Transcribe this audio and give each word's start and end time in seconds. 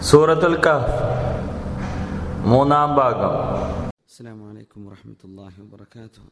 سورة 0.00 0.46
الكهف 0.46 0.88
مونام 2.46 2.96
باغا 2.96 3.30
السلام 4.08 4.42
عليكم 4.48 4.86
ورحمة 4.86 5.20
الله 5.24 5.52
وبركاته 5.62 6.22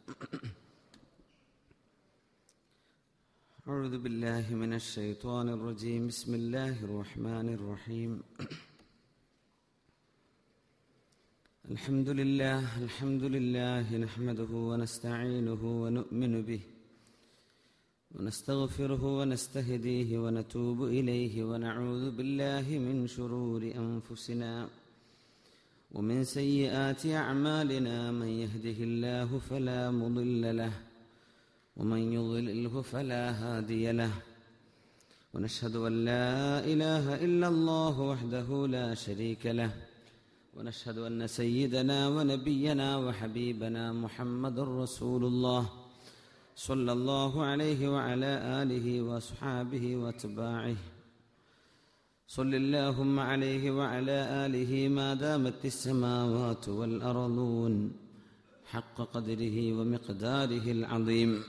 أعوذ 3.68 3.98
بالله 3.98 4.44
من 4.54 4.72
الشيطان 4.74 5.48
الرجيم 5.48 6.06
بسم 6.06 6.34
الله 6.34 6.74
الرحمن 6.84 7.48
الرحيم 7.58 8.12
الحمد 11.70 12.08
لله 12.08 12.62
الحمد 12.86 13.22
لله 13.36 13.86
نحمده 13.96 14.50
ونستعينه 14.70 15.62
ونؤمن 15.82 16.32
به 16.42 16.62
ونستغفره 18.16 19.02
ونستهديه 19.18 20.18
ونتوب 20.18 20.78
إليه 20.84 21.44
ونعوذ 21.44 22.04
بالله 22.16 22.66
من 22.78 23.06
شرور 23.06 23.62
أنفسنا 23.62 24.68
ومن 25.94 26.24
سيئات 26.24 27.06
أعمالنا 27.06 28.12
من 28.12 28.26
يهده 28.28 28.78
الله 28.88 29.38
فلا 29.38 29.90
مضل 29.90 30.56
له 30.56 30.72
ومن 31.76 32.12
يضلله 32.12 32.82
فلا 32.82 33.24
هادي 33.42 33.92
له 33.92 34.12
ونشهد 35.34 35.76
أن 35.76 36.04
لا 36.04 36.64
إله 36.72 37.04
إلا 37.24 37.48
الله 37.48 38.00
وحده 38.00 38.48
لا 38.66 38.94
شريك 38.94 39.46
له 39.46 39.72
ونشهد 40.56 40.98
أن 40.98 41.26
سيدنا 41.26 42.08
ونبينا 42.08 42.96
وحبيبنا 42.96 43.92
محمد 43.92 44.58
رسول 44.60 45.24
الله 45.24 45.85
صلى 46.56 46.92
الله 46.92 47.44
عليه 47.44 47.88
وعلى 47.88 48.32
آله 48.62 49.02
وأصحابه 49.02 49.96
وأتباعه. 49.96 50.76
صل 52.28 52.54
اللهم 52.54 53.20
عليه 53.20 53.70
وعلى 53.70 54.18
آله 54.46 54.88
ما 54.88 55.14
دامت 55.14 55.64
السماوات 55.64 56.68
والأرضون 56.68 57.92
حق 58.72 58.96
قدره 59.14 59.72
ومقداره 59.72 60.66
العظيم. 60.72 61.44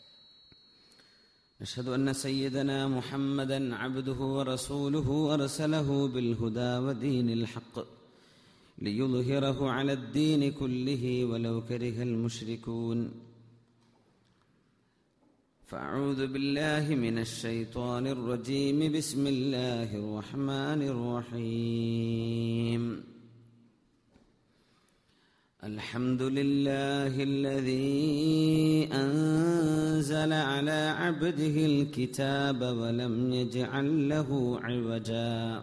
نشهد 1.60 1.88
أن 1.88 2.12
سيدنا 2.12 2.88
محمدا 2.88 3.76
عبده 3.76 4.20
ورسوله 4.36 5.34
أرسله 5.34 6.08
بالهدى 6.08 6.72
ودين 6.86 7.28
الحق 7.30 7.76
ليظهره 8.78 9.70
على 9.70 9.92
الدين 9.92 10.52
كله 10.52 11.24
ولو 11.24 11.64
كره 11.68 12.02
المشركون. 12.02 13.25
فأعوذ 15.66 16.26
بالله 16.26 16.94
من 16.94 17.18
الشيطان 17.18 18.06
الرجيم. 18.06 18.92
بسم 18.92 19.26
الله 19.26 19.96
الرحمن 19.96 20.82
الرحيم. 21.34 22.82
الحمد 25.64 26.22
لله 26.22 27.22
الذي 27.22 28.88
أنزل 28.92 30.32
على 30.32 30.94
عبده 30.98 31.66
الكتاب 31.66 32.62
ولم 32.62 33.32
يجعل 33.32 34.08
له 34.08 34.60
عوجا. 34.62 35.62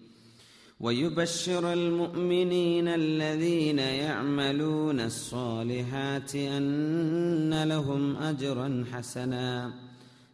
ويبشر 0.81 1.73
المؤمنين 1.73 2.87
الذين 2.87 3.79
يعملون 3.79 4.99
الصالحات 4.99 6.35
أن 6.35 7.63
لهم 7.63 8.15
أجرا 8.17 8.85
حسنا 8.91 9.73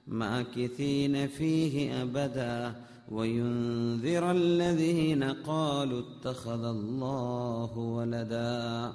ماكثين 0.07 1.28
فيه 1.28 2.03
أبدا 2.03 2.75
وينذر 3.12 4.31
الذين 4.31 5.24
قالوا 5.24 6.02
اتخذ 6.06 6.63
الله 6.63 7.78
ولدا. 7.78 8.94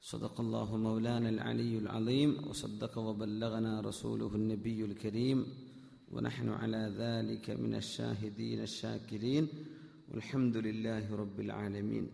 صدق 0.00 0.40
الله 0.40 0.76
مولانا 0.76 1.28
العلي 1.28 1.78
العظيم 1.78 2.48
وصدق 2.48 2.98
وبلغنا 2.98 3.80
رسوله 3.80 4.30
النبي 4.34 4.84
الكريم. 4.84 5.71
ونحن 6.11 6.47
على 6.51 6.83
ذلك 6.95 7.45
من 7.55 7.73
الشاهدين 7.75 8.59
الشاكرين 8.61 9.45
والحمد 10.09 10.55
لله 10.59 11.03
رب 11.15 11.37
العالمين 11.39 12.05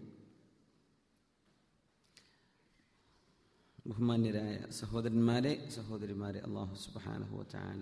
ബഹുമാന്യരായ 3.85 4.57
സഹോദരന്മാരെ 4.77 5.51
സഹോദരിമാരെ 5.75 6.39
അള്ളാഹു 6.47 6.73
സുബാനഹു 6.83 7.39
ചാല 7.53 7.81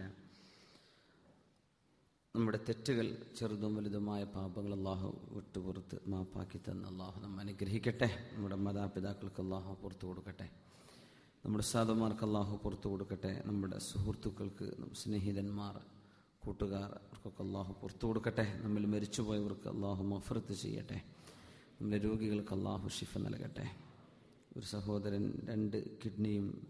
നമ്മുടെ 2.36 2.60
തെറ്റുകൾ 2.68 3.08
ചെറുതും 3.38 3.74
വലുതുമായ 3.78 4.22
പാപങ്ങൾ 4.36 4.74
അള്ളാഹു 4.78 5.10
വിട്ടുപുറത്ത് 5.36 5.98
മാപ്പാക്കി 6.14 6.60
തന്ന് 6.68 6.88
അള്ളാഹു 6.92 7.18
നമ്മെ 7.24 7.42
അനുഗ്രഹിക്കട്ടെ 7.46 8.10
നമ്മുടെ 8.34 8.58
മാതാപിതാക്കൾക്ക് 8.66 9.42
അള്ളാഹു 9.46 9.76
പുറത്തു 9.84 10.08
കൊടുക്കട്ടെ 10.08 10.48
നമ്മുടെ 11.44 11.66
സാധുമാർക്ക് 11.74 12.26
അള്ളാഹു 12.30 12.56
പുറത്തു 12.66 12.90
കൊടുക്കട്ടെ 12.90 13.34
നമ്മുടെ 13.50 13.80
സുഹൃത്തുക്കൾക്ക് 13.90 14.70
സ്നേഹിതന്മാർ 15.02 15.76
കൂട്ടുകാർ 16.47 16.85
അവർക്കൊക്കെ 16.85 17.43
അള്ളാഹു 17.43 17.73
പുറത്തു 17.83 18.07
കൊടുക്കട്ടെ. 18.07 18.61
നമ്മൾ 18.63 18.81
മരിച്ചുപോയവർക്ക് 18.81 19.69
അള്ളാഹു 19.69 20.03
മഫറത്ത് 20.05 20.53
ചെയ്യട്ടെ. 20.53 21.03
നമ്മുടെ 21.81 21.99
രോഗികൾക്ക് 21.99 22.55
അള്ളാഹു 22.55 22.89
ഷിഫ 22.89 23.19
നൽകട്ടെ. 23.19 23.67
ഒരു 24.57 24.67
സഹോദരൻ 24.67 25.33
രണ്ട് 25.45 25.79
കിഡ്നിയും 26.05 26.67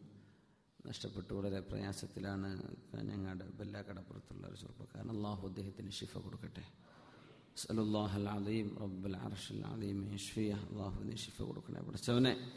നഷ്ടപ്പെട്ടു. 0.87 1.35
വളരെ 1.35 1.61
പ്രയാസത്തിലാണ് 1.61 2.63
കാഞ്ഞങ്ങാട് 2.95 3.45
ബെല്ലാക്കടപ്പുറത്തുള്ള 3.45 4.47
ഒരു 4.47 4.57
ചെറുപ്പക്കാരൻ. 4.57 5.11
അള്ളാഹു 5.11 5.49
അദ്ദേഹത്തിന് 5.49 5.91
ഷിഫ 5.91 6.19
കൊടുക്കട്ടെ. 6.19 6.63
സലുല്ലാഹൽ 7.57 8.29
അലീം 8.29 8.79
റബ്ബൽ 8.79 9.17
അറഷൽ 9.17 9.67
അലീം 9.67 10.13
യഷ്ഫിയ 10.13 10.53
അള്ളാഹുവിന് 10.53 11.17
ഷിഫ 11.17 11.43
കൊടുക്കണേ. 11.43 11.81
പഠിച്ചവനെ 11.81 12.51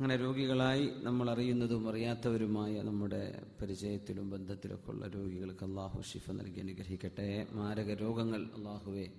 അങ്ങനെ 0.00 0.16
രോഗികളായി 0.16 0.90
നമ്മൾ 0.96 1.30
അറിയുന്നതും 1.30 1.88
അറിയാത്തവരുമായ 1.88 2.82
നമ്മുടെ 2.82 3.46
പരിചയത്തിലും 3.60 4.30
ബന്ധത്തിലൊക്കെ 4.30 4.90
ഉള്ള 4.90 5.06
രോഗികൾക്ക് 5.06 5.64
അള്ളാഹു 5.64 6.02
ഷിഫ 6.02 6.30
നൽകി 6.30 6.60
അനുഗ്രഹിക്കട്ടെ. 6.60 7.46
മാരക 7.52 7.94
രോഗങ്ങൾ 7.94 8.46
അള്ളാഹുവെ 8.56 9.10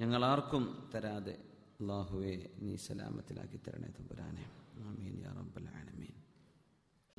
ഞങ്ങളാർക്കും 0.00 0.90
തരാതെ 0.94 1.38
അള്ളാഹുവെ 1.80 2.50
നീ 2.62 2.76
സലാമത്തിലാക്കി 2.76 3.56
തരണേ 3.56 3.88
തമ്പുരാനെ. 3.88 4.50
ആമീൻ 4.76 5.20
യാ 5.20 5.32
റബ്ബൽ 5.32 5.68
ആലമീൻ. 5.74 6.12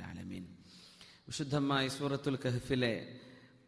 ആലമീൻ. 0.03 0.47
വിശുദ്ധമായ 1.27 1.87
സൂറത്തുൽ 1.87 2.39
കഹഫിലെ 2.45 3.19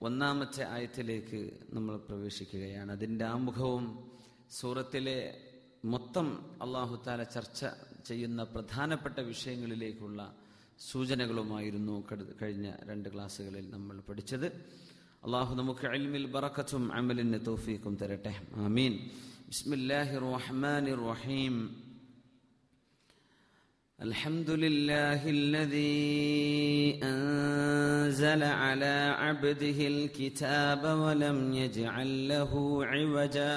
ഒന്നാമത്തെ 0.01 0.63
ആയത്തിലേക്ക് 0.63 1.57
നമ്മൾ 1.69 1.97
പ്രവേശിക്കുകയാണ്. 1.97 2.91
അതിന്റെ 2.91 3.25
ആമുഖവും 3.25 4.11
സൂറത്തിലെ 4.51 5.37
മൊത്തം 5.85 6.51
അള്ളാഹു 6.61 7.03
താല 7.07 7.23
ചർച്ച 7.23 7.65
ചെയ്യുന്ന 8.08 8.42
പ്രധാനപ്പെട്ട 8.54 9.18
വിഷയങ്ങളിലേക്കുള്ള 9.30 10.20
സൂചനകളുമായിരുന്നു 10.88 11.94
കഴിഞ്ഞ 12.40 12.68
രണ്ട് 12.88 13.08
ക്ലാസ്സുകളിൽ 13.14 13.66
നമ്മൾ 13.74 13.96
പഠിച്ചത് 14.08 14.48
അള്ളാഹു 15.26 15.52
നമുക്ക് 15.54 15.84
അൽമിൽ 15.92 16.26
ബറക്കത്തും 16.34 16.84
അമലിന് 16.98 17.40
തൗഫീഖും 17.46 17.94
തരട്ടെ 18.02 18.34
ആമീൻ 18.64 18.94
ബിസ്മില്ലാഹി 19.48 20.16
റഹ്മാൻ 20.28 20.86
റഹീം 21.06 21.56
الحمد 23.98 24.50
لله 24.64 25.20
الذي 25.30 26.00
أنزل 27.04 28.42
على 28.62 28.96
عبده 29.16 29.78
الكتاب 29.88 30.82
ولم 30.96 31.38
يجعل 31.54 32.10
له 32.28 32.52
عوجا 32.84 33.56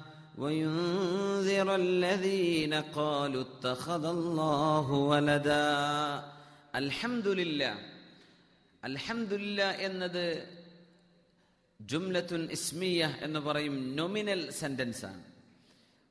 وينذر 0.40 1.68
الذين 1.76 2.72
قالوا 2.94 3.42
اتخذ 3.42 4.04
الله 4.16 4.86
ولدا 5.10 5.68
الحمد 6.78 7.26
لله 7.40 7.74
അൽഹംദുലില്ല 8.82 9.60
എന്നത് 9.86 10.24
ജുംലത്തുൻ 11.80 12.42
ഇസ്മിയ 12.56 13.00
എന്ന് 13.26 13.40
പറയും 13.46 13.76
നൊമിനൽ 13.96 14.42
സെന്റൻസ് 14.58 15.02
ആണ് 15.08 15.22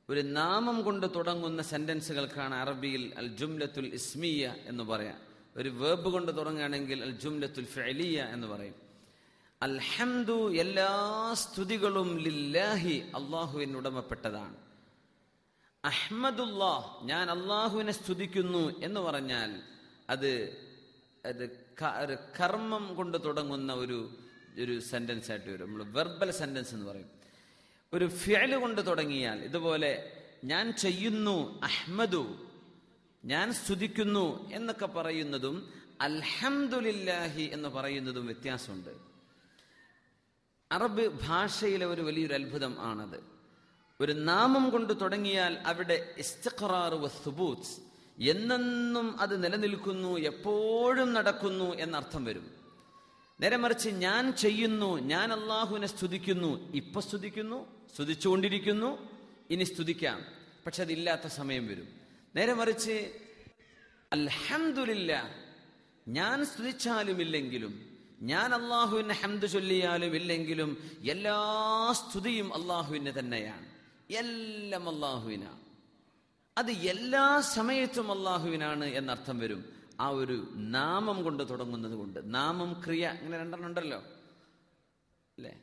ഒരു 0.08 0.22
നാമം 0.36 0.76
കൊണ്ട് 0.86 1.06
തുടങ്ങുന്ന 1.14 1.60
സെന്റൻസുകൾക്കാണ് 1.70 2.54
അറബിയിൽ 2.64 3.04
അൽ 3.20 3.28
ജുംലത്തുൽ 3.40 3.88
ഇസ്മിയ 4.00 4.42
എന്ന് 4.70 4.84
പറയാം 4.90 5.18
ഒരു 5.56 5.70
വേബ് 5.80 6.08
കൊണ്ട് 6.14 6.30
തുടങ്ങുകയാണെങ്കിൽ 6.38 6.98
അൽ 7.06 7.14
ജുംലത്തുൽ 7.24 7.68
ഫഅലിയ 7.74 8.18
എന്ന് 8.34 8.48
പറയും 8.52 8.76
അൽഹംദു 9.61 10.53
എല്ലാ 10.53 10.91
സ്തുതികളും 11.33 12.17
ലില്ലാഹി 12.17 13.11
അള്ളാഹുവിന് 13.15 13.77
ഉടമപ്പെട്ടതാണ്. 13.77 14.55
അഹ്മദുല്ലാ 15.85 16.99
ഞാൻ 17.01 17.31
അള്ളാഹുവിനെ 17.31 17.91
സ്തുതിക്കുന്നു 17.91 18.79
എന്ന് 18.79 18.99
പറഞ്ഞാൽ 18.99 19.61
അത് 20.09 20.31
അത് 21.25 22.17
കർമ്മം 22.39 22.95
കൊണ്ട് 22.95 23.23
തുടങ്ങുന്ന 23.25 23.73
ഒരു 23.73 24.15
ഒരു 24.59 24.79
സെന്റൻസ് 24.79 25.31
ആയിട്ട് 25.31 25.49
വരും. 25.49 25.67
നമ്മൾ 25.67 25.83
വെർബൽ 25.83 26.31
സെന്റൻസ് 26.31 26.73
എന്ന് 26.73 26.85
പറയും. 26.85 27.09
ഒരു 27.93 28.05
ഫിയൽ 28.05 28.55
കൊണ്ട് 28.55 28.87
തുടങ്ങിയാൽ 28.87 29.43
ഇതുപോലെ 29.43 29.91
ഞാൻ 30.43 30.73
ചെയ്യുന്നു 30.73 31.61
അഹ്മദു 31.63 32.49
ഞാൻ 33.25 33.53
സ്തുതിക്കുന്നു 33.53 34.49
എന്നൊക്കെ 34.51 34.85
പറയുന്നതും 34.85 35.73
അൽഹംദുലില്ലാഹി 36.01 37.41
എന്ന് 37.41 37.69
പറയുന്നതും 37.69 38.25
വ്യത്യാസമുണ്ട്. 38.25 39.10
അറബ് 40.71 41.07
ഭാഷയിലെ 41.27 41.85
ഒരു 41.85 42.01
വലിയൊരു 42.01 42.33
അത്ഭുതം 42.33 42.75
ആണത്. 42.79 43.23
ഒരു 44.01 44.11
നാമം 44.11 44.69
കൊണ്ട് 44.69 45.01
തുടങ്ങിയാൽ 45.01 45.57
അവിടെ 45.65 46.15
എന്നെന്നും 48.19 49.21
അത് 49.21 49.43
നിലനിൽക്കുന്നു 49.43 50.17
എപ്പോഴും 50.17 51.13
നടക്കുന്നു 51.13 51.75
എന്നർത്ഥം 51.75 52.25
വരും. 52.25 52.51
നേരെ 53.41 53.57
മറിച്ച് 53.57 53.89
ഞാൻ 53.89 54.31
ചെയ്യുന്നു 54.31 54.99
ഞാൻ 54.99 55.33
അള്ളാഹുവിനെ 55.33 55.87
സ്തുതിക്കുന്നു 55.87 56.73
ഇപ്പൊ 56.73 57.01
സ്തുതിക്കുന്നു 57.01 57.65
സ്തുതിച്ചുകൊണ്ടിരിക്കുന്നു 57.95 59.09
ഇനി 59.49 59.63
സ്തുതിക്കാം. 59.63 60.25
പക്ഷെ 60.65 60.81
അതില്ലാത്ത 60.81 61.27
സമയം 61.27 61.67
വരും. 61.67 61.87
നേരെ 62.35 62.53
മറിച്ച് 62.53 63.11
അൽഹന്ദില്ല 64.13 65.35
ഞാൻ 66.07 66.45
സ്തുതിച്ചാലും 66.45 67.21
ഇല്ലെങ്കിലും 67.21 67.90
ഞാൻ 68.21 68.53
അള്ളാഹുവിനെ 68.53 69.13
ഹംദ് 69.13 69.47
ചൊല്ലിയാലും 69.47 70.15
ഇല്ലെങ്കിലും 70.15 70.91
എല്ലാ 71.09 71.37
സ്തുതിയും 71.91 72.61
അള്ളാഹുവിന് 72.61 73.19
തന്നെയാണ്. 73.19 73.65
എല്ലാം 74.13 74.89
അള്ളാഹുവിനാണ് 74.89 75.59
അത് 76.57 76.71
എല്ലാ 76.71 77.39
സമയത്തും 77.39 78.11
അള്ളാഹുവിനാണ് 78.11 78.85
എന്നർത്ഥം 78.85 79.39
വരും. 79.39 79.65
ആ 79.99 80.07
ഒരു 80.07 80.47
നാമം 80.55 81.23
കൊണ്ട് 81.23 81.49
തുടങ്ങുന്നത് 81.49 81.91
കൊണ്ട്. 81.91 82.33
നാമം 82.33 82.81
ക്രിയ 82.85 83.17
ഇങ്ങനെ 83.21 83.37
രണ്ടെണ്ണം 83.37 83.67
ഉണ്ടല്ലോ. 83.69 83.97
അല്ലേ? 85.37 85.61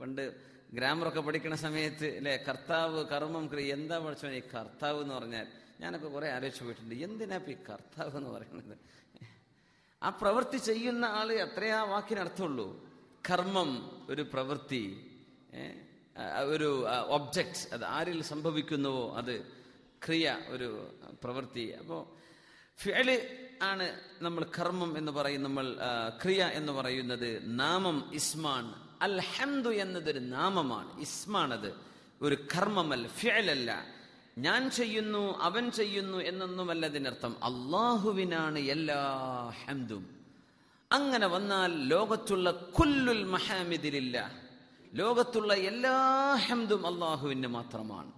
പണ്ട് 0.00 0.34
ഗ്രാമറൊക്കെ 0.72 1.20
പഠിക്കുന്ന 1.20 1.56
സമയത്ത് 1.56 2.06
അല്ലെ 2.16 2.44
കർത്താവ് 2.48 3.04
കർമ്മം 3.04 3.46
ക്രിയ 3.46 3.72
എന്താ 3.72 3.98
പഠിച്ചോ 3.98 4.28
ഈ 4.28 4.40
കർത്താവ് 4.40 5.02
എന്ന് 5.02 5.14
പറഞ്ഞാൽ 5.14 5.46
ഞാനൊക്കെ 5.80 6.08
കുറെ 6.08 6.30
ആലോചിച്ച് 6.32 6.64
പോയിട്ടുണ്ട്. 6.64 6.94
എന്തിനാ 6.94 7.40
ഈ 7.48 7.52
കർത്താവ് 7.52 8.16
എന്ന് 8.16 8.30
പറയുന്നത്? 8.30 8.78
ആ 10.04 10.08
പ്രവൃത്തി 10.20 10.56
ചെയ്യുന്ന 10.56 11.04
ആൾ 11.04 11.28
അത്രയാ 11.32 11.82
വാക്കിന് 11.82 12.20
അർത്ഥമുള്ളൂ. 12.20 12.68
കർമ്മം 13.30 13.70
ഒരു 14.10 14.22
പ്രവൃത്തി 14.32 14.84
ഒരു 16.52 16.68
ഒബ്ജക്റ്റ് 17.08 17.74
അത് 17.74 17.84
ആരിൽ 17.84 18.22
സംഭവിക്കുന്നുവോ 18.22 19.16
അത് 19.16 19.34
ക്രിയ 20.06 20.36
ഒരു 20.48 20.68
പ്രവൃത്തി. 21.22 21.64
അപ്പോ 21.80 21.98
ഫേൽ 22.78 23.08
ആണ് 23.62 23.86
നമ്മൾ 24.20 24.42
കർമ്മം 24.58 24.98
എന്ന് 24.98 25.12
പറയും 25.12 25.42
നമ്മൾ 25.42 25.66
ക്രിയ 26.24 26.44
എന്ന് 26.44 26.72
പറയുന്നത് 26.72 27.30
നാമം 27.60 28.10
ഇസ്മാൻ. 28.14 28.64
അൽഹംദു 29.02 29.70
എന്നതൊരു 29.84 30.22
നാമമാണ്. 30.36 30.90
ഇസ്മാണത് 31.00 31.70
ഒരു 32.22 32.36
കർമ്മമല്ല 32.54 33.06
ഫിഅലല്ല. 33.08 33.70
ഞാൻ 34.38 34.70
ചെയ്യുന്നു 34.70 35.38
അവൻ 35.38 35.70
ചെയ്യുന്നു 35.70 36.18
എന്നൊന്നുമല്ല 36.18 36.86
അതിനർത്ഥം 36.86 37.44
അള്ളാഹുവിനാണ് 37.44 38.58
എല്ലാ 38.58 39.18
ഹംദും. 39.64 40.20
അങ്ങനെ 40.92 41.26
വന്നാൽ 41.26 41.88
ലോകത്തുള്ള 41.88 42.50
കുല്ലുൽ 42.50 43.24
മഹാമിദിലില്ല. 43.24 44.32
ലോകത്തുള്ള 44.94 45.54
എല്ലാ 45.54 46.34
ഹംദും 46.34 46.86
അള്ളാഹുവിന് 46.86 47.46
മാത്രമാണ്. 47.46 48.12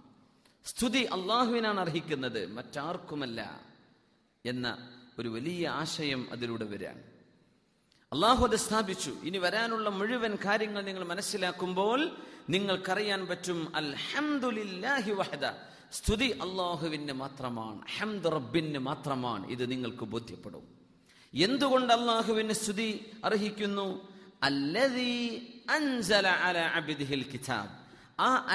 സ്തുതി 0.65 1.03
അള്ളാഹുവിനാണ് 1.03 1.79
അർഹിക്കുന്നത്. 1.79 2.47
മറ്റാർക്കുമല്ല 2.47 3.61
എന്ന 4.45 4.89
ഒരു 5.19 5.29
വലിയ 5.29 5.67
ആശയം 5.67 6.27
അതിലൂടെ 6.31 6.65
വരാൻ. 6.65 7.03
അള്ളാഹു 8.13 8.47
അത് 8.47 8.55
സ്ഥാപിച്ചു. 8.55 9.15
ഇനി 9.23 9.37
വരാനുള്ള 9.37 9.89
മുഴുവൻ 9.89 10.37
കാര്യങ്ങൾ 10.45 10.81
നിങ്ങൾ 10.81 11.03
മനസ്സിലാക്കുമ്പോൾ 11.03 12.09
നിങ്ങൾക്കറിയാൻ 12.49 13.27
പറ്റും 13.27 13.75
അൽഹംദുലില്ലാഹി 13.75 15.11
വഹദ. 15.11 15.45
സ്തുതി 15.91 16.25
അള്ളാഹുവിന് 16.25 17.11
മാത്രമാണ് 17.11 17.81
ഹംദ് 17.97 18.25
റബ്ബിന് 18.25 18.77
മാത്രമാണ്. 18.77 19.47
ഇത് 19.47 19.71
നിങ്ങൾക്ക് 19.71 20.03
ബോധ്യപ്പെടും. 20.03 20.77
എന്തുകൊണ്ട് 21.35 21.93
അള്ളാഹുവിന് 21.93 22.53
സ്തുതി 22.53 23.11
അർഹിക്കുന്നു? 23.25 24.07
അൻസല 25.69 26.27
കിതാബ്. 27.33 27.69
ആ 28.21 28.45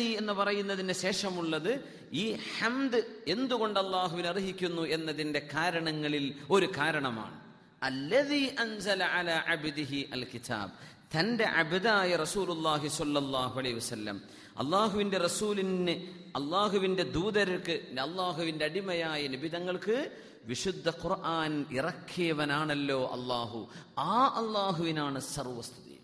എന്ന് 0.00 0.32
പറയുന്നതിന് 0.32 0.92
ശേഷമുള്ളത് 0.92 1.84
ഈ 2.12 2.36
ഹംദ് 2.58 3.02
എന്തുകൊണ്ട് 3.26 3.80
അള്ളാഹുവിന് 3.80 4.26
അർഹിക്കുന്നു 4.26 4.82
എന്നതിന്റെ 4.82 5.48
കാരണങ്ങളിൽ 5.54 6.34
ഒരു 6.50 6.72
കാരണമാണ്. 6.78 7.40
അൻസല 8.60 9.02
അൽ 10.12 10.26
കിതാബ്. 10.34 10.70
തന്റെ 11.16 11.44
അബിതായ 11.44 12.16
റസൂലുല്ലാഹി 12.16 12.88
സ്വല്ലല്ലാഹു 12.88 13.58
അലൈഹി 13.58 13.74
വസല്ലം 13.74 14.22
അള്ളാഹുവിന്റെ 14.58 15.18
റസൂലിന് 15.18 15.90
അള്ളാഹുവിന്റെ 16.36 17.02
ദൂതർക്ക് 17.02 17.98
അള്ളാഹുവിന്റെ 18.00 18.64
അടിമയായ 18.64 19.26
നിബിതങ്ങൾക്ക് 19.26 20.10
വിശുദ്ധ 20.44 20.88
ഖുർആൻ 20.88 21.66
ഇറക്കിയവനാണല്ലോ 21.70 23.10
അള്ളാഹു. 23.12 23.68
ആ 23.98 24.26
അള്ളാഹുവിനാണ് 24.26 25.20
സർവസ്തുതി. 25.20 26.00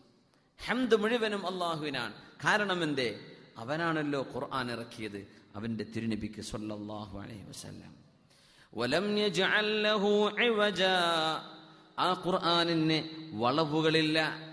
ഹംദ് 0.66 0.96
മുഴുവനും 0.96 1.46
അള്ളാഹുവിനാണ്. 1.46 2.12
കാരണം 2.44 2.82
എന്തേ? 2.82 3.20
അവനാണല്ലോ 3.56 4.26
ഖുർആൻ 4.34 4.70
ഇറക്കിയത് 4.70 5.28
അവന്റെ 5.54 5.84
തിരുനബിക്ക് 5.84 6.42
സ്വല്ലല്ലാഹു 6.42 7.18
അലൈഹി 7.18 7.44
വസല്ലം. 7.48 7.94
വലം 8.74 9.18
ആ 11.98 12.22
ഖുർആാനിന് 12.26 13.08
വളവുകളില്ല. 13.32 14.45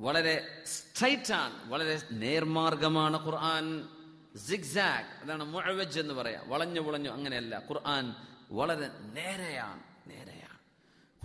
വളരെ 0.00 0.62
സ്ട്രൈറ്റ് 0.66 1.32
ആണ് 1.32 1.70
വളരെ 1.70 2.02
നേർമാർഗമാണ് 2.12 3.26
ഖുർആൻ. 3.26 3.88
സിഗ്സാഗ് 4.36 5.24
അതാണ് 5.24 5.44
മുഴവജ് 5.44 6.00
എന്ന് 6.00 6.14
പറയാം. 6.14 6.48
വളഞ്ഞു 6.48 6.80
വളഞ്ഞു 6.80 7.10
അങ്ങനെയല്ല. 7.10 7.62
ഖുർആൻ 7.70 8.14
വളരെ 8.50 8.88
നേരെയാണ് 9.14 10.10
നേരെയാണ്. 10.10 10.58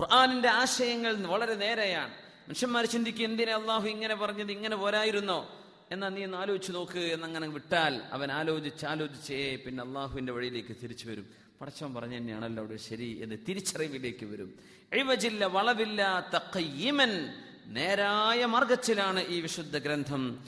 ഖുർആനിന്റെ 0.01 0.49
ആശയങ്ങൾ 0.49 1.15
വളരെ 1.15 1.55
നേരെയാണ്. 1.55 2.13
മനുഷ്യന്മാർ 2.13 2.85
ചിന്തിക്കും 2.85 3.25
എന്തിനെ 3.25 3.53
അള്ളാഹു 3.53 3.87
ഇങ്ങനെ 3.87 4.15
പറഞ്ഞത് 4.15 4.51
ഇങ്ങനെ 4.51 4.75
പോരായിരുന്നോ? 4.75 5.61
എന്നാ 5.91 6.09
നീ 6.09 6.23
ഒന്ന് 6.23 6.37
ആലോചിച്ച് 6.37 6.71
നോക്ക് 6.71 6.99
എന്നങ്ങനെ 6.99 7.47
വിട്ടാൽ 7.47 8.01
അവൻ 8.11 8.31
ആലോചിച്ച് 8.31 8.85
ആലോചിച്ചേ 8.85 9.55
പിന്നെ 9.55 9.83
അള്ളാഹുവിന്റെ 9.83 10.33
വഴിയിലേക്ക് 10.33 10.75
തിരിച്ചു 10.83 11.09
വരും. 11.09 11.44
പടച്ചവൻ 11.61 11.93
പറഞ്ഞു 11.93 12.17
തന്നെയാണല്ലോ 12.17 12.63
അവിടെ 12.63 12.77
ശരി 12.77 13.19
എന്ന് 13.23 13.35
തിരിച്ചറിവിലേക്ക് 13.49 14.25
വരും. 14.25 14.59
എഴുവജില്ല 14.93 15.45
വളവില്ലാത്ത 15.45 16.25
തക്കയ്യമൻ 16.35 17.33
നേരായ 17.65 18.45
മാർഗത്തിലാണ് 18.45 19.27
ഈ 19.27 19.41
വിശുദ്ധ 19.41 19.77
ഗ്രന്ഥം. 19.77 20.39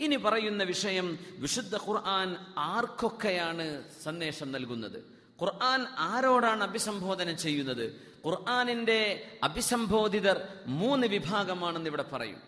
ഇനി 0.00 0.16
പറയുന്ന 0.16 0.62
വിഷയം 0.62 1.18
വിശുദ്ധ 1.38 1.76
ഖുർആൻ 1.76 2.36
ആർക്കൊക്കെയാണ് 2.58 3.82
സന്ദേശം 4.02 4.52
നൽകുന്നത്? 4.52 5.04
ഖുർആൻ 5.42 5.86
ആരോടാണ് 5.98 6.64
അഭിസംബോധന 6.64 7.32
ചെയ്യുന്നത്? 7.32 8.12
ഖുർആാനിന്റെ 8.26 9.28
അഭിസംബോധിതർ 9.42 10.48
മൂന്ന് 10.66 11.06
വിഭാഗമാണെന്ന് 11.06 11.90
ഇവിടെ 11.90 12.02
പറയും. 12.02 12.40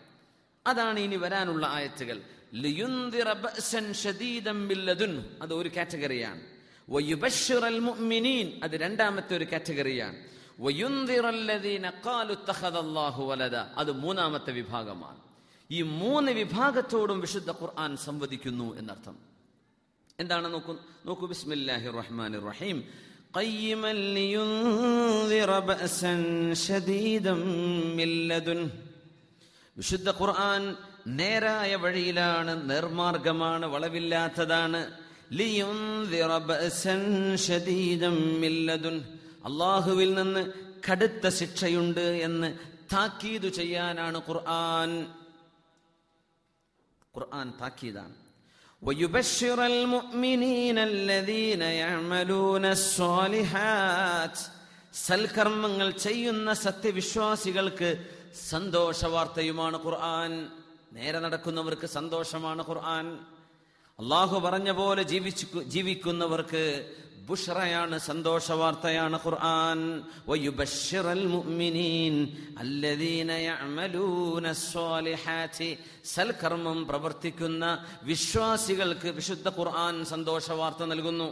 അതാണ് 0.67 0.99
ഇനി 0.99 1.15
വരാനുള്ള 1.15 1.67
ആയത്തുകൾ. 1.67 2.21
ലിയുന്ദിറ 2.62 3.28
ബഅസൻ 3.42 3.86
ശദീദൻ 4.02 4.58
മില്ലദുൻ 4.68 5.12
അത് 5.42 5.52
ഒരു 5.60 5.70
കാറ്റഗറിയാണ് 5.76 6.42
വയുബശ്ശിറൽ 6.88 7.78
മുഅ്മിനീൻ 7.88 8.46
അത് 8.64 8.74
രണ്ടാമത്തെ 8.84 9.32
ഒരു 9.38 9.46
കാറ്റഗറിയാണ് 9.52 10.18
വയുന്ദിറ 10.64 11.26
അല്ലദീന 11.34 11.86
ഖാലു 12.04 12.32
ഇത്തഖദല്ലാഹു 12.38 13.22
വലദ 13.30 13.56
അത് 13.80 13.90
മൂന്നാമത്തെ 14.02 14.52
വിഭാഗമാണ് 14.58 15.20
ഈ 15.70 15.80
മൂന്ന് 16.00 16.30
വിഭാഗത്തോടും 16.38 17.18
വിശുദ്ധ 17.24 17.50
ഖുർആൻ 17.60 17.92
സംവദിക്കുന്നു 18.06 18.68
എന്നർത്ഥം 18.80 19.16
എന്താണ് 20.18 20.46
നോക്കൂ 20.54 20.72
നോക്കൂ 21.08 21.26
ബിസ്മില്ലാഹി 21.32 21.88
റഹ്മാൻ 22.00 22.32
റഹീം 22.50 22.80
قيما 23.34 23.92
لينذر 24.16 25.50
بأسا 25.62 26.12
شديدا 26.66 27.34
من 27.98 28.10
لدنه 28.30 28.68
വിശുദ്ധ 29.76 30.08
ഖുർആൻ 30.20 30.62
നേരായ 31.18 31.72
വഴിയിലാണ് 31.82 32.52
നിർമാർഗമാണ് 32.70 33.66
വളവില്ലാത്തതാണ് 33.74 34.80
ലിയുൻദിറ 35.38 36.32
ബഅസൻ 36.48 37.02
ശദീദൻ 37.46 38.16
മിൻ 38.42 38.54
ലദുൻ 38.68 38.96
അള്ളാഹുവിൽ 39.48 40.10
നിന്ന് 40.18 40.42
കടുത്ത 40.86 41.28
ശിക്ഷയുണ്ട് 41.38 42.06
എന്ന് 42.26 42.48
താക്കീതു 42.92 43.48
ചെയ്യാനാണ് 43.58 44.18
ഖുർആൻ 44.28 44.92
ഖുർആൻ 47.14 47.48
താക്കീതാണ് 47.60 48.16
ويبشر 48.82 49.58
المؤمنين 49.66 50.76
الذين 50.90 51.62
يعملون 51.78 52.64
الصالحات 52.72 54.36
സൽക്കർമ്മങ്ങൾ 55.00 55.88
ചെയ്യുന്ന 56.04 56.48
സത്യവിശ്വാസികൾക്ക് 56.62 57.90
സന്തോഷ 58.46 58.98
വാർത്തയുമാണ് 59.06 59.76
ഖുർആൻ 59.84 60.32
നേരെ 60.95 61.19
നടക്കുന്നവർക്ക് 61.19 61.87
സന്തോഷമാണ് 61.87 62.61
ഖുർആൻ. 62.67 63.05
അള്ളാഹു 63.99 64.35
പറഞ്ഞ 64.39 64.71
പോലെ 64.71 65.03
ജീവിച്ചു 65.03 65.45
ജീവിക്കുന്നവർക്ക് 65.73 66.61
ബുഷറയാണ് 67.27 67.95
സന്തോഷ 67.99 68.51
വാർത്തയാണ് 68.51 69.19
ഖുർആൻ 69.25 69.79
പ്രവർത്തിക്കുന്ന 76.91 77.63
വിശ്വാസികൾക്ക് 78.03 79.11
വിശുദ്ധ 79.19 79.47
ഖുർആൻ 79.59 80.05
സന്തോഷ 80.13 80.51
വാർത്ത 80.51 80.83
നൽകുന്നു. 80.93 81.29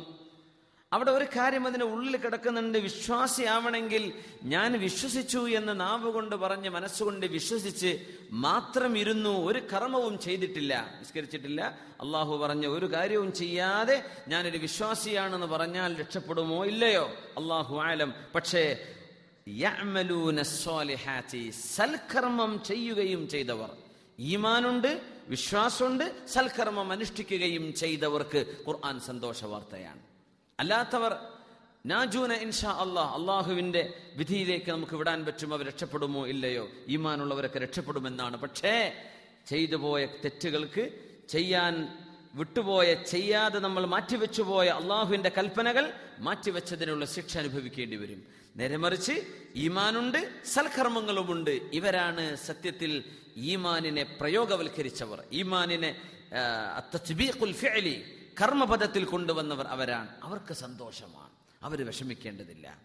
അവിടെ 0.94 1.12
ഒരു 1.12 1.26
കാര്യം 1.26 1.68
അതിന്റെ 1.68 1.86
ഉള്ളിൽ 1.86 2.18
കിടക്കുന്നുണ്ട്. 2.18 2.78
വിശ്വാസിയാവണമെങ്കിൽ 2.78 4.14
ഞാൻ 4.44 4.80
വിശ്വസിച്ചു 4.80 5.50
എന്ന് 5.50 5.80
നാവ് 5.80 6.12
കൊണ്ട് 6.12 6.36
പറഞ്ഞ് 6.36 6.70
മനസ്സുകൊണ്ട് 6.70 7.26
വിശ്വസിച്ച് 7.26 8.06
മാത്രം 8.32 8.98
ഇരുന്നു 8.98 9.30
ഒരു 9.30 9.60
കർമ്മവും 9.60 10.20
ചെയ്തിട്ടില്ല. 10.20 10.96
നിസ്കരിച്ചിട്ടില്ല. 11.00 11.78
അള്ളാഹു 12.02 12.38
പറഞ്ഞ 12.38 12.68
ഒരു 12.68 12.94
കാര്യവും 12.94 13.34
ചെയ്യാതെ 13.34 14.06
ഞാനൊരു 14.28 14.58
വിശ്വാസിയാണെന്ന് 14.58 15.48
പറഞ്ഞാൽ 15.48 16.00
രക്ഷപ്പെടുമോ 16.00 16.66
ഇല്ലയോ? 16.66 17.14
അള്ളാഹു 17.38 17.78
ആലം. 17.78 18.14
പക്ഷേ 18.36 18.88
സൽക്കർമ്മം 21.52 22.64
ചെയ്യുകയും 22.64 23.30
ചെയ്തവർ. 23.30 23.70
ഈമാനുണ്ട് 24.20 25.02
വിശ്വാസമുണ്ട് 25.28 26.28
സൽക്കർമ്മം 26.28 26.92
അനുഷ്ഠിക്കുകയും 26.92 27.74
ചെയ്തവർക്ക് 27.74 28.46
ഖുർആൻ 28.68 29.00
സന്തോഷ 29.00 29.46
വാർത്തയാണ്. 29.46 30.13
അല്ലാത്തവർ 30.60 31.18
നാജൂന 31.86 32.34
ഇൻഷാ 32.34 32.72
അള്ളാഹ് 32.72 33.20
അള്ളാഹുവിന്റെ 33.20 33.94
വിധിയിലേക്ക് 34.16 34.72
നമുക്ക് 34.72 34.96
വിടാൻ 34.96 35.26
പറ്റും 35.26 35.54
അവർ 35.54 35.68
രക്ഷപ്പെടുമോ 35.68 36.28
ഇല്ലയോ? 36.28 36.70
ഈമാനുള്ളവരൊക്കെ 36.88 37.60
രക്ഷപ്പെടുമെന്നാണ്. 37.60 38.38
പക്ഷേ 38.38 38.94
ചെയ്തു 39.48 39.76
പോയ 39.76 40.06
തെറ്റുകൾക്ക് 40.06 41.00
ചെയ്യാൻ 41.30 41.88
വിട്ടുപോയ 42.34 42.94
ചെയ്യാതെ 42.94 43.60
നമ്മൾ 43.60 43.86
മാറ്റിവെച്ചു 43.86 44.42
പോയ 44.42 44.68
അള്ളാഹുവിന്റെ 44.68 45.32
കൽപ്പനകൾ 45.38 45.94
മാറ്റിവെച്ചതിനുള്ള 46.20 47.06
ശിക്ഷ 47.06 47.38
അനുഭവിക്കേണ്ടി 47.38 47.96
വരും. 47.96 48.24
നേരെ 48.56 48.78
മറിച്ച് 48.78 49.26
ഈമാനുണ്ട് 49.56 50.46
സൽക്കർമ്മങ്ങളുമുണ്ട്. 50.46 51.60
ഇവരാണ് 51.74 52.36
സത്യത്തിൽ 52.36 53.04
ഈമാനിനെ 53.38 54.04
പ്രയോഗവൽക്കരിച്ചവർ. 54.04 55.24
ഈമാനിനെ 55.34 55.96
കർമ്മപദത്തിൽ 58.42 59.04
കൊണ്ടുവന്നവർ 59.04 59.68
അവരാണ്. 59.68 60.08
അവർക്ക് 60.24 60.54
സന്തോഷമാണ്. 60.54 61.30
അവർ 61.64 61.86
വിഷമിക്കേണ്ടതില്ല. 61.86 62.78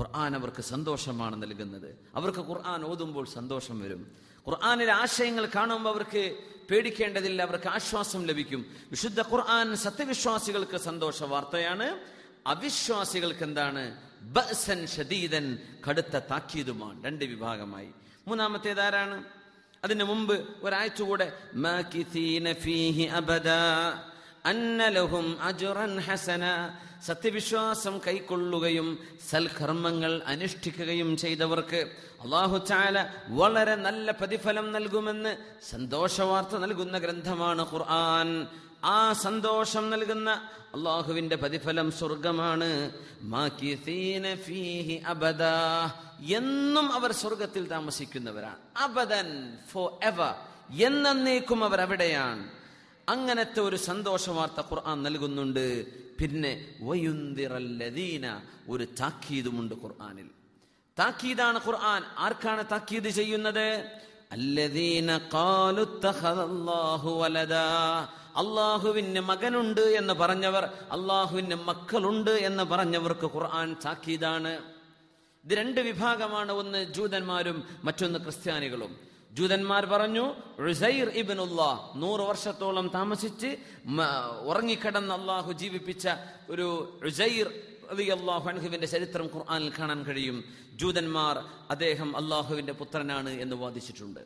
ഖുർആൻ 0.00 0.36
അവർക്ക് 0.36 0.62
സന്തോഷമാണ് 0.62 1.42
നൽകുന്നത്. 1.42 1.98
അവർക്ക് 2.14 2.38
ഖുർആൻ 2.38 2.84
ഓതുമ്പോൾ 2.84 3.26
സന്തോഷം 3.26 3.80
വരും. 3.80 4.16
ഖുർആാനിലെ 4.48 4.92
ആശയങ്ങൾ 4.92 5.46
കാണുമ്പോൾ 5.46 5.90
അവർക്ക് 5.90 6.38
പേടിക്കേണ്ടതില്ല. 6.70 7.42
അവർക്ക് 7.42 7.68
ആശ്വാസം 7.68 8.26
ലഭിക്കും. 8.26 8.66
വിശുദ്ധ 8.90 9.20
ഖുർആൻ 9.20 9.76
സത്യവിശ്വാസികൾക്ക് 9.76 10.76
സന്തോഷ 10.76 11.22
വാർത്തയാണ്. 11.22 12.00
അവിശ്വാസികൾക്ക് 12.46 13.44
എന്താണ്? 13.44 14.02
ബസൻ 14.22 14.86
ഷദീദൻ 14.86 15.58
കടുത്ത 15.88 16.18
താക്കീതുമാണ്. 16.18 17.04
രണ്ട് 17.04 17.24
വിഭാഗമായി. 17.24 17.88
മൂന്നാമത്തേതാരാണ് 18.28 19.24
അതിനു 19.84 20.04
മുമ്പ് 20.04 20.48
ഒരാഴ്ച 20.62 21.02
മാകിഥീന 21.54 22.52
ഫീഹി 24.46 25.38
അജുറൻ 25.40 25.98
ഹസന. 25.98 26.70
സത്യവിശ്വാസം 27.06 28.00
കൈക്കൊള്ളുകയും 28.06 28.98
സൽകർമ്മങ്ങൾ 29.30 30.22
അനുഷ്ഠിക്കുകയും 30.26 31.16
ചെയ്തവർക്ക് 31.16 31.90
അള്ളാഹു 32.20 32.58
ചാല 32.58 33.06
വളരെ 33.28 33.74
നല്ല 33.74 34.10
പ്രതിഫലം 34.10 34.72
നൽകുമെന്ന് 34.72 35.36
സന്തോഷവാർത്ത 35.70 36.56
നൽകുന്ന 36.56 36.98
ഗ്രന്ഥമാണ് 36.98 37.72
ഖുർആൻ. 37.72 38.46
ആ 38.84 39.12
സന്തോഷം 39.12 39.90
നൽകുന്ന 39.90 40.30
അള്ളാഹുവിന്റെ 40.74 41.36
പ്രതിഫലം 41.36 41.92
സ്വർഗമാണ് 41.92 42.90
അബദാ. 45.06 45.90
എന്നും 46.26 46.92
അവർ 46.92 47.12
സ്വർഗത്തിൽ 47.12 47.68
താമസിക്കുന്നവരാണ്. 47.68 48.78
അബദൻ 48.78 49.58
ഫോർ 49.72 50.04
എവർ 50.04 50.34
എന്നേക്കും 50.82 51.64
അവർ 51.64 51.80
അവിടെയാണ്. 51.80 52.55
അങ്ങനത്തെ 53.08 53.60
ഒരു 53.60 53.76
സന്തോഷ 53.76 54.30
വാർത്ത 54.30 54.60
ഖുർആൻ 54.60 55.02
നൽകുന്നുണ്ട്. 55.02 55.86
പിന്നെ 56.18 56.74
വയുന്തിറല്ലദീന 56.80 58.40
ഒരു 58.68 58.84
താക്കീതുമുണ്ട് 59.00 59.74
ഖുർആനിൽ. 59.74 60.30
താക്കീതാണ് 60.98 61.60
ഖുർആൻ. 61.66 62.02
ആർക്കാണ് 62.18 62.64
താക്കീത് 62.70 63.08
ചെയ്യുന്നത്? 63.08 63.90
അള്ളാഹുവിന് 68.36 69.20
മകനുണ്ട് 69.20 69.80
എന്ന് 69.80 70.14
പറഞ്ഞവർ 70.14 70.64
അള്ളാഹുവിന് 70.64 71.54
മക്കളുണ്ട് 71.54 72.30
എന്ന് 72.30 72.62
പറഞ്ഞവർക്ക് 72.62 73.24
ഖുർആൻ 73.24 73.76
താക്കീതാണ്. 73.84 74.58
ഇത് 75.44 75.52
രണ്ട് 75.52 75.80
വിഭാഗമാണ്. 75.80 76.52
ഒന്ന് 76.52 76.84
ജൂതന്മാരും 76.84 77.64
മറ്റൊന്ന് 77.84 78.18
ക്രിസ്ത്യാനികളും. 78.18 79.15
ജൂതന്മാർ 79.36 79.84
പറഞ്ഞു 79.86 80.24
നൂറ് 82.02 82.20
വർഷത്തോളം 82.20 82.86
താമസിച്ച് 82.88 83.50
ഉറങ്ങിക്കിടന്ന് 84.50 85.14
അള്ളാഹു 85.14 85.52
ജീവിപ്പിച്ച 85.52 86.08
ഒരു 86.48 86.66
ഉസൈർ 87.04 87.46
അള്ളാഹു 88.10 88.48
അൻഹുവിന്റെ 88.48 88.86
ചരിത്രം 88.86 89.26
ഖുർആാനിൽ 89.34 89.72
കാണാൻ 89.78 90.00
കഴിയും. 90.02 90.38
ജൂതന്മാർ 90.80 91.36
അദ്ദേഹം 91.70 92.16
അള്ളാഹുവിന്റെ 92.16 92.72
പുത്രനാണ് 92.72 93.30
എന്ന് 93.44 93.56
വാദിച്ചിട്ടുണ്ട്. 93.56 94.22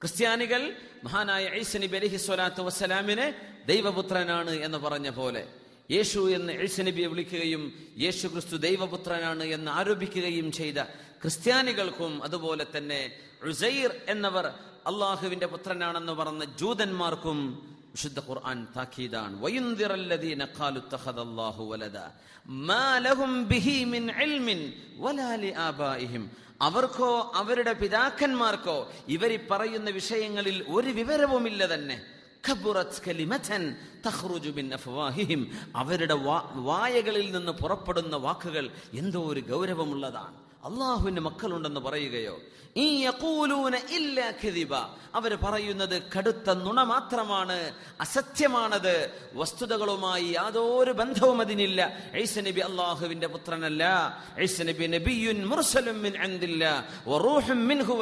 ക്രിസ്ത്യാനികൾ 0.00 0.62
മഹാനായ 1.04 1.44
ഐസനബി 1.62 1.96
അലഹി 1.96 2.16
സ്വലാത്തു 2.16 2.62
വസ്സലാമിനെ 2.62 3.26
ദൈവപുത്രനാണ് 3.66 4.52
എന്ന് 4.66 4.78
പറഞ്ഞ 4.78 5.08
പോലെ 5.10 5.42
യേശു 5.90 6.20
എന്ന് 6.36 6.52
ഐസ 6.52 6.80
നബിയെ 6.80 7.06
വിളിക്കുകയും 7.06 7.62
യേശു 7.98 8.26
ക്രിസ്തു 8.28 8.56
ദൈവപുത്രനാണ് 8.56 9.44
എന്ന് 9.56 9.70
ആരോപിക്കുകയും 9.70 10.52
ചെയ്ത 10.52 10.80
ക്രിസ്ത്യാനികൾക്കും 11.22 12.24
അതുപോലെ 12.24 12.66
തന്നെ 12.76 13.12
റുസൈർ 13.46 13.96
എന്നവർ 14.08 14.46
അള്ളാഹുവിന്റെ 14.86 15.46
പുത്രനാണെന്ന് 15.46 16.12
പറഞ്ഞ 16.12 16.44
ജൂതന്മാർക്കും 16.44 17.66
വിശുദ്ധ 17.90 18.18
ഖുർആൻ 18.18 18.66
താക്കീതാണ്. 18.76 19.42
വയുന്ദിറല്ലദീന 19.42 20.44
ഖാലു 20.58 20.80
തഖദല്ലാഹു 20.92 21.64
വലദ. 21.64 21.98
മാ 22.48 22.98
ലഹും 22.98 23.48
ബിഹി 23.48 23.84
മിൻ 23.84 24.10
ഇൽമിൻ 24.10 24.72
വലാ 24.96 25.34
ലിആബാഇഹിം 25.34 26.30
അവർക്കോ 26.62 27.32
അവരുടെ 27.34 27.72
പിതാക്കന്മാർക്കോ 27.72 28.92
ഇവരി 29.08 29.36
പറയുന്ന 29.50 29.90
വിഷയങ്ങളിൽ 29.90 30.64
ഒരു 30.68 30.90
വിവരവുമില്ല 30.90 31.74
തന്നെ. 31.74 32.02
അവരുടെ 35.76 36.14
വായകളിൽ 36.54 37.32
നിന്ന് 37.32 37.52
പുറപ്പെടുന്ന 37.52 38.16
വാക്കുകൾ 38.16 38.70
എന്തോ 38.92 39.26
ഒരു 39.26 39.40
ഗൗരവമുള്ളതാണ്. 39.40 40.49
അള്ളാഹുവിന് 40.64 41.20
മക്കളുണ്ടെന്ന് 41.20 41.80
പറയുകയോ 41.80 42.38
ഈ 42.76 43.04
യഖൂലൂന 43.04 43.76
ഇല്ല 43.76 44.30
കദിബ 44.30 44.74
അവർ 45.14 45.34
പറയുന്നത് 45.34 46.02
കടുത്ത 46.18 46.50
നുണ 46.50 46.82
മാത്രമാണ് 46.82 47.74
അസത്യമാണത്. 48.00 49.10
വസ്തുതകളുമായി 49.34 50.24
യാതൊരു 50.24 50.92
ബന്ധവും 50.92 51.40
അതിനില്ല. 51.40 51.98
ഐസ 52.16 52.38
നബി 52.38 52.60
അള്ളാഹുവിന്റെ 52.60 53.26
പുത്രനല്ല. 53.26 53.84
ഐസ 54.40 54.62
നബി 54.62 54.86
നബിയുൻ 54.86 55.44
മുർസലും 55.44 56.02
മിൻ 56.02 56.12
മിൻഹു 57.66 57.94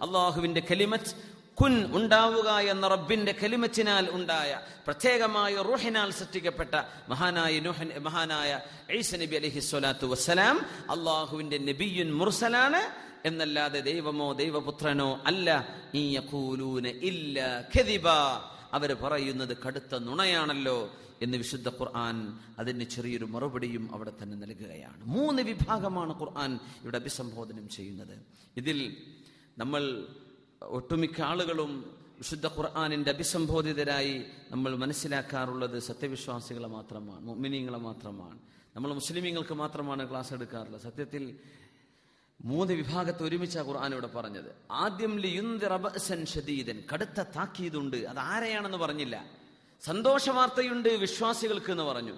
അള്ളാഹുവിന്റെ 0.00 0.62
കലിമത്ത് 0.70 1.43
കുൻ 1.60 1.96
ഉണ്ടാവുക 1.96 2.48
എന്ന 2.48 2.88
റബ്ബിന്റെ 2.88 3.34
കലിമച്ചിനാൽ 3.42 4.08
ഉണ്ടായ 4.10 4.60
പ്രത്യേകമായ 4.86 5.54
റൂഹിനാൽ 5.54 6.10
സൃഷ്ടിക്കപ്പെട്ട 6.10 6.74
മഹാനായ 7.08 7.60
നുഹൻ 7.60 7.98
മഹാനായ 7.98 8.60
ഐസ 8.96 9.14
നബി 9.14 9.36
അലഹി 9.36 9.60
സ്വലാത്തു 9.60 10.06
വസ്സലാം 10.06 10.58
അള്ളാഹുവിന്റെ 10.90 11.58
നബിയുൻ 11.58 12.14
മുർസലാണ്. 12.14 13.04
എന്നല്ലാതെ 13.24 13.80
ദൈവമോ 13.80 14.32
ദൈവപുത്രനോ 14.32 15.20
അല്ല. 15.26 15.68
ഈ 15.94 16.16
യഖൂലൂന 16.16 16.86
ഇല്ല 16.86 17.68
കദിബ. 17.78 18.08
അവർ 18.72 18.94
പറയുന്നത് 18.94 19.56
കടുത്ത 19.66 19.98
നുണയാണല്ലോ 19.98 20.90
എന്ന് 21.22 21.38
വിശുദ്ധ 21.38 21.68
ഖുർആൻ 21.68 22.38
അതിന് 22.58 22.84
ചെറിയൊരു 22.84 23.24
മറുപടിയും 23.24 23.90
അവിടെ 23.92 24.12
തന്നെ 24.22 24.36
നൽകുകയാണ്. 24.36 25.04
മൂന്ന് 25.04 25.42
വിഭാഗമാണ് 25.42 26.20
ഖുർആൻ 26.20 26.58
ഇവിടെ 26.82 26.96
അഭിസംബോധനം 26.96 27.68
ചെയ്യുന്നത്. 27.68 28.18
ഇതിൽ 28.56 28.96
നമ്മൾ 29.58 30.06
ഒട്ടുമിക്ക 30.68 31.20
ആളുകളും 31.20 31.96
വിശുദ്ധ 32.18 32.46
ഖുർആാനിന്റെ 32.46 33.10
അഭിസംബോധിതരായി 33.10 34.24
നമ്മൾ 34.50 34.76
മനസ്സിലാക്കാറുള്ളത് 34.76 35.78
സത്യവിശ്വാസികളെ 35.78 36.68
മാത്രമാണ് 36.68 37.24
മുഅ്മിനീങ്ങളെ 37.24 37.78
മാത്രമാണ്. 37.78 38.38
നമ്മൾ 38.76 38.94
മുസ്ലിമീങ്ങൾക്ക് 38.94 39.54
മാത്രമാണ് 39.54 40.10
ക്ലാസ് 40.10 40.34
എടുക്കാറുള്ളത്. 40.34 40.80
സത്യത്തിൽ 40.80 41.38
മൂന്ന് 42.44 42.74
വിഭാഗത്തെ 42.74 43.24
ഒരുമിച്ച 43.24 43.58
ഖുർആൻ 43.58 43.92
ഇവിടെ 43.92 44.06
പറഞ്ഞത്. 44.06 44.54
ആദ്യം 44.70 45.18
ലിയുന്ദിറ 45.18 45.76
ബഅസൻ 45.76 46.26
ഷദീദൻ. 46.26 46.82
കടുത്ത 46.92 47.22
താക്കീതുണ്ട്. 47.22 47.96
അത് 47.96 48.18
ആരെയാണെന്ന് 48.18 48.78
പറഞ്ഞില്ല. 48.78 49.30
സന്തോഷ 49.82 50.30
വാർത്തയുണ്ട് 50.30 50.88
വിശ്വാസികൾക്ക് 50.88 51.72
എന്ന് 51.72 51.84
പറഞ്ഞു. 51.84 52.14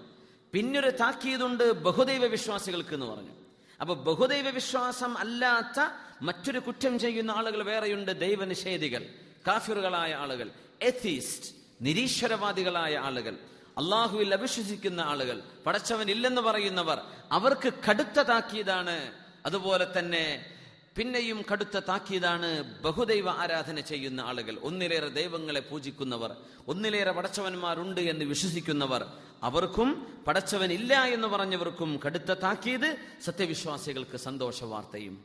പിന്നൊരു 0.52 0.90
താക്കീതുണ്ട് 0.90 1.72
ബഹുദൈവ 1.72 2.26
വിശ്വാസികൾക്ക് 2.26 2.94
എന്ന് 2.94 3.06
പറഞ്ഞു. 3.06 3.45
അപ്പൊ 3.80 3.95
ബഹുദൈവ 4.04 4.50
വിശ്വാസം 4.50 5.12
അല്ലാത്ത 5.16 5.78
മറ്റൊരു 6.23 6.61
കുറ്റം 6.61 6.95
ചെയ്യുന്ന 6.99 7.30
ആളുകൾ 7.30 7.62
വേറെയുണ്ട് 7.62 8.12
ദൈവനിഷേധികൾ 8.18 9.02
കാഫിറുകളായ 9.49 10.12
ആളുകൾ 10.14 10.49
എത്തീസ്റ്റ് 10.80 11.49
നിരീശ്വരവാദികളായ 11.83 12.95
ആളുകൾ 12.99 13.35
അള്ളാഹുവിൽ 13.78 14.35
അവിശ്വസിക്കുന്ന 14.35 15.00
ആളുകൾ 15.02 15.38
പടച്ചവൻ 15.66 16.09
ഇല്ലെന്ന് 16.09 16.42
പറയുന്നവർ 16.42 16.99
അവർക്ക് 17.33 17.71
കടുത്ത 17.87 18.21
താക്കീതാണ് 18.23 18.97
അതുപോലെ 19.47 19.87
തന്നെ 19.90 20.25
പിന്നെയും 20.96 21.44
കടുത്ത 21.52 21.78
താക്കീതാണ് 21.78 22.82
ബഹുദൈവ 22.82 23.30
ആരാധന 23.30 23.80
ചെയ്യുന്ന 23.80 24.20
ആളുകൾ. 24.20 24.58
ഒന്നിലേറെ 24.62 25.08
ദൈവങ്ങളെ 25.08 25.60
പൂജിക്കുന്നവർ 25.60 26.36
ഒന്നിലേറെ 26.68 27.12
പടച്ചവന്മാരുണ്ട് 27.12 28.00
എന്ന് 28.00 28.24
വിശ്വസിക്കുന്നവർ. 28.24 29.06
അവർക്കും 29.42 30.16
പടച്ചവൻ 30.26 30.72
ഇല്ല 30.72 31.04
എന്ന് 31.04 31.28
പറഞ്ഞവർക്കും 31.28 32.00
കടുത്ത 32.06 32.32
താക്കീത് 32.32 32.96
സത്യവിശ്വാസികൾക്ക് 33.24 34.16
സന്തോഷ 34.16 34.64
വാർത്തയും 34.64 35.24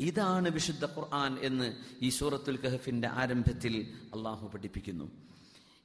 ഇതാണ് 0.00 0.48
വിശുദ്ധ 0.48 0.84
ഖുർആൻ 0.84 1.38
എന്ന് 1.38 1.76
ഈ 2.02 2.08
സൂറത്തുൽ 2.08 2.56
കഹഫിന്റെ 2.56 3.08
ആരംഭത്തിൽ 3.08 3.94
അള്ളാഹു 4.14 4.48
പഠിപ്പിക്കുന്നു. 4.48 5.10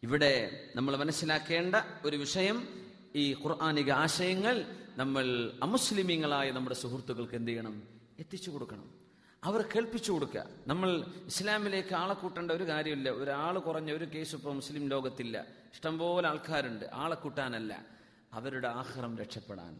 ഇവിടെ 0.03 0.65
നമ്മൾ 0.75 0.95
മനസ്സിലാക്കേണ്ട 0.95 1.75
ഒരു 2.05 2.17
വിഷയം 2.17 2.67
ഈ 3.15 3.33
ഖുർആാനിക 3.33 3.91
ആശയങ്ങൾ 3.91 4.65
നമ്മൾ 4.97 5.51
അമുസ്ലിമീങ്ങളായ 5.63 6.51
നമ്മുടെ 6.51 6.75
സുഹൃത്തുക്കൾക്ക് 6.75 7.35
എന്ത് 7.35 7.51
ചെയ്യണം? 7.51 7.83
എത്തിച്ചു 8.19 8.51
കൊടുക്കണം. 8.51 8.98
അവർ 9.43 9.61
കേൾപ്പിച്ചു 9.61 10.11
കൊടുക്കുക. 10.11 10.45
നമ്മൾ 10.67 11.05
ഇസ്ലാമിലേക്ക് 11.25 11.95
ആളെ 11.95 12.13
കൂട്ടേണ്ട 12.13 12.51
ഒരു 12.51 12.63
കാര്യമില്ല. 12.63 13.09
ഒരാൾ 13.09 13.59
കുറഞ്ഞ 13.59 13.91
ഒരു 13.91 14.05
കേസ് 14.05 14.35
ഇപ്പോൾ 14.35 14.55
മുസ്ലിം 14.55 14.87
ലോകത്തില്ല. 14.87 15.45
ഇഷ്ടംപോലെ 15.73 16.27
ആൾക്കാരുണ്ട്. 16.27 16.85
ആളെ 16.93 17.15
കൂട്ടാനല്ല. 17.15 17.85
അവരുടെ 18.33 18.67
ആഹാരം 18.67 19.17
രക്ഷപ്പെടാൻ. 19.17 19.79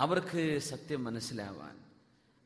അവർക്ക് 0.00 0.58
സത്യം 0.58 1.04
മനസ്സിലാവാൻ. 1.04 1.78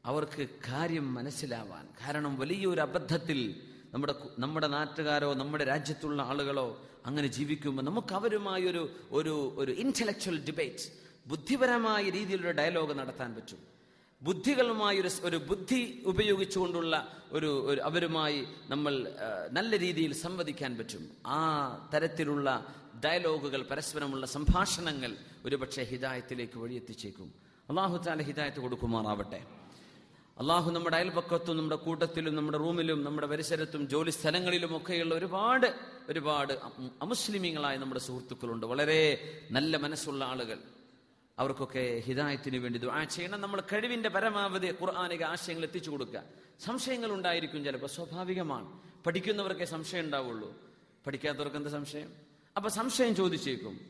അവർക്ക് 0.04 0.48
കാര്യം 0.68 1.14
മനസ്സിലാവാൻ. 1.14 1.88
കാരണം 2.06 2.38
വലിയൊരു 2.38 2.80
അബദ്ധത്തിൽ 2.80 3.60
നമ്മുടെ 3.94 4.14
നമ്മുടെ 4.38 4.66
നാട്ടുകാരോ 4.66 5.34
നമ്മുടെ 5.34 5.64
രാജ്യത്തുള്ള 5.64 6.22
ആളുകളോ 6.22 6.82
അങ്ങനെ 7.06 7.28
ജീവിക്കുമ്പോൾ 7.28 7.82
നമുക്ക് 7.82 8.14
അവരുമായി 8.14 8.62
ഒരു 8.62 8.90
ഒരു 9.08 9.70
ഇന്റലക്ച്വൽ 9.70 10.44
ഡിബേറ്റ് 10.44 10.92
ബുദ്ധിപരമായ 11.26 12.10
രീതിയിലുള്ള 12.10 12.50
ഡയലോഗ് 12.50 12.98
നടത്താൻ 12.98 13.34
പറ്റും. 13.34 13.77
ബുദ്ധികളുമായി 14.22 15.02
ഒരു 15.22 15.36
ബുദ്ധി 15.36 16.02
ഉപയോഗിച്ചുകൊണ്ടുള്ള 16.06 17.22
ഒരു 17.32 17.80
അവരുമായി 17.82 18.44
നമ്മൾ 18.68 19.14
നല്ല 19.50 19.78
രീതിയിൽ 19.78 20.12
സംവദിക്കാൻ 20.14 20.78
പറ്റും. 20.78 21.10
ആ 21.26 21.40
തരത്തിലുള്ള 21.94 22.74
ഡയലോഗുകൾ 23.04 23.62
പരസ്പരമുള്ള 23.62 24.26
സംഭാഷണങ്ങൾ 24.26 25.16
ഒരുപക്ഷെ 25.44 25.82
ഹിദായത്തിലേക്ക് 25.82 26.58
വഴിയെത്തിച്ചേക്കും. 26.58 27.32
അള്ളാഹു 27.68 28.04
താല 28.04 28.22
ഹിദായത്ത് 28.22 28.60
കൊടുക്കുമാറാവട്ടെ. 28.60 29.42
അള്ളാഹു 30.38 30.70
നമ്മുടെ 30.70 30.96
അയൽപക്കത്തും 30.96 31.56
നമ്മുടെ 31.56 31.76
കൂട്ടത്തിലും 31.76 32.36
നമ്മുടെ 32.36 32.58
റൂമിലും 32.58 33.04
നമ്മുടെ 33.04 33.26
പരിസരത്തും 33.26 33.88
ജോലി 33.88 34.10
സ്ഥലങ്ങളിലും 34.10 34.76
ഒക്കെയുള്ള 34.76 35.14
ഒരുപാട് 35.14 35.74
ഒരുപാട് 36.08 36.52
അമുസ്ലിമീങ്ങളായ 37.02 37.76
നമ്മുടെ 37.76 38.00
സുഹൃത്തുക്കളുണ്ട്. 38.00 38.66
വളരെ 38.66 39.00
നല്ല 39.50 39.76
മനസ്സുള്ള 39.76 40.24
ആളുകൾ. 40.24 40.58
അവർക്കൊക്കെ 41.38 42.02
ഹിതായത്തിന് 42.06 42.56
വേണ്ടി 42.56 42.78
ദുആ 42.78 43.04
ചെയ്യണം. 43.04 43.40
നമ്മൾ 43.40 43.60
കഴിവിന്റെ 43.60 44.08
പരമാവധി 44.08 44.66
ഖുർആാനിക 44.66 45.22
ആശയങ്ങൾ 45.22 45.62
എത്തിച്ചു 45.62 45.90
കൊടുക്കുക. 45.90 46.22
സംശയങ്ങൾ 46.60 47.12
ഉണ്ടായിരിക്കും 47.12 47.64
ചിലപ്പോൾ. 47.64 47.86
സ്വാഭാവികമാണ്. 47.86 48.80
പഠിക്കുന്നവർക്കേ 49.06 49.64
സംശയം 49.64 50.04
ഉണ്ടാവുള്ളൂ. 50.04 50.62
പഠിക്കാത്തവർക്ക് 51.06 51.56
എന്ത് 51.56 51.68
സംശയം? 51.68 52.12
അപ്പൊ 52.56 52.70
സംശയം 52.70 53.16
ചോദിച്ചേക്കും. 53.16 53.80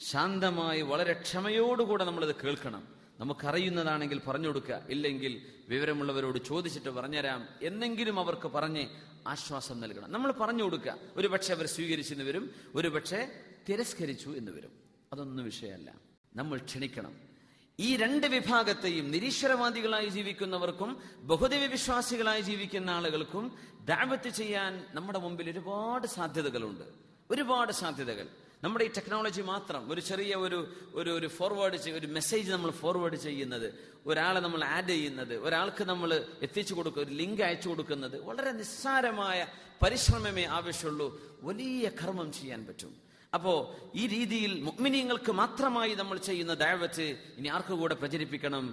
ശാന്തമായി 0.00 0.82
വളരെ 0.82 1.12
ക്ഷമയോടുകൂടെ 1.12 2.04
നമ്മളത് 2.04 2.34
കേൾക്കണം. 2.34 2.88
നമുക്കറിയുന്നതാണെങ്കിൽ 3.20 4.20
പറഞ്ഞു 4.26 4.48
കൊടുക്കുക. 4.48 4.82
ഇല്ലെങ്കിൽ 4.88 5.42
വിവരമുള്ളവരോട് 5.68 6.38
ചോദിച്ചിട്ട് 6.38 6.90
പറഞ്ഞുതരാം 6.90 7.48
എന്നെങ്കിലും 7.62 8.20
അവർക്ക് 8.20 8.48
പറഞ്ഞ് 8.48 8.86
ആശ്വാസം 9.26 9.80
നൽകണം. 9.80 10.12
നമ്മൾ 10.12 10.32
പറഞ്ഞു 10.32 10.62
കൊടുക്കുക. 10.62 10.96
ഒരുപക്ഷെ 11.16 11.54
അവർ 11.54 11.66
സ്വീകരിച്ചെന്ന് 11.66 12.24
വരും. 12.24 12.50
ഒരുപക്ഷെ 12.74 13.40
തിരസ്കരിച്ചു 13.68 14.28
എന്ന് 14.28 14.52
വരും. 14.52 14.70
അതൊന്നും 15.12 15.44
വിഷയമല്ല. 15.44 16.07
നമ്മൾ 16.36 16.58
ക്ഷണിക്കണം. 16.58 17.14
ഈ 17.80 17.96
രണ്ട് 17.96 18.26
വിഭാഗത്തെയും 18.26 19.10
നിരീശ്വരവാദികളായി 19.10 20.08
ജീവിക്കുന്നവർക്കും 20.08 21.02
ബഹുദൈവ 21.18 21.66
വിശ്വാസികളായി 21.66 22.40
ജീവിക്കുന്ന 22.40 22.90
ആളുകൾക്കും 22.90 23.58
ദാവത്ത് 23.84 24.28
ചെയ്യാൻ 24.28 24.86
നമ്മുടെ 24.90 25.18
മുമ്പിൽ 25.18 25.50
ഒരുപാട് 25.50 26.06
സാധ്യതകളുണ്ട്. 26.06 26.84
ഒരുപാട് 27.30 27.72
സാധ്യതകൾ. 27.72 28.26
നമ്മുടെ 28.64 28.84
ഈ 28.84 28.88
ടെക്നോളജി 28.88 29.42
മാത്രം 29.42 29.92
ഒരു 29.92 30.00
ചെറിയ 30.00 30.34
ഒരു 30.34 30.74
ഒരു 30.94 31.10
ഒരു 31.10 31.26
ഫോർവേഡ് 31.26 31.90
ഒരു 31.90 32.06
മെസ്സേജ് 32.06 32.52
നമ്മൾ 32.52 32.70
ഫോർവേഡ് 32.70 33.14
ചെയ്യുന്നത് 33.14 33.74
ഒരാളെ 34.06 34.40
നമ്മൾ 34.40 34.64
ആഡ് 34.64 34.88
ചെയ്യുന്നത് 34.88 35.34
ഒരാൾക്ക് 35.36 35.84
നമ്മൾ 35.84 36.26
എത്തിച്ചു 36.42 36.74
കൊടുക്കുക 36.74 37.02
ഒരു 37.02 37.10
ലിങ്ക് 37.10 37.42
അയച്ചു 37.42 37.68
കൊടുക്കുന്നത് 37.68 38.20
വളരെ 38.20 38.52
നിസ്സാരമായ 38.52 39.46
പരിശ്രമമേ 39.82 40.44
ആവശ്യമുള്ളൂ. 40.44 41.38
വലിയ 41.42 41.90
കർമ്മം 42.02 42.32
ചെയ്യാൻ 42.32 42.66
പറ്റും. 42.66 43.07
അപ്പോ 43.32 43.52
ഈ 43.94 44.06
രീതിയിൽ 44.06 44.62
മുഅ്മിനീങ്ങൾക്ക് 44.62 45.32
മാത്രമായി 45.32 45.94
നമ്മൾ 45.94 46.16
ചെയ്യുന്ന 46.18 46.54
ദഅവത്ത് 46.54 47.06
ഇനി 47.38 47.48
ആർക്ക് 47.48 47.72
കൂടെ 47.72 47.94
പ്രചരിപ്പിക്കണം? 47.94 48.64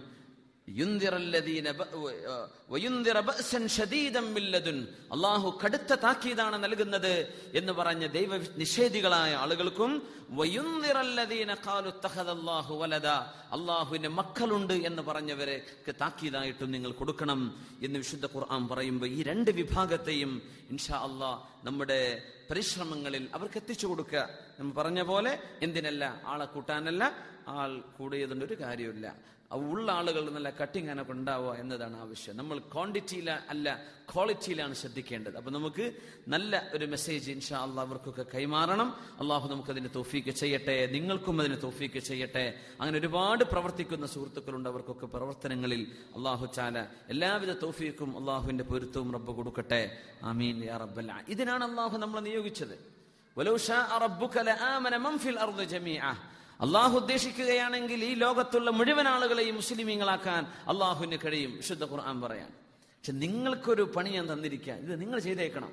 അള്ളാഹു 5.12 5.60
കടുത്ത 5.63 5.93
താക്കീതാണ് 5.95 6.63
നൽകുന്നത് 6.63 7.13
എന്ന് 7.54 7.73
പറഞ്ഞ 7.73 8.08
ദൈവ 8.08 8.38
നിഷേധികളായ 8.38 9.36
ആളുകൾക്കും 9.36 9.91
അള്ളാഹുവിന്റെ 13.56 14.10
മക്കളുണ്ട് 14.10 14.73
എന്ന് 14.73 15.01
പറഞ്ഞവരെ 15.01 15.58
താക്കീതായിട്ടും 15.99 16.71
നിങ്ങൾ 16.71 16.91
കൊടുക്കണം 16.91 17.41
എന്ന് 17.82 17.99
വിശുദ്ധ 17.99 18.25
ഖുർആൻ 18.25 18.67
പറയുമ്പോൾ 18.67 19.08
ഈ 19.08 19.23
രണ്ട് 19.23 19.51
വിഭാഗത്തെയും 19.51 20.41
ഇൻഷാ 20.69 20.97
അള്ളാഹ് 20.97 21.39
നമ്മുടെ 21.65 22.21
പരിശ്രമങ്ങളിൽ 22.49 23.30
അവർക്ക് 23.34 23.58
എത്തിച്ചു 23.58 23.88
കൊടുക്കുക. 23.88 24.30
നമ്മൾ 24.60 24.73
പറഞ്ഞ 24.73 25.01
പോലെ 25.01 25.39
എന്തിനല്ല? 25.62 26.21
ആളെ 26.25 26.45
കൂട്ടാനല്ല. 26.45 27.04
ആൾ 27.47 27.82
കൂടിയതിന്റെ 27.97 28.45
ഒരു 28.45 28.56
കാര്യമില്ല 28.60 29.35
ഉള്ള 29.51 29.91
ആളുകൾ 29.91 30.29
നല്ല 30.29 30.49
കട്ടിങ് 30.49 30.88
അതിനൊക്കെ 30.88 31.12
ഉണ്ടാവുക 31.12 31.55
എന്നതാണ് 31.55 31.97
ആവശ്യം 31.97 32.38
നമ്മൾ 32.38 32.60
ക്വാണ്ടിറ്റിയിൽ 32.60 33.29
അല്ല 33.29 33.95
ക്വാളിറ്റിയിലാണ് 34.13 34.73
ശ്രദ്ധിക്കേണ്ടത്. 34.73 35.38
അപ്പൊ 35.38 35.51
നമുക്ക് 35.51 35.93
നല്ല 36.27 36.69
ഒരു 36.73 36.86
മെസ്സേജ് 36.86 37.31
ഇൻഷാ 37.31 37.62
അള്ളാഹ് 37.62 37.88
അവർക്കൊക്കെ 37.88 38.25
കൈമാറണം. 38.34 38.95
അള്ളാഹു 39.19 39.49
നമുക്ക് 39.49 39.69
അതിന് 39.69 39.89
തോഫീക്ക് 39.95 40.29
ചെയ്യട്ടെ. 40.29 40.88
നിങ്ങൾക്കും 40.91 41.39
അതിന് 41.39 41.62
തോഫീക്ക് 41.62 41.99
ചെയ്യട്ടെ. 41.99 42.60
അങ്ങനെ 42.79 42.99
ഒരുപാട് 42.99 43.43
പ്രവർത്തിക്കുന്ന 43.43 44.05
സുഹൃത്തുക്കളുണ്ട് 44.05 44.69
അവർക്കൊക്കെ 44.69 45.05
പ്രവർത്തനങ്ങളിൽ. 45.05 45.91
അള്ളാഹു 46.15 46.45
ചാല 46.45 46.86
എല്ലാവിധ 47.10 47.51
തോഫീക്കും 47.51 48.17
അള്ളാഹുവിന്റെ 48.17 48.63
പൊരുത്തവും 48.63 49.12
റബ്ബ് 49.13 49.31
കൊടുക്കട്ടെ. 49.31 49.97
ആമീൻ 50.23 50.63
യാ 50.63 50.79
ഇതിനാണ് 51.27 51.63
അള്ളാഹു 51.63 51.97
നമ്മളെ 51.97 52.21
നിയോഗിച്ചത്. 52.21 52.75
വലൗ 53.38 53.58
ശാഅ 53.58 53.97
റബ്ബുക 53.97 54.38
ലആമന 54.38 54.97
മൻ 54.97 55.17
ഫിൽ 55.17 55.39
അർദി 55.39 55.63
ജമീഅ. 55.63 56.35
അള്ളാഹു 56.62 56.98
ഉദ്ദേശിക്കുകയാണെങ്കിൽ 56.98 58.04
ഈ 58.04 58.13
ലോകത്തുള്ള 58.13 58.70
മുഴുവൻ 58.72 59.08
ആളുകളെയും 59.08 59.56
മുസ്ലിമീങ്ങളാക്കാൻ 59.56 60.44
അള്ളാഹുവിന് 60.44 61.18
കഴിയും 61.26 61.56
വിശുദ്ധ 61.56 61.84
ഖുർആൻ 61.84 62.22
പറയാൻ. 62.22 62.48
പക്ഷെ 62.48 63.12
നിങ്ങൾക്കൊരു 63.12 63.94
പണി 63.96 64.10
ഞാൻ 64.10 64.34
തന്നിരിക്കുക 64.34 64.74
ഇത് 64.74 65.02
നിങ്ങൾ 65.02 65.20
ചെയ്തേക്കണം. 65.20 65.72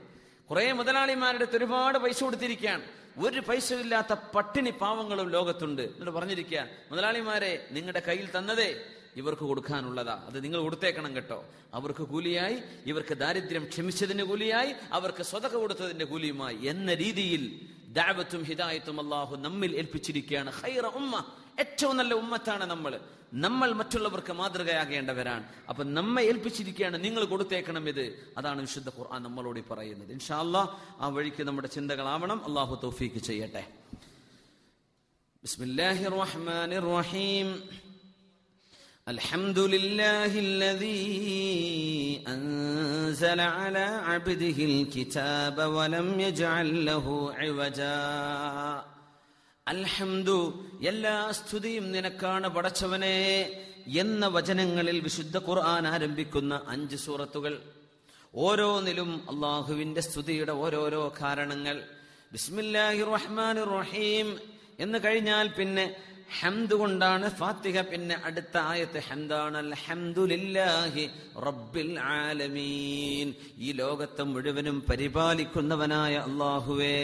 കുറെ 0.50 0.72
മുതലാളിമാരുടെ 0.72 1.56
ഒരുപാട് 1.56 1.98
പൈസ 1.98 2.24
കൊടുത്തിരിക്കുകയാണ്. 2.24 2.82
ഒരു 3.18 3.40
പൈസ 3.40 3.72
ഇല്ലാത്ത 3.72 4.12
പട്ടിണി 4.12 4.70
പാവങ്ങളും 4.70 5.30
ലോകത്തുണ്ട്. 5.30 5.82
എന്നിട്ട് 5.82 6.10
പറഞ്ഞിരിക്കുക 6.10 6.66
മുതലാളിമാരെ 6.90 7.68
നിങ്ങളുടെ 7.70 8.02
കയ്യിൽ 8.08 8.28
തന്നതേ 8.38 8.84
ഇവർക്ക് 9.16 9.42
കൊടുക്കാനുള്ളതാ. 9.42 10.24
അത് 10.26 10.44
നിങ്ങൾ 10.44 10.60
കൊടുത്തേക്കണം 10.60 11.16
കേട്ടോ. 11.16 11.44
അവർക്ക് 11.74 12.02
കൂലിയായി 12.02 12.58
ഇവർക്ക് 12.86 13.14
ദാരിദ്ര്യം 13.14 13.64
ക്ഷമിച്ചതിന് 13.64 14.22
കൂലിയായി 14.22 14.74
അവർക്ക് 14.92 15.22
സ്വതക 15.22 15.54
കൊടുത്തതിന്റെ 15.54 16.04
കൂലിയുമായി 16.04 16.58
എന്ന 16.66 16.94
രീതിയിൽ 16.94 17.72
ദാവത്തും 17.92 18.42
ഹിദായത്തും 18.42 19.00
അള്ളാഹു 19.00 19.36
നമ്മിൽ 19.36 19.76
ഏൽപ്പിച്ചിരിക്കുകയാണ്. 19.76 20.50
ഹൈറ 20.50 20.86
ഉമ്മ 20.86 21.24
ഏറ്റവും 21.58 21.96
നല്ല 21.96 22.14
ഉമ്മത്താണ് 22.14 22.64
നമ്മൾ. 22.64 23.00
നമ്മൾ 23.34 23.72
മറ്റുള്ളവർക്ക് 23.72 24.32
മാതൃകയാകേണ്ടവരാണ്. 24.32 25.44
അപ്പൊ 25.68 25.84
നമ്മെ 25.84 26.22
ഏൽപ്പിച്ചിരിക്കുകയാണ് 26.22 27.04
നിങ്ങൾ 27.04 27.24
കൊടുത്തേക്കണം 27.24 27.88
ഇത്. 27.88 28.32
അതാണ് 28.38 28.60
വിശുദ്ധ 28.60 28.88
ഖുർആൻ 28.88 29.22
നമ്മളോട് 29.22 29.68
പറയുന്നത്. 29.70 30.12
ഇൻഷാ 30.12 30.40
അല്ലാഹ് 30.40 30.70
ആ 31.00 31.08
വഴിക്ക് 31.08 31.42
നമ്മുടെ 31.42 31.68
ചിന്തകളാവണം. 31.68 32.44
അള്ളാഹു 32.44 32.80
തൗഫീക്ക് 32.82 33.16
ചെയ്യട്ടെ. 33.16 33.68
ബിസ്മില്ലാഹിർ 35.42 36.18
റഹ്മാനിർ 36.18 36.84
റഹീം. 36.84 37.64
الحمد 39.07 39.59
لله 39.73 40.31
الذي 40.39 41.03
أنزل 42.27 43.39
على 43.57 43.85
عبده 44.09 44.57
الكتاب 44.65 45.57
ولم 45.69 46.07
يجعل 46.21 46.69
له 46.85 47.05
عوجا 47.35 47.99
അൽഹംദു 49.67 50.37
എല്ലാ 50.89 51.15
സ്തുതിയും 51.39 51.85
നിനക്കാണ് 51.95 52.47
പടച്ചവനെ 52.55 53.15
എന്ന 54.01 54.23
വചനങ്ങളിൽ 54.35 54.97
വിശുദ്ധ 55.07 55.37
ഖുർആൻ 55.47 55.85
ആരംഭിക്കുന്ന 55.87 56.53
അഞ്ച് 56.73 56.97
സൂറത്തുകൾ 57.05 57.53
ഓരോന്നിലും 58.33 59.11
അള്ളാഹുവിന്റെ 59.31 60.01
സ്തുതിയുടെ 60.07 60.53
ഓരോരോ 60.63 61.03
കാരണങ്ങൾ 61.19 61.77
ബിസ്മില്ലാഹിർ 62.31 63.09
റഹ്മാനിർ 63.17 63.69
റഹീം 63.79 64.29
എന്ന് 64.79 64.97
കഴിഞ്ഞാൽ 65.05 65.47
പിന്നെ 65.57 65.85
ഹംദ് 66.40 66.74
കൊണ്ടാണ് 66.74 67.30
ഫാത്തിഹ 67.30 67.80
പിന്നെ 67.80 68.16
അടുത്ത 68.24 68.56
ആയത്ത് 68.56 68.98
ഹംദാണ് 68.98 69.72
റബ്ബിൽ 71.46 72.00
ആലമീൻ. 72.00 73.34
ഈ 73.58 73.72
ലോകത്തെ 73.72 74.22
മുഴുവനും 74.22 74.86
പരിപാലിക്കുന്നവനായ 74.90 76.14
അള്ളാഹുവേ 76.16 76.98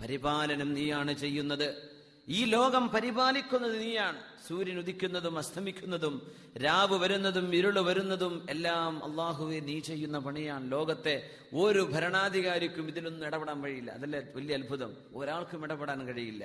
പരിപാലനം 0.00 0.74
നീയാണ് 0.74 1.12
ചെയ്യുന്നത്. 1.12 1.92
ഈ 2.28 2.44
ലോകം 2.44 2.88
പരിപാലിക്കുന്നത് 2.88 3.80
നീയാണ്. 3.80 4.18
സൂര്യൻ 4.48 4.78
ഉദിക്കുന്നതും 4.78 5.38
അസ്തമിക്കുന്നതും 5.38 6.32
രാവ് 6.64 6.98
വരുന്നതും 6.98 7.54
ഇരുൾ 7.54 7.80
വരുന്നതും 7.80 8.46
എല്ലാം 8.50 9.10
അള്ളാഹുവെ 9.10 9.60
നീ 9.60 9.80
ചെയ്യുന്ന 9.80 10.18
പണിയാണ്. 10.18 10.72
ലോകത്തെ 10.72 11.30
ഒരു 11.54 11.90
ഭരണാധികാരിക്കും 11.92 12.88
ഇതിലൊന്നും 12.88 13.26
ഇടപെടാൻ 13.26 13.62
കഴിയില്ല 13.62 13.90
അതല്ലേ 13.90 14.20
വലിയ 14.36 14.54
അത്ഭുതം? 14.54 14.96
ഒരാൾക്കും 15.14 15.64
ഇടപെടാൻ 15.64 16.06
കഴിയില്ല. 16.06 16.44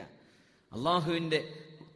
അള്ളാഹുവിന്റെ 0.73 1.39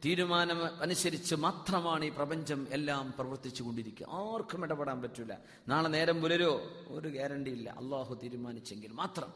തീരുമാനം 0.05 0.81
അനുസരിച്ച് 0.81 1.35
മാത്രമാണ് 1.35 2.05
ഈ 2.05 2.09
പ്രപഞ്ചം 2.09 2.67
എല്ലാം 2.71 3.13
പ്രവർത്തിച്ചു 3.19 3.63
കൊണ്ടിരിക്കുക. 3.63 4.07
ആർക്കും 4.09 4.63
ഇടപെടാൻ 4.63 5.01
പറ്റൂല. 5.01 5.33
നാളെ 5.67 5.87
നേരം 5.87 6.21
പുലരോ? 6.21 6.69
ഒരു 6.87 7.07
ഗ്യാരണ്ടി 7.07 7.51
ഇല്ല. 7.51 7.69
അള്ളാഹു 7.69 8.19
തീരുമാനിച്ചെങ്കിൽ 8.23 8.91
മാത്രം. 8.91 9.33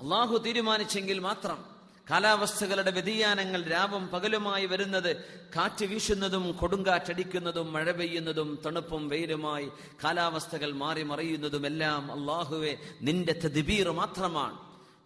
അള്ളാഹു 0.00 0.36
തീരുമാനിച്ചെങ്കിൽ 0.36 1.18
മാത്രം. 1.18 1.82
കാലാവസ്ഥകളുടെ 2.10 2.90
വ്യതിയാനങ്ങൾ 2.90 3.62
രാവും 3.62 4.08
പകലുമായി 4.08 4.66
വരുന്നത് 4.66 5.16
കാറ്റ് 5.56 5.84
വീശുന്നതും 5.84 6.52
കൊടുങ്കാറ്റടിക്കുന്നതും 6.52 7.72
മഴ 7.72 7.90
പെയ്യുന്നതും 7.90 8.58
തണുപ്പും 8.66 9.08
വെയിലുമായി 9.08 9.68
കാലാവസ്ഥകൾ 10.04 10.72
മാറി 10.72 11.02
മറിയുന്നതും 11.02 11.66
എല്ലാം 11.66 12.12
അള്ളാഹുവെ 12.12 12.78
നിന്റെ 13.02 13.32
തദ്ബീർ 13.32 13.90
മാത്രമാണ്. 13.90 14.58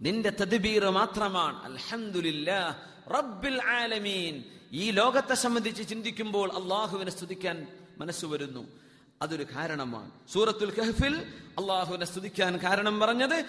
നിന്റെ 0.03 0.31
തദ്ബീർ 0.31 0.91
മാത്രമാണ്. 0.91 1.63
അൽഹംദുലില്ലാ 1.63 2.77
റബ്ബിൽ 3.11 3.63
ആലമീൻ. 3.63 4.45
ഈ 4.73 4.91
ലോകത്തെ 4.91 5.35
സംബന്ധിച്ച് 5.35 5.89
ചിന്തിക്കുമ്പോൾ 5.89 6.53
അള്ളാഹുവിനെ 6.53 7.11
സ്തുതിക്കാൻ 7.11 7.67
മനസ്സ് 7.99 8.27
വരുന്നു. 8.27 8.69
അതൊരു 9.23 9.47
കാരണമാണ്. 9.57 10.11
സൂറത്തുൽ 10.33 10.73
കഹ്ഫിൽ 10.79 11.15
അള്ളാഹുവിനെ 11.59 12.07
സ്തുതിക്കാൻ 12.07 12.57
കാരണം 12.57 13.01
പറഞ്ഞത് 13.01 13.45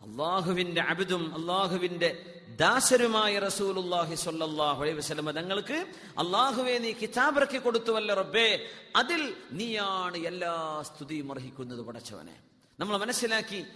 അള്ളാഹുവിന്റെ 0.00 0.82
അബിദും 0.82 1.22
അള്ളാഹുവിന്റെ 1.34 2.24
ദാസരുമായ 2.56 3.38
റസൂലുല്ലാഹി 3.38 4.14
സ്വല്ലല്ലാഹു 4.14 4.82
അലൈഹി 4.82 4.96
വസല്ലം 4.96 5.26
തങ്ങൾക്ക് 5.26 5.86
അള്ളാഹുവെ 6.18 6.78
നീ 6.78 6.92
കിതാബ് 6.92 7.36
ഇറക്കി 7.36 7.58
കൊടുത്തുവല്ല 7.58 8.14
റബ്ബേ 8.14 8.48
അതിൽ 8.96 9.34
നീയാണ് 9.52 10.16
എല്ലാ 10.16 10.82
സ്തുതിയും 10.82 11.32
അർഹിക്കുന്നത് 11.32 11.80
പടച്ചവനെ. 11.80 12.36
നമ്മൾ 12.78 12.96
മനസ്സിലാക്കി 12.96 13.66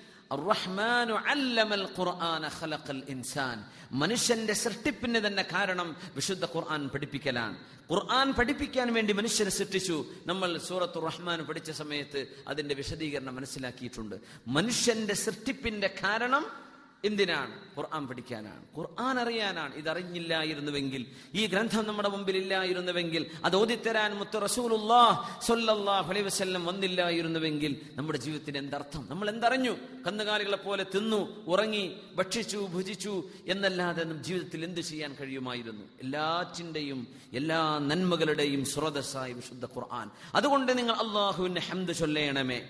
മനുഷ്യന്റെ 3.92 4.52
സൃഷ്ടിപ്പിന് 4.52 5.26
തന്നെ 5.26 5.42
കാരണം 5.42 5.96
വിശുദ്ധ 6.14 6.44
ഖുർആൻ 6.44 6.88
പഠിപ്പിക്കലാണ്. 6.88 7.56
ഖുർആൻ 7.92 8.32
പഠിപ്പിക്കാൻ 8.32 8.94
വേണ്ടി 8.94 9.12
മനുഷ്യനെ 9.12 9.50
സൃഷ്ടിച്ചു. 9.50 10.06
നമ്മൾ 10.26 10.58
സൂറത്തു 10.58 11.00
റഹ്മാൻ 11.00 11.44
പഠിച്ച 11.44 11.70
സമയത്ത് 11.70 12.26
അതിന്റെ 12.48 12.74
വിശദീകരണം 12.74 13.34
മനസ്സിലാക്കിയിട്ടുണ്ട്. 13.34 14.16
മനുഷ്യന്റെ 14.48 15.14
സൃഷ്ടിപ്പിന്റെ 15.14 15.94
കാരണം 16.04 16.63
എന്തിനാണ്? 17.04 17.64
ഖുർആൻ 17.78 18.06
പഠിക്കാനാണ്. 18.06 18.78
ഖുർആൻ 18.78 19.20
അറിയാനാണ്. 19.20 19.74
ഇതറിഞ്ഞില്ലായിരുന്നുവെങ്കിൽ 19.74 21.06
ഈ 21.34 21.46
ഗ്രന്ഥം 21.46 21.86
നമ്മുടെ 21.86 22.08
മുമ്പിൽ 22.08 22.36
ഇല്ലായിരുന്നുവെങ്കിൽ 22.36 23.30
അത് 23.44 23.56
ഓതിത്തരാൻ 23.56 24.14
മുത്ത 24.14 24.36
റസൂലുല്ലാഹ് 24.36 26.20
വസല്ലം 26.20 26.66
വന്നില്ലായിരുന്നുവെങ്കിൽ 26.66 27.80
നമ്മുടെ 27.94 28.18
ജീവിതത്തിന് 28.18 28.58
എന്തർത്ഥം? 28.58 29.06
നമ്മൾ 29.10 29.30
എന്തറിഞ്ഞു? 29.30 29.70
കന്നുകാലികളെ 30.06 30.56
പോലെ 30.56 30.84
തിന്നു 30.84 31.44
ഉറങ്ങി 31.46 31.96
ഭക്ഷിച്ചു 32.14 32.58
ഭുജിച്ചു 32.58 33.24
എന്നല്ലാതെ 33.48 34.02
ജീവിതത്തിൽ 34.02 34.64
എന്ത് 34.64 34.80
ചെയ്യാൻ 34.80 35.16
കഴിയുമായിരുന്നു? 35.20 35.84
എല്ലാറ്റിന്റെയും 36.02 37.06
എല്ലാ 37.32 37.78
നന്മകളുടെയും 37.78 38.64
സ്രോതസ്സായ 38.64 39.32
വിശുദ്ധ 39.32 39.64
ഖുർആൻ. 39.64 40.10
അതുകൊണ്ട് 40.34 40.78
നിങ്ങൾ 40.78 40.94
അള്ളാഹുവിന്റെ 40.94 41.60
ഹംദ് 41.60 41.94
ചൊല്ലേണമേ. 41.94 42.68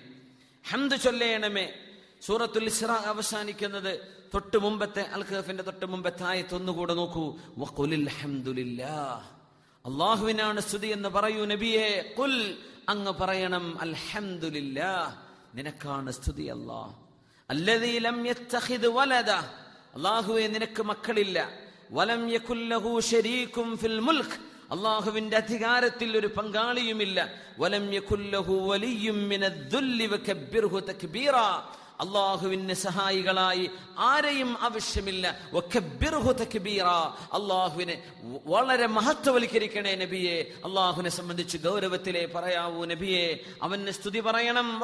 ഹംദ് 0.70 1.00
ചൊല്ലേണമേ. 1.02 1.72
സൂറത്തുൽ 2.26 2.64
ഇസ്ര 2.64 2.86
അവസാനിക്കുന്നത് 2.86 4.00
തൊട്ട് 4.34 4.56
മുമ്പത്തെ 4.56 5.00
അൽഖഫിന്റെ 5.00 5.62
തൊട്ട് 5.62 5.86
മുമ്പത്തെ 5.86 6.24
ആയത്ത് 6.24 6.54
ഒന്നുകൂടെ 6.54 6.94
നോക്കൂ. 6.94 7.36
അള്ളാഹുവിനാണ് 9.86 10.60
സ്തുതി 10.60 10.86
എന്ന് 10.86 11.08
പറയൂ 11.08 11.44
നബിയെ. 11.44 12.14
കുൽ 12.18 12.58
അങ്ങ് 12.88 13.12
പറയണം 13.12 13.80
അൽഹംദുലില്ലാ 13.80 15.16
നിനക്കാണ് 15.54 16.10
സ്തുതി 16.10 16.42
അല്ലാഹ്. 16.42 16.94
യത്തഖിദ് 18.26 18.86
വലദ. 18.86 19.30
അള്ളാഹുവെ 19.30 20.46
നിനക്ക് 20.46 20.82
മക്കളില്ല. 20.82 21.50
വലം 21.90 22.32
യകുല്ലഹു 22.32 23.00
ശരീകും 23.00 23.76
ഫിൽ 23.76 23.98
മുൽക് 23.98 24.36
അള്ളാഹുവിന്റെ 24.72 25.36
അധികാരത്തിൽ 25.36 26.18
ഒരു 26.18 26.26
പങ്കാളിയുമില്ല. 26.26 27.32
വലം 27.58 27.94
യകുല്ലഹു 27.94 28.54
വലിയും 28.54 29.28
അള്ളാഹുവിന് 32.00 32.74
സഹായികളായി 32.74 33.70
ആരെയും 33.98 34.56
ആവശ്യമില്ല. 34.60 35.38
അള്ളാഹുവിനെ 37.32 38.02
വളരെ 38.46 38.86
മഹത്വവൽക്കരിക്കണേ 38.86 39.94
നബിയെ. 39.94 40.52
അള്ളാഹുവിനെ 40.64 41.10
സംബന്ധിച്ച് 41.10 41.58
ഗൗരവത്തിലെ 41.58 42.26
പറയാവൂ 42.26 42.84
നബിയെ. 42.84 43.40
അവന് 43.62 43.90
സ്തുതി 43.90 44.20
പറയണം. 44.20 44.80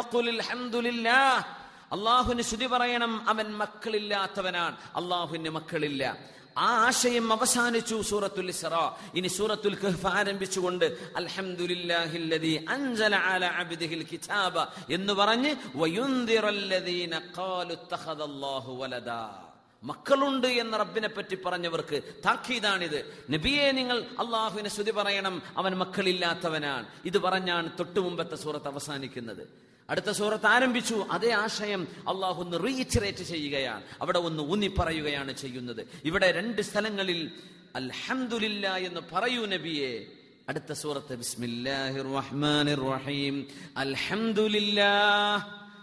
അള്ളാഹുവിന് 1.92 2.42
സ്തുതി 2.42 2.66
പറയണം. 2.66 3.28
അവൻ 3.28 3.52
മക്കളില്ലാത്തവനാണ്. 3.52 4.76
അള്ളാഹുവിന് 4.96 5.50
മക്കളില്ല. 5.50 6.16
ആ 6.58 6.86
ആശയം 6.86 7.32
അവസാനിച്ചു 7.32 8.02
സൂറത്തുൽ 8.02 8.48
ഇസ്റ. 8.48 8.66
ഇനി 9.14 9.28
സൂറത്തുൽ 9.28 9.74
കഹ്ഫ് 9.74 10.06
ആരംഭിച്ചുകൊണ്ട് 10.06 11.12
അൽഹംദുലില്ലാഹില്ലദീ 11.16 12.58
അൻസല 12.68 13.14
അലാ 13.14 13.48
അബ്ദിഹിൽ 13.48 14.06
കിതാബ 14.12 14.58
എന്ന് 14.92 15.12
പറഞ്ഞ് 15.12 15.54
വയുൻദിറല്ലദീന 15.74 17.20
ഖാലു 17.38 17.74
തഖദല്ലാഹു 17.74 18.74
വലദാ. 18.74 19.44
മക്കളുണ്ട് 19.84 20.46
എന്ന 20.46 20.76
റബ്ബിനെ 20.76 21.08
പറ്റി 21.08 21.38
പറഞ്ഞവർക്ക് 21.46 22.02
താക്കീതാണിത്. 22.24 23.24
നബിയെ 23.30 23.70
നിങ്ങൾ 23.70 24.00
അള്ളാഹുവിനെ 24.00 24.68
സ്തുതി 24.68 24.90
പറയണം. 24.90 25.42
അവൻ 25.56 25.74
മക്കളില്ലാത്തവനാണ്. 25.74 26.86
ഇത് 27.04 27.18
പറഞ്ഞാണ് 27.18 27.70
തൊട്ടു 27.78 28.00
മുമ്പത്തെ 28.00 28.34
സൂറത്ത് 28.34 28.68
അവസാനിക്കുന്നത്. 28.68 29.69
അടുത്ത 29.90 30.10
സൂറത്ത് 30.10 30.46
ആരംഭിച്ചു. 30.46 31.06
അതേ 31.10 31.30
ആശയം 31.30 31.88
അള്ളാഹു 32.08 32.42
ഒന്ന് 32.42 32.66
റീച്ചറേറ്റ് 32.66 33.22
ചെയ്യുകയാണ്. 33.22 33.82
അവിടെ 34.00 34.18
ഒന്ന് 34.18 34.42
ഊന്നി 34.42 34.66
പറയുകയാണ് 34.66 35.32
ചെയ്യുന്നത്. 35.32 35.88
ഇവിടെ 36.04 36.32
രണ്ട് 36.32 36.62
സ്ഥലങ്ങളിൽ 36.62 37.30
അൽഹന്ദില്ല 37.76 38.76
എന്ന് 38.76 39.00
പറയൂ 39.12 39.46
നബിയെ. 39.46 40.06
അടുത്ത 40.48 40.72
സൂറത്ത് 40.72 41.16
ബിസ്മില്ലാഹിർ 41.16 42.14
റഹ്മാനിർ 42.14 42.90
റഹീം 42.90 43.46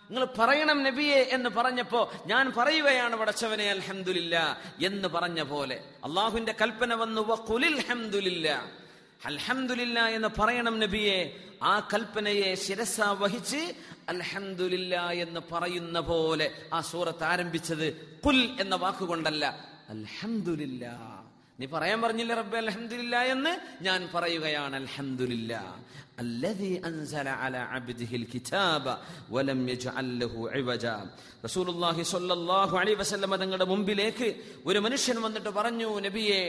നിങ്ങൾ 0.10 0.28
പറയണം 0.38 0.84
നബിയെ 0.84 1.16
എന്ന് 1.16 1.50
പറഞ്ഞപ്പോ 1.50 2.12
ഞാൻ 2.26 2.54
പറയുകയാണ് 2.58 3.16
വടച്ചവനെ 3.16 3.70
അൽഹന്ദില്ല 3.70 4.62
എന്ന് 4.86 5.08
പറഞ്ഞ 5.08 5.42
പോലെ. 5.42 5.84
അള്ളാഹുവിന്റെ 6.06 6.56
കൽപ്പന 6.62 6.94
വന്നു 6.94 7.22
ഹംദുലില്ല 7.90 8.66
അൽഹംദുലില്ല 9.26 10.08
എന്ന് 10.08 10.28
പറയണം 10.40 10.80
നബിയെ. 10.80 11.20
ആ 11.64 11.80
കൽപ്പനയെ 11.94 12.56
ശിരസ 12.56 13.00
വഹിച്ച് 13.02 13.62
അൽഹംദുലില്ല 14.10 15.10
എന്ന് 15.12 15.42
പറയുന്ന 15.52 16.00
പോലെ 16.00 16.52
ആ 16.74 16.82
സൂറത്ത് 16.82 17.24
ആരംഭിച്ചത് 17.24 17.88
കുൽ 18.26 18.40
എന്ന 18.60 18.76
വാക്കുകൊണ്ടല്ല. 18.76 19.46
അൽഹംദുലില്ല. 19.90 20.86
നീ 21.60 21.66
പറയാൻ 21.66 22.02
പറഞ്ഞില്ല 22.02 22.34
റബ്ബെ 22.34 22.58
അൽഹംദുലില്ല 22.58 23.16
എന്ന്? 23.34 23.52
ഞാൻ 23.82 24.10
പറയുകയാണ് 24.14 24.76
അൽഹംദുലില്ല. 24.76 25.54
അല്ലദീ 26.20 26.80
അൻസല 26.90 27.30
അല 27.30 27.58
അബ്ദിഹിൽ 27.58 28.26
കിതാബ 28.34 28.86
വലം 29.30 29.70
യജ്അൽ 29.70 30.10
ലഹു 30.22 30.50
ഇവജ. 30.60 30.86
റസൂലുള്ളാഹി 31.46 32.04
സ്വല്ലല്ലാഹു 32.04 32.76
അലൈഹി 32.82 32.98
വസല്ലമ 33.02 33.38
തങ്ങളുടെ 33.38 33.66
മുമ്പിലേക്ക് 33.66 34.28
ഒരു 34.66 34.80
മനുഷ്യൻ 34.80 35.22
വന്നിട്ട് 35.26 35.50
പറഞ്ഞു 35.50 35.90
നബിയേ 36.08 36.42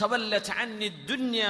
തവല്ലത 0.00 0.50
അന്നി 0.62 0.88
ദുനിയ 1.10 1.44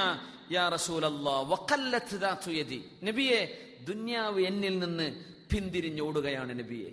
യാ 0.51 0.69
റസൂലല്ലാ 0.69 1.41
വഖല്ലത് 1.41 2.19
ദാതു 2.19 2.51
യദി. 2.51 2.89
നബിയെ 3.03 3.71
ദുനിയാവ് 3.87 4.41
എന്നിൽ 4.41 4.79
നിന്ന് 4.79 5.23
പിന്തിരിഞ്ഞോടുകയാണ് 5.53 6.59
നബിയെ. 6.59 6.91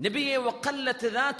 നബിയെ 0.00 0.36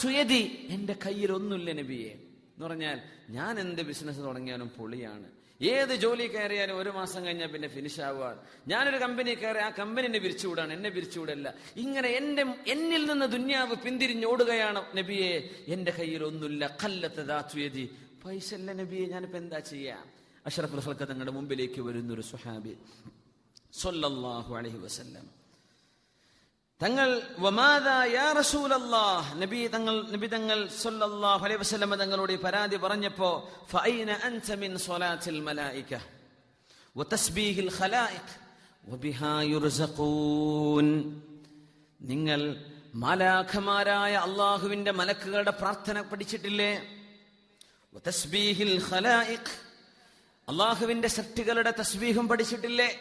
യദി 0.08 0.66
എന്റെ 0.68 0.96
കയ്യിൽ 1.06 1.32
ഒന്നുമില്ല 1.32 1.72
നബിയെ. 1.72 2.08
എന്ന് 2.08 2.66
പറഞ്ഞാൽ 2.66 3.00
ഞാൻ 3.30 3.60
എന്ത് 3.60 3.82
ബിസിനസ് 3.82 4.18
തുടങ്ങിയാലും 4.18 4.68
പൊളിയാണ്. 4.68 5.24
ഏത് 5.62 5.94
ജോലി 5.94 6.26
കയറിയാലും 6.26 6.78
ഒരു 6.78 6.90
മാസം 6.90 7.24
കഴിഞ്ഞാൽ 7.26 7.48
പിന്നെ 7.48 7.68
ഫിനിഷ് 7.68 8.00
ആവുകയാണ് 8.00 8.40
ഞാനൊരു 8.68 8.96
കമ്പനി 8.96 9.34
കയറി 9.34 9.58
ആ 9.58 9.68
കമ്പനി 9.68 10.06
എന്നെ 10.06 10.18
പിരിച്ചുവിടാണ് 10.18 10.72
എന്നെ 10.72 10.90
പിരിച്ചുവിടല്ല 10.90 11.54
ഇങ്ങനെ 11.76 12.08
എന്റെ 12.08 12.42
എന്നിൽ 12.66 13.10
നിന്ന് 13.10 13.26
ദുന്യാവ് 13.26 13.74
പിന്തിരിഞ്ഞോടുകയാണ് 13.74 14.84
നബിയെ. 14.96 15.50
എന്റെ 15.68 15.90
കയ്യിൽ 15.90 16.24
ഒന്നുമില്ല 16.24 16.76
കല്ലത്ത് 16.84 17.26
ദാത്തുയതി 17.26 17.90
പൈസ 18.24 18.54
അല്ല 18.54 18.72
നബിയെ 18.72 19.06
ഞാനിപ്പോ 19.06 19.38
എന്താ 19.38 19.58
ചെയ്യാ? 19.58 20.04
അഷറഫ് 20.46 20.74
ഹൽക്ക 20.74 21.04
തങ്ങളുടെ 21.04 21.30
മുമ്പിലേക്ക് 21.30 21.80
വരുന്ന 21.80 22.12
ഒരു 22.12 22.20
സുഹാബി 22.20 22.76
സൊല്ലാഹു 23.72 24.54
അലഹി 24.56 24.78
വസല്ലം. 24.78 25.26
തങ്ങൾ 26.80 27.08
നബി 29.38 29.66
തങ്ങൾ 29.66 30.10
നബി 30.10 30.26
തങ്ങൾ 30.26 30.68
സല്ലല്ലാഹു 30.68 31.44
അലൈഹി 31.46 31.60
തങ്ങളോട് 31.96 32.36
പരാതി 32.36 32.76
പറഞ്ഞപ്പോ 32.76 33.48
നിങ്ങൾ 42.00 42.64
മാലാഖമാരായ 42.94 44.14
അള്ളാഹുവിന്റെ 44.14 44.90
മലക്കുകളുടെ 44.90 45.50
പ്രാർത്ഥന 45.50 46.00
പഠിച്ചിട്ടില്ലേ? 46.00 46.72
അള്ളാഹുവിന്റെ 50.48 51.08
ശക്തികളുടെ 51.08 51.70
തസ്ബീഹും 51.70 52.28
പഠിച്ചിട്ടില്ലേ? 52.28 53.00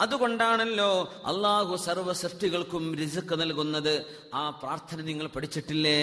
അതുകൊണ്ടാണല്ലോ 0.00 1.22
അള്ളാഹു 1.26 1.76
സർവ 1.76 2.12
സൃഷ്ടികൾക്കും 2.12 2.96
റിസ്ക് 2.96 3.40
നൽകുന്നത്. 3.40 4.06
ആ 4.34 4.50
പ്രാർത്ഥന 4.50 5.00
നിങ്ങൾ 5.00 5.26
പഠിച്ചിട്ടില്ലേ? 5.26 6.00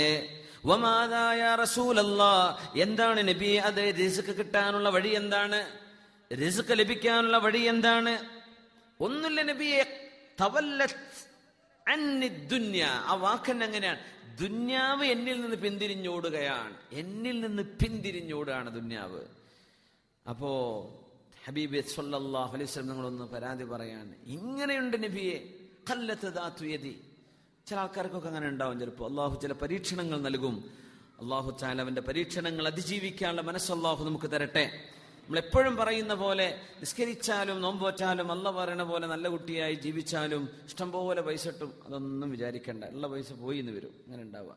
എന്താണ് 2.76 3.28
നബി 3.28 3.46
അത് 3.46 3.96
റിസുക്ക് 4.00 4.36
കിട്ടാനുള്ള 4.36 4.90
വഴി 4.90 5.10
എന്താണ്? 5.10 5.60
റിസുക്ക് 6.42 6.80
ലഭിക്കാനുള്ള 6.80 7.38
വഴി 7.38 7.60
എന്താണ്? 7.60 8.20
ഒന്നുമില്ല 9.00 9.42
നബിയെ. 9.42 10.10
തവല്ല 10.42 10.86
ആ 12.86 13.14
വാക്കൻ 13.14 13.64
എങ്ങനെയാണ് 13.64 14.00
ദുന്യാവ് 14.42 15.06
എന്നിൽ 15.06 15.42
നിന്ന് 15.42 15.56
പിന്തിരിഞ്ഞോടുകയാണ്. 15.56 16.78
എന്നിൽ 16.92 17.40
നിന്ന് 17.40 17.64
പിന്തിരിഞ്ഞോടുകയാണ് 17.64 18.76
ദുന്യാവ്. 18.76 19.22
അപ്പോ 20.30 20.82
ഹബീബ് 21.46 21.76
അലൈഹി 22.56 22.82
നിങ്ങളൊന്ന് 22.82 23.26
പരാതി 23.26 23.64
പറയാണ്. 23.64 24.16
ഇങ്ങനെയുണ്ട് 24.26 25.04
നബിയെ 25.04 25.54
കല്ലത്ത് 25.92 26.34
ദാത്തുയതി 26.34 27.02
ചില 27.66 27.78
ആൾക്കാർക്കൊക്കെ 27.78 28.28
അങ്ങനെ 28.28 28.48
ഉണ്ടാവും 28.48 28.80
ചിലപ്പോൾ. 28.80 29.10
അള്ളാഹു 29.10 29.42
ചില 29.42 29.54
പരീക്ഷണങ്ങൾ 29.54 30.22
നൽകും. 30.22 30.72
അള്ളാഹു 31.22 31.58
ചാലവന്റെ 31.58 32.02
പരീക്ഷണങ്ങൾ 32.02 32.68
അതിജീവിക്കാനുള്ള 32.68 33.42
മനസ്സല്ലാഹു 33.42 34.06
നമുക്ക് 34.06 34.32
തരട്ടെ. 34.32 34.90
നമ്മൾ 35.26 35.40
എപ്പോഴും 35.40 35.76
പറയുന്ന 35.76 36.14
പോലെ 36.14 36.62
നിസ്കരിച്ചാലും 36.80 37.62
നോമ്പോറ്റാലും 37.62 38.32
അല്ല 38.32 38.52
പറയണ 38.52 38.84
പോലെ 38.84 39.08
നല്ല 39.08 39.28
കുട്ടിയായി 39.28 39.76
ജീവിച്ചാലും 39.76 40.50
ഇഷ്ടംപോലെ 40.66 41.22
പൈസ 41.22 41.48
ഇട്ടും 41.48 41.74
അതൊന്നും 41.86 42.32
വിചാരിക്കേണ്ട. 42.32 42.84
ഉള്ള 42.84 43.08
പൈസ 43.08 43.34
പോയി 43.34 43.58
എന്ന് 43.58 43.72
വരും. 43.72 43.96
അങ്ങനെ 44.06 44.24
ഉണ്ടാവുക. 44.24 44.56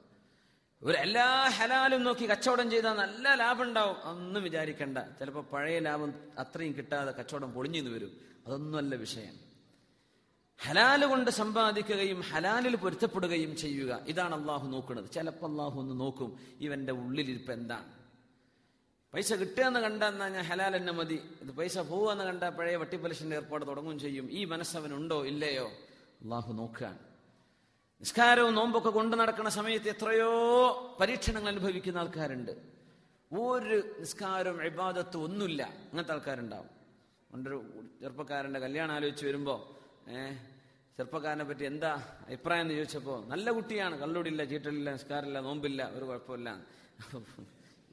ഒരു 0.83 0.97
എല്ലാ 0.97 1.49
ഹലാലും 1.49 2.05
നോക്കി 2.05 2.31
കച്ചവടം 2.31 2.71
ചെയ്താൽ 2.71 2.95
നല്ല 2.95 3.35
ലാഭം 3.35 3.63
ഉണ്ടാവും. 3.63 3.97
അതൊന്നും 4.05 4.43
വിചാരിക്കണ്ട. 4.43 4.99
ചിലപ്പോൾ 4.99 5.43
പഴയ 5.43 5.79
ലാഭം 5.79 6.15
അത്രയും 6.39 6.77
കിട്ടാതെ 6.77 7.13
കച്ചവടം 7.13 7.53
പൊളിഞ്ഞു 7.53 7.91
വരും. 7.91 8.13
അതൊന്നുമല്ല 8.47 8.95
വിഷയം. 8.95 9.35
ഹലാൽ 10.63 11.07
കൊണ്ട് 11.07 11.31
സമ്പാദിക്കുകയും 11.31 12.21
ഹലാലിൽ 12.21 12.77
പൊരുത്തപ്പെടുകയും 12.77 13.57
ചെയ്യുക. 13.57 14.01
ഇതാണ് 14.07 14.41
അള്ളാഹു 14.41 14.69
നോക്കുന്നത്. 14.69 15.11
ചിലപ്പോൾ 15.11 15.51
അള്ളാഹു 15.51 15.81
ഒന്ന് 15.81 16.01
നോക്കും 16.01 16.39
ഇവന്റെ 16.61 16.93
ഉള്ളിലിരിപ്പ് 16.93 17.53
എന്താണ്? 17.53 17.98
പൈസ 19.15 19.33
കിട്ടുകയെന്ന് 19.33 19.81
കണ്ടെന്നാ 19.81 20.29
ഞാൻ 20.29 20.45
ഹലാൽ 20.45 20.77
എന്നെ 20.77 20.93
മതി. 20.93 21.23
ഇത് 21.43 21.51
പൈസ 21.51 21.79
പോവുകയെന്ന് 21.79 22.25
കണ്ട 22.25 22.45
പഴയ 22.45 22.77
വട്ടിപ്പലിശന്റെ 22.77 23.37
ഏർപ്പാട് 23.37 23.67
തുടങ്ങുകയും 23.67 23.99
ചെയ്യും. 23.99 24.29
ഈ 24.31 24.45
മനസ്സവനുണ്ടോ 24.45 25.27
ഇല്ലയോ? 25.27 25.67
അള്ളാഹു 26.23 26.53
നോക്കുകയാണ്. 26.53 26.99
നിസ്കാരവും 28.01 28.55
നോമ്പൊക്കെ 28.55 28.91
കൊണ്ടു 28.91 29.17
നടക്കുന്ന 29.17 29.51
സമയത്ത് 29.51 29.89
എത്രയോ 29.89 30.31
പരീക്ഷണങ്ങൾ 31.01 31.49
അനുഭവിക്കുന്ന 31.49 31.99
ആൾക്കാരുണ്ട്. 31.99 32.51
ഒരു 33.33 33.97
നിസ്കാരവും 33.99 34.65
ഇബാദത്തും 34.65 35.23
ഒന്നുമില്ല. 35.25 35.63
അങ്ങനത്തെ 35.63 36.13
ആൾക്കാരുണ്ടാവും. 36.13 36.71
പണ്ടൊരു 37.33 37.65
ചെറുപ്പക്കാരന്റെ 38.01 38.61
കല്യാണം 38.61 38.95
ആലോചിച്ച് 38.95 39.27
വരുമ്പോൾ 39.27 39.59
ഏഹ് 40.11 40.37
ചെറുപ്പക്കാരനെ 40.97 41.45
പറ്റി 41.45 41.65
എന്താ 41.65 41.93
അഭിപ്രായം 42.27 42.61
എന്ന് 42.61 42.75
ചോദിച്ചപ്പോൾ 42.75 43.27
നല്ല 43.27 43.51
കുട്ടിയാണ്. 43.51 43.99
കള്ളുടില്ല 43.99 44.45
ചീട്ടലില്ല 44.45 44.93
നിസ്കാരമില്ല 44.93 45.41
നോമ്പില്ല 45.41 45.91
ഒരു 45.95 46.05
കുഴപ്പമില്ല. 46.05 46.61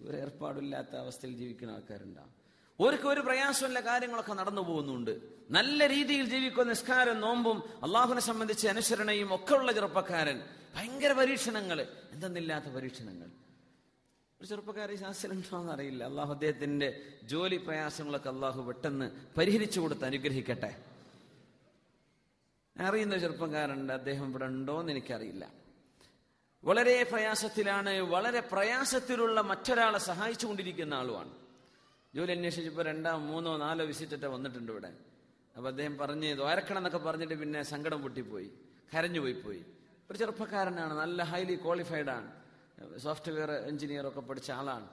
ഒരു 0.02 0.18
ഏർപ്പാടില്ലാത്ത 0.18 0.96
അവസ്ഥയിൽ 0.96 1.34
ജീവിക്കുന്ന 1.34 1.72
ആൾക്കാരുണ്ടാവും. 1.72 2.46
ഓർക്ക് 2.80 3.08
ഒരു 3.08 3.22
പ്രയാസമില്ല 3.22 3.80
കാര്യങ്ങളൊക്കെ 3.80 4.34
നടന്നു 4.34 4.62
പോകുന്നുണ്ട്. 4.62 5.22
നല്ല 5.52 5.90
രീതിയിൽ 5.90 6.30
ജീവിക്കുന്ന 6.30 6.70
നിസ്കാരം 6.70 7.22
നോമ്പും 7.22 7.64
അള്ളാഹുവിനെ 7.84 8.22
സംബന്ധിച്ച് 8.22 8.68
അനുസരണയും 8.68 9.36
ഒക്കെ 9.36 9.54
ഉള്ള 9.54 9.72
ചെറുപ്പക്കാരൻ. 9.72 10.42
ഭയങ്കര 10.76 11.12
പരീക്ഷണങ്ങൾ 11.12 11.88
എന്തെന്നില്ലാത്ത 12.12 12.66
പരീക്ഷണങ്ങൾ. 12.66 13.28
ഒരു 14.42 14.48
ചെറുപ്പക്കാരി 14.48 14.96
ശാസ്ത്രമുണ്ടോ 14.96 15.62
എന്നറിയില്ല 15.62 16.04
അള്ളാഹു 16.04 16.34
അദ്ദേഹത്തിന്റെ 16.34 17.02
ജോലി 17.24 17.58
പ്രയാസങ്ങളൊക്കെ 17.58 18.30
അള്ളാഹു 18.30 18.62
പെട്ടെന്ന് 18.62 19.12
പരിഹരിച്ചു 19.38 19.80
കൊടുത്ത് 19.80 20.06
അനുഗ്രഹിക്കട്ടെ. 20.06 20.84
അറിയുന്ന 22.80 23.18
ചെറുപ്പക്കാരുണ്ട് 23.18 23.94
അദ്ദേഹം 23.94 24.30
ഇവിടെ 24.30 24.46
ഉണ്ടോ 24.46 24.80
എന്ന് 24.80 24.92
എനിക്കറിയില്ല. 24.92 25.65
വളരെ 26.66 27.04
പ്രയാസത്തിലാണ് 27.04 28.00
വളരെ 28.02 28.40
പ്രയാസത്തിലുള്ള 28.40 29.42
മറ്റൊരാളെ 29.42 30.00
സഹായിച്ചുകൊണ്ടിരിക്കുന്ന 30.00 30.94
ആളുമാണ്. 30.94 31.32
ജോലി 32.16 32.32
അന്വേഷിച്ചപ്പോൾ 32.32 32.82
രണ്ടോ 32.82 33.18
മൂന്നോ 33.18 33.58
നാലോ 33.58 33.86
വിസിറ്റൊക്കെ 33.86 34.28
വന്നിട്ടുണ്ട് 34.28 34.72
ഇവിടെ. 34.72 34.92
അപ്പൊ 35.56 35.68
അദ്ദേഹം 35.68 35.98
പറഞ്ഞ് 35.98 36.36
ദ്വാരക്കണം 36.36 36.78
എന്നൊക്കെ 36.78 36.98
പറഞ്ഞിട്ട് 36.98 37.34
പിന്നെ 37.34 37.64
സങ്കടം 37.64 38.02
പൊട്ടിപ്പോയി 38.02 38.52
കരഞ്ഞു 38.94 39.20
പോയി. 39.20 39.34
പോയി 39.34 39.66
ഒരു 40.12 40.18
ചെറുപ്പക്കാരനാണ് 40.18 40.94
നല്ല 40.94 41.24
ഹൈലി 41.24 41.56
ക്വാളിഫൈഡ് 41.56 42.10
ആണ്. 42.10 42.32
സോഫ്റ്റ്വെയർ 42.98 43.52
എഞ്ചിനീയർ 43.52 44.08
ഒക്കെ 44.08 44.20
പഠിച്ച 44.20 44.52
ആളാണ്. 44.52 44.88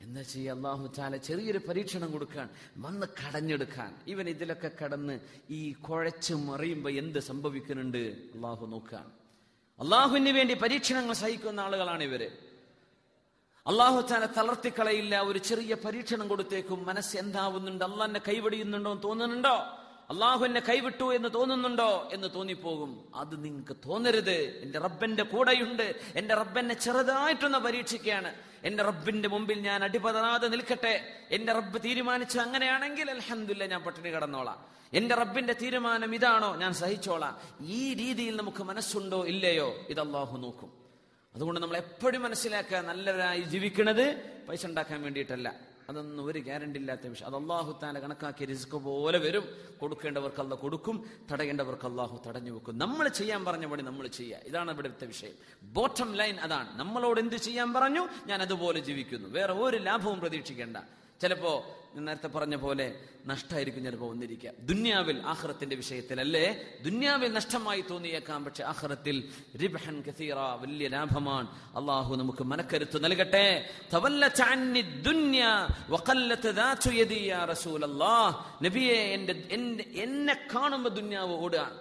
എന്താ 0.00 0.22
ചെയ്യുക 0.22 0.56
അള്ളാഹു 0.56 0.86
ചാല 0.96 1.16
ചെറിയൊരു 1.16 1.58
പരീക്ഷണം 1.58 2.12
കൊടുക്കാൻ 2.12 2.48
വന്ന് 2.76 3.06
കടഞ്ഞെടുക്കാൻ. 3.20 3.94
ഇവൻ 4.06 4.28
ഇതിലൊക്കെ 4.28 4.70
കടന്ന് 4.82 5.20
ഈ 5.50 5.72
കുഴച്ച് 5.72 6.34
മറിയുമ്പോൾ 6.34 6.92
എന്ത് 6.92 7.18
സംഭവിക്കുന്നുണ്ട്? 7.18 8.04
അള്ളാഹു 8.34 8.66
നോക്കാൻ 8.66 9.17
അള്ളാഹുവിന് 9.80 10.28
വേണ്ടി 10.28 10.54
പരീക്ഷണങ്ങൾ 10.54 11.12
സഹിക്കുന്ന 11.12 11.60
ആളുകളാണ് 11.60 12.02
ഇവർ. 12.02 12.30
അള്ളാഹു 13.66 14.00
തന്നെ 14.00 14.26
തളർത്തിക്കളയില്ല 14.26 15.20
ഒരു 15.20 15.38
ചെറിയ 15.38 15.74
പരീക്ഷണം 15.74 16.28
കൊടുത്തേക്കും. 16.28 16.86
മനസ്സ് 16.86 17.16
എന്താവുന്നുണ്ട്? 17.16 17.84
അള്ളാഹ് 17.84 18.04
എന്നെ 18.04 18.20
കൈവടിയുന്നുണ്ടോ 18.28 18.92
എന്ന് 18.92 19.02
തോന്നുന്നുണ്ടോ? 19.02 19.77
അള്ളാഹു 20.10 20.44
എന്നെ 20.44 20.60
കൈവിട്ടു 20.60 21.14
എന്ന് 21.14 21.28
തോന്നുന്നുണ്ടോ 21.34 22.10
എന്ന് 22.12 22.28
തോന്നിപ്പോകും. 22.34 23.08
അത് 23.14 23.44
നിങ്ങൾക്ക് 23.44 23.76
തോന്നരുത്. 23.88 24.30
എന്റെ 24.30 24.78
റബ്ബന്റെ 24.78 25.22
കൂടെയുണ്ട്. 25.22 25.94
എന്റെ 26.16 26.34
റബ്ബെന്നെ 26.34 26.74
ചെറുതായിട്ടൊന്ന് 26.74 27.58
പരീക്ഷിക്കുകയാണ്. 27.58 28.34
എന്റെ 28.64 28.82
റബ്ബിന്റെ 28.82 29.28
മുമ്പിൽ 29.28 29.58
ഞാൻ 29.58 29.84
അടിപതറാതെ 29.84 30.48
നിൽക്കട്ടെ. 30.48 31.24
എന്റെ 31.30 31.52
റബ്ബ് 31.52 31.84
തീരുമാനിച്ചു 31.84 32.38
അങ്ങനെയാണെങ്കിൽ 32.38 33.10
അലഹമില്ല 33.10 33.66
ഞാൻ 33.66 33.82
പട്ടിണി 33.82 34.08
കടന്നോളാം. 34.08 34.64
എന്റെ 34.92 35.14
റബ്ബിന്റെ 35.14 35.52
തീരുമാനം 35.52 36.14
ഇതാണോ? 36.14 36.56
ഞാൻ 36.56 36.72
സഹിച്ചോളാം. 36.72 37.38
ഈ 37.60 37.94
രീതിയിൽ 37.94 38.36
നമുക്ക് 38.36 38.62
മനസ്സുണ്ടോ? 38.62 39.26
ഇല്ലയോ? 39.26 39.74
ഇത് 39.88 40.00
അള്ളാഹു 40.00 40.38
നോക്കും. 40.38 40.72
അതുകൊണ്ട് 41.34 41.60
നമ്മൾ 41.60 41.76
എപ്പോഴും 41.76 42.22
മനസ്സിലാക്കുക 42.22 42.76
നല്ലവരായി 42.76 43.40
ജീവിക്കുന്നത് 43.40 44.14
പൈസ 44.48 44.66
ഉണ്ടാക്കാൻ 44.66 45.02
വേണ്ടിയിട്ടല്ല. 45.02 45.54
അതൊന്നും 45.88 46.24
ഒരു 46.24 46.38
ഗ്യാരണ്ടി 46.38 46.80
ഇല്ലാത്ത 46.80 47.06
വിഷയം. 47.06 47.26
അത് 47.26 47.36
അള്ളാഹു 47.36 47.80
താല 47.82 47.98
കണക്കാക്കിയ 47.98 48.46
റിസ്ക് 48.46 48.70
പോലെ 48.70 49.18
വരും. 49.18 49.44
കൊടുക്കേണ്ടവർക്ക് 49.80 50.40
അല്ല 50.40 50.54
കൊടുക്കും 50.54 51.10
തടയേണ്ടവർക്ക് 51.32 51.86
അള്ളാഹു 51.86 52.22
തടഞ്ഞു 52.26 52.50
വെക്കും. 52.50 52.78
നമ്മൾ 52.78 53.08
ചെയ്യാൻ 53.08 53.44
പറഞ്ഞ 53.44 53.66
പണി 53.66 53.82
നമ്മൾ 53.82 54.06
ചെയ്യുക. 54.06 54.38
ഇതാണ് 54.38 54.70
ഇവിടുത്തെ 54.70 55.06
വിഷയം. 55.06 55.32
ബോട്ടം 55.62 56.14
ലൈൻ 56.14 56.36
അതാണ്. 56.36 56.78
നമ്മളോട് 56.78 57.20
എന്ത് 57.20 57.36
ചെയ്യാൻ 57.36 57.72
പറഞ്ഞു? 57.72 58.08
ഞാൻ 58.26 58.42
അതുപോലെ 58.42 58.80
ജീവിക്കുന്നു. 58.80 59.28
വേറെ 59.28 59.52
ഒരു 59.52 59.76
ലാഭവും 59.76 60.20
പ്രതീക്ഷിക്കേണ്ട. 60.20 60.76
ചിലപ്പോ 61.22 61.77
ഞാൻ 61.94 62.04
നേരത്തെ 62.04 62.26
പറഞ്ഞ 62.26 62.56
പോലെ 62.56 62.94
നഷ്ടമായിരിക്കും 63.26 63.84
ചിലപ്പോൾ 63.84 64.10
വന്നിരിക്കുക. 64.10 64.50
ദുന്യാവിൽ 64.60 65.22
ആഹ്റത്തിന്റെ 65.26 65.76
വിഷയത്തിൽ 65.76 66.20
അല്ലേ 66.20 66.64
ദുന്യാവിൽ 66.84 67.32
നഷ്ടമായി 67.32 67.84
തോന്നിയേക്കാം 67.90 68.44
പക്ഷെ 68.44 68.64
ആഹ്റത്തിൽ 68.64 69.28
റിബ്ഹൻ 69.62 70.02
കസീറ 70.02 70.34
വലിയ 70.34 70.88
ലാഭമാണ്. 70.88 71.46
അള്ളാഹു 71.76 72.16
നമുക്ക് 72.16 72.44
മനക്കരുത്ത് 72.44 73.04
നൽകട്ടെ. 73.04 73.70
നബിയെ 78.62 78.94
എന്റെ 78.94 79.32
എന്നെ 79.94 80.46
കാണുമ്പോ 80.54 80.90
ദുന്യാവ് 80.90 81.32
ഓടുകയാണ് 81.32 81.78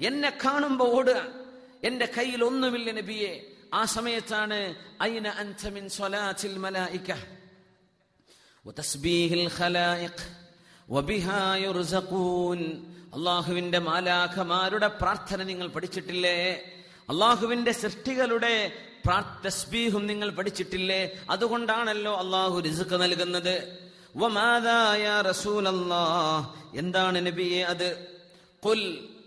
എന്നെ 0.00 0.38
കാണുമ്പോ 0.44 0.86
ഓടുകയാണ് 0.86 1.44
എന്റെ 1.84 2.08
കയ്യിൽ 2.18 2.44
ഒന്നുമില്ല 2.44 2.90
നബിയെ. 2.90 3.50
ആ 3.74 3.84
സമയത്താണ് 3.84 4.74
അയിന 5.00 5.28
അൻത 5.28 5.68
മിൻ 5.68 5.88
സ്വലാത്തിൽ 5.88 6.58
മലായിക 6.58 7.12
وتسبيح 8.65 9.31
الخلائق 9.41 10.17
وبها 10.89 11.43
يرزقون 11.57 12.59
അള്ളാഹുവിന്റെ 13.13 13.79
മാലാഖമാരുടെ 13.81 14.89
പ്രാർത്ഥന 15.01 15.39
നിങ്ങൾ 15.43 15.67
പഠിച്ചിട്ടില്ലേ 15.69 16.37
അള്ളാഹുവിന്റെ 17.09 17.71
സൃഷ്ടികളുടെ 17.73 18.53
പ്രാ- 19.05 19.35
തസ്ബീഹും 19.45 20.03
നിങ്ങൾ 20.05 20.29
പഠിച്ചിട്ടില്ലേ 20.31 21.01
അതുകൊണ്ടാണല്ലോ 21.29 22.13
അള്ളാഹു 22.15 22.55
റിസുക്ക് 22.59 22.97
നൽകുന്നത് 23.01 23.55
വമാദാ 24.15 24.77
യാ 24.99 25.15
റസൂലല്ലാഹ്. 25.21 26.41
എന്താണ് 26.73 27.17
നബിയെ 27.27 27.61
അത് 27.65 27.87
കുൽ 28.63 28.81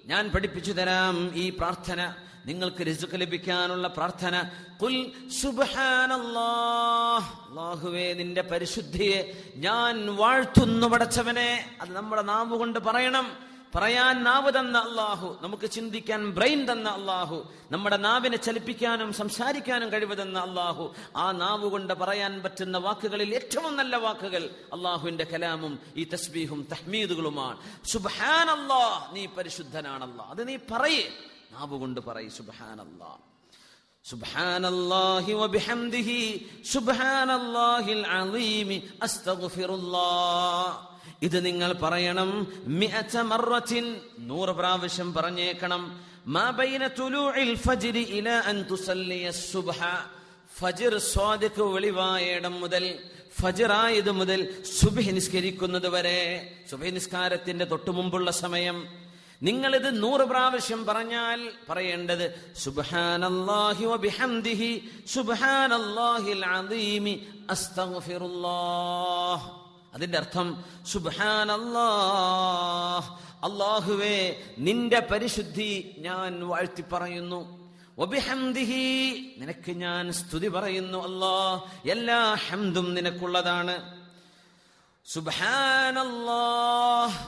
ഞാൻ 0.06 0.24
പഠിപ്പിച്ചു 0.30 0.72
തരാം 0.72 1.16
ഈ 1.34 1.50
പ്രാർത്ഥന 1.50 2.00
നിങ്ങൾക്ക് 2.47 2.85
റിസുക്ക് 2.85 3.21
ലഭിക്കാനുള്ള 3.21 3.87
പ്രാർത്ഥന. 3.87 4.49
കുൽ 4.83 5.11
സുബ്ഹാനല്ലാഹ്. 5.41 7.49
അല്ലാഹുവേ 7.49 8.13
നിന്റെ 8.13 8.41
പരിശുദ്ധിയെ 8.41 9.43
ഞാൻ 9.55 10.15
വാഴ്ത്തുന്നു 10.15 10.87
പടച്ചവനെ. 10.87 11.77
അത് 11.81 11.93
നമ്മുടെ 11.93 12.21
നാവ് 12.21 12.57
കൊണ്ട് 12.57 12.79
പറയണം. 12.79 13.47
പറയാൻ 13.75 14.23
നാവ് 14.23 14.59
തന്ന 14.59 14.77
അള്ളാഹു 14.77 15.37
നമുക്ക് 15.41 15.69
ചിന്തിക്കാൻ 15.69 16.31
ബ്രെയിൻ 16.31 16.71
തന്ന 16.71 16.89
അള്ളാഹു 16.89 17.51
നമ്മുടെ 17.71 17.97
നാവിനെ 17.97 18.37
ചലിപ്പിക്കാനും 18.37 19.13
സംസാരിക്കാനും 19.13 19.91
കഴിവ് 19.91 20.21
തന്ന 20.21 20.39
അള്ളാഹു 20.39 20.95
ആ 21.15 21.31
നാവ് 21.31 21.69
കൊണ്ട് 21.69 21.93
പറയാൻ 21.93 22.43
പറ്റുന്ന 22.43 22.77
വാക്കുകളിൽ 22.77 23.35
ഏറ്റവും 23.35 23.77
നല്ല 23.77 23.95
വാക്കുകൾ 23.95 24.49
അള്ളാഹുവിന്റെ 24.73 25.23
കലാമും 25.23 25.79
ഈ 25.95 26.03
തസ്ബീഹും 26.03 26.67
തഹ്മീദുകളുമാണ്. 26.71 27.57
സുബാൻ 27.85 29.13
നീ 29.13 29.25
പരിശുദ്ധനാണല്ലോ 29.25 30.25
അത് 30.25 30.47
നീ 30.47 30.57
പറയേ. 30.71 31.09
നാവ് 31.52 31.76
കൊണ്ട് 31.82 32.00
പറയ് 32.08 32.30
സുബാൻ 32.38 32.78
അള്ളാഹ് 32.86 33.20
سبحان 34.04 34.64
الله 34.66 35.24
وبحمده 35.34 36.10
سبحان 36.66 37.30
الله 37.32 37.86
العظيم 37.96 38.68
استغفر 39.06 39.70
الله 39.72 40.66
ഇത് 41.26 41.38
നിങ്ങൾ 41.48 41.70
പറയണം 41.84 42.30
മിഅത 42.80 43.14
മറത്തിൻ 43.30 43.84
നൂറ് 44.30 44.52
പ്രാവശ്യം 44.58 45.08
പറഞ്ഞേക്കണം 45.16 45.82
മാ 46.34 46.44
ബൈന 46.58 46.82
തുലൂഇൽ 46.98 47.52
ഫജ്രി 47.64 48.02
ഇലാ 48.18 48.36
അൻ 48.50 48.58
തുസല്ലിയ 48.70 49.26
സുബ്ഹ 49.44 49.80
ഫജ്ർ 50.58 50.92
സ്വാദിഖ് 51.12 51.66
വെളിവായയിടം 51.74 52.54
മുതൽ 52.62 52.84
ഫജ്റായത് 53.38 54.10
മുതൽ 54.20 54.40
സുബ്ഹി 54.78 55.10
നിസ്കരിക്കുന്നത് 55.18 55.88
വരെ 55.94 56.18
സുബ്ഹി 56.70 56.90
നിസ്കാരത്തിന്റെ 56.98 57.66
തൊട്ടു 57.72 57.90
മുമ്പുള്ള 57.98 58.30
സമയം 58.44 58.76
നിങ്ങൾ 59.43 59.75
ഇത് 59.75 60.03
നൂറ് 60.03 60.21
പ്രാവശ്യം 60.21 60.85
പറഞ്ഞാൽ 60.85 61.51
പറയേണ്ടത് 61.69 62.53
സുബ്ഹാനല്ലാഹി 62.55 63.85
സുബ്ഹാനല്ലാഹിൽ 65.07 66.45
അസ്തഗ്ഫിറുല്ലാഹ്. 67.49 69.51
അതിന്റെ 69.93 70.17
അർത്ഥം 70.17 70.63
സുബ്ഹാനല്ലാഹ്. 70.87 73.45
അല്ലാഹുവേ 73.45 74.43
നിന്റെ 74.57 74.99
പരിശുദ്ധി 74.99 75.95
ഞാൻ 75.97 76.47
വാഴ്ത്തി 76.47 76.83
പറയുന്നു. 76.91 77.57
നിനക്ക് 79.37 79.71
ഞാൻ 79.71 80.13
സ്തുതി 80.13 80.47
പറയുന്നു 80.47 80.97
അല്ലാ 80.97 81.61
എല്ലാ 81.91 82.33
ഹംദും 82.33 82.93
നിനക്കുള്ളതാണ്. 82.93 83.96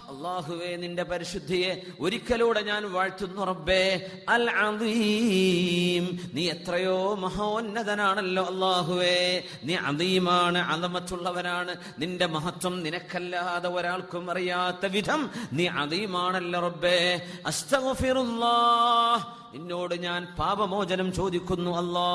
അല്ലാഹുവേ 0.10 0.76
നിന്റെ 0.76 1.04
പരിശുദ്ധിയെ 1.04 1.82
ഒരിക്കലൂടെ 2.00 2.62
ഞാൻ 2.62 2.92
വാഴ്ത്തുന്നു 2.92 3.42
റബ്ബേ. 3.46 3.84
അൽ 4.30 4.50
അദീം 4.50 6.20
നീ 6.34 6.50
എത്രയോ 6.50 7.15
മഹോന്നതനാണല്ലോ 7.15 8.44
അള്ളാഹുവേ 8.52 9.44
നീ 9.63 9.76
അദീമാണ് 9.76 10.58
അലമത്തുള്ളവനാണ് 10.58 11.76
നിന്റെ 12.00 12.26
മഹത്വം 12.26 12.84
നിനക്കല്ലാതെ 12.84 13.70
ഒരാൾക്കും 13.70 14.32
അറിയാത്ത 14.32 14.86
വിധം 14.86 15.32
നീ 15.54 15.68
അദീമാണല്ലോ 15.68 16.60
റബ്ബേ. 16.60 17.00
അസ്തഗ്ഫിറുല്ലാഹ്. 17.46 19.22
നിന്നോട് 19.53 19.95
ഞാൻ 19.95 20.27
പാപമോചനം 20.39 21.13
ചോദിക്കുന്നു 21.13 21.71
അല്ലാ. 21.71 22.09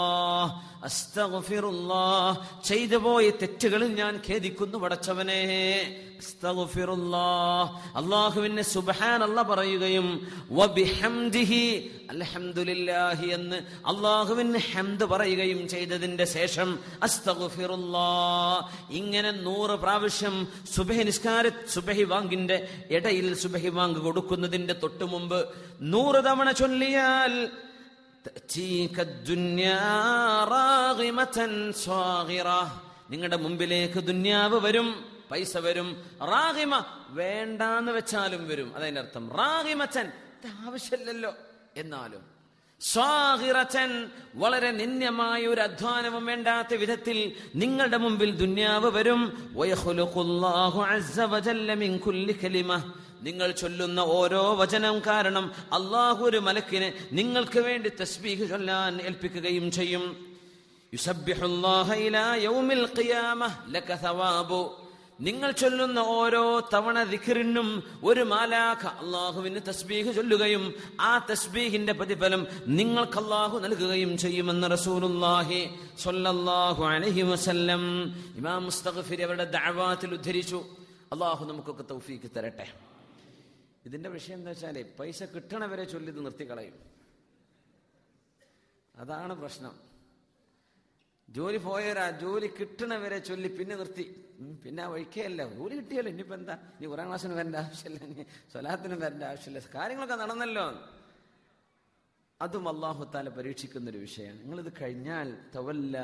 ചെയ്തു 2.64 2.96
പോയ 2.96 3.30
തെറ്റുകളിൽ 3.30 3.94
ഞാൻ 3.94 4.20
ഖേദിക്കുന്നു 4.28 4.78
പടച്ചവനെ 4.78 5.40
പറയുകയും 9.50 10.08
അൽഹംദുലില്ലാഹി 12.14 13.28
എന്ന് 13.36 13.58
ഹംദ് 14.72 15.04
പറയുകയും 15.12 15.60
ചെയ്തതിന്റെ 15.68 16.26
ശേഷം 16.36 16.68
ഇങ്ങനെ 19.00 19.30
നൂറ് 19.46 19.76
പ്രാവശ്യം 19.84 20.36
സുബഹി 20.74 21.04
നിസ്കാര 21.10 21.44
സുബഹി 21.76 22.04
വാങ്കിന്റെ 22.04 22.56
ഇടയിൽ 22.96 23.28
സുബഹി 23.44 23.70
വാങ്ക് 23.78 24.00
കൊടുക്കുന്നതിന്റെ 24.06 24.74
തൊട്ടു 24.84 25.06
മുമ്പ് 25.14 25.38
നൂറ് 25.94 26.20
തവണ 26.28 26.48
ചൊല്ലിയാൽ 26.62 27.34
നിങ്ങളുടെ 33.12 33.38
മുമ്പിലേക്ക് 33.44 34.00
ദുന്യാവ് 34.10 34.58
വരും. 34.66 34.88
പൈസ 35.30 35.56
വരും. 35.56 36.04
റാഹിമ 36.22 36.84
വേണ്ടാന്ന് 37.08 37.92
വെച്ചാലും 37.92 38.48
വരും. 38.48 38.76
അതതിന്റെ 38.76 39.00
അർത്ഥം 39.00 39.30
റാഹിമച്ചൻ 39.36 40.12
ആവശ്യമില്ലല്ലോ 40.66 41.34
എന്നാലും 41.76 42.34
സ്വാഹിറച്ചൻ 42.80 44.10
വളരെ 44.34 44.70
നിന്ദ്യമായ 44.70 45.46
ഒരു 45.46 45.60
അധ്വാനവും 45.60 46.26
വേണ്ടാത്ത 46.26 46.74
വിധത്തിൽ 46.74 47.36
നിങ്ങളുടെ 47.54 47.96
മുമ്പിൽ 47.96 48.36
ദുന്യാവ് 48.36 48.90
വരും. 48.90 49.52
നിങ്ങൾ 53.20 53.52
ചൊല്ലുന്ന 53.52 54.00
ഓരോ 54.00 54.56
വചനം 54.56 55.02
കാരണം 55.06 55.52
അള്ളാഹു 55.72 56.24
ഒരു 56.24 56.38
മലക്കിനെ 56.38 57.08
നിങ്ങൾക്ക് 57.12 57.58
വേണ്ടി 57.58 57.88
തസ്ബീഹ് 57.88 58.48
ചൊല്ലാൻ 58.48 59.02
ഏൽപ്പിക്കുകയും 59.02 59.70
ചെയ്യും. 59.70 60.36
യുസബ്ബിഹുല്ലാഹ 60.92 61.94
ഇലാ 61.94 62.34
യൗമിൽ 62.34 62.88
ഖിയാമ 62.98 63.46
ലക 63.46 63.94
നിങ്ങൾ 65.18 65.50
ചൊല്ലുന്ന 65.60 66.00
ഓരോ 66.18 66.42
തവണ 66.72 66.96
ദിഖറിനും 67.10 67.68
ഒരു 68.08 68.22
മാലാഖ 68.30 68.82
അള്ളാഹുവിന് 69.02 69.60
തസ്ബീഹ് 69.68 70.14
ചൊല്ലുകയും 70.16 70.64
ആ 71.00 71.10
തസ്ബീഹിന്റെ 71.28 71.92
പ്രതിഫലം 72.00 72.42
നിങ്ങൾക്ക് 72.78 73.18
അള്ളാഹു 73.22 73.58
നൽകുകയും 73.64 74.12
ചെയ്യുമെന്ന് 74.22 74.70
റസൂലുള്ളാഹി 74.76 75.60
സ്വല്ലല്ലാഹു 76.04 76.82
അലൈഹി 76.94 77.22
വസല്ലം 77.30 77.84
ഇമാം 78.40 78.64
മുസ്തഗ്ഫിർ 78.70 79.22
അവരുടെ 79.26 79.46
ദഅവാത്തിൽ 79.56 80.10
ഉദ്ധരിച്ചു. 80.18 80.60
അള്ളാഹു 81.14 81.44
നമുക്കൊക്കെ 81.50 81.86
തൗഫീക്ക് 81.92 82.30
തരട്ടെ. 82.36 82.66
ഇതിന്റെ 83.86 84.10
വിഷയം 84.16 84.38
എന്താ 84.38 84.50
വെച്ചാൽ 84.50 84.76
പൈസ 84.98 85.22
കിട്ടണവരെ 85.36 85.84
ചൊല്ലി 85.94 86.10
ഇത് 86.14 86.20
നിർത്തിക്കളയും. 86.26 86.76
അതാണ് 88.94 89.32
പ്രശ്നം. 89.40 89.74
ജോലി 91.28 91.58
പോയവരാ 91.66 92.10
ജോലി 92.10 92.48
കിട്ടണവരെ 92.58 93.18
ചൊല്ലി 93.28 93.48
പിന്നെ 93.58 93.76
നിർത്തി. 93.76 94.06
പിന്നെ 94.52 94.82
ആ 94.82 94.86
വഴിക്കല്ല 94.86 95.54
ജോലി 95.54 95.76
കിട്ടിയല്ലോ. 95.76 96.12
ഇനിയിപ്പോ 96.12 96.34
എന്താ? 96.34 96.58
നീ 96.80 96.86
കുറാം 96.86 97.06
ക്ലാസ്സിന് 97.06 97.32
വരേണ്ട 97.32 97.56
ആവശ്യമില്ല. 97.56 98.04
നീ 98.04 98.22
സ്വലാത്തിനും 98.52 99.00
വരേണ്ട 99.00 99.22
ആവശ്യമില്ല. 99.22 99.74
കാര്യങ്ങളൊക്കെ 99.74 100.14
നടന്നല്ലോ. 100.14 100.72
അതും 102.40 102.68
അള്ളാഹുത്താല 102.68 103.28
പരീക്ഷിക്കുന്ന 103.28 103.90
ഒരു 103.90 103.98
വിഷയമാണ്. 103.98 104.40
നിങ്ങളിത് 104.40 104.72
കഴിഞ്ഞാൽ 104.82 105.38
തവല്ല. 105.54 105.98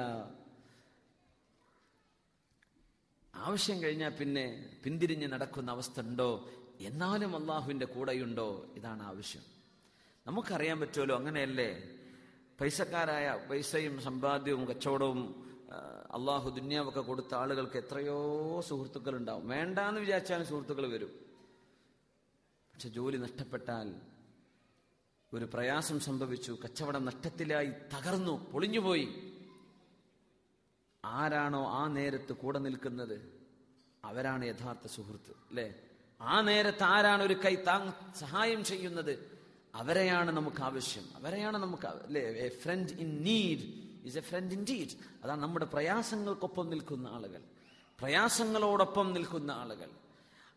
ആവശ്യം 3.35 3.83
കഴിഞ്ഞാൽ 3.83 4.09
പിന്നെ 4.11 4.77
പിന്തിരിഞ്ഞ് 4.85 5.33
നടക്കുന്ന 5.33 5.71
അവസ്ഥ 5.71 6.01
ഉണ്ടോ? 6.01 6.51
എന്നാലും 6.81 7.37
അള്ളാഹുവിന്റെ 7.37 7.87
കൂടെയുണ്ടോ? 7.87 8.73
ഇതാണ് 8.77 9.03
ആവശ്യം. 9.03 9.43
നമുക്കറിയാൻ 10.27 10.81
പറ്റുമല്ലോ 10.81 11.17
അങ്ങനെയല്ലേ? 11.17 11.83
പൈസക്കാരായ 12.61 13.47
പൈസയും 13.51 14.01
സമ്പാദ്യവും 14.01 14.65
കച്ചവടവും 14.65 15.51
അള്ളാഹു 16.11 16.51
ദുന്യാവൊക്കെ 16.51 17.01
കൊടുത്ത 17.01 17.35
ആളുകൾക്ക് 17.35 17.77
എത്രയോ 17.77 18.61
സുഹൃത്തുക്കൾ 18.61 19.17
ഉണ്ടാവും 19.17 19.49
വേണ്ടാന്ന് 19.49 20.01
വിചാരിച്ചാലും 20.01 20.47
സുഹൃത്തുക്കൾ 20.47 20.93
വരും. 20.93 21.11
പക്ഷെ 22.75 22.89
ജോലി 22.89 23.17
നഷ്ടപ്പെട്ടാൽ 23.17 23.95
ഒരു 25.35 25.45
പ്രയാസം 25.45 26.01
സംഭവിച്ചു. 26.01 26.59
കച്ചവടം 26.65 27.05
നഷ്ടത്തിലായി 27.05 27.67
തകർന്നു 27.67 28.51
പൊളിഞ്ഞുപോയി. 28.51 29.33
ആരാണോ 31.05 31.67
ആ 31.67 31.87
നേരത്ത് 31.87 32.33
കൂടെ 32.33 32.59
നിൽക്കുന്നത്? 32.59 33.33
അവരാണ് 34.05 34.45
യഥാർത്ഥ 34.45 34.87
സുഹൃത്ത് 34.87 35.31
അല്ലെ? 35.31 35.75
ആ 36.21 36.41
നേരത്ത് 36.41 36.83
ആരാണ് 36.83 37.23
ഒരു 37.23 37.35
കൈ 37.35 37.55
താങ് 37.55 38.15
സഹായം 38.15 38.65
ചെയ്യുന്നത്? 38.65 39.39
അവരെയാണ് 39.75 40.31
നമുക്ക് 40.31 40.63
ആവശ്യം. 40.63 41.05
അവരെയാണ് 41.17 41.59
നമുക്ക് 41.59 41.87
അല്ലേ? 41.87 42.23
A 42.23 42.49
friend 42.49 42.93
in 42.93 43.23
need 43.23 43.90
is 44.05 44.19
a 44.19 44.21
friend 44.21 44.55
indeed 44.69 44.89
അതാണ് 45.25 45.43
നമ്മുടെ 45.43 45.65
പ്രയാസങ്ങൾക്കൊപ്പം 45.65 46.71
നിൽക്കുന്ന 46.71 47.09
ആളുകൾ. 47.09 47.41
പ്രയാസങ്ങളോടൊപ്പം 48.01 49.13
നിൽക്കുന്ന 49.13 49.51
ആളുകൾ. 49.51 49.91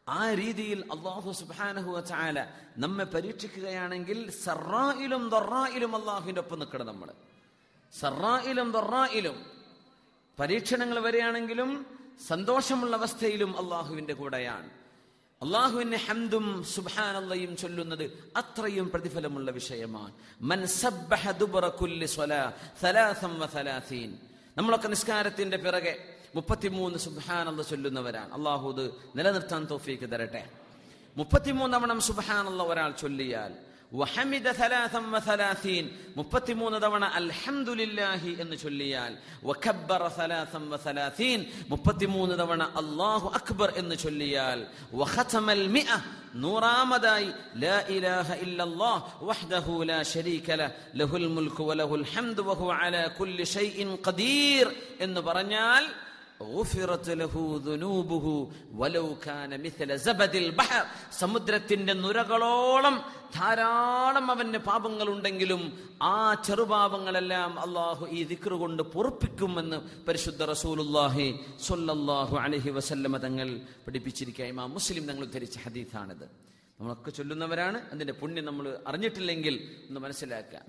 ആ 0.10 0.34
രീതിയിൽ 0.34 0.80
അള്ളാഹു 0.82 1.32
സുബാനഹു 1.32 2.02
ചാല 2.02 2.48
നമ്മെ 2.78 3.04
പരീക്ഷിക്കുകയാണെങ്കിൽ 3.04 4.32
സറായിലും 4.32 5.30
ദൊറായിലും 5.30 5.96
അള്ളാഹുവിന്റെ 5.96 6.42
ഒപ്പം 6.42 6.60
നിൽക്കണം 6.60 6.86
നമ്മൾ. 6.86 7.14
സറായിലും 8.00 8.72
ദൊറായിലും 8.72 9.46
പരീക്ഷണങ്ങൾ 10.40 11.00
വരികയാണെങ്കിലും 11.00 11.86
സന്തോഷമുള്ള 12.28 12.98
അവസ്ഥയിലും 12.98 13.58
അള്ളാഹുവിന്റെ 13.58 14.14
കൂടെയാണ്. 14.14 14.83
അള്ളാഹുവിന്റെ 15.42 15.98
ഹംദും 15.98 16.64
സുബ്ഹാനല്ലയും 16.64 17.58
ചൊല്ലുന്നത് 17.58 18.32
അത്രയും 18.36 18.92
പ്രതിഫലമുള്ള 18.92 19.52
വിഷയമാണ്. 19.52 20.14
നമ്മളൊക്കെ 24.58 24.88
നിസ്കാരത്തിന്റെ 24.88 25.58
പിറകെ 25.58 26.18
മുപ്പത്തിമൂന്ന് 26.36 27.00
സുബ്ഹാനല്ല 27.00 27.62
ചൊല്ലുന്നവരാണ്. 27.62 28.34
അള്ളാഹു 28.34 28.90
നിലനിർത്താൻ 29.16 29.66
തോഫീക്ക് 29.66 30.10
തരട്ടെ. 30.10 30.50
മുപ്പത്തിമൂന്നവണം 31.18 31.90
തവണ 31.90 32.00
സുബ്ഹാനല്ല 32.00 32.64
ഒരാൾ 32.64 32.92
ചൊല്ലിയാൽ 32.92 33.73
വഹമിദ 33.94 34.48
സലാസം 34.60 35.06
വസലാസീൻ 35.14 35.86
മുപ്പത്തിമൂന്ന് 36.18 36.78
തവണ 36.84 37.04
അൽഹംദുലില്ലാഹി 37.20 38.32
എന്ന് 38.44 38.56
ചൊല്ലിയാൽ 38.64 39.12
വഖബ്ബറ 39.50 40.04
സലാസം 40.16 40.64
വസലാസീൻ 40.72 41.40
മുപ്പത്തിമൂന്ന് 41.72 42.36
തവണ 42.42 42.64
അല്ലാഹു 42.82 43.28
അക്ബർ 43.40 43.70
എന്ന് 43.82 43.96
ചൊല്ലിയാൽ 44.04 44.60
വഖതമൽ 45.02 45.64
മിഅ 45.76 45.90
നൂറാമതായി 46.44 47.28
ലാ 47.64 47.78
ഇലാഹ 47.96 48.30
ഇല്ലല്ലാഹ് 48.46 49.02
വഹ്ദഹു 49.30 49.76
ലാ 49.90 50.00
ശരീക 50.14 50.48
ലഹ് 50.62 50.72
ലഹുൽ 51.02 51.28
മുൽക്കു 51.36 51.64
വലഹുൽ 51.70 52.06
ഹംദു 52.14 52.46
വഹുവ 52.50 52.72
അലാ 52.82 53.04
കുല്ലി 53.20 53.46
ഷൈഇൻ 53.56 53.92
ഖദീർ 54.08 54.66
എന്ന് 55.06 55.24
പറഞ്ഞാൽ 55.28 55.84
സമുദ്രത്തിന്റെ 61.20 61.94
നുരകളോളം 61.94 62.96
ധാരാളം 63.36 64.26
അവന്റെ 64.32 64.60
പാപങ്ങളുണ്ടെങ്കിലും 64.70 65.62
ആ 66.02 66.34
ചെറുപാപങ്ങളെല്ലാം 66.48 67.52
അള്ളാഹു 67.66 68.04
ഈ 68.18 68.24
ദിക്റ് 68.32 68.56
കൊണ്ട് 68.64 68.84
പൊറുപ്പിക്കുമെന്ന് 68.84 69.78
പരിശുദ്ധ 70.08 70.42
റസൂലുല്ലാഹി 70.54 71.28
സൊല്ലാഹു 71.68 72.36
അലഹി 72.46 72.70
വസല്ലമ 72.70 73.18
തങ്ങൾ 73.18 73.48
പഠിപ്പിച്ചിരിക്കുക. 73.88 74.46
ഇമാം 74.54 74.72
മുസ്ലിം 74.78 75.04
തങ്ങൾ 75.10 75.24
ഉദ്ധരിച്ച 75.30 75.58
ഹദീഥാണിത് 75.66 76.28
നമ്മളൊക്കെ 76.78 77.12
ചൊല്ലുന്നവരാണ്. 77.12 77.78
അതിന്റെ 77.94 78.14
പുണ്യം 78.22 78.46
നമ്മൾ 78.46 78.66
അറിഞ്ഞിട്ടില്ലെങ്കിൽ 78.90 79.56
ഒന്ന് 79.90 80.00
മനസ്സിലാക്കുക. 80.06 80.60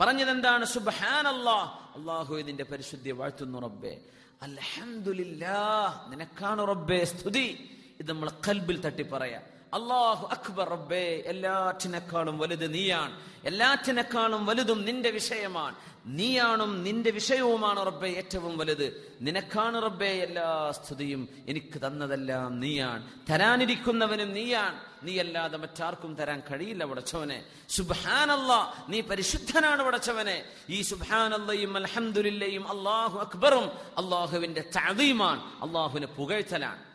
മിഥില 0.00 0.16
സബദിൽ 0.16 0.24
ബഹർ 0.24 0.24
പറഞ്ഞത് 0.24 0.30
എന്താണ് 0.30 0.64
സുബ്ഹാനല്ലാ 0.64 1.58
അള്ളാഹു 1.94 2.34
ഇതിന്റെ 2.34 2.64
പരിശുദ്ധി 2.64 3.10
വാഴ്ത്തുന്നു 3.10 3.58
റബ്ബേ. 3.58 4.00
അൽഹംദുലില്ലാ 4.42 5.60
നിനക്കാണ് 6.08 6.68
റബ്ബേ 6.68 7.04
സ്തുതി. 7.04 7.70
ഇത് 8.00 8.08
നമ്മൾ 8.08 8.30
കൽബിൽ 8.48 8.80
തട്ടി 8.80 9.02
പറയാ 9.02 9.40
അള്ളാഹു 9.74 10.26
അക്ബർ 10.26 10.68
റബ്ബേ 10.68 11.22
എല്ലാറ്റിനേക്കാളും 11.26 12.38
വലുത് 12.38 12.74
നീയാണ്. 12.74 13.20
എല്ലാറ്റിനേക്കാളും 13.44 14.46
വലുതും 14.46 14.84
നിന്റെ 14.84 15.10
വിഷയമാണ്. 15.10 15.74
നീയാണും 16.06 16.84
നിന്റെ 16.84 17.10
വിഷയവുമാണ് 17.10 17.86
റബ്ബെ 17.86 18.08
ഏറ്റവും 18.08 18.58
വലുത്. 18.58 19.16
നിനക്കാണ് 19.20 19.82
റബ്ബെ 19.82 20.06
എല്ലാ 20.06 20.72
സ്തുതിയും. 20.72 21.28
എനിക്ക് 21.48 21.86
തന്നതെല്ലാം 21.86 22.60
നീയാണ്. 22.60 23.08
തരാനിരിക്കുന്നവനും 23.30 24.34
നീയാണ്. 24.34 24.80
നീ 25.02 25.18
അല്ലാതെ 25.18 25.58
മറ്റാർക്കും 25.58 26.14
തരാൻ 26.14 26.42
കഴിയില്ല 26.50 26.84
വടച്ചവനെ 26.84 27.44
സുബാനല്ല 27.68 28.74
നീ 28.88 29.00
പരിശുദ്ധനാണ് 29.00 29.82
വടച്ചവനെ 29.82 30.44
ഈ 30.68 30.82
സുബാനല്ലയും 30.82 31.76
അലഹമുല്ലയും 31.76 32.68
അള്ളാഹു 32.68 33.18
അക്ബറും 33.18 33.64
അള്ളാഹുവിന്റെ 34.04 34.60
തഴീമാണ് 34.60 35.40
അള്ളാഹുവിനെ 35.62 36.06
പുകഴ്ത്തലാണ്. 36.06 36.93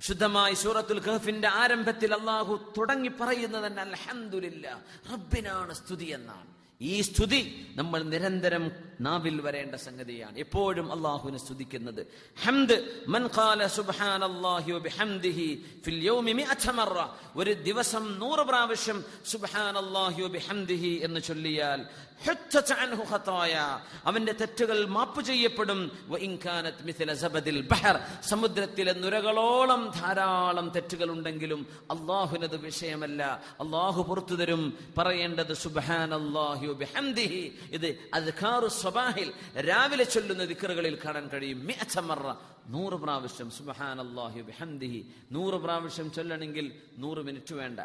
ശുദ്ധമായി 0.00 0.54
സൂറത്തുൽ 0.54 1.00
ഖഹഫിന്റെ 1.06 1.48
ആരംഭത്തിൽ 1.48 2.14
അള്ളാഹു 2.14 2.72
തുടങ്ങി 2.78 3.08
പറയുന്നത് 3.08 3.66
തന്നെ 3.66 3.82
അൽഹംദുലില്ല 3.82 4.66
റബ്ബിനാണ് 5.12 5.72
സ്തുതി 5.72 6.04
എന്നാണ്. 6.04 6.55
ഈ 6.80 7.00
സ്തുതി 7.00 7.72
നമ്മൾ 7.76 8.02
നിരന്തരം 8.02 8.70
നാവിൽ 9.00 9.40
വരേണ്ട 9.40 9.74
സംഗതിയാണ്. 9.74 10.38
എപ്പോഴും 10.38 10.92
അള്ളാഹുവിനെ 10.92 11.38
സ്തുതിക്കുന്നത്. 11.38 12.06
ഹംദ് 12.44 13.04
മൻ 13.08 13.26
ഖാല 13.36 13.66
സുബ്ഹാനല്ലാഹി 13.66 14.72
വബിഹംദിഹി 14.72 15.64
ഫിൽ 15.84 15.94
യൗമി 15.94 16.32
മിഅത 16.32 17.08
ഒരു 17.36 17.52
ദിവസം 17.52 18.18
നൂറ് 18.18 18.38
പ്രാവശ്യം 18.38 19.04
സുബ്ഹാനല്ലാഹി 19.26 20.22
വബിഹംദിഹി 20.22 21.00
എന്ന് 21.02 21.20
ചൊല്ലിയാൽ 21.20 21.86
ഹുത്തത 22.26 22.72
അൻഹു 22.72 23.16
ഖതായ. 23.16 23.80
അവന്റെ 24.04 24.32
തെറ്റുകൾ 24.32 24.86
മാപ്പ് 24.86 25.24
ചെയ്യപ്പെടും. 25.24 25.90
വഇൻ 26.08 26.38
കാനത് 26.44 26.82
മിസ്ല 26.82 27.14
സബദിൽ 27.14 27.60
ബഹർ. 27.60 28.00
സമുദ്രത്തിലെ 28.28 28.92
നുരകളോളം 28.92 29.92
ധാരാളം 30.00 30.70
തെറ്റുകൾ 30.70 31.10
ഉണ്ടെങ്കിലും 31.10 31.66
അള്ളാഹുവിനത് 31.90 32.56
വിഷയമല്ല. 32.56 33.42
അള്ളാഹു 33.60 34.02
പുറത്തു 34.02 34.34
തരും 34.34 34.78
പറയേണ്ടത് 34.98 35.54
സുബ്ഹാനല്ലാഹി 35.54 36.65
വബിഹംദിഹി 36.66 37.58
ഇത് 37.72 37.98
അദ്കാറു 38.14 38.66
സ്വബാഹിൽ. 38.66 39.32
രാവിലെ 39.60 40.04
ചൊല്ലുന്ന 40.04 40.44
ദിക്റുകളിൽ 40.44 40.98
കാണാൻ 41.04 41.28
കഴിയും. 41.28 41.66
മിഅത 41.66 41.98
മറ. 41.98 42.34
നൂറ് 42.66 42.94
പ്രാവശ്യം. 42.94 43.50
സുബ്ഹാനല്ലാഹി 43.50 44.40
ബിഹംദിഹി. 44.40 45.06
നൂറ് 45.32 45.54
പ്രാവശ്യം 45.54 46.12
ചൊല്ലണമെങ്കിൽ 46.12 46.80
നൂറ് 46.98 47.18
മിനിറ്റ് 47.18 47.54
വേണ്ട. 47.54 47.80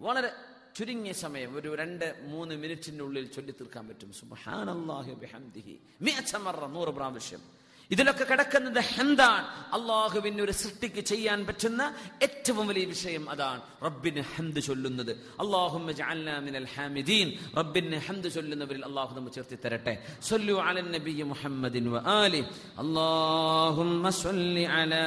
വളരെ 0.00 0.32
ചുരുങ്ങിയ 0.76 1.12
സമയം. 1.12 1.56
ഒരു 1.56 1.74
രണ്ട് 1.74 2.18
മൂന്ന് 2.22 2.54
മിനിറ്റിനുള്ളിൽ 2.54 3.26
ചൊല്ലി 3.26 3.52
തീർക്കാൻ 3.52 3.88
പറ്റും. 3.88 4.12
സുബ്ഹാനല്ലാഹി 4.12 5.10
വബിഹംദിഹി 5.10 5.78
ബിഹംദിഹി 6.02 6.38
മറ. 6.38 6.66
നൂറ് 6.66 6.88
പ്രാവശ്യം. 6.88 7.57
ഇതിലൊക്കെ 7.91 8.25
കിടക്കുന്നത് 8.27 8.79
ഹന്താണ് 8.91 9.45
അള്ളാഹുവിന് 9.77 10.41
ഒരു 10.45 10.53
സൃഷ്ടിക്ക് 10.59 11.01
ചെയ്യാൻ 11.09 11.39
പറ്റുന്ന 11.47 11.81
ഏറ്റവും 12.25 12.65
വലിയ 12.69 12.85
വിഷയം 12.93 13.23
അതാണ് 13.33 13.61
റബ്ബിന് 13.85 14.21
ഹന്ത് 14.31 14.59
ചൊല്ലുന്നത് 14.67 15.11
അള്ളാഹുമ്മ 15.43 15.93
ജഅൽനാ 15.99 16.35
മിനൽ 16.45 16.67
ഹാമിദീൻ 16.75 17.27
റബ്ബിന് 17.59 17.99
ഹന്ത് 18.07 18.27
ചൊല്ലുന്നവരിൽ 18.35 18.85
അള്ളാഹു 18.89 19.11
നമ്മ 19.17 19.29
ചേർത്തി 19.35 19.57
തരട്ടെ 19.65 19.93
സല്ലു 20.29 20.55
അലൻ 20.67 20.87
നബിയ്യ 20.95 21.25
മുഹമ്മദിൻ 21.33 21.85
വആലി 21.95 22.41
അല്ലാഹുമ്മ 22.83 24.13
സ്വല്ലി 24.21 24.65
അലാ 24.77 25.05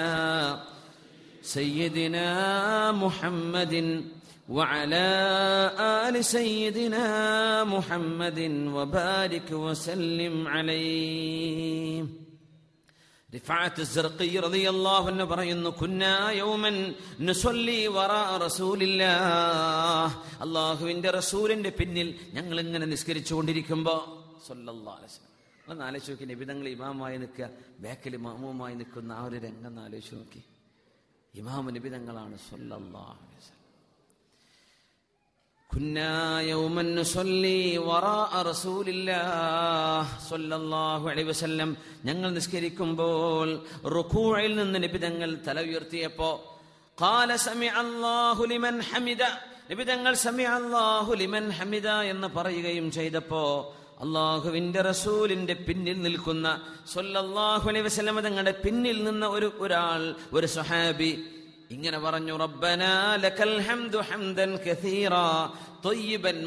സയ്യിദിനാ 1.54 2.28
മുഹമ്മദിൻ 3.02 3.88
وعلى 4.50 5.08
آل 5.98 6.14
سيدنا 6.36 7.06
محمد 7.66 8.38
وبارك 8.76 9.48
وسلم 9.64 10.34
عليه 10.48 12.00
പറയുന്നു 15.25 15.69
റസൂലില്ലാഹ്. 18.45 20.41
അള്ളാഹുവിന്റെ 20.41 21.09
റസൂലിന്റെ 21.11 21.69
പിന്നിൽ 21.69 22.19
ഞങ്ങൾ 22.33 22.59
ഇങ്ങനെ 22.59 22.85
നിസ്കരിച്ചു 22.85 23.33
കൊണ്ടിരിക്കുമ്പോ 23.33 23.93
അലൈഹി 24.95 25.05
വസല്ലം. 25.05 25.31
ആലോചിച്ച് 25.83 26.11
നോക്കി 26.11 26.25
നിബിതങ്ങൾ 26.25 26.67
ഇമാമായി 26.67 27.17
നിൽക്കുക 27.17 27.49
ബാക്കിൽ 27.79 28.13
ഇമാമുമായി 28.13 28.75
നിൽക്കുന്ന 28.75 29.11
ആ 29.13 29.25
ഒരു 29.25 29.35
രംഗം 29.35 29.79
ആലോചിച്ച് 29.79 30.15
നോക്കി. 30.15 30.43
ഇമാമ 31.35 31.69
നിബിതങ്ങളാണ് 31.69 32.37
സല്ലല്ലാഹു 32.37 33.11
അലൈഹി 33.15 33.37
വസല്ലം. 33.37 33.60
كنا 35.70 36.14
يوما 36.42 36.82
نصلي 36.94 37.62
وراء 37.80 38.32
رسول 38.42 38.86
الله 38.88 40.02
صلى 40.22 40.54
الله 40.56 41.00
عليه 41.10 41.26
وسلم 41.26 41.68
ഞങ്ങൾ 42.08 42.28
നിസ്കരിക്കുമ്പോൾ 42.36 43.48
റുക്കൂയിൽ 43.96 44.52
നിന്ന് 44.60 44.78
നിബിതങ്ങൾ 44.84 45.30
തല 45.46 45.58
ഉയർത്തിയപ്പോ 45.66 46.30
قال 46.98 47.30
سمع 47.38 47.72
الله 47.80 48.36
لمن 48.46 48.74
حمد 48.82 49.22
നിബിതങ്ങൾ 49.70 50.12
سمع 50.18 50.48
الله 50.56 51.06
لمن 51.22 51.44
حمد 51.58 51.86
എന്ന് 52.12 52.28
പറയുകയും 52.36 52.86
ചെയ്തപ്പോ 52.96 53.44
അള്ളാഹുവിന്റെ 54.04 54.80
റസൂലിന്റെ 54.90 55.54
പിന്നിൽ 55.66 55.98
നിൽക്കുന്ന 56.06 56.46
സല്ലല്ലാഹു 56.94 57.64
അലൈഹി 57.70 57.86
വസല്ലം 57.88 58.16
തങ്ങളുടെ 58.26 58.54
പിന്നിൽ 58.64 58.98
നിന്ന 59.06 59.24
ഒരു 59.36 59.48
ഒരാൾ 59.64 60.00
ഒരു 60.36 60.46
സ്വഹാബി 60.56 61.12
ഇങ്ങനെ 61.71 61.99
പറഞ്ഞു 61.99 62.33
റബ്ബന 62.45 62.83
ലകൽ 63.25 63.53
ഹംദു 63.67 63.99
ഹംദൻ 64.09 64.49
കസീറ 64.65 65.13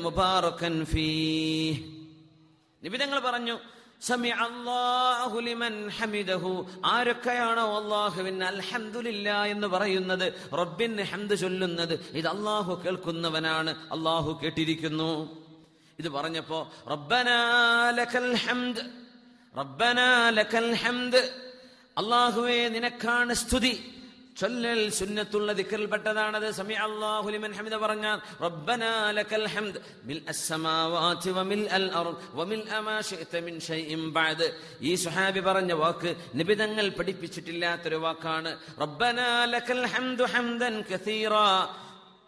മുബാറകൻ 0.07 0.85
ഫീ 0.85 1.07
പറഞ്ഞു 3.27 3.57
ലിമൻ 5.41 5.75
ഹമിദഹു. 5.97 6.51
ആരൊക്കെയാണോ 6.85 7.65
അള്ളാഹുവിന് 7.81 8.45
അൽഹംദുലില്ല 8.45 9.45
എന്ന് 9.45 9.67
പറയുന്നത് 9.67 10.27
റബ്ബിൻ 10.53 10.93
ഹംദ് 11.11 11.35
ചൊല്ലുന്നത് 11.43 11.95
ഇത് 12.13 12.29
അള്ളാഹു 12.29 12.73
കേൾക്കുന്നവനാണ് 12.85 13.73
അള്ളാഹു 13.95 14.41
കേട്ടിരിക്കുന്നു. 14.43 15.11
ഇത് 15.99 16.09
പറഞ്ഞപ്പോ 16.09 16.59
റബ്ബനാ 16.91 17.39
ലകൽ 17.91 18.31
ഹംദ് 18.45 18.83
ലകൽ 20.31 20.71
ഹംദ് 20.83 21.23
അള്ളാഹുവേ 22.01 22.69
നിനക്കാണ് 22.69 23.35
സ്തുതി. 23.35 23.75
ചൊല്ലൽ 24.38 24.82
സുന്നത്തുള്ള 24.98 25.52
ദിക്റിൽപ്പെട്ടതാണത് 25.58 26.46
സമി 26.58 26.76
അല്ലാഹു 26.84 27.28
ലിമൻ 27.34 27.54
ഹമിദ 27.58 27.76
പറഞ്ഞാൽ 27.82 28.18
റബ്ബനാ 28.44 28.92
ലക്കൽ 29.18 29.46
ഹംദ് 29.54 29.80
മിൽ 30.10 30.22
അസ്സമാവാതി 30.34 31.32
വമിൽ 31.38 31.64
അൽ 31.78 31.88
അർദ് 32.00 32.30
വമിൽ 32.40 32.64
അമാ 32.78 32.96
ശിഅത 33.10 33.42
മിൻ 33.48 33.58
ഷൈഇൻ 33.68 34.04
ബഅദ് 34.18 34.48
ഈ 34.84 34.94
സുഹാബി 35.04 35.44
പറഞ്ഞ 35.48 35.74
വാക്ക് 35.82 36.12
നിബിതങ്ങൾ 36.40 36.88
പഠിപ്പിച്ചിട്ടില്ലാത്തൊരു 37.00 38.00
വാക്കാണ് 38.06 38.54
റബ്ബനാ 38.84 39.30
ലക്കൽ 39.54 39.84
ഹംദു 39.96 40.28
ഹംദൻ 40.36 40.78
കസീറാ 40.92 41.46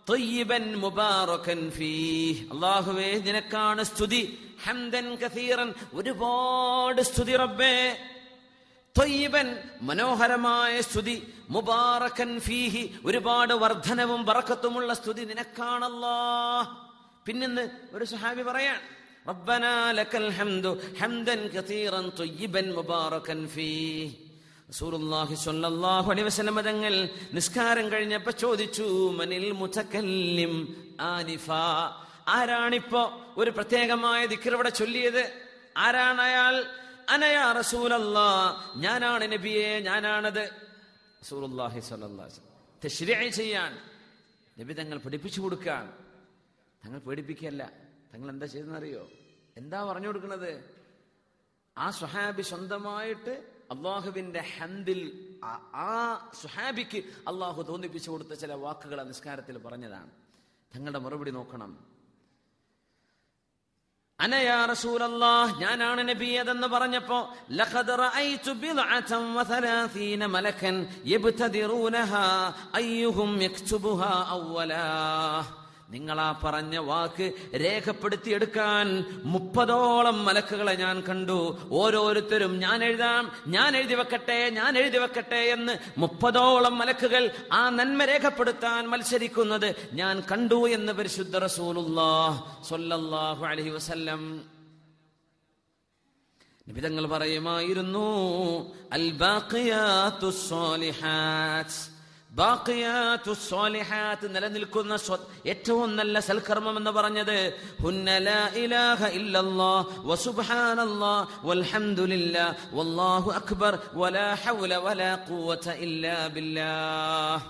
طيبا 0.08 0.60
മുബാറകൻ 0.82 1.60
ഫീഹ് 1.76 2.40
അല്ലാഹുവേ 2.54 3.10
നിനക്കാണ് 3.26 3.82
സ്തുതി 3.90 4.22
ഹംദൻ 4.64 5.06
കസീറൻ 5.22 5.70
ഒരുപാട് 6.00 7.02
സ്തുതി 7.10 7.34
റബ്ബേ 7.42 7.76
ത്വയ്യിബൻ 8.97 9.59
മനോഹരമായ 9.83 10.81
സ്തുതി. 10.81 11.33
മുബാറക്കൻ 11.51 12.41
ഫീഹി. 12.41 12.97
ഒരുപാട് 13.05 13.55
വർധനവും 13.55 14.25
വറക്കത്തുമുള്ള 14.25 14.95
സ്തുതി 14.95 15.25
നിനക്കാണല്ലോ. 15.25 16.19
പിന്നെന്ന് 17.27 17.71
ഒരു 17.93 18.05
സഹാബി 18.05 18.43
പറയാൻ 18.43 18.79
റബ്ബനാ 19.29 19.91
ലക്കൽ 19.91 20.31
ഹംദു 20.31 20.81
ഹംദൻ 21.01 21.49
കതീറൻ 21.49 22.09
ത്വയ്യിബൻ 22.09 22.75
മുബാറക്കൻ 22.75 23.49
ഫീഹി. 23.49 24.17
റസൂലുള്ളാഹി 24.69 25.35
സ്വല്ലല്ലാഹു 25.35 26.11
അലൈഹി 26.11 26.27
വസല്ലം 26.27 26.61
തങ്ങൾ 26.61 27.09
നിസ്കാരം 27.33 27.93
കഴിഞ്ഞപ്പോൾ 27.93 28.31
ചോദിച്ചു 28.31 29.13
മനിൽ 29.13 29.51
മുതക്കല്ലിം 29.51 30.55
ആനിഫ. 31.01 31.51
ആരാണിപ്പോ 32.29 33.21
ഒരു 33.37 33.51
പ്രത്യേകമായ 33.51 34.27
ദിക്കർ 34.27 34.53
ഇവിടെ 34.55 34.69
ചൊല്ലിയത്? 34.69 35.23
ആരാണ് 35.77 36.21
അയാൾ 36.21 36.67
അനയാ 37.11 37.53
റസൂലല്ലാ 37.53 38.57
ഞാനാണ് 38.77 39.33
നബിയെ 39.33 39.81
ഞാനാണത്. 39.81 40.51
വസല്ലം. 42.27 42.31
തശ്രീഅ 42.85 43.29
ചെയ്യാൻ. 43.29 43.79
നബി 44.59 44.73
തങ്ങൾ 44.73 44.99
പഠിപ്പിച്ചു 44.99 45.41
കൊടുക്കാൻ. 45.41 45.93
തങ്ങൾ 46.87 46.99
പേടിപ്പിക്കല്ല 46.99 47.73
തങ്ങൾ 48.15 48.31
എന്താ 48.31 48.47
ചെയ്തെന്നറിയോ 48.47 49.09
എന്താ 49.57 49.85
പറഞ്ഞു 49.85 50.07
കൊടുക്കുന്നത്? 50.07 50.65
ആ 51.79 51.91
സുഹാബി 51.91 52.43
സ്വന്തമായിട്ട് 52.43 53.31
അള്ളാഹുവിന്റെ 53.71 54.41
ഹന്തിൽ 54.41 55.35
ആ- 55.45 56.31
സുഹാബിക്ക് 56.43 56.99
അള്ളാഹു 56.99 57.63
തോന്നിപ്പിച്ചു 57.63 58.11
കൊടുത്ത 58.11 58.33
ചില 58.33 58.53
വാക്കുകൾ 58.53 59.03
നിസ്കാരത്തിൽ 59.03 59.59
പറഞ്ഞതാണ്. 59.59 60.11
തങ്ങളുടെ 60.77 60.99
മറുപടി 60.99 61.31
നോക്കണം. 61.31 61.96
അനയാ 64.19 64.65
റസൂലല്ലാഹ് 64.65 65.61
ഞാനാണ് 65.61 66.09
നബി 66.09 66.29
അതെന്ന് 66.35 66.67
പറഞ്ഞപ്പോ 66.67 67.19
ലഖദ് 67.51 67.99
റഅയ്തു 68.01 68.53
ബിദ്അതൻ 68.55 69.25
വസലാസീന 69.37 70.27
മലക്കൻ 70.27 70.77
യബ്തദിറൂനഹാ 71.05 72.25
അയ്യുഹും 72.75 73.43
യക്തുബുഹാ 73.43 74.13
അവ്വലാ. 74.29 74.87
നിങ്ങൾ 75.89 76.21
ആ 76.21 76.41
പറഞ്ഞ 76.45 76.77
വാക്ക് 76.79 77.23
രേഖപ്പെടുത്തി 77.23 77.63
രേഖപ്പെടുത്തിയെടുക്കാൻ 77.63 78.87
മുപ്പതോളം 79.25 80.25
മലക്കുകളെ 80.25 80.75
ഞാൻ 80.75 81.01
കണ്ടു. 81.01 81.59
ഓരോരുത്തരും 81.71 82.59
ഞാൻ 82.59 82.85
എഴുതാം 82.85 83.31
ഞാൻ 83.47 83.77
എഴുതി 83.77 83.95
വെക്കട്ടെ 83.95 84.51
ഞാൻ 84.51 84.79
എഴുതി 84.79 84.99
വെക്കട്ടെ 84.99 85.37
എന്ന് 85.37 85.79
മുപ്പതോളം 85.99 86.79
മലക്കുകൾ 86.79 87.31
ആ 87.53 87.71
നന്മ 87.71 88.05
രേഖപ്പെടുത്താൻ 88.05 88.91
മത്സരിക്കുന്നത് 88.91 89.69
ഞാൻ 89.93 90.23
കണ്ടു 90.33 90.69
എന്ന് 90.69 90.93
പരിശുദ്ധ 90.93 91.47
സ്വല്ലല്ലാഹു 92.69 93.45
അലൈഹി 93.47 93.71
വസല്ലം. 93.71 94.23
നിബിതങ്ങൾ 96.69 97.07
പറയുമായിരുന്നു 97.07 98.07
അൽ 98.93 99.13
സ്വാലിഹാത്ത് 100.31 101.96
സ്വാലിഹാത്ത് 103.47 104.27
നിലനിൽക്കുന്ന 104.35 104.95
ഏറ്റവും 105.53 105.91
നല്ല 105.99 106.17
സൽക്കർമ്മം 106.29 106.75
എന്ന് 106.81 106.93
പറഞ്ഞത് 106.99 107.37
അക്ബർ 113.41 113.75
വലാ 114.01 114.29
ഹൗല 114.45 114.73
വലാ 114.87 115.11
ഖുവത 115.29 115.67
ഇല്ലാ 115.87 116.17
ബില്ലാഹ്. 116.37 117.41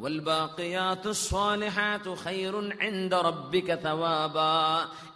والباقيات 0.00 1.04
الصالحات 1.08 2.06
خير 2.16 2.54
عند 2.80 3.12
ربك 3.28 3.68
ثوابا 3.78 4.54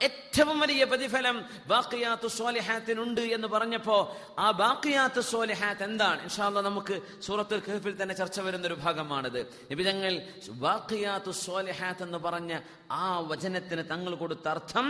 ഏറ്റവും 0.06 0.56
വലിയ 0.62 0.82
പ്രതിഫലം 0.90 1.36
ബാക്കിയാത്ത് 1.70 2.26
സ്വാലിഹാത്തിനുണ്ട് 2.36 3.22
എന്ന് 3.36 3.48
പറഞ്ഞപ്പോ 3.54 3.96
ആ 4.38 4.46
ബാക്കിയാത്ത് 4.60 5.20
സ്വാലിഹാത്ത് 5.30 5.82
എന്താണ് 5.88 6.20
ഇൻഷാല്ല 6.26 6.60
നമുക്ക് 6.68 6.94
സൂറത്തുൽ 7.26 7.60
കഹഫിൽ 7.66 7.94
തന്നെ 8.00 8.14
ചർച്ച 8.20 8.38
വരുന്ന 8.46 8.68
ഒരു 8.70 8.76
ഭാഗമാണിത് 8.84 9.40
നിബിതങ്ങൾ 9.70 10.12
ബാക്കിയാത്ത് 10.64 11.32
സ്വാലിഹാത്ത് 11.42 12.04
എന്ന് 12.08 12.20
പറഞ്ഞ 12.26 12.52
ആ 12.98 13.04
വചനത്തിന് 13.30 13.84
തങ്ങൾ 13.92 14.14
കൊടുത്ത 14.22 14.46
അർത്ഥം 14.54 14.86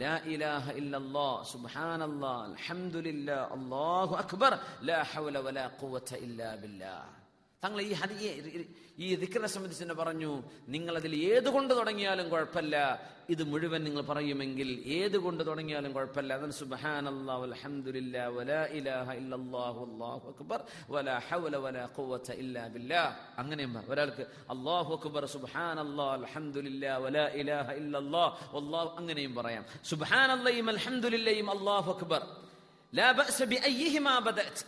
ലാ 0.00 0.14
ഇലാഹ 0.32 0.64
ഇല്ലല്ലാഹ് 0.80 1.38
സുബ്ഹാനല്ലാഹ് 1.52 2.42
അൽഹംദുലില്ലാ 2.50 3.38
അല്ലാഹു 3.56 4.14
അക്ബർ 4.22 4.54
ലാ 4.90 4.98
ഹൗല 5.12 5.38
വലാ 5.46 5.66
ഖുവത 5.80 6.10
ഇല്ലാ 6.26 6.50
ബില്ലാഹ് 6.64 7.08
തങ്ങൾ 7.65 7.81
ഈ 7.81 7.93
ഹരി 7.93 8.67
ഈ- 8.99 9.15
ദിക്കറിനെ 9.15 9.47
സംബന്ധിച്ച് 9.47 9.83
തന്നെ 9.83 9.95
പറഞ്ഞു 9.95 10.43
നിങ്ങൾ 10.67 10.95
അതിൽ 10.95 11.15
ഏതുകൊണ്ട് 11.15 11.73
തുടങ്ങിയാലും 11.73 12.29
കുഴപ്പമില്ല. 12.29 13.01
ഇത് 13.29 13.43
മുഴുവൻ 13.43 13.83
നിങ്ങൾ 13.83 14.01
പറയുമെങ്കിൽ 14.01 14.83
ഏതുകൊണ്ട് 14.85 15.47
തുടങ്ങിയാലും 15.47 15.93
കുഴപ്പമില്ല. 15.93 16.33
അതാണ് 16.33 16.51
അള്ളാഹു 17.07 17.43
അൽഹംദുലില്ലാ 17.43 18.27
വലാ 18.27 18.63
ഇലാഹ 18.63 19.11
ഇല്ലല്ലാഹു 19.11 19.85
അല്ലാഹു 19.85 20.35
അക്ബർ 20.37 20.63
വലാ 20.89 21.21
ഹൗല 21.29 21.55
വലാ 21.55 21.89
ഖുവത 21.97 22.31
ഇല്ലാ 22.31 22.67
ബില്ലാ. 22.67 23.17
അങ്ങനെ. 23.37 23.83
ഒരാൾക്ക് 23.87 24.25
അല്ലാഹു 24.49 25.01
അക്ബർ 25.03 25.25
സുബ്ഹാനല്ലാഹ് 25.25 26.21
അൽഹംദുലില്ലാ 26.21 26.97
വലാ 26.97 27.27
ഇലാഹ 27.27 27.71
ഇല്ലല്ലാഹ് 27.71 28.55
വല്ലാഹു 28.55 28.95
അങ്ങനെയും 28.97 29.35
പറയാം. 29.35 29.65
സുബ്ഹാനല്ലാഹിയും 29.85 30.69
അൽഹംദുലില്ലയും 30.69 31.59
അള്ളാഹു 31.59 31.91
അക്ബർ. 31.91 32.44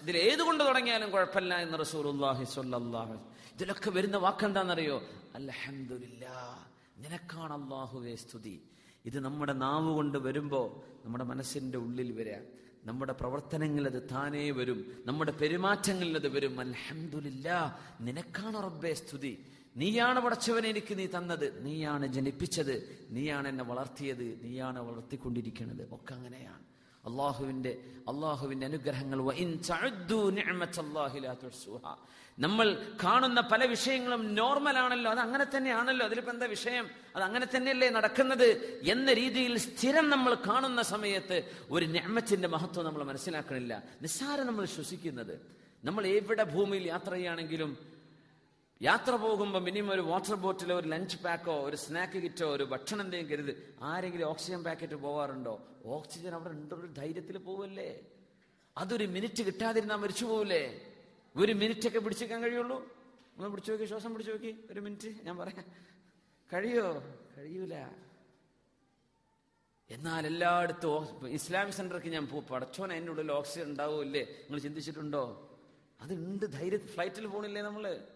ഇതിൽ 0.01 0.17
ഏതുകൊണ്ട് 0.17 0.63
തുടങ്ങിയാലും 0.63 1.11
കുഴപ്പമില്ല 1.11 1.57
എന്ന് 1.57 1.77
അലൈഹി 2.25 2.43
ഇതിലൊക്കെ 3.53 3.89
വരുന്ന 3.89 4.17
വാക്കെന്താണെന്നറിയോ 4.17 5.01
അൽഹംദുലില്ലാ 5.35 6.65
നിനക്കാണ് 6.97 7.53
അല്ലാഹുവേ 7.53 8.15
സ്തുതി. 8.15 8.61
ഇത് 9.05 9.19
നമ്മുടെ 9.19 9.53
നാവ് 9.53 9.93
കൊണ്ട് 9.93 10.17
വരുമ്പോ 10.17 10.85
നമ്മുടെ 11.05 11.23
മനസ്സിന്റെ 11.23 11.77
ഉള്ളിൽ 11.77 12.11
വരാം. 12.11 12.43
നമ്മുടെ 12.85 13.13
പ്രവർത്തനങ്ങളിൽ 13.13 13.87
അത് 13.87 14.09
താനേ 14.11 14.51
വരും. 14.51 15.03
നമ്മുടെ 15.05 15.31
പെരുമാറ്റങ്ങളിൽ 15.31 16.15
അത് 16.15 16.27
വരും. 16.27 16.59
അൽഹംദുലില്ലാ 16.59 17.79
നിനക്കാണ് 18.01 18.63
റബ്ബേ 18.63 18.93
സ്തുതി. 18.93 19.45
നീയാണ് 19.77 20.19
പടച്ചവനെ 20.19 20.69
എനിക്ക് 20.69 20.97
നീ 20.97 21.05
തന്നത്. 21.05 21.65
നീയാണ് 21.65 22.07
ജനിപ്പിച്ചത്. 22.07 23.07
നീയാണ് 23.09 23.47
എന്നെ 23.47 23.63
വളർത്തിയത്. 23.63 24.39
നീയാണ് 24.43 24.79
വളർത്തിക്കൊണ്ടിരിക്കുന്നത്. 24.79 25.87
ഒക്കെ 25.91 26.13
അങ്ങനെയാണ്. 26.13 26.76
അള്ളാഹുവിന്റെ 27.07 27.77
അള്ളാഹുവിന്റെ 28.07 28.65
അനുഗ്രഹങ്ങൾ. 28.65 29.19
നമ്മൾ 32.39 32.95
കാണുന്ന 33.03 33.41
പല 33.41 33.65
വിഷയങ്ങളും 33.65 34.35
നോർമൽ 34.35 34.77
ആണല്ലോ 34.77 35.11
അത് 35.11 35.19
അങ്ങനെ 35.19 35.45
തന്നെയാണല്ലോ. 35.57 36.05
അതിലിപ്പോ 36.05 36.31
എന്താ 36.31 36.45
വിഷയം? 36.45 36.89
അത് 37.15 37.23
അങ്ങനെ 37.23 37.47
തന്നെയല്ലേ 37.55 37.89
നടക്കുന്നത് 37.89 38.79
എന്ന 38.83 39.13
രീതിയിൽ 39.13 39.57
സ്ഥിരം 39.57 40.09
നമ്മൾ 40.09 40.33
കാണുന്ന 40.35 40.81
സമയത്ത് 40.81 41.43
ഒരു 41.71 41.85
ഞാമത്തിന്റെ 41.85 42.47
മഹത്വം 42.47 42.85
നമ്മൾ 42.85 43.03
മനസ്സിലാക്കണില്ല. 43.03 43.83
നിസ്സാരം 44.01 44.47
നമ്മൾ 44.47 44.65
ശ്വസിക്കുന്നത്. 44.65 45.41
നമ്മൾ 45.83 46.07
എവിടെ 46.07 46.43
ഭൂമിയിൽ 46.43 46.87
യാത്ര 46.87 47.11
ചെയ്യുകയാണെങ്കിലും 47.11 47.97
യാത്ര 48.81 49.15
പോകുമ്പോൾ 49.15 49.59
മിനിമം 49.59 49.93
ഒരു 49.93 50.01
വാട്ടർ 50.01 50.35
ബോട്ടിലോ 50.35 50.79
ഒരു 50.79 50.87
ലഞ്ച് 50.87 51.17
പാക്കോ 51.17 51.53
ഒരു 51.53 51.75
സ്നാക്ക് 51.75 52.23
കിറ്റോ 52.23 52.47
ഒരു 52.47 52.63
ഭക്ഷണം 52.63 53.01
എന്തെങ്കിലും 53.01 53.31
കരുത് 53.31 53.73
ആരെങ്കിലും 53.81 54.27
ഓക്സിജൻ 54.27 54.63
പാക്കറ്റ് 54.63 54.93
പോവാറുണ്ടോ? 54.93 55.61
ഓക്സിജൻ 55.87 56.33
അവിടെ 56.35 56.49
ഉണ്ടോ 56.49 56.75
ഒരു 56.75 56.87
ധൈര്യത്തിൽ 56.87 57.37
പോവല്ലേ? 57.37 57.99
അതൊരു 58.77 59.05
മിനിറ്റ് 59.05 59.43
കിട്ടാതിരുന്നാൽ 59.43 59.95
മരിച്ചു 59.95 60.25
പോവില്ലേ 60.25 60.91
ഒരു 61.35 61.51
മിനിറ്റ് 61.51 61.87
ഒക്കെ 61.87 61.99
പിടിച്ചേക്കാൻ 61.99 62.43
കഴിയുള്ളൂ? 62.43 62.77
ഒന്ന് 63.37 63.49
പിടിച്ചു 63.49 63.71
നോക്കി 63.71 63.85
ശ്വാസം 63.85 64.13
പിടിച്ചു 64.13 64.31
നോക്കി 64.31 64.67
ഒരു 64.71 64.79
മിനിറ്റ് 64.79 65.25
ഞാൻ 65.25 65.37
പറയാം. 65.37 65.65
കഴിയോ? 66.53 67.03
കഴിയൂല. 67.37 67.75
എന്നാൽ 69.89 70.27
എല്ലായിടത്തും 70.27 71.27
ഇസ്ലാമിക് 71.27 71.73
സെന്ററിലേക്ക് 71.73 72.07
ഞാൻ 72.07 72.27
പോകും 72.27 72.45
പടച്ചോൻ 72.45 72.91
അതിന്റെ 72.91 73.11
ഉള്ളിൽ 73.11 73.31
ഓക്സിജൻ 73.31 73.65
ഉണ്ടാവുമല്ലേ? 73.65 74.21
നിങ്ങൾ 74.21 74.59
ചിന്തിച്ചിട്ടുണ്ടോ? 74.59 75.53
അതുണ്ട് 76.01 76.53
ധൈര്യ 76.53 76.77
ഫ്ലൈറ്റിൽ 76.77 77.27
പോണില്ലേ 77.27 77.61
നമ്മൾ? 77.61 78.07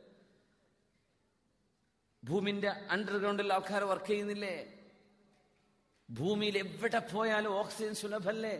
ഭൂമിന്റെ 2.23 2.67
അണ്ടർഗ്രൗണ്ടിൽ 2.67 3.53
ആൾക്കാർ 3.53 3.83
വർക്ക് 3.83 4.05
ചെയ്യുന്നില്ലേ? 4.05 4.80
ഭൂമിയിൽ 6.11 6.55
എവിടെ 6.61 6.99
പോയാലും 7.09 7.51
ഓക്സിജൻ 7.59 7.93
സുലഭല്ലേ? 7.99 8.55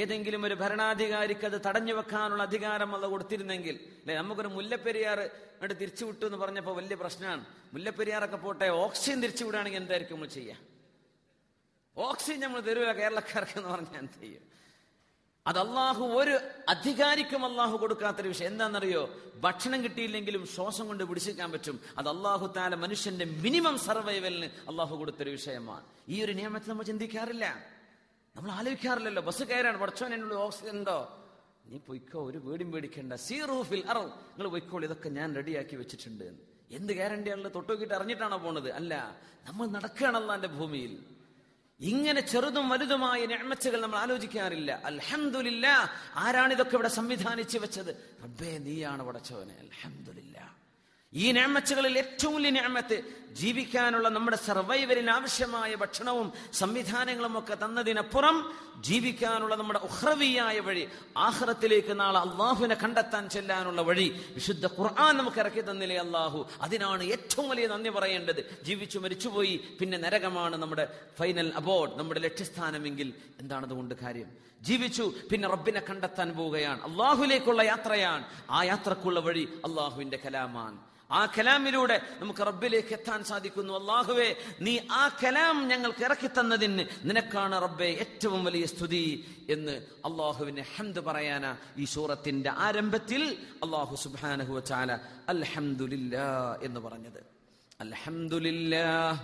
ഏതെങ്കിലും 0.00 0.42
ഒരു 0.46 0.56
ഭരണാധികാരിക്ക് 0.60 1.46
അത് 1.48 1.56
തടഞ്ഞു 1.64 1.94
വെക്കാനുള്ള 1.98 2.42
അധികാരം 2.48 2.90
അത് 2.96 3.06
കൊടുത്തിരുന്നെങ്കിൽ 3.12 3.76
അല്ലെ 4.00 4.14
നമുക്കൊരു 4.20 4.50
മുല്ലപ്പെരിയാർ 4.56 5.18
അങ്ങോട്ട് 5.20 5.76
തിരിച്ചു 5.80 6.04
വിട്ടു 6.08 6.24
എന്ന് 6.28 6.38
പറഞ്ഞപ്പോൾ 6.42 6.74
വലിയ 6.78 6.96
പ്രശ്നമാണ് 7.00 7.42
മുല്ലപ്പെരിയാറൊക്കെ 7.74 8.38
പോട്ടെ 8.44 8.66
ഓക്സിജൻ 8.84 9.18
തിരിച്ചു 9.24 9.44
വിടുകയാണെങ്കിൽ 9.46 9.80
എന്തായിരിക്കും 9.82 10.16
നമ്മൾ 10.16 10.30
ചെയ്യുക 10.36 10.58
ഓക്സിജൻ 11.96 12.40
നമ്മൾ 12.44 12.60
തരുക 12.68 12.90
കേരളക്കാർക്ക് 13.00 13.56
എന്ന് 13.58 13.70
പറഞ്ഞാൽ 13.72 13.98
എന്ത് 14.02 14.16
ചെയ്യും? 14.22 14.44
അത് 15.46 15.58
അള്ളാഹു 15.58 16.04
ഒരു 16.04 16.38
അധികാരിക്കും 16.68 17.44
അള്ളാഹു 17.44 17.76
കൊടുക്കാത്തൊരു 17.76 18.28
വിഷയം. 18.28 18.46
എന്താണെന്നറിയോ? 18.46 19.10
ഭക്ഷണം 19.40 19.84
കിട്ടിയില്ലെങ്കിലും 19.84 20.46
ശ്വാസം 20.46 20.86
കൊണ്ട് 20.86 21.04
പിടിച്ചിരിക്കാൻ 21.04 21.52
പറ്റും. 21.52 21.80
അത് 21.98 22.08
അള്ളാഹു 22.08 22.52
താല 22.56 22.74
മനുഷ്യന്റെ 22.74 23.24
മിനിമം 23.24 23.78
സർവൈവലിന് 23.78 24.44
അള്ളാഹു 24.44 24.96
കൊടുത്തൊരു 24.96 25.30
വിഷയമാണ്. 25.30 25.84
ഈ 26.08 26.24
ഒരു 26.24 26.32
നിയമത്തെ 26.32 26.70
നമ്മൾ 26.70 26.82
ചിന്തിക്കാറില്ല. 26.82 27.64
നമ്മൾ 28.36 28.50
ആലോചിക്കാറില്ലല്ലോ. 28.50 29.22
ബസ് 29.22 29.42
കയറാണ് 29.42 29.78
പഠിച്ചോൻ 29.78 30.14
എന്നുള്ള 30.14 30.34
ഓക്സിജൻ 30.34 30.78
ഉണ്ടോ? 30.78 31.18
നീ 31.66 31.78
പൊയ്ക്കോ 31.78 32.26
ഒരു 32.26 32.38
വീടും 32.38 32.72
പേടിക്കണ്ട. 32.72 33.12
സീ 33.12 33.40
റൂഫിൽ 33.40 33.84
അറോ. 33.88 34.02
നിങ്ങൾ 34.02 34.48
പൊയ്ക്കോൾ 34.48 34.84
ഇതൊക്കെ 34.84 35.08
ഞാൻ 35.08 35.34
റെഡിയാക്കി 35.34 35.76
വെച്ചിട്ടുണ്ട്. 35.76 36.24
എന്ത് 36.70 36.92
ഗ്യാരണ്ടിയാണല്ലോ 36.92 37.50
തൊട്ടുനോക്കിയിട്ട് 37.50 37.94
അറിഞ്ഞിട്ടാണോ 37.94 38.36
പോണത്? 38.36 38.72
അല്ല 38.72 39.16
നമ്മൾ 39.46 39.66
നടക്കുകയാണല്ലോ 39.66 40.34
എന്റെ 40.34 40.48
ഭൂമിയിൽ. 40.48 41.19
ഇങ്ങനെ 41.80 42.20
ചെറുതും 42.20 42.68
വലുതുമായ 42.68 43.26
ഞാമച്ചുകൾ 43.26 43.80
നമ്മൾ 43.80 43.98
ആലോചിക്കാറില്ല. 43.98 44.82
അൽഹന്ദില്ല 44.84 45.90
ആരാണിതൊക്കെ 46.16 46.74
ഇവിടെ 46.74 46.88
സംവിധാനിച്ചു 46.88 47.58
വെച്ചത്? 47.58 47.94
റബ്ബേ 48.24 48.58
നീയാണ് 48.58 49.02
പടച്ചവനെ. 49.02 49.54
അൽഹംദുലില്ല. 49.54 50.56
ഈ 51.12 51.32
ഞാമച്ചുകളിൽ 51.32 51.94
ഏറ്റവും 51.98 52.34
വലിയ 52.34 52.50
ഞാമത്ത് 52.50 52.96
ജീവിക്കാനുള്ള 53.40 54.08
നമ്മുടെ 54.08 54.36
സർവൈവലിന് 54.46 55.10
ആവശ്യമായ 55.10 55.70
ഭക്ഷണവും 55.80 56.28
സംവിധാനങ്ങളും 56.60 57.34
ഒക്കെ 57.38 57.54
തന്നതിനപ്പുറം 57.62 58.36
ജീവിക്കാനുള്ള 58.88 59.54
നമ്മുടെ 59.56 59.80
ഉഹ്രവിയായ 59.88 60.58
വഴി 60.68 60.84
ആഹ്റത്തിലേക്ക് 61.26 61.94
നാളെ 62.00 62.18
അള്ളാഹുവിനെ 62.26 62.76
കണ്ടെത്താൻ 62.82 63.24
ചെല്ലാനുള്ള 63.34 63.82
വഴി 63.82 64.06
വിശുദ്ധ 64.36 64.66
ഖുർആൻ 64.78 65.16
നമുക്ക് 65.20 65.40
ഇറക്കി 65.44 65.60
തന്നില്ലേ 65.60 65.98
അള്ളാഹു 66.06 66.40
അതിനാണ് 66.66 67.02
ഏറ്റവും 67.14 67.48
വലിയ 67.48 67.66
നന്ദി 67.66 67.92
പറയേണ്ടത്. 67.98 68.40
ജീവിച്ചു 68.68 68.98
മരിച്ചുപോയി 68.98 69.56
പിന്നെ 69.80 69.98
നരകമാണ് 69.98 70.56
നമ്മുടെ 70.56 70.86
ഫൈനൽ 71.18 71.50
അബോർഡ് 71.62 71.98
നമ്മുടെ 71.98 72.20
ലക്ഷ്യസ്ഥാനമെങ്കിൽ. 72.20 73.10
എന്താണ് 73.40 73.66
അതുകൊണ്ട് 73.66 73.94
കാര്യം? 74.04 74.30
ജീവിച്ചു. 74.62 75.12
പിന്നെ 75.32 75.48
റബ്ബിനെ 75.48 75.80
കണ്ടെത്താൻ 75.80 76.36
പോവുകയാണ്. 76.36 76.92
അള്ളാഹുലേക്കുള്ള 76.92 77.62
യാത്രയാണ്. 77.62 78.24
ആ 78.50 78.62
യാത്രക്കുള്ള 78.62 79.20
വഴി 79.20 79.48
അള്ളാഹുവിന്റെ 79.64 80.18
കലാമാണ്. 80.26 80.78
ആ 81.12 81.26
കലാമിലൂടെ 81.26 82.00
നമുക്ക് 82.18 82.40
റബ്ബിലേക്ക് 82.40 82.92
എത്താൻ 82.92 83.24
സാധിക്കുന്നു. 83.24 83.74
അള്ളാഹുവേ 83.80 84.36
നീ 84.60 84.78
ആ 84.90 85.08
കലാം 85.24 85.68
ഞങ്ങൾക്ക് 85.68 86.04
ഇറക്കി 86.04 86.26
തന്നതിന് 86.26 86.84
നിനക്കാണ് 87.04 87.62
റബ്ബെ 87.62 87.84
ഏറ്റവും 87.84 88.44
വലിയ 88.44 88.66
സ്തുതി 88.66 89.36
എന്ന് 89.50 89.72
അള്ളാഹുവിനെ 89.72 90.66
ഹംദ് 90.76 91.00
പറയാന 91.00 91.56
ഈ 91.78 91.84
സൂറത്തിന്റെ 91.84 92.50
ആരംഭത്തിൽ 92.50 93.36
അള്ളാഹു 93.64 93.96
സുബാനഹു 93.96 94.60
ചാല 94.60 94.98
അൽഹംദുലില്ലാ 95.28 96.58
എന്ന് 96.62 96.80
പറഞ്ഞത്. 96.80 97.24
അൽഹംദുലില്ലാ 97.80 99.18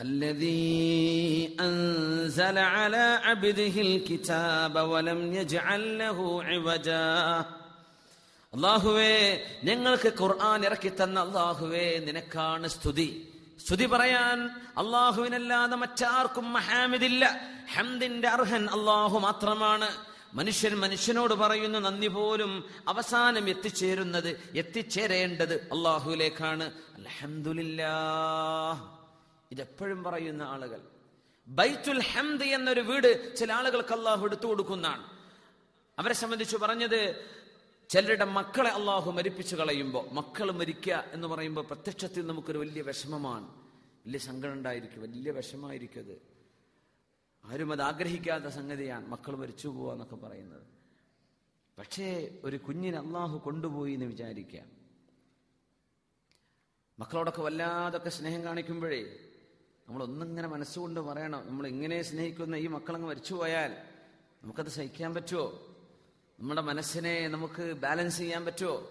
الذي 0.00 1.56
أنزل 1.60 2.58
على 2.70 3.04
عبده 3.20 3.74
الكتاب 3.80 4.74
ولم 4.84 5.20
يجعل 5.34 5.82
له 5.98 6.18
عوجا 6.44 7.08
അള്ളാഹുവേ 8.52 9.16
ഞങ്ങൾക്ക് 9.68 10.10
ഖുർആൻ 10.20 10.60
ഇറക്കി 10.68 10.90
തന്ന 10.92 11.16
അള്ളാഹുവേ 11.26 11.86
നിനക്കാണ് 12.06 12.66
സ്തുതി 12.74 13.08
സ്തുതി 13.58 13.86
പറയാൻ 13.86 14.38
അള്ളാഹുവിനല്ലാതെ 14.82 15.76
മറ്റാർക്കും 15.82 16.46
മഹാമിദില്ല 16.54 17.22
ഹംദിന്റെ 17.74 18.28
അർഹൻ 18.36 18.64
അള്ളാഹു 18.76 19.16
മാത്രമാണ് 19.26 19.88
മനുഷ്യൻ 20.34 20.74
മനുഷ്യനോട് 20.84 21.34
പറയുന്ന 21.42 21.78
നന്ദി 21.86 22.10
പോലും 22.16 22.52
അവസാനം 22.92 23.44
എത്തിച്ചേരുന്നത് 23.54 24.30
എത്തിച്ചേരേണ്ടത് 24.62 25.56
അള്ളാഹുവിലേക്കാണ് 25.76 26.66
അൽഹംദുലില്ലാ 27.00 27.94
ഇതെപ്പോഴും 29.51 30.03
പറയുന്ന 30.03 30.43
ആളുകൾ. 30.43 30.81
ബൈത്തുൽ 31.47 32.01
ഹംദ് 32.01 32.43
എന്നൊരു 32.43 32.81
വീട് 32.81 33.35
ചില 33.37 33.53
ആളുകൾക്ക് 33.53 33.93
അള്ളാഹു 33.93 34.25
എടുത്തു 34.25 34.45
കൊടുക്കുന്നതാണ്. 34.45 35.05
അവരെ 35.99 36.13
സംബന്ധിച്ച് 36.13 36.57
പറഞ്ഞത് 36.57 37.25
ചിലരുടെ 37.89 38.25
മക്കളെ 38.25 38.69
അള്ളാഹു 38.69 39.11
മരിപ്പിച്ചു 39.11 39.55
കളയുമ്പോൾ 39.55 40.09
മക്കൾ 40.11 40.51
മരിക്കുക 40.51 41.03
എന്ന് 41.11 41.27
പറയുമ്പോൾ 41.27 41.65
പ്രത്യക്ഷത്തിൽ 41.65 42.27
നമുക്കൊരു 42.27 42.57
വലിയ 42.57 42.81
വിഷമമാണ്. 42.81 43.47
വലിയ 44.05 44.19
സങ്കടം 44.19 44.53
ഉണ്ടായിരിക്കും 44.53 45.01
വലിയ 45.01 45.31
വിഷമമായിരിക്കും 45.31 45.99
അത്. 45.99 46.21
ആരും 47.45 47.71
അത് 47.71 47.81
ആഗ്രഹിക്കാത്ത 47.81 48.43
സംഗതിയാണ് 48.43 49.07
മക്കൾ 49.07 49.35
മരിച്ചു 49.35 49.67
പോവുക 49.67 49.91
എന്നൊക്കെ 49.91 50.15
പറയുന്നത്. 50.15 50.67
പക്ഷേ 51.79 52.37
ഒരു 52.43 52.57
കുഞ്ഞിനെ 52.57 52.97
അള്ളാഹു 52.97 53.37
കൊണ്ടുപോയി 53.37 53.93
എന്ന് 53.93 54.05
വിചാരിക്കാം 54.05 54.67
മക്കളോടൊക്കെ 56.99 57.41
വല്ലാതൊക്കെ 57.41 58.09
സ്നേഹം 58.09 58.43
കാണിക്കുമ്പോഴേ 58.43 59.30
നമ്മൾ 59.91 60.23
ഇങ്ങനെ 60.23 60.47
മനസ്സുകൊണ്ട് 60.47 60.99
പറയണം. 60.99 61.47
നമ്മൾ 61.47 61.67
ഇങ്ങനെ 61.67 62.01
സ്നേഹിക്കുന്ന 62.01 62.55
ഈ 62.55 62.67
മക്കളങ്ങ് 62.67 63.07
മരിച്ചു 63.07 63.33
പോയാൽ 63.33 63.75
നമുക്കത് 64.43 64.67
സഹിക്കാൻ 64.67 65.13
പറ്റുമോ? 65.13 65.75
നമ്മുടെ 66.39 66.61
മനസ്സിനെ 66.61 67.27
നമുക്ക് 67.27 67.73
ബാലൻസ് 67.73 68.17
ചെയ്യാൻ 68.17 68.45
പറ്റുമോ? 68.45 68.89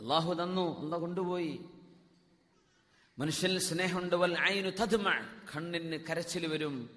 അള്ളാഹു 0.00 0.34
തന്നു 0.34 0.80
അന്ന 0.80 0.96
കൊണ്ടുപോയി. 0.96 1.60
മനുഷ്യനിൽ 3.18 3.58
സ്നേഹമുണ്ട്. 3.58 4.16
വൽ 4.16 4.40
ഐനു 4.40 4.70
തദ്മ. 4.70 5.10
കണ്ണിന് 5.56 5.98
കരച്ചിൽ 6.10 6.46
വരും 6.46 6.90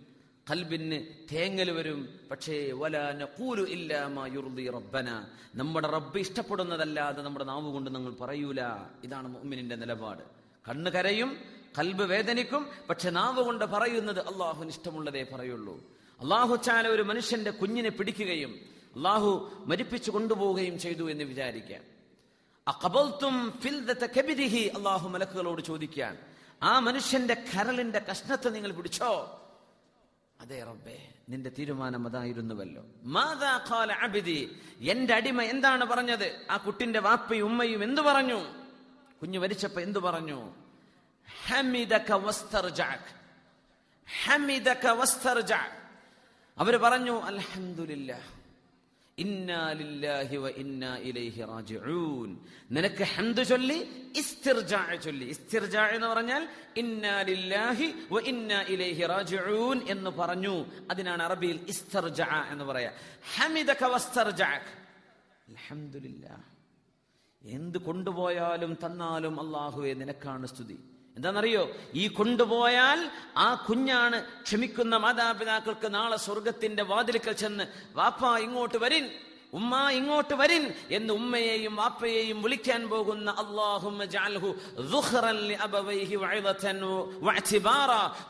കൽബിന് 0.52 1.06
തേങ്ങൽ 1.32 1.72
വരും. 1.72 2.20
പക്ഷേ 2.32 2.72
വല 2.72 3.12
നഖൂലു 3.12 3.62
ഇല്ലാ 3.62 4.08
മാ 4.08 4.28
യുർദി 4.28 4.70
റബ്ബന. 4.70 5.28
നമ്മുടെ 5.56 5.88
റബ്ബ് 5.88 6.20
ഇഷ്ടപ്പെടുന്നതല്ലാതെ 6.20 7.22
നമ്മുടെ 7.22 7.46
നാവ് 7.46 7.72
കൊണ്ട് 7.72 7.90
നമ്മൾ 7.90 8.14
പറയൂല. 8.14 8.62
ഇതാണ് 9.04 9.28
മുഅ്മിനിന്റെ 9.28 9.76
നിലപാട്. 9.76 10.24
കണ്ണ് 10.70 10.92
കരയും 10.92 11.59
കൽബ് 11.78 12.04
വേദനിക്കും 12.04 12.68
പക്ഷെ 12.90 13.10
നാവ് 13.10 13.44
കൊണ്ട് 13.44 13.66
പറയുന്നത് 13.66 14.28
അള്ളാഹുവിന് 14.28 14.70
ഇഷ്ടമുള്ളതേ 14.70 15.24
പറയുള്ളൂ. 15.24 15.76
അള്ളാഹു 16.22 16.56
ചാല 16.56 16.88
ഒരു 16.88 17.02
മനുഷ്യന്റെ 17.02 17.52
കുഞ്ഞിനെ 17.52 17.90
പിടിക്കുകയും 17.90 18.60
അള്ളാഹു 18.96 19.52
മരിപ്പിച്ചു 19.66 20.12
കൊണ്ടുപോവുകയും 20.12 20.80
ചെയ്തു 20.80 21.12
എന്ന് 21.12 21.24
വിചാരിക്കാം 21.24 21.84
അള്ളാഹു 24.78 25.10
മലക്കുകളോട് 25.10 25.62
ചോദിക്കാൻ 25.62 26.18
ആ 26.64 26.80
മനുഷ്യന്റെ 26.80 27.34
കരളിന്റെ 27.34 28.00
കഷ്ണത്തെ 28.00 28.50
നിങ്ങൾ 28.50 28.72
പിടിച്ചോ? 28.72 29.42
അതെ 30.40 30.64
റബ്ബേ 30.64 31.10
നിന്റെ 31.30 31.52
തീരുമാനം 31.60 32.08
അതായിരുന്നുവല്ലോ. 32.08 32.84
അബിദി 34.02 34.56
എന്റെ 34.80 35.14
അടിമ 35.14 35.42
എന്താണ് 35.42 35.86
പറഞ്ഞത്? 35.86 36.46
ആ 36.50 36.58
കുട്ടിന്റെ 36.58 37.00
വാപ്പയും 37.00 37.46
ഉമ്മയും 37.46 37.84
എന്തു 37.84 38.02
പറഞ്ഞു? 38.02 38.40
കുഞ്ഞു 39.22 39.40
മരിച്ചപ്പോ 39.40 39.82
എന്തു 39.82 40.00
പറഞ്ഞു? 40.00 40.59
ഹമിദക 41.48 42.10
വസ്തർജഅക്. 42.12 43.10
ഹമിദക 44.26 44.86
വസ്തർജഅക്. 44.90 45.78
അവർ 46.58 46.78
പറഞ്ഞു 46.78 47.22
അൽഹംദുലില്ലാ 47.22 48.18
ഇന്നാ 49.18 49.74
ലില്ലാഹി 49.74 50.36
വ 50.38 50.50
ഇന്നാ 50.50 50.98
ഇലൈഹി 50.98 51.42
റാജിഊൻ. 51.44 52.38
നിനക്ക് 52.72 53.04
ഹംദ് 53.04 53.44
ചൊല്ലി 53.44 53.80
ഇസ്തിർജാ 54.16 54.96
ചൊല്ലി. 54.96 55.26
ഇസ്തിർജാ 55.26 55.88
എന്ന് 55.88 56.08
പറഞ്ഞാൽ 56.08 56.48
ഇന്നാ 56.78 57.22
ലില്ലാഹി 57.22 57.94
വ 58.12 58.20
ഇന്നാ 58.20 58.62
ഇലൈഹി 58.62 59.04
റാജിഊൻ 59.06 59.88
എന്ന് 59.88 60.10
പറഞ്ഞു. 60.10 60.66
അതിനാണ് 60.90 61.24
അറബിയിൽ 61.24 61.66
ഇസ്തിർജാ 61.68 62.48
എന്ന് 62.52 62.64
പറയാ. 62.64 62.92
ഹമിദക 63.36 63.84
വസ്തർജഅക്. 63.84 64.72
അൽഹംദുലില്ലാ 65.50 66.38
എന്ത് 67.42 67.78
കൊണ്ടുപോയാലും 67.78 68.78
തന്നാലും 68.86 69.40
അള്ളാഹുവെ 69.40 69.94
നിനക്കാണ് 69.94 70.46
സ്തുതി. 70.46 70.80
എന്താണെന്നറിയോ? 71.16 71.72
ഈ 71.94 72.08
കൊണ്ടുപോയാൽ 72.08 73.12
ആ 73.38 73.66
കുഞ്ഞാണ് 73.70 74.26
ക്ഷമിക്കുന്ന 74.44 74.96
മാതാപിതാക്കൾക്ക് 74.96 75.94
നാളെ 75.94 76.18
സ്വർഗത്തിന്റെ 76.18 76.84
വാതിലുക്കൽ 76.84 77.32
ചെന്ന് 77.32 77.64
വാപ്പ 77.96 78.38
ഇങ്ങോട്ട് 78.38 78.78
വരിൻ. 78.78 79.10
ഉമ്മ 79.54 79.90
ഇങ്ങോട്ട് 79.90 80.34
വരിൻ 80.34 80.74
എന്ന് 80.92 81.14
ഉമ്മയെയും 81.14 81.76
വാപ്പയെയും 81.76 82.42
വിളിക്കാൻ 82.42 82.90
പോകുന്ന 82.90 83.32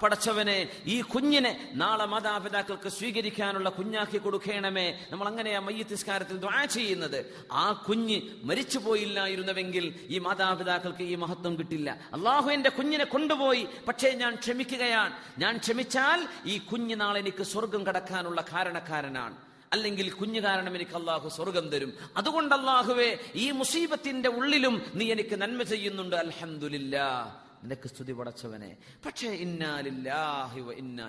പടച്ചവനെ 0.03 0.69
ഈ 0.85 1.01
കുഞ്ഞിനെ 1.01 1.71
നാളെ 1.73 2.05
മാതാപിതാക്കൾക്ക് 2.05 2.89
സ്വീകരിക്കാനുള്ള 2.89 3.69
കുഞ്ഞാക്കി 3.69 4.17
കൊടുക്കണമേ. 4.17 4.99
നമ്മൾ 5.11 5.27
അങ്ങനെയാ 5.27 5.59
മയ്യത്ത് 5.59 5.91
നിസ്കാരത്തിൽ 5.91 6.37
ദുആ 6.37 6.65
ചെയ്യുന്നത്. 6.65 7.47
ആ 7.51 7.71
കുഞ്ഞ് 7.71 8.21
മരിച്ചു 8.43 8.79
പോയില്ലായിരുന്നുവെങ്കിൽ 8.79 9.93
ഈ 10.07 10.19
മാതാപിതാക്കൾക്ക് 10.19 11.03
ഈ 11.03 11.15
മഹത്വം 11.15 11.59
കിട്ടില്ല. 11.59 11.97
അള്ളാഹു 12.13 12.49
എന്റെ 12.49 12.69
കുഞ്ഞിനെ 12.69 13.05
കൊണ്ടുപോയി. 13.05 13.67
പക്ഷേ 13.87 14.09
ഞാൻ 14.09 14.35
ക്ഷമിക്കുകയാണ്. 14.35 15.13
ഞാൻ 15.37 15.57
ക്ഷമിച്ചാൽ 15.57 16.27
ഈ 16.45 16.57
കുഞ്ഞ് 16.57 17.01
നാളെ 17.01 17.19
എനിക്ക് 17.19 17.43
സ്വർഗം 17.43 17.87
കടക്കാനുള്ള 17.87 18.41
കാരണക്കാരനാണ്. 18.53 19.48
അല്ലെങ്കിൽ 19.73 20.11
കുഞ്ഞു 20.11 20.41
കാരണം 20.41 20.75
എനിക്ക് 20.75 20.95
അള്ളാഹു 20.95 21.29
സ്വർഗം 21.29 21.69
തരും. 21.69 21.93
അതുകൊണ്ട് 22.17 22.55
അള്ളാഹുവേ 22.55 23.17
ഈ 23.35 23.51
മുസീബത്തിന്റെ 23.51 24.29
ഉള്ളിലും 24.29 24.81
നീ 24.95 25.11
എനിക്ക് 25.11 25.41
നന്മ 25.41 25.63
ചെയ്യുന്നുണ്ട്. 25.63 26.15
അൽഹംദുലില്ലാ. 26.15 27.35
നിനക്ക് 27.63 27.87
സ്തുതി 27.87 28.11
പടച്ചവനെ. 28.11 28.77
പക്ഷേ 29.05 29.29
ഇന്നാലില്ലാഹി 29.29 30.61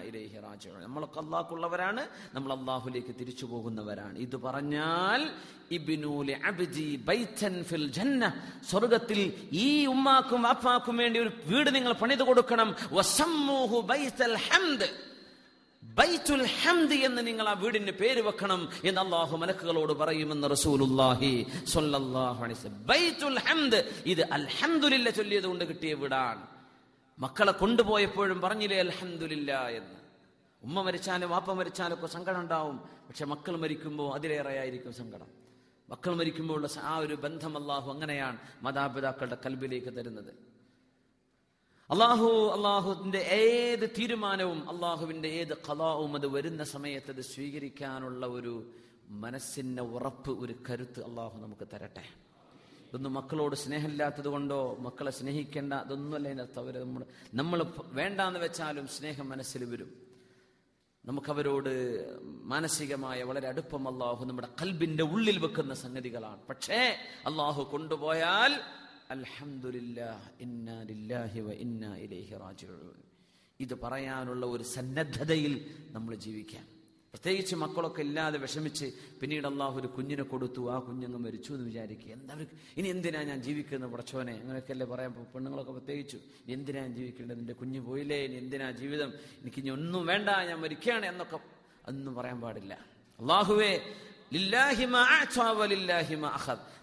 ഇലൈഹി 0.08 0.38
നമ്മളൊക്കെ 0.78 1.20
അള്ളാഹുള്ളവരാണ് 1.20 2.08
നമ്മൾ 2.34 2.52
അള്ളാഹുലേക്ക് 2.52 3.14
തിരിച്ചു 3.20 3.46
പോകുന്നവരാണ്. 3.46 4.18
ഇത് 4.18 4.36
പറഞ്ഞാൽ 4.36 5.30
ഇബ്നൂലി 5.70 6.32
ബൈതൻ 6.96 7.64
ഫിൽ 7.64 7.92
ജന്ന 7.92 8.42
സ്വർഗത്തിൽ 8.70 9.48
ഈ 9.52 9.86
ഉമ്മാക്കും 9.86 10.42
വാപ്പാക്കും 10.42 10.96
വേണ്ടി 10.96 11.20
ഒരു 11.20 11.30
വീട് 11.44 11.74
നിങ്ങൾ 11.74 11.92
പണിത് 11.92 12.22
കൊടുക്കണം. 12.22 12.76
ബൈതൽ 13.80 14.36
ഹംദ്. 14.36 15.09
ബൈത്തുൽ 15.98 16.46
ഹംദ് 16.46 16.92
എന്ന് 16.92 17.26
നിങ്ങൾ 17.26 17.48
ആ 17.48 17.52
വീടിന് 17.52 17.90
പേര് 17.90 18.20
വെക്കണം 18.20 18.68
എന്ന് 18.84 19.00
അള്ളാഹു 19.00 19.36
മലക്കുകളോട് 19.36 19.92
പറയുമെന്ന് 19.92 20.50
റസൂലുല്ലാഹി 20.50 21.46
ബൈത്തുൽ 22.68 23.38
ഹംദ് 23.38 24.02
ഇത് 24.06 24.22
അൽഹംദുലില്ല 24.32 25.10
ചൊല്ലിയത് 25.10 25.44
കൊണ്ട് 25.44 25.64
കിട്ടിയ 25.64 25.94
വീടാണ്. 25.94 26.46
മക്കളെ 27.18 27.52
കൊണ്ടുപോയപ്പോഴും 27.52 28.40
പറഞ്ഞില്ലേ 28.40 28.78
അൽഹംദുലില്ല 28.78 29.68
എന്ന്. 29.68 29.96
ഉമ്മ 30.62 30.82
മരിച്ചാലും 30.82 31.30
വാപ്പ 31.30 31.52
മരിച്ചാലും 31.52 31.94
ഒക്കെ 31.94 32.06
സങ്കടം 32.06 32.40
ഉണ്ടാവും. 32.40 32.76
പക്ഷെ 33.08 33.24
മക്കൾ 33.24 33.56
മരിക്കുമ്പോൾ 33.56 34.14
അതിലേറെയായിരിക്കും 34.14 34.92
സങ്കടം. 34.92 35.26
മക്കൾ 35.88 36.14
മരിക്കുമ്പോഴുള്ള 36.14 36.68
ആ 36.82 36.96
ഒരു 36.98 37.14
ബന്ധം 37.14 37.62
അള്ളാഹു 37.62 37.92
അങ്ങനെയാണ് 37.92 38.38
മാതാപിതാക്കളുടെ 38.62 39.36
കൽബിലേക്ക് 39.46 39.96
തരുന്നത്. 39.96 40.49
അള്ളാഹു 41.92 42.52
അള്ളാഹുവിന്റെ 42.56 43.18
ഏത് 43.18 43.90
തീരുമാനവും 43.98 44.70
അള്ളാഹുവിന്റെ 44.70 45.28
ഏത് 45.28 45.56
കലാവും 45.56 46.14
അത് 46.14 46.26
വരുന്ന 46.26 46.64
സമയത്ത് 46.64 47.10
അത് 47.10 47.20
സ്വീകരിക്കാനുള്ള 47.20 48.26
ഒരു 48.26 48.70
മനസ്സിന്റെ 49.08 49.82
ഉറപ്പ് 49.82 50.30
ഒരു 50.30 50.54
കരുത്ത് 50.70 51.00
അള്ളാഹു 51.04 51.38
നമുക്ക് 51.38 51.66
തരട്ടെ. 51.72 52.04
ഇതൊന്നും 52.88 53.14
മക്കളോട് 53.14 53.56
സ്നേഹമില്ലാത്തത് 53.56 54.28
കൊണ്ടോ 54.28 54.76
മക്കളെ 54.80 55.10
സ്നേഹിക്കേണ്ട 55.10 55.72
അതൊന്നുമല്ല 55.72 56.28
അതിനർത്ഥം 56.28 56.62
അവർ 56.62 56.78
നമ്മൾ 56.80 57.04
നമ്മൾ 57.34 57.72
വേണ്ടാന്ന് 57.92 58.40
വെച്ചാലും 58.40 58.88
സ്നേഹം 58.88 59.28
മനസ്സിൽ 59.28 59.64
വരും. 59.64 59.90
നമുക്കവരോട് 61.06 61.72
മാനസികമായ 62.24 63.22
വളരെ 63.22 63.48
അടുപ്പം 63.48 63.88
അള്ളാഹു 63.88 64.24
നമ്മുടെ 64.24 64.48
കൽബിന്റെ 64.62 65.02
ഉള്ളിൽ 65.02 65.38
വെക്കുന്ന 65.38 65.74
സംഗതികളാണ്. 65.74 66.40
പക്ഷേ 66.48 66.96
അള്ളാഹു 67.26 67.62
കൊണ്ടുപോയാൽ 67.72 68.60
ഇത് 73.60 73.80
പറയാനുള്ള 73.80 74.46
ഒരു 74.46 74.62
സന്നദ്ധതയിൽ 74.62 75.70
നമ്മൾ 75.90 76.14
ജീവിക്കാം. 76.14 76.64
പ്രത്യേകിച്ച് 77.14 77.54
മക്കളൊക്കെ 77.54 78.00
ഇല്ലാതെ 78.00 78.38
വിഷമിച്ച് 78.38 78.92
പിന്നീട് 79.20 79.46
അള്ളാഹു 79.46 79.80
ഒരു 79.80 79.86
കുഞ്ഞിനെ 79.86 80.22
കൊടുത്തു 80.22 80.72
ആ 80.72 80.78
കുഞ്ഞങ്ങ് 80.78 81.18
മരിച്ചു 81.18 81.52
എന്ന് 81.52 81.66
വിചാരിക്കുക. 81.66 82.12
എന്താ 82.12 82.46
ഇനി 82.76 82.88
എന്തിനാ 82.88 83.22
ഞാൻ 83.22 83.42
ജീവിക്കുന്നത് 83.42 83.90
പടച്ചോനെ? 83.90 84.32
അങ്ങനെയൊക്കെയല്ലേ 84.32 84.86
പറയാൻ 84.86 85.12
പോ- 85.12 85.24
പെണ്ണുങ്ങളൊക്കെ 85.24 85.72
പ്രത്യേകിച്ചു. 85.72 86.16
ഇനി 86.16 86.52
എന്തിനാ 86.52 86.80
ഞാൻ 86.80 86.94
ജീവിക്കേണ്ടത്? 86.94 87.38
എന്റെ 87.38 87.52
കുഞ്ഞ് 87.52 87.80
പോയില്ലേ? 87.80 88.24
ഇനി 88.24 88.34
എന്തിനാ 88.34 88.70
ജീവിതം? 88.70 89.12
എനിക്ക് 89.40 89.60
ഇനി 89.60 89.70
ഒന്നും 89.70 90.06
വേണ്ട 90.06 90.28
ഞാൻ 90.28 90.60
മരിക്കുകയാണ് 90.60 91.06
എന്നൊക്കെ 91.06 91.38
അതൊന്നും 91.88 92.14
പറയാൻ 92.14 92.40
പാടില്ല. 92.40 92.74
അള്ളാഹുവേ 93.20 93.80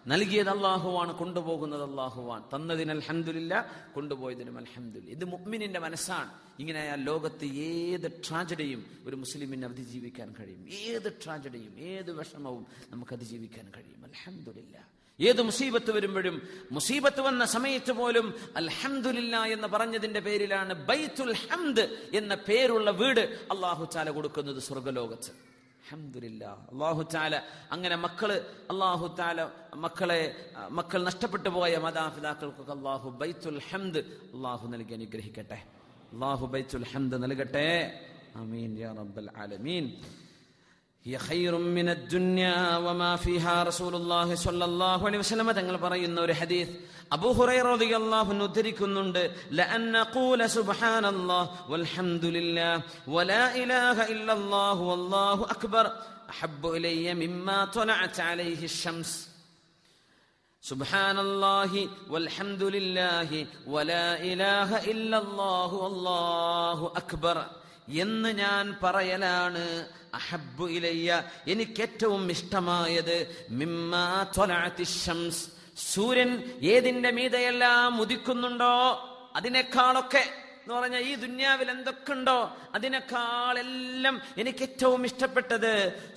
നൽകിയത് 0.07 0.49
അള്ളാഹുവാണ് 0.49 1.13
കൊണ്ടുപോകുന്നത് 1.13 1.89
അള്ളാഹുവാൻ 1.89 2.43
തന്നതിന് 2.55 2.91
അൽഹന്ദില്ല 2.91 3.71
കൊണ്ടുപോയതിനും 3.95 4.57
അൽഹംദുലില്ല. 4.57 5.11
ഇത് 5.11 5.25
മുഅ്മിനിന്റെ 5.25 5.79
മനസ്സാണ്. 5.79 6.31
ഇങ്ങനെ 6.59 6.89
ആ 6.89 6.95
ലോകത്ത് 6.95 7.45
ഏത് 7.45 8.11
ട്രാജഡിയും 8.11 8.85
ഒരു 9.07 9.15
മുസ്ലിമിന് 9.15 9.65
അതിജീവിക്കാൻ 9.65 10.35
കഴിയും. 10.39 10.69
ഏത് 10.69 11.13
ട്രാജഡിയും 11.25 11.79
ഏത് 11.79 12.11
വിഷമവും 12.11 12.67
നമുക്ക് 12.89 13.13
അതിജീവിക്കാൻ 13.13 13.71
കഴിയും. 13.77 14.05
അൽഹംദുലില്ല. 14.05 14.97
ഏത് 15.21 15.41
മുസീബത്ത് 15.41 15.91
വരുമ്പോഴും 15.91 16.41
മുസീബത്ത് 16.71 17.21
വന്ന 17.21 17.45
സമയത്ത് 17.45 17.91
പോലും 17.91 18.33
അൽഹംദുലില്ല 18.55 19.43
എന്ന് 19.43 19.67
പറഞ്ഞതിന്റെ 19.67 20.19
പേരിലാണ് 20.19 20.73
ബൈത്തുൽ 20.73 21.33
ഹംദ് 21.33 21.97
എന്ന 22.13 22.35
പേരുള്ള 22.35 22.91
വീട് 22.91 23.19
അള്ളാഹു 23.19 23.85
ചാല 23.93 24.09
കൊടുക്കുന്നത് 24.09 24.59
സ്വർഗലോകത്ത് 24.59 25.56
അൽഹംദുലില്ല 25.86 26.42
അള്ളാഹു 26.72 27.02
ചാല 27.12 27.32
അങ്ങനെ 27.74 27.96
മക്കള് 27.98 28.36
അള്ളാഹു 28.72 29.06
താല 29.18 29.38
മക്കളെ 29.84 30.20
ആ, 30.56 30.68
മക്കൾ 30.70 30.98
നഷ്ടപ്പെട്ടു 31.08 31.48
പോയ 31.56 31.72
മാതാപിതാക്കൾക്കൊക്കെ 31.84 32.74
അള്ളാഹു 32.78 33.08
ബൈത്തുൽ 33.20 33.60
ഹംദ് 33.68 34.00
അള്ളാഹു 34.34 34.64
നൽകി 34.72 34.92
അനുഗ്രഹിക്കട്ടെ 34.98 35.58
അള്ളാഹു 36.14 36.44
ബൈത്തുൽ 36.52 36.86
ഹംദ് 36.92 37.16
നൽകട്ടെ 37.24 37.68
ആമീൻ 38.40 38.70
യാ 38.82 38.90
റബ്ബൽ 39.00 39.30
ആലമീൻ 39.38 39.86
هي 41.04 41.16
خير 41.20 41.52
من 41.70 41.88
الدنيا 41.90 42.56
وما 42.78 43.12
فيها 43.18 43.54
رسول 43.64 43.94
الله 43.96 44.28
صلى 44.46 44.64
الله 44.64 44.98
عليه 45.06 45.20
وسلم 45.20 45.48
തങ്ങൾ 45.58 45.74
പറയുന്ന 45.78 46.18
ഒരു 46.26 46.34
ഹദീസ് 46.40 46.72
അബൂ 47.16 47.30
ഹുറൈറ 47.38 47.66
റളിയല്ലാഹു 47.72 48.30
അൻഹു 48.34 48.46
ഉദ്ധരിക്കുന്നുണ്ട് 48.48 49.18
ലഅൻ 49.58 49.82
നഖൂല 49.96 50.42
സുബ്ഹാനല്ലാഹ് 50.56 51.50
വൽഹംദുലില്ലാഹ് 51.72 52.82
വലാ 53.14 53.42
ഇലാഹ 53.62 53.98
ഇല്ലല്ലാഹു 54.14 54.82
വല്ലാഹു 54.90 55.42
അക്ബർ 55.54 55.86
അഹബ്ബു 56.34 56.70
ഇലയ്യ 56.78 57.08
മിമ്മാ 57.22 57.58
ത്വലഅത് 57.74 58.22
അലൈഹി 58.30 58.64
الشمس 58.72 59.10
سبحان 60.64 61.18
الله 61.20 61.72
والحمد 62.08 62.62
لله 62.76 63.30
ولا 63.66 64.08
إله 64.22 64.70
إلا 64.92 65.16
الله 65.18 65.70
والله 65.82 66.78
أكبر 66.96 67.36
എന്ന് 68.04 68.30
ഞാൻ 68.42 68.64
പറയലാണ് 68.82 69.62
അഹബ്ബു 70.18 70.64
ഇലയ്യ 70.76 71.10
എനിക്ക് 71.52 71.80
ഏറ്റവും 71.86 72.22
ഇഷ്ടമായത് 72.34 73.16
മിമ്മാ 73.60 74.04
ത്വലഅത്തി 74.34 74.84
ശംസ് 74.96 75.42
സൂര്യൻ 75.77 76.43
ഏതിന്റെ 76.63 77.11
മീതയെല്ലാം 77.11 78.01
ഉദിക്കുന്നുണ്ടോ? 78.01 78.73
അതിനേക്കാളൊക്കെ 79.35 80.23
എന്ന് 80.67 80.79
പറഞ്ഞാൽ 80.79 81.03
ഈ 81.09 81.15
ദുന്യാവിൽ 81.15 81.71
എന്തൊക്കെ 81.71 82.11
ഉണ്ടോ 82.11 82.39
അതിനേക്കാളെല്ലാം 82.75 84.21
എനിക്ക് 84.37 84.61
ഏറ്റവും 84.61 85.05
ഇഷ്ടപ്പെട്ടത്? 85.05 85.73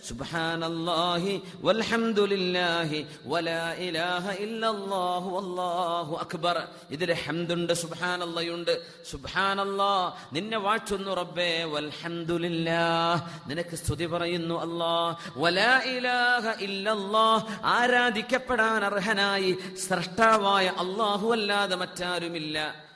സുബ്ഹാനല്ലാഹി 0.09 1.35
വൽഹംദുലില്ലാഹി 1.61 3.07
വലാ 3.27 3.75
ഇലാഹ 3.87 4.35
ഇല്ലല്ലാഹു 4.47 5.29
വല്ലാഹു 5.37 6.13
അക്ബർ. 6.25 6.57
ഇതിൽ 6.91 7.13
ഹംദുണ്ട് 7.13 7.73
സുബ്ഹാനല്ലാഹുണ്ട് 7.73 8.75
സുബ്ഹാനല്ലാ 9.13 9.93
നിന്നെ 10.33 10.59
വാഴ്ത്തുന്നു 10.59 11.15
റബ്ബേ. 11.23 11.63
വൽഹംദുലില്ലാ 11.63 12.85
നിനക്ക് 13.47 13.77
സ്തുതി 13.77 14.07
പറയുന്നു 14.07 14.59
അല്ലാ. 14.67 14.95
വലാ 15.37 15.73
ഇലാഹ 15.95 16.57
ഇല്ലല്ലാ 16.61 17.27
ആരാധിക്കപ്പെടാൻ 17.79 18.85
അർഹനായി 18.85 19.53
സൃഷ്ടാവായ 19.89 20.67
അല്ലാഹു 20.79 21.33
അല്ലാതെ 21.33 21.77
മറ്റാരുമില്ല. 21.77 22.90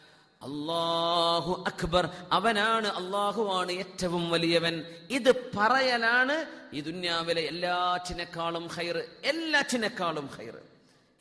അള്ളാഹു 0.46 1.64
അക്ബർ. 1.66 2.04
അവനാണ് 2.32 2.88
അള്ളാഹുവാണ് 2.88 3.72
ഏറ്റവും 3.72 4.30
വലിയവൻ. 4.30 4.74
ഇത് 5.10 5.30
പറയലാണ് 5.56 6.36
ഈ 6.72 6.80
ദുന്യാവിലെ 6.80 7.42
എല്ലാറ്റിനേക്കാളും 7.42 8.66
ഹൈർ 8.66 8.96
എല്ലാറ്റിനേക്കാളും 9.24 10.26
ഹൈർ 10.26 10.56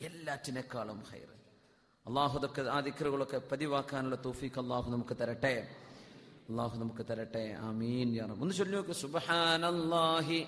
എല്ലാറ്റിനേക്കാളും 0.00 1.04
ഹൈർ 1.10 1.30
അള്ളാഹു 2.06 2.36
ആ 2.70 2.80
ദിക്കറുകളൊക്കെ 2.80 3.38
പതിവാക്കാനുള്ള 3.52 4.16
തൗഫീഖ് 4.24 4.58
അള്ളാഹു 4.58 4.90
നമുക്ക് 4.90 5.16
തരട്ടെ. 5.20 5.68
അള്ളാഹു 6.50 6.78
നമുക്ക് 6.78 7.04
തരട്ടെ. 7.10 7.44
ആമീൻ 7.60 8.08
ഒന്ന് 8.40 8.54
ചൊല്ലി 8.54 8.76
നോക്ക്. 8.76 8.94
സുബ്ഹാനല്ലാഹി 9.04 10.38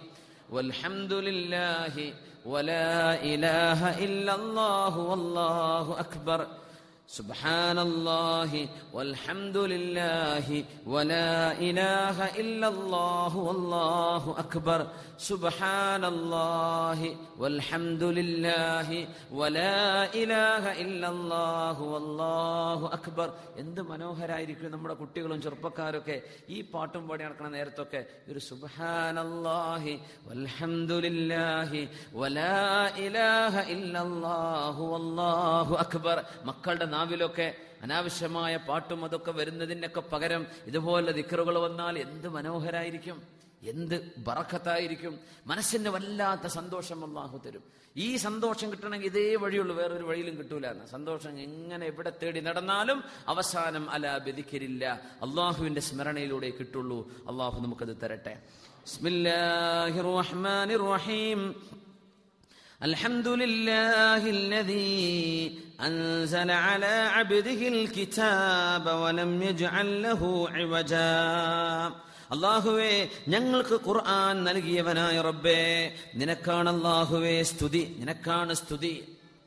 വൽഹംദുലില്ലാഹി 0.50 2.06
വലാ 2.46 3.14
ഇലാഹ 3.32 3.80
ഇല്ലല്ലാഹു 4.06 5.00
വല്ലാഹു 5.10 5.92
അക്ബർ. 6.04 6.65
سبحان 7.09 7.77
الله 7.79 8.51
والحمد 8.93 9.57
لله 9.73 10.47
ولا 10.87 11.33
إله 11.59 12.17
إلا 12.41 12.67
الله 12.67 13.31
والله 13.37 14.23
أكبر 14.39 14.79
سبحان 15.21 16.03
الله 16.05 16.99
والحمد 17.37 18.03
لله 18.19 18.89
ولا 19.31 19.79
إله 20.13 20.63
إلا 20.83 21.07
الله 21.09 21.77
والله 21.83 22.79
أكبر 22.97 23.27
എന്ത് 23.61 23.81
മനോഹരായിരിക്കും 23.91 24.71
നമ്മുടെ 24.73 24.95
കുട്ടികളും 25.01 25.39
ചെറുപ്പക്കാരൊക്കെ 25.43 26.17
ഈ 26.49 26.57
പാട്ടും 26.71 27.03
പാടി 27.07 27.21
നടക്കുന്ന 27.25 27.49
നേരത്തൊക്കെ 27.57 28.01
ഒരു 28.31 28.41
സുബ്ഹാനല്ലാഹി 28.49 29.93
വൽഹംദുലില്ലാഹി 30.29 31.81
വലാ 32.21 32.63
ഇലാഹ 33.05 33.55
ഇല്ലല്ലാഹു 33.75 34.81
വല്ലാഹു 34.93 35.73
അക്ബർ 35.85 36.17
മക്കളുടെ 36.49 36.87
നാവിലൊക്കെ 36.96 37.48
അനാവശ്യമായ 37.82 38.56
പാട്ടും 38.68 39.00
അതൊക്കെ 39.04 39.32
വരുന്നതിനൊക്കെ 39.38 40.02
പകരം 40.12 40.42
ഇതുപോലെ 40.66 41.12
ദിക്കറുകൾ 41.18 41.56
വന്നാൽ 41.58 41.94
എന്ത് 41.98 42.28
മനോഹരായിരിക്കും 42.36 43.18
എന്ത് 43.62 43.96
ബറക്കത്തായിരിക്കും 44.26 45.14
മനസ്സിന് 45.46 45.90
വല്ലാത്ത 45.94 46.46
സന്തോഷം 46.58 47.00
അള്ളാഹു 47.06 47.36
തരും. 47.46 47.64
ഈ 47.96 48.08
സന്തോഷം 48.16 48.68
കിട്ടണമെങ്കിൽ 48.70 49.06
ഇതേ 49.06 49.36
വഴിയുള്ളൂ 49.42 49.76
വേറൊരു 49.76 50.04
വഴിയിലും 50.04 50.34
കിട്ടൂല 50.38 50.66
സന്തോഷം 50.90 51.34
എങ്ങനെ 51.38 51.84
എവിടെ 51.86 52.12
തേടി 52.22 52.40
നടന്നാലും 52.40 52.98
അവസാനം 53.28 53.84
അല 53.90 54.18
ബദിക്കരില്ല 54.26 54.84
അള്ളാഹുവിന്റെ 55.26 55.82
സ്മരണയിലൂടെ 55.88 56.50
കിട്ടുള്ളൂ. 56.58 56.98
അള്ളാഹു 57.28 57.56
നമുക്കത് 57.64 57.94
തരട്ടെ. 58.02 58.34
ബിസ്മില്ലാഹിർ 58.84 60.10
റഹ്മാനിർ 60.20 60.84
റഹീം. 60.94 61.40
الحمد 62.81 63.27
لله 63.41 64.21
الذي 64.29 65.01
أنزل 65.79 66.49
على 66.65 66.95
عبده 67.09 67.61
الكتاب 67.69 68.85
ولم 68.95 69.31
يجعل 69.43 69.89
له 70.03 70.21
عوجا 70.51 71.13
അള്ളാഹുവേ 72.35 72.93
ഞങ്ങൾക്ക് 73.27 73.75
ഖുർആൻ 73.87 74.35
നൽകിയവനായ 74.47 75.17
റബ്ബേ 75.29 75.61
നിനക്കാണ് 76.19 76.69
അള്ളാഹുവേ 76.73 77.35
സ്തുതി 77.49 77.83
നിനക്കാണ് 77.99 78.53
സ്തുതി 78.61 78.93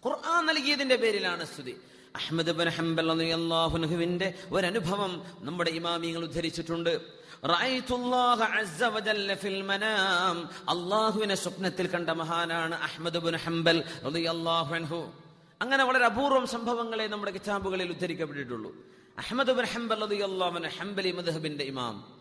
ഖുർആൻ 0.03 0.43
നൽകിയതിന്റെ 0.51 0.97
പേരിലാണ് 1.03 1.45
സ്തുതി 1.53 1.75
അഹമ്മദ് 2.14 2.53
ബൻ 2.59 2.68
ഹംബൽ 2.77 3.09
അള്ളാഹുനുഹുവിന്റെ 3.39 4.29
ഒരനുഭവം 4.57 5.12
നമ്മുടെ 5.47 5.70
ഇമാമിങ്ങൾ 5.81 6.22
ഉദ്ധരിച്ചിട്ടുണ്ട് 6.29 6.93
അള്ളാഹുവിനെ 10.70 11.36
സ്വപ്നത്തിൽ 11.36 11.88
കണ്ട 11.88 12.10
മഹാനാണ് 12.10 12.76
അഹമ്മദ് 12.76 13.18
ഹംബൽ 13.36 13.84
അൻഹു. 14.76 15.12
അങ്ങനെ 15.62 15.84
വളരെ 15.84 16.06
അപൂർവം 16.06 16.48
സംഭവങ്ങളെ 16.48 17.08
നമ്മുടെ 17.08 17.32
കിതാബുകളിൽ 17.32 17.90
ഉദ്ധരിക്കപ്പെട്ടിട്ടുള്ളൂ. 17.90 18.76
അഹമ്മദ് 19.18 19.52
ഹംബൽ 19.66 20.68
ഹംബലി 20.68 21.12
മദ്ഹബിന്റെ 21.12 21.64
ഇമാം. 21.64 22.18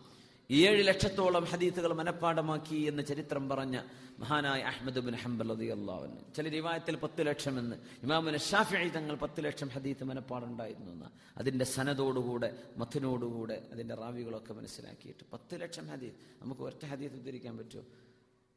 ഏഴ് 0.51 0.87
ലക്ഷത്തോളം 0.87 1.43
ഹദീത്തുകൾ 1.43 1.93
മനഃപ്പാടമാക്കി 1.93 2.75
എന്ന് 2.75 3.03
ചരിത്രം 3.03 3.49
പറഞ്ഞ 3.49 3.81
മഹാനായ 4.19 4.61
അഹമ്മദ് 4.61 4.99
ബിൻ 4.99 5.15
ഹംബൽ 5.15 5.51
അതി 5.51 5.65
അള്ളാഹുന് 5.65 6.33
ചില 6.35 6.49
റിവായത്തിൽ 6.49 6.95
പത്ത് 6.95 7.27
ലക്ഷം 7.27 7.59
എന്ന് 7.59 7.75
ഇമാമുൻ 8.03 8.37
ഷാഫി 8.37 8.89
തങ്ങൾ 8.89 9.15
പത്ത് 9.15 9.43
ലക്ഷം 9.43 9.69
ഹദീത്ത് 9.69 10.03
മനഃപ്പാടുണ്ടായിരുന്നു 10.03 10.91
എന്ന് 10.91 11.05
അതിന്റെ 11.37 11.65
സനതോടുകൂടെ 11.65 12.63
മഥനോടുകൂടെ 12.77 13.67
അതിന്റെ 13.71 13.95
റാവികളൊക്കെ 13.95 14.53
മനസ്സിലാക്കിയിട്ട്. 14.53 15.23
പത്ത് 15.33 15.61
ലക്ഷം 15.61 15.87
ഹദീത്ത് 15.87 16.17
നമുക്ക് 16.41 16.61
ഒറ്റ 16.61 16.85
ഹദീത്ത് 16.85 17.15
ഉദ്ധരിക്കാൻ 17.15 17.57
പറ്റുമോ? 17.57 17.83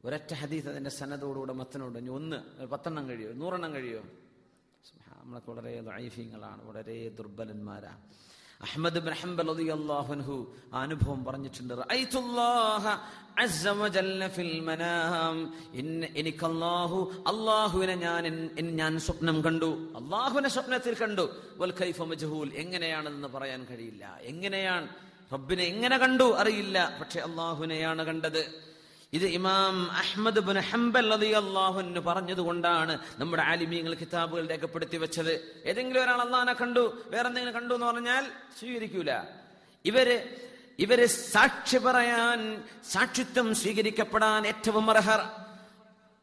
ഒരൊറ്റ 0.04 0.34
ഹദീത്ത് 0.34 0.68
അതിന്റെ 0.68 0.90
സനതോടുകൂടെ 0.90 1.52
മത്തനോട് 1.52 1.98
ഇനി 1.98 2.08
ഒന്ന് 2.08 2.64
പത്തെണ്ണം 2.64 3.08
കഴിയോ? 3.08 3.32
നൂറെണ്ണം 3.32 3.72
കഴിയോ? 3.72 4.02
നമ്മളൊക്കെ 5.08 5.50
വളരെ 5.50 5.80
ദൈഫ്യങ്ങളാണ് 5.80 6.68
വളരെ 6.68 7.08
ദുർബലന്മാരാണ് 7.08 8.31
അഹമ്മദ് 8.62 8.98
ബിൻ 8.98 9.12
ഹംബൽ 9.12 9.50
അൻഹു 10.10 10.54
ആ 10.74 10.82
അനുഭവം 10.82 11.24
പറഞ്ഞിട്ടുണ്ട്. 11.24 11.74
എനിക്ക് 16.16 16.46
അല്ലാഹു 16.46 17.12
അള്ളാഹുവിനെ 17.26 17.94
ഞാൻ 17.94 18.50
ഞാൻ 18.60 18.98
സ്വപ്നം 18.98 19.40
കണ്ടു. 19.40 19.92
അള്ളാഹുവിനെ 19.96 20.48
സ്വപ്നത്തിൽ 20.48 20.94
കണ്ടു. 20.94 21.36
കൈഫ 21.80 22.02
മജ്ഹൂൽ 22.02 22.52
എങ്ങനെയാണെന്ന് 22.54 23.28
പറയാൻ 23.28 23.66
കഴിയില്ല. 23.70 24.18
എങ്ങനെയാണ്? 24.20 24.88
റബ്ബിനെ 25.32 25.62
എങ്ങനെ 25.62 25.98
കണ്ടു? 25.98 26.36
അറിയില്ല. 26.36 26.96
പക്ഷെ 27.00 27.20
അള്ളാഹുവിനെയാണ് 27.20 28.04
കണ്ടത്. 28.04 28.71
ഇത് 29.12 29.26
ഇമാം 29.38 29.90
അഹ്മദ് 30.02 30.40
ബുൻ 30.40 30.58
ഹംബൽ 30.70 31.12
അള്ളാഹുന് 31.14 32.00
പറഞ്ഞതുകൊണ്ടാണ് 32.00 32.98
നമ്മുടെ 33.18 33.42
ആലിമീങ്ങൾ 33.42 33.94
കിതാബുകൾ 33.94 34.44
രേഖപ്പെടുത്തി 34.52 34.96
വെച്ചത്. 34.96 35.34
ഏതെങ്കിലും 35.66 36.02
ഒരാൾ 36.02 36.20
അള്ളാഹനെ 36.26 36.52
കണ്ടു 36.52 36.82
വേറെ 37.12 37.26
എന്തെങ്കിലും 37.28 37.54
കണ്ടു 37.54 37.74
എന്ന് 37.74 37.86
പറഞ്ഞാൽ 37.86 38.24
സ്വീകരിക്കൂല. 38.58 39.10
ഇവർ 39.84 40.08
ഇവർ 40.78 41.00
സാക്ഷി 41.06 41.78
പറയാൻ 41.86 42.40
സാക്ഷിത്വം 42.92 43.54
സ്വീകരിക്കപ്പെടാൻ 43.54 44.46
ഏറ്റവും 44.46 44.90
അർഹർ. 44.90 45.22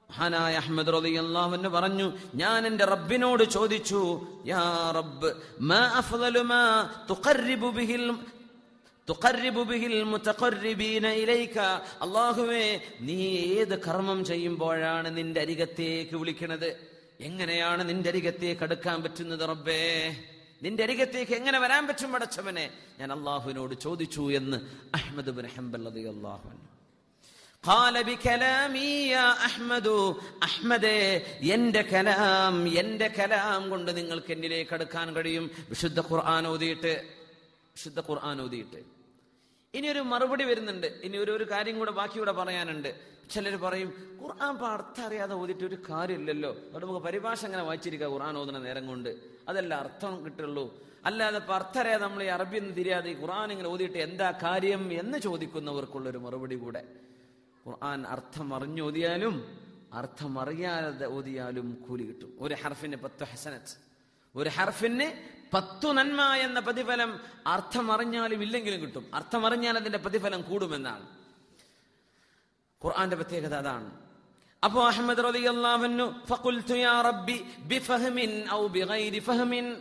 മഹാനായ 0.10 0.56
അഹമ്മദ് 0.56 0.88
റബി 0.88 1.00
റളിയല്ലാഹു 1.08 1.70
പറഞ്ഞു 1.78 2.08
ഞാൻ 2.36 2.68
എന്റെ 2.68 2.86
റബ്ബിനോട് 2.86 3.44
ചോദിച്ചു 3.44 4.02
യാ 4.46 4.92
റബ്ബ് 5.00 5.30
മാ 5.60 5.82
അഫ്ളലു 6.02 6.42
മാ 6.52 6.64
തുഖർരിബു 7.10 7.70
ബിഹിൽ 7.78 8.06
അള്ളാഹുവേ 12.02 12.82
നീ 13.02 13.18
ഏത് 13.30 13.82
കർമ്മം 13.82 14.26
ചെയ്യുമ്പോഴാണ് 14.26 15.18
നിന്റെ 15.18 15.42
അരികത്തേക്ക് 15.42 16.16
വിളിക്കണത്? 16.16 16.70
എങ്ങനെയാണ് 17.20 17.90
നിന്റെ 17.90 18.10
അരികത്തേക്ക് 18.10 18.64
അടുക്കാൻ 18.64 19.04
പറ്റുന്നത് 19.04 19.50
റബ്ബേ? 19.50 20.16
നിന്റെ 20.62 20.84
അരികത്തേക്ക് 20.84 21.32
എങ്ങനെ 21.32 21.60
വരാൻ 21.60 21.88
പറ്റും 21.88 22.16
അടച്ചവനെ 22.16 22.70
ഞാൻ 23.00 23.12
അള്ളാഹുവിനോട് 23.12 23.76
ചോദിച്ചു 23.80 24.32
എന്ന് 24.32 24.58
അഹമ്മദ് 24.96 25.46
ഹംബൽ 25.46 25.88
അള്ളാഹു 25.88 26.50
അഹ്മദേ 30.44 31.00
എന്റെ 31.42 31.82
കലാം 31.82 32.78
എന്റെ 32.78 33.08
കലാം 33.08 33.70
കൊണ്ട് 33.70 33.98
നിങ്ങൾക്ക് 33.98 34.32
എന്നിലേക്ക് 34.32 34.74
അടുക്കാൻ 34.74 35.16
കഴിയും. 35.16 35.52
വിശുദ്ധ 35.70 36.00
ഖുർആൻ 36.00 36.48
ഓതിയിട്ട് 36.48 36.94
വിശുദ്ധ 37.76 38.00
ഖുർആൻ 38.00 38.42
ഓതിയിട്ട്. 38.42 38.99
ഇനി 39.74 39.88
ഒരു 39.88 40.00
മറുപടി 40.00 40.44
വരുന്നുണ്ട്. 40.44 40.88
ഇനി 41.04 41.18
ഒരു 41.18 41.32
ഒരു 41.32 41.46
കാര്യം 41.52 41.80
കൂടെ 41.80 41.92
ബാക്കി 41.92 42.18
കൂടെ 42.20 42.32
പറയാനുണ്ട്. 42.32 42.92
ചിലർ 43.32 43.56
പറയും 43.56 43.90
ഖുർആൻ 44.22 44.52
ഇപ്പൊ 44.54 44.68
അർത്ഥം 44.68 45.04
അറിയാതെ 45.06 45.34
ഓതിട്ട് 45.36 45.64
ഒരു 45.64 45.78
കാര്യമില്ലല്ലോ. 45.90 46.52
അവിടെ 46.72 46.86
നമുക്ക് 46.86 47.06
പരിഭാഷ 47.08 47.46
അങ്ങനെ 47.46 47.64
വായിച്ചിരിക്കുക 47.64 48.08
ഖുർആൻ 48.08 48.38
ഓതുന്ന 48.38 48.60
നേരം 48.60 48.88
കൊണ്ട്. 48.88 49.12
അതല്ല 49.50 49.76
അർത്ഥം 49.76 50.26
കിട്ടുള്ളൂ. 50.26 50.66
അല്ലാതെ 51.06 51.38
ഇപ്പൊ 51.38 51.54
അർത്ഥം 51.54 51.82
അറിയാതെ 51.82 52.04
നമ്മൾ 52.04 52.24
ഈ 52.24 52.30
അറബി 52.38 52.58
എന്ന് 52.58 52.76
തിരിയാതെ 52.76 53.14
ഖുർആൻ 53.22 53.52
ഇങ്ങനെ 53.52 53.70
ഓതിയിട്ട് 53.70 53.98
എന്താ 53.98 54.32
കാര്യം 54.32 54.94
എന്ന് 55.02 55.18
ചോദിക്കുന്നവർക്കുള്ള 55.18 56.10
ഒരു 56.10 56.18
മറുപടി 56.18 56.56
കൂടെ. 56.56 56.82
ഖുർആൻ 57.68 58.08
അർത്ഥം 58.08 58.54
അറിഞ്ഞോതിയാലും 58.54 59.36
അർത്ഥം 59.94 60.40
അറിയാതെ 60.40 61.08
ഓതിയാലും 61.18 61.68
കൂലി 61.88 62.04
കിട്ടും. 62.04 62.34
ഒരു 62.40 62.56
ഹർഫിന് 62.64 62.98
പത്ത് 63.06 63.24
ഹസനത്ത്. 63.24 63.89
ഒരു 64.36 64.50
ഹർഫിന് 64.50 65.12
പത്തു 65.54 65.88
നന്മ 65.94 66.22
എന്ന 66.22 66.60
പ്രതിഫലം 66.60 67.20
അർത്ഥമറിഞ്ഞാലും 67.48 68.44
ഇല്ലെങ്കിലും 68.44 68.82
കിട്ടും. 68.82 69.12
അർത്ഥമറിഞ്ഞാൽ 69.14 69.78
അതിന്റെ 69.78 69.98
പ്രതിഫലം 69.98 70.42
കൂടുമെന്നാണ്. 70.42 71.08
ഖുർആന്റെ 72.86 73.16
പ്രത്യേകത 73.16 73.54
അതാണ്. 73.54 73.92
അപ്പോ 74.64 74.88
അഹമ്മദ് 74.88 76.28
ഫഖുൽതു 76.30 76.74
യാ 76.74 77.02
റബ്ബി 77.02 77.46
ബിഫഹ്മിൻ 77.60 78.52
ഔ 78.52 78.68
ബിഗൈരി 78.68 79.20
ഫഹ്മിൻ. 79.20 79.78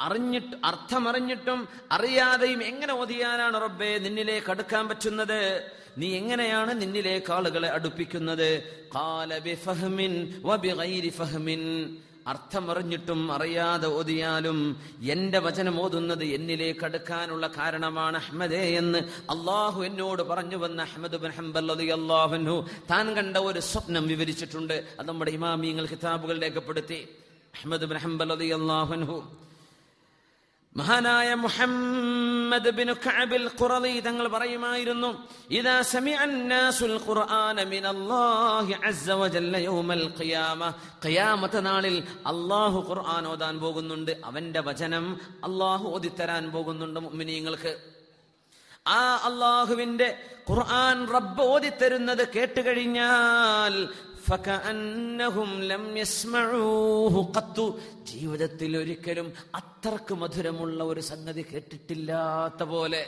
അറിഞ്ഞിട്ട് 0.00 0.56
അർത്ഥമറിഞ്ഞിട്ടും 0.64 1.68
അറിയാതെയും 1.92 2.62
എങ്ങനെ 2.62 2.92
ഓതിയാനാണ് 2.92 3.62
റബ്ബെ 3.62 3.98
നിന്നിലേക്ക് 3.98 4.50
അടുക്കാൻ 4.50 4.88
പറ്റുന്നത്? 4.88 5.70
നീ 5.98 6.16
എങ്ങനെയാണ് 6.16 6.82
നിന്നിലേക്ക് 6.82 7.32
ആളുകളെ 7.32 7.68
അടുപ്പിക്കുന്നത്? 7.68 8.82
അർത്ഥമറിഞ്ഞിട്ടും 12.26 13.32
അറിയാതെ 13.32 13.88
ഓതിയാലും 13.88 14.76
എന്റെ 15.02 15.38
വചനം 15.38 15.80
ഓതുന്നത് 15.80 16.24
എന്നിലേക്ക് 16.24 16.84
അടുക്കാനുള്ള 16.84 17.46
കാരണമാണ് 17.46 18.16
അഹ്മദേ 18.16 18.76
എന്ന് 18.76 18.98
അള്ളാഹു 19.30 19.82
എന്നോട് 19.82 20.22
പറഞ്ഞു 20.22 20.56
വന്ന 20.56 20.82
അഹമ്മദ് 20.82 21.16
ബിൻ 21.16 21.30
ഹംബൽ 21.30 21.92
അള്ളാഹുനു 21.92 22.66
താൻ 22.90 23.14
കണ്ട 23.14 23.36
ഒരു 23.36 23.60
സ്വപ്നം 23.60 24.08
വിവരിച്ചിട്ടുണ്ട്. 24.08 24.86
അത് 25.00 25.08
നമ്മുടെ 25.08 25.30
ഇമാമിയങ്ങൾ 25.30 25.86
കിതാബുകൾ 25.86 26.40
രേഖപ്പെടുത്തി. 26.40 27.08
അഹമ്മദ് 27.54 27.84
ബിൻ 27.84 27.98
ഹംബൽ 27.98 28.32
അള്ളാഹുനു 28.32 29.36
മഹാനായ 30.76 31.30
മുഹമ്മദ് 31.44 32.70
ബിൻ 32.76 32.88
കഅബിൽ 33.04 33.46
ഖുറളി 33.60 33.92
തങ്ങൾ 34.06 34.26
പറയുമായിരുന്നു 34.34 35.10
ഇദാ 35.58 35.74
സമിഅ 35.90 36.20
അന്നാസുൽ 36.26 36.94
ഖുർആന 37.06 37.58
മിനല്ലാഹി 37.72 38.72
അസ്സ 38.90 39.08
വജല്ല 39.20 39.54
യൗമൽ 39.68 40.04
ഖിയാമ. 40.18 40.60
ഖിയാമത്ത് 41.04 41.60
നാളിൽ 41.68 41.96
അല്ലാഹു 42.32 42.78
ഖുർആൻ 42.90 43.24
ഓതാൻ 43.32 43.54
പോകുന്നുണ്ട്. 43.64 44.12
അവന്റെ 44.28 44.60
വചനം 44.68 45.06
അല്ലാഹു 45.48 45.84
ഓതിത്തരാൻ 45.96 46.44
പോകുന്നുണ്ട് 46.54 47.00
മുഅ്മിനീങ്ങൾക്ക്. 47.06 47.72
ആ 48.98 49.02
അള്ളാഹുവിന്റെ 49.28 50.08
ഖുർആൻ 50.50 50.96
റബ്ബ് 51.16 51.42
ഓതിത്തരുന്നത് 51.52 52.24
കേട്ടുകഴിഞ്ഞാൽ 52.36 53.74
ജീവിതത്തിൽ 58.04 58.76
ഒരിക്കലും 58.76 59.32
അത്രയ്ക്ക് 59.54 60.14
മധുരമുള്ള 60.14 60.84
ഒരു 60.84 61.00
സംഗതി 61.00 61.42
കേട്ടിട്ടില്ലാത്ത 61.42 62.62
പോലെ. 62.62 63.06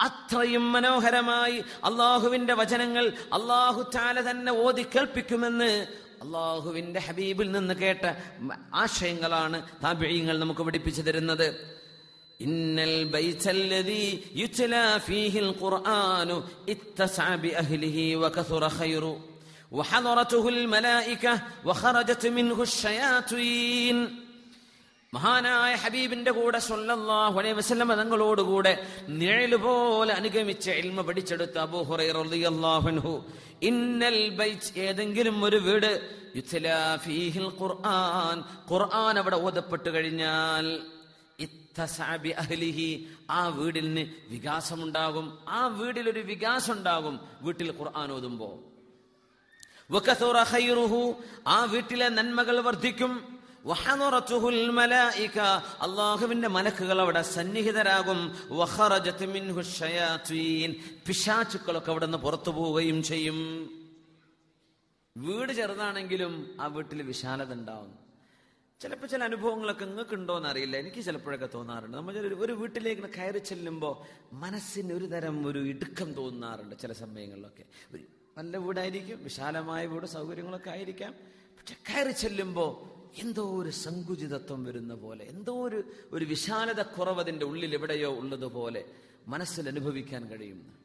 അത്രയും 0.00 0.72
മനോഹരമായി 0.72 1.58
അള്ളാഹുവിന്റെ 1.84 2.54
വചനങ്ങൾ 2.54 3.12
അള്ളാഹു 3.32 3.90
ചാല 3.92 4.30
തന്നെ 4.30 4.52
ഓതി 4.52 4.82
കേൾപ്പിക്കുമെന്ന് 4.82 5.86
അള്ളാഹുവിന്റെ 6.22 7.00
ഹബീബിൽ 7.00 7.50
നിന്ന് 7.50 7.74
കേട്ട 7.74 8.04
ആശയങ്ങളാണ് 8.74 9.58
താബിഴിയങ്ങൾ 9.84 10.38
നമുക്ക് 10.38 10.60
പഠിപ്പിച്ചു 10.60 11.02
തരുന്നത്. 11.02 11.76
ഇന്നൽ 12.40 13.04
ബൈത്തല്ലദീ 13.04 14.04
ഫീഹിൽ 14.98 15.50
ഖുർആനു 15.62 16.36
ഇത്തസഅ 16.68 17.30
അഹ്ലിഹി 17.62 18.14
വകസുറ 18.14 18.66
ഖൈറു. 18.78 19.29
وحضرته 19.71 20.43
الملائكة 20.49 21.33
وخرجت 21.67 22.23
منه 22.29 22.57
الشياطين 22.63 23.97
മഹാനായ 25.13 25.73
ഹബീബിന്റെ 25.83 26.31
കൂടെ 26.37 26.59
സല്ലല്ലാഹു 26.65 27.35
അലൈഹി 27.41 27.55
വസല്ലം 27.59 27.91
തങ്ങളോടുകൂടെ 27.99 28.73
നിഴല് 29.19 29.57
പോലെ 29.65 30.11
അനുഗമിച്ച് 30.19 30.71
ഇൽമ 30.81 30.99
പഠിച്ചെടുത്ത 31.07 31.55
അബൂ 31.63 31.79
ഹുറൈറ 31.89 32.15
റളിയല്ലാഹു 32.19 32.87
അൻഹു 32.91 33.13
ഇന്നൽ 33.69 34.19
ബൈത്ത് 34.39 34.73
ഏതെങ്കിലും 34.85 35.37
ഒരു 35.47 35.59
വീട് 35.67 35.89
യുത്ലാ 36.39 36.79
ഫീഹിൽ 37.05 37.47
ഖുർആൻ 37.59 38.37
ഖുർആൻ 38.71 39.15
അവിടെ 39.21 39.37
ഓതപ്പെട്ടു 39.47 39.89
കഴിഞ്ഞാൽ 39.95 40.67
ഇത്തസഅ 41.39 42.11
ബി 42.23 42.31
അഹ്ലിഹി 42.43 42.89
ആ 43.31 43.41
വീടിന് 43.57 44.03
വികാസമുണ്ടാകും 44.33 45.25
ആ 45.57 45.61
വീടിൽ 45.79 46.07
ഒരു 46.13 46.23
വികാസം 46.31 46.73
ഉണ്ടാകും 46.77 47.15
വീട്ടിൽ 47.45 47.71
ഖുർആൻ 47.79 48.11
ഓതുമ്പോ 48.17 48.49
വകഥുറ 48.49 48.61
ഖൈറുഹു 48.61 48.68
ആ 51.46 51.64
വീട്ടിലെ 51.64 52.08
നന്മകൾ 52.08 52.60
വർദ്ധിക്കും. 52.60 53.38
അള്ളാഹുവിന്റെ 55.80 56.48
മലക്കുകൾ 56.48 57.00
അവിടെ 57.00 57.22
സന്നിഹിതരാകും. 57.22 58.36
പിശാചുക്കളൊക്കെ 61.08 61.90
അവിടെ 61.90 62.06
നിന്ന് 62.06 62.18
പുറത്തു 62.18 62.50
പോവുകയും 62.50 63.02
ചെയ്യും. 63.02 63.70
വീട് 65.16 65.52
ചെറുതാണെങ്കിലും 65.52 66.56
ആ 66.60 66.66
വീട്ടിൽ 66.66 67.02
വിശാലത 67.02 67.52
ഉണ്ടാവും. 67.52 67.94
ചിലപ്പോൾ 68.80 69.06
ചില 69.06 69.24
അനുഭവങ്ങളൊക്കെ 69.24 69.84
നിങ്ങൾക്ക് 69.84 70.14
ഉണ്ടോ 70.14 70.36
എന്ന് 70.36 70.48
അറിയില്ല. 70.48 70.76
എനിക്ക് 70.76 71.04
ചിലപ്പോഴൊക്കെ 71.04 71.48
തോന്നാറുണ്ട്. 71.54 71.96
നമ്മൾ 71.96 72.18
ഒരു- 72.18 72.56
വീട്ടിലേക്ക് 72.56 73.02
കയറി 73.02 73.38
ചെല്ലുമ്പോൾ 73.38 74.24
മനസ്സിന് 74.32 74.92
ഒരു 74.92 75.04
തരം 75.04 75.46
ഒരു 75.46 75.58
ഇടുക്കം 75.58 76.12
തോന്നാറുണ്ട് 76.12 76.76
ചില 76.78 76.92
സമയങ്ങളിലൊക്കെ. 76.92 77.62
നല്ല 78.38 78.56
വീടായിരിക്കും 78.56 79.24
വിശാലമായ 79.24 79.86
വീട് 79.86 80.06
സൗകര്യങ്ങളൊക്കെ 80.06 80.70
ആയിരിക്കാം. 80.70 81.12
പക്ഷെ 81.58 81.74
കയറി 81.74 82.10
ചെല്ലുമ്പോൾ 82.10 82.90
എന്തോ 83.20 83.62
ഒരു 83.62 83.70
സങ്കുചിതത്വം 83.70 84.64
വരുന്ന 84.64 84.94
പോലെ 84.94 85.24
എന്തോ 85.24 85.66
ഒരു 85.66 85.82
ഒരു 86.12 86.24
വിശാലത 86.24 86.82
കുറവ് 86.82 87.20
അതിന്റെ 87.20 87.46
ഉള്ളിൽ 87.46 87.74
എവിടെയോ 87.74 88.10
ഉള്ളതുപോലെ 88.14 88.84
മനസ്സിൽ 89.28 89.68
അനുഭവിക്കാൻ 89.68 90.28
കഴിയുന്നു 90.28 90.80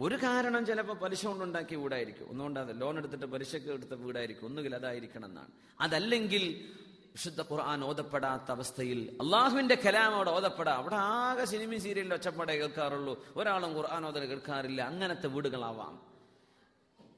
ഒരു 0.00 0.14
കാരണം 0.14 0.66
ചിലപ്പോൾ 0.66 0.92
പലിശ 0.92 1.26
കൊണ്ടുണ്ടാക്കിയ 1.26 1.76
വീടായിരിക്കും. 1.76 2.30
ഒന്നുകൊണ്ടാതെ 2.30 2.72
ലോൺ 2.72 2.96
എടുത്തിട്ട് 2.96 3.26
പലിശക്ക് 3.26 3.66
എടുത്ത 3.66 3.94
വീടായിരിക്കും. 3.94 4.46
ഒന്നുകിൽ 4.46 4.74
അതായിരിക്കണം 4.74 5.24
എന്നാണ് 5.24 5.48
അതല്ലെങ്കിൽ 5.80 6.68
വിശുദ്ധ 6.86 7.40
ഖുർആൻ 7.40 7.84
ഓതപ്പെടാത്ത 7.84 8.50
അവസ്ഥയിൽ 8.50 9.16
അള്ളാഹുവിന്റെ 9.20 9.74
കലാം 9.74 10.14
അവിടെ 10.14 10.30
ഓതപ്പെടാം. 10.30 10.76
അവിടെ 10.76 10.96
ആകെ 10.96 11.44
സിനിമ 11.44 11.76
സീരിയലിൽ 11.76 12.14
ഒച്ചപ്പാടെ 12.14 12.56
കേൾക്കാറുള്ളൂ. 12.56 13.26
ഒരാളും 13.36 13.76
ഖുർആൻ 13.76 14.06
ഓതൽ 14.06 14.24
കേൾക്കാറില്ല. 14.24 14.82
അങ്ങനത്തെ 14.82 15.26
വീടുകളാവാം. 15.26 16.09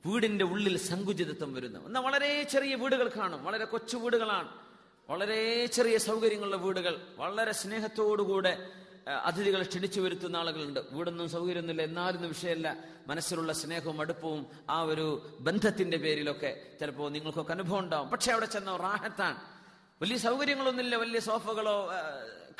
വീടിന്റെ 0.07 0.45
ഉള്ളിൽ 0.45 0.79
സങ്കുചിതത്വം 0.79 1.55
വരുന്നു. 1.55 1.87
എന്നാൽ 1.87 2.01
വളരെ 2.01 2.43
ചെറിയ 2.43 2.75
വീടുകൾ 2.75 3.11
കാണും. 3.17 3.45
വളരെ 3.45 3.65
കൊച്ചു 3.65 3.97
വീടുകളാണ്. 3.97 4.49
വളരെ 5.11 5.67
ചെറിയ 5.67 5.99
സൗകര്യങ്ങളുള്ള 5.99 6.57
വീടുകൾ. 6.57 7.01
വളരെ 7.17 7.53
സ്നേഹത്തോടുകൂടെ 7.53 8.69
അതിഥികൾ 9.09 9.63
ക്ഷണിച്ചു 9.63 10.01
വരുത്തുന്ന 10.01 10.37
ആളുകളുണ്ട്. 10.37 10.81
വീടൊന്നും 10.91 11.29
സൗകര്യമൊന്നുമില്ല. 11.29 11.83
എന്നാലും 11.83 12.29
വിഷയമല്ല. 12.29 12.85
മനസ്സിലുള്ള 13.07 13.53
സ്നേഹവും 13.53 14.01
അടുപ്പവും 14.01 14.47
ആ 14.71 14.83
ഒരു 14.83 15.37
ബന്ധത്തിന്റെ 15.41 15.97
പേരിലൊക്കെ 15.97 16.63
ചിലപ്പോൾ 16.81 17.11
നിങ്ങൾക്കൊക്കെ 17.11 17.53
അനുഭവം 17.53 17.79
ഉണ്ടാവും. 17.79 18.09
പക്ഷെ 18.09 18.33
അവിടെ 18.33 18.47
ചെന്ന 18.47 18.77
റാഹത്താണ്. 18.77 19.41
വലിയ 20.03 20.17
സൗകര്യങ്ങളൊന്നുമില്ല. 20.17 20.97
വലിയ 20.97 21.21
സോഫകളോ 21.21 21.91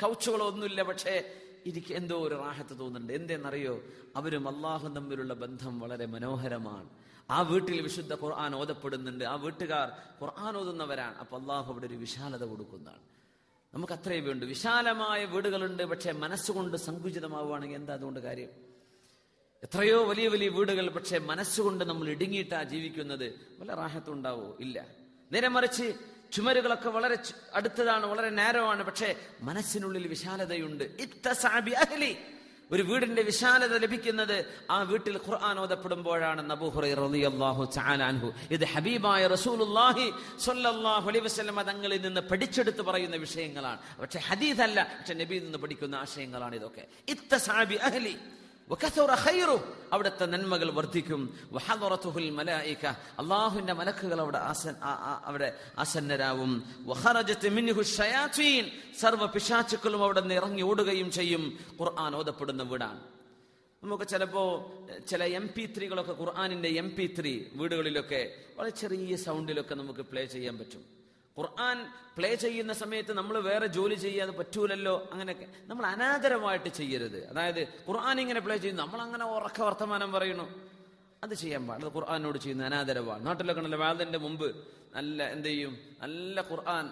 കൗച്ചുകളോ 0.01 0.47
ഒന്നുമില്ല. 0.47 0.83
പക്ഷേ 0.83 1.33
എനിക്ക് 1.67 1.93
എന്തോ 1.93 2.27
ഒരു 2.27 2.35
റാഹത്ത് 2.35 2.69
തോന്നുന്നുണ്ട്. 2.69 3.13
എന്തെന്നറിയോ? 3.13 3.81
അവരും 4.15 4.55
അള്ളാഹു 4.55 4.87
തമ്മിലുള്ള 4.87 5.33
ബന്ധം 5.33 5.79
വളരെ 5.79 6.05
മനോഹരമാണ്. 6.05 7.02
ആ 7.29 7.41
വീട്ടിൽ 7.41 7.81
വിശുദ്ധ 7.81 8.13
ഖുർആൻ 8.13 8.55
ഓതപ്പെടുന്നുണ്ട്. 8.55 9.23
ആ 9.23 9.35
വീട്ടുകാർ 9.35 9.89
ഖുർആൻ 10.23 10.57
ഓതുന്നവരാണ്. 10.57 11.17
അപ്പൊ 11.17 11.39
അള്ളാഹു 11.39 11.71
അവിടെ 11.71 11.85
ഒരു 11.85 11.93
വിശാലത 11.93 12.43
കൊടുക്കുന്നതാണ്. 12.43 13.01
നമുക്ക് 13.73 13.93
അത്രയും 13.93 14.25
വേണ്ടു. 14.25 14.45
വിശാലമായ 14.45 15.25
വീടുകളുണ്ട്. 15.25 15.83
പക്ഷെ 15.83 16.11
മനസ്സുകൊണ്ട് 16.11 16.77
സങ്കുചിതമാവുകയാണെങ്കിൽ 16.77 17.75
എന്താ 17.75 17.93
അതുകൊണ്ട് 17.93 18.19
കാര്യം? 18.19 18.49
എത്രയോ 19.63 20.03
വലിയ 20.03 20.27
വലിയ 20.27 20.49
വീടുകൾ 20.49 20.89
പക്ഷെ 20.89 21.19
മനസ്സുകൊണ്ട് 21.19 21.85
നമ്മൾ 21.85 22.09
ഇടുങ്ങിയിട്ടാ 22.09 22.63
ജീവിക്കുന്നത്. 22.63 23.39
വല്ല 23.59 23.75
റാഹത്തുണ്ടാവോ 23.75 24.57
ഇല്ല. 24.59 24.85
നേരെ 25.31 25.47
മറിച്ച് 25.47 25.93
ചുമരുകളൊക്കെ 26.31 26.89
വളരെ 26.89 27.17
അടുത്തതാണ് 27.53 28.05
വളരെ 28.05 28.29
നേരമാണ്. 28.29 28.83
പക്ഷെ 28.83 29.15
മനസ്സിനുള്ളിൽ 29.41 30.07
വിശാലതയുണ്ട്. 30.07 30.83
ഒരു 32.73 32.83
വീടിന്റെ 32.83 33.21
വിശാലത 33.21 33.77
ലഭിക്കുന്നത് 33.77 34.45
ആ 34.71 34.81
വീട്ടിൽ 34.81 35.15
ഖുർആൻ 35.15 35.59
ഓതപ്പെടുമ്പോഴാണ്. 35.59 36.49
ഇത് 38.51 38.65
ഹബീബായ 38.65 39.27
തങ്ങളിൽ 41.61 42.01
നിന്ന് 42.01 42.21
പഠിച്ചെടുത്ത് 42.21 42.81
പറയുന്ന 42.81 43.15
വിഷയങ്ങളാണ്. 43.15 43.79
പക്ഷെ 44.01 44.19
ഹദീദ് 44.19 44.61
അല്ല 44.61 44.83
പക്ഷെ 44.99 45.13
നബിയിൽ 45.13 45.43
നിന്ന് 45.43 45.57
പഠിക്കുന്ന 45.57 45.95
ആശയങ്ങളാണ് 45.95 46.55
ഇതൊക്കെ. 46.55 46.87
ഇത്തസാബി 47.07 47.75
അഹ്ലി. 47.75 48.11
വകഥറ 48.11 48.11
ഖൈറു 48.11 48.42
അവിടുത്തെ 49.93 50.25
നന്മകൾ 50.25 50.71
വർദ്ധിക്കും. 50.71 51.39
അല്ലാഹുവിന്റെ 53.19 53.73
മലക്കുകൾ 53.73 54.21
അവിടെ 54.21 54.39
അവിടെ 55.25 55.57
ആസന്നരാവും. 55.79 56.63
സർവ 58.99 59.25
പിശാചുക്കളും 59.25 60.03
അവിടെ 60.03 60.21
നിന്ന് 60.21 60.35
ഇറങ്ങി 60.35 60.61
ഓടുകയും 60.61 61.11
ചെയ്യും. 61.11 61.59
ഖുർആൻ 61.81 62.15
ഓതപ്പെടുന്ന 62.15 62.63
വീടാണ്. 62.63 62.99
നമുക്ക് 63.83 64.03
ചിലപ്പോ 64.03 64.73
ചില 65.09 65.23
എം 65.23 65.49
പി 65.57 65.73
ത്രീകളൊക്കെ 65.77 66.11
ഖുർആാനിന്റെ 66.11 66.69
എം 66.69 66.95
പി 66.95 67.15
ത്രീ 67.19 67.43
വീടുകളിലൊക്കെ 67.53 68.35
വളരെ 68.57 68.69
ചെറിയ 68.69 69.15
സൗണ്ടിലൊക്കെ 69.15 69.75
നമുക്ക് 69.75 69.99
പ്ലേ 69.99 70.25
ചെയ്യാൻ 70.25 70.57
പറ്റും. 70.57 70.92
ഖുർആൻ 71.39 71.91
പ്ലേ 72.17 72.35
ചെയ്യുന്ന 72.35 72.73
സമയത്ത് 72.73 73.13
നമ്മൾ 73.13 73.39
വേറെ 73.39 73.67
ജോലി 73.67 73.95
ചെയ്യാതെ 73.95 74.31
പറ്റൂലല്ലോ 74.31 75.09
അങ്ങനെയൊക്കെ. 75.11 75.47
നമ്മൾ 75.65 75.85
അനാദരമായിട്ട് 75.85 76.69
ചെയ്യരുത്. 76.69 77.29
അതായത് 77.29 77.61
ഖുർആൻ 77.61 78.21
ഇങ്ങനെ 78.21 78.39
പ്ലേ 78.39 78.57
ചെയ്യുന്നു 78.57 78.83
നമ്മൾ 78.83 79.01
അങ്ങനെ 79.01 79.25
ഉറക്ക 79.25 79.61
വർത്തമാനം 79.61 80.11
പറയുന്നു. 80.11 80.69
അത് 81.23 81.33
ചെയ്യാൻ 81.33 81.67
പാടില്ല. 81.67 81.95
ഖുർആാനോട് 81.95 82.37
ചെയ്യുന്ന 82.37 82.65
അനാദരമാണ് 82.65 83.25
നാട്ടിലൊക്കെ 83.25 83.61
നല്ല 83.61 83.75
വാദന്റെ 83.75 84.17
മുമ്പ് 84.17 84.55
നല്ല 84.95 85.23
എന്ത് 85.23 85.47
ചെയ്യും? 85.47 85.77
നല്ല 86.01 86.41
ഖുർആൻ. 86.51 86.89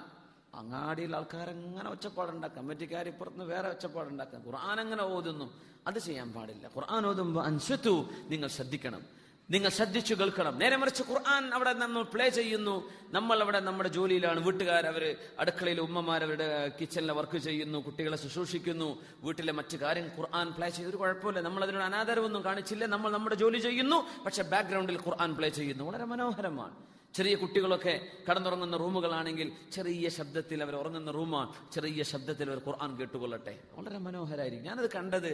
അങ്ങാടിയിൽ 0.56 1.16
ആൾക്കാരങ്ങനെ 1.16 1.90
ഒച്ചപ്പാടുണ്ടാക്കാം. 1.90 2.64
കമ്മിറ്റിക്കാർ 2.64 3.08
ഇപ്പുറത്ത് 3.08 3.44
വേറെ 3.44 3.70
ഒച്ചപ്പാടുണ്ടാക്കാം. 3.70 4.46
ഖുർആൻ 4.46 4.80
അങ്ങനെ 4.80 5.04
ഓതുന്നു. 5.04 5.62
അത് 5.88 6.00
ചെയ്യാൻ 6.00 6.34
പാടില്ല. 6.34 6.68
ഖുർആൻ 6.68 7.06
ഓതുമ്പോൾ 7.06 7.46
അൻഷത്തു 7.46 8.10
നിങ്ങൾ 8.30 8.48
ശ്രദ്ധിക്കണം. 8.48 9.21
നിങ്ങൾ 9.50 9.70
ശ്രദ്ധിച്ചു 9.70 10.14
കേൾക്കണം. 10.14 10.60
നേരെ 10.60 10.76
മറിച്ച് 10.76 11.04
ഖുർആൻ 11.10 11.54
അവിടെ 11.54 11.74
നമ്മൾ 11.74 12.04
പ്ലേ 12.04 12.30
ചെയ്യുന്നു. 12.30 12.90
നമ്മൾ 13.10 13.42
അവിടെ 13.42 13.60
നമ്മുടെ 13.60 13.90
ജോലിയിലാണ്. 13.90 14.40
വീട്ടുകാർ 14.40 14.86
അവർ 14.86 15.16
അടുക്കളയിൽ 15.40 15.82
ഉമ്മമാർ 15.82 16.24
അവരുടെ 16.24 16.72
കിച്ചണിലെ 16.82 17.14
വർക്ക് 17.14 17.38
ചെയ്യുന്നു. 17.38 17.80
കുട്ടികളെ 17.80 18.18
ശുശ്രൂഷിക്കുന്നു. 18.18 19.02
വീട്ടിലെ 19.24 19.54
മറ്റു 19.54 19.78
കാര്യം 19.78 20.06
ഖുർആൻ 20.06 20.52
പ്ലേ 20.52 20.70
ചെയ്ത് 20.70 20.90
ഒരു 20.90 20.98
കുഴപ്പമില്ല. 20.98 21.42
നമ്മൾ 21.42 21.64
അതിനോട് 21.64 21.84
അനാദരവൊന്നും 21.84 22.44
കാണിച്ചില്ല. 22.44 22.86
നമ്മൾ 22.86 23.12
നമ്മുടെ 23.12 23.36
ജോലി 23.36 23.60
ചെയ്യുന്നു. 23.60 24.24
പക്ഷെ 24.26 24.44
ബാക്ക്ഗ്രൗണ്ടിൽ 24.44 24.96
ഖുർആൻ 24.96 25.36
പ്ലേ 25.36 25.50
ചെയ്യുന്നു. 25.50 25.84
വളരെ 25.84 26.06
മനോഹരമാണ്. 26.06 26.76
ചെറിയ 27.14 27.36
കുട്ടികളൊക്കെ 27.36 28.08
കടന്നുറങ്ങുന്ന 28.30 28.78
റൂമുകളാണെങ്കിൽ 28.78 29.52
ചെറിയ 29.72 30.10
ശബ്ദത്തിൽ 30.10 30.64
അവർ 30.64 30.76
ഉറങ്ങുന്ന 30.76 31.12
റൂമാണ്. 31.12 31.54
ചെറിയ 31.72 32.04
ശബ്ദത്തിൽ 32.04 32.52
അവർ 32.52 32.62
ഖുർആൻ 32.68 32.98
കേട്ടുകൊള്ളട്ടെ. 32.98 33.60
വളരെ 33.74 33.98
മനോഹരമായിരിക്കും 33.98 34.66
ഞാനത് 34.66 34.90
കണ്ടത് 34.94 35.34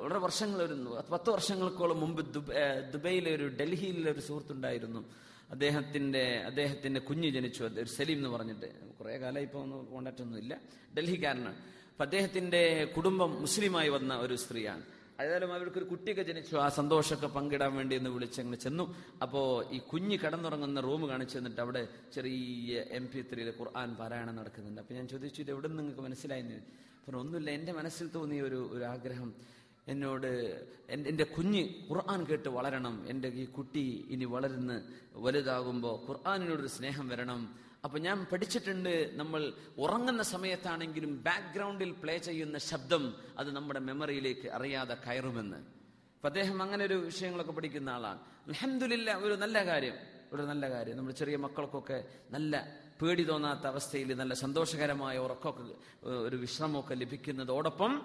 വളരെ 0.00 0.18
വർഷങ്ങൾ 0.18 0.62
ഒരു 0.62 1.02
പത്ത് 1.12 1.30
വർഷങ്ങൾക്കോളം 1.30 2.00
മുമ്പ് 2.00 2.34
ദുബ- 2.34 2.92
ദുബൈയിലെ 2.92 3.34
ഒരു 3.34 3.48
ഡൽഹിയിലെ 3.60 4.12
ഒരു 4.12 4.20
സുഹൃത്തുണ്ടായിരുന്നു. 4.20 5.12
അദ്ദേഹത്തിന്റെ 5.50 6.42
അദ്ദേഹത്തിന്റെ 6.46 7.00
കുഞ്ഞ് 7.00 7.30
ജനിച്ചു. 7.30 7.64
ഒരു 7.64 7.88
സലീം 7.88 8.16
എന്ന് 8.16 8.28
പറഞ്ഞിട്ട്. 8.28 8.66
കുറെ 9.00 9.18
കാലം 9.18 9.42
ഇപ്പോൾ 9.42 9.58
ഒന്നും 9.58 9.84
കോണ്ടാക്ട് 9.84 10.22
ഒന്നും 10.22 10.38
ഇല്ല 10.38 10.60
ഡൽഹിക്കാരനാണ്. 10.98 11.54
അപ്പൊ 11.90 12.04
അദ്ദേഹത്തിന്റെ 12.04 12.84
കുടുംബം 12.96 13.40
മുസ്ലിമായി 13.40 13.88
വന്ന 13.88 14.16
ഒരു 14.16 14.36
സ്ത്രീയാണ്. 14.36 14.82
ഏതായാലും 15.22 15.52
അവർക്ക് 15.54 15.78
ഒരു 15.78 15.84
കുട്ടിയൊക്കെ 15.84 16.22
ജനിച്ചു 16.22 16.56
ആ 16.56 16.68
സന്തോഷമൊക്കെ 16.68 17.26
പങ്കിടാൻ 17.26 17.76
വേണ്ടി 17.76 17.96
എന്ന് 17.96 18.10
വിളിച്ചങ്ങനെ 18.10 18.56
ചെന്നു. 18.56 18.94
അപ്പോ 19.22 19.64
ഈ 19.70 19.78
കുഞ്ഞ് 19.78 20.18
കടന്നുറങ്ങുന്ന 20.18 20.80
റൂം 20.80 21.08
കാണിച്ചു 21.08 21.38
തന്നിട്ട് 21.38 21.60
അവിടെ 21.60 21.88
ചെറിയ 22.14 22.84
എം 22.90 23.08
പി 23.14 23.22
ത്രീയിലെ 23.22 23.52
ഖുർആൻ 23.60 23.94
പാരായണം 23.94 24.36
നടക്കുന്നുണ്ട്. 24.36 24.80
അപ്പൊ 24.80 24.94
ഞാൻ 24.94 25.08
ചോദിച്ചു 25.08 25.40
ഇത് 25.42 25.50
എവിടെ 25.50 25.68
നിന്ന് 25.68 25.82
നിങ്ങൾക്ക് 25.82 26.02
മനസ്സിലായെന്ന്? 26.02 26.54
പറഞ്ഞു 26.54 27.20
ഒന്നുമില്ല 27.20 27.50
എന്റെ 27.50 27.72
മനസ്സിൽ 27.72 28.10
തോന്നിയ 28.14 28.42
ഒരു 28.42 28.70
ഒരു 28.72 28.84
ആഗ്രഹം. 28.84 29.34
എന്നോട് 29.88 30.26
എന്റെ 30.90 31.10
എന്റെ 31.10 31.24
കുഞ്ഞ് 31.24 31.68
ഖുർആൻ 31.90 32.24
കേട്ട് 32.24 32.48
വളരണം. 32.48 33.04
എന്റെ 33.08 33.28
ഈ 33.28 33.44
കുട്ടി 33.44 34.04
ഇനി 34.10 34.24
വളരുന്ന് 34.24 34.82
വലുതാകുമ്പോൾ 35.14 36.08
ഖുർആാനിനോടൊരു 36.08 36.66
സ്നേഹം 36.66 37.08
വരണം. 37.08 37.54
അപ്പൊ 37.84 37.98
ഞാൻ 37.98 38.26
പഠിച്ചിട്ടുണ്ട് 38.32 39.12
നമ്മൾ 39.14 39.52
ഉറങ്ങുന്ന 39.78 40.22
സമയത്താണെങ്കിലും 40.22 41.22
ബാക്ക്ഗ്രൗണ്ടിൽ 41.24 41.92
പ്ലേ 41.92 42.18
ചെയ്യുന്ന 42.18 42.58
ശബ്ദം 42.58 43.14
അത് 43.38 43.56
നമ്മുടെ 43.56 43.80
മെമ്മറിയിലേക്ക് 43.80 44.48
അറിയാതെ 44.48 44.96
കയറുമെന്ന്. 45.06 45.56
അപ്പൊ 46.16 46.28
അദ്ദേഹം 46.28 46.62
അങ്ങനെ 46.62 46.84
ഒരു 46.84 46.94
വിഷയങ്ങളൊക്കെ 46.94 47.52
പഠിക്കുന്ന 47.52 47.90
ആളാണ്. 47.90 48.20
അലഹമില്ല 48.46 49.14
ഒരു 49.14 49.34
നല്ല 49.34 49.66
കാര്യം. 49.66 49.96
ഒരു 50.32 50.42
നല്ല 50.42 50.70
കാര്യം. 50.70 50.96
നമ്മുടെ 50.96 51.16
ചെറിയ 51.16 51.36
മക്കൾക്കൊക്കെ 51.36 52.04
നല്ല 52.30 52.82
പേടി 53.02 53.24
തോന്നാത്ത 53.24 53.66
അവസ്ഥയിൽ 53.66 54.14
നല്ല 54.14 54.34
സന്തോഷകരമായ 54.34 55.18
ഉറക്കമൊക്കെ 55.18 55.62
ഒരു 56.06 56.36
വിശ്രമമൊക്കെ 56.36 56.94
ലഭിക്കുന്നതോടൊപ്പം 56.94 58.02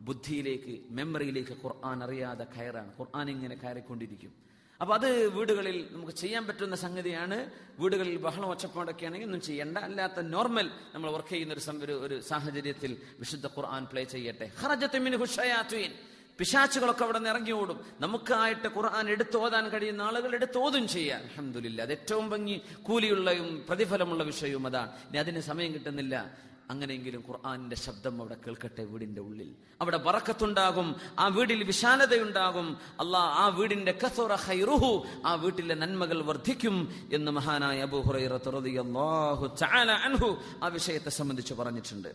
ബുദ്ധിയിലേക്ക് 0.00 0.80
മെമ്മറിയിലേക്ക് 0.90 1.56
ഖുർആൻ 1.64 2.04
അറിയാതെ 2.04 2.44
കയറാണ്. 2.44 2.92
ഖുർആൻ 3.00 3.30
ഇങ്ങനെ 3.30 3.54
കയറിക്കൊണ്ടിരിക്കും. 3.54 4.32
അപ്പൊ 4.80 4.94
അത് 4.94 5.28
വീടുകളിൽ 5.28 5.86
നമുക്ക് 5.90 6.12
ചെയ്യാൻ 6.12 6.46
പറ്റുന്ന 6.46 6.76
സംഗതിയാണ്. 6.76 7.50
വീടുകളിൽ 7.78 8.16
ബഹളം 8.16 8.50
ഒച്ചപ്പാടൊക്കെ 8.50 9.06
ആണെങ്കിൽ 9.06 9.26
ഒന്നും 9.26 9.40
ചെയ്യണ്ട. 9.40 9.78
അല്ലാത്ത 9.78 10.20
നോർമൽ 10.20 10.70
നമ്മൾ 10.94 11.10
വർക്ക് 11.10 11.28
ചെയ്യുന്ന 11.28 11.54
ഒരു 11.54 11.76
ഒരു- 11.84 11.94
ഒരു 11.94 12.20
സാഹചര്യത്തിൽ 12.20 12.96
വിശുദ്ധ 13.18 13.46
ഖുർആൻ 13.46 13.84
പ്ലേ 13.84 14.04
ചെയ്യട്ടെ. 14.04 14.50
ഖറജത്ത് 14.62 14.98
മിൻഹു 14.98 15.24
ഷയാത്വീൻ. 15.24 15.92
പിശാച്ചുകളൊക്കെ 16.38 17.04
അവിടെ 17.04 17.18
നിന്ന് 17.18 17.30
ഇറങ്ങി 17.30 17.50
ഓടും. 17.50 17.84
നമുക്കായിട്ട് 18.00 18.68
ഖുർആൻ 18.68 19.10
എടുത്തോതാൻ 19.10 19.68
കഴിയുന്ന 19.68 20.02
ആളുകൾ 20.02 20.34
എടുത്തോതും 20.34 20.88
ചെയ്യാം. 20.88 21.20
അലഹമില്ല 21.20 21.82
അത് 21.82 21.90
ഏറ്റവും 21.90 22.30
ഭംഗി. 22.30 22.60
കൂലിയുള്ളയും 22.82 23.64
പ്രതിഫലമുള്ള 23.68 24.22
വിഷയവും 24.22 24.66
അതാണ്. 24.66 24.90
ഇനി 24.90 25.18
അതിന് 25.18 25.40
സമയം 25.40 25.74
കിട്ടുന്നില്ല. 25.74 26.36
അങ്ങനെയെങ്കിലും 26.70 27.24
ഖുർആാനിന്റെ 27.28 27.76
ശബ്ദം 27.76 28.14
അവിടെ 28.20 28.36
കേൾക്കട്ടെ 28.46 28.84
വീടിന്റെ 28.84 29.20
ഉള്ളിൽ. 29.20 29.50
അവിടെ 29.80 29.96
വറക്കത്തുണ്ടാകും 29.96 30.96
ആ 31.18 31.28
വീടിൽ 31.28 31.64
വിശാലതയുണ്ടാകും. 31.64 32.76
അല്ലാ 33.00 33.20
ആ 33.20 33.48
വീടിന്റെ 33.48 33.92
കസോറ 34.04 34.34
ഖൈറുഹു 34.34 35.06
ആ 35.24 35.34
വീട്ടിലെ 35.34 35.74
നന്മകൾ 35.74 36.22
വർദ്ധിക്കും 36.22 36.76
എന്ന് 37.12 37.30
മഹാനായ 37.32 37.80
അബൂ 37.82 38.00
ഹുറൈറത്ത് 38.00 38.52
റളിയല്ലാഹു 38.52 39.46
തആല 39.62 39.90
അൻഹു 39.90 40.30
ആ 40.62 40.68
വിഷയത്തെ 40.68 41.10
സംബന്ധിച്ച് 41.10 41.54
പറഞ്ഞിട്ടുണ്ട്. 41.54 42.08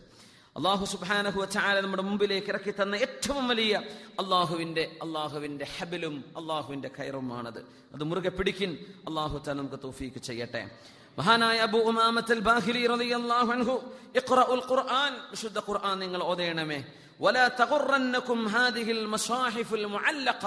അള്ളാഹു 0.56 0.84
സുബ്ഹാനഹു 0.84 1.40
വതആല 1.40 1.80
നമ്മുടെ 1.80 2.02
മുമ്പിലേക്ക് 2.02 2.48
ഇറക്കി 2.48 2.72
തന്ന 2.82 2.94
ഏറ്റവും 2.94 3.48
വലിയ 3.48 3.82
അള്ളാഹുവിന്റെ 4.20 4.84
അള്ളാഹുവിന്റെ 5.02 5.66
ഹബിലും 5.78 6.24
അള്ളാഹുവിന്റെ 6.36 6.90
ഖൈറുമാണത് 6.98 7.60
അത്. 7.94 8.04
മുറുകെ 8.04 8.28
പിടിക്കിൻ. 8.28 8.70
അള്ളാഹു 9.08 9.42
നമുക്ക് 9.48 9.78
തോഫീക്ക് 9.84 10.18
ചെയ്യട്ടെ. 10.18 10.62
മഹാനായ 11.18 11.58
അബു 11.68 11.78
ഉമാമത്തുൽ 11.90 12.42
ബാഹിലി 12.48 12.82
റളിയല്ലാഹു 12.92 13.50
അൻഹു 13.56 13.74
ഇഖ്റഉൽ 14.20 14.64
ഖുർആൻ 14.70 15.12
വിശുദ്ധ 15.32 15.58
ഖുർആൻ 15.68 15.96
നിങ്ങൾ 16.04 16.20
ഓതേണമേ. 16.30 16.78
വലാ 17.24 17.44
തഗുറന്നകും 17.60 18.40
ഹാദിഹിൽ 18.54 19.04
മസാഹിഫുൽ 19.14 19.86
മുഅല്ലഖ. 19.94 20.44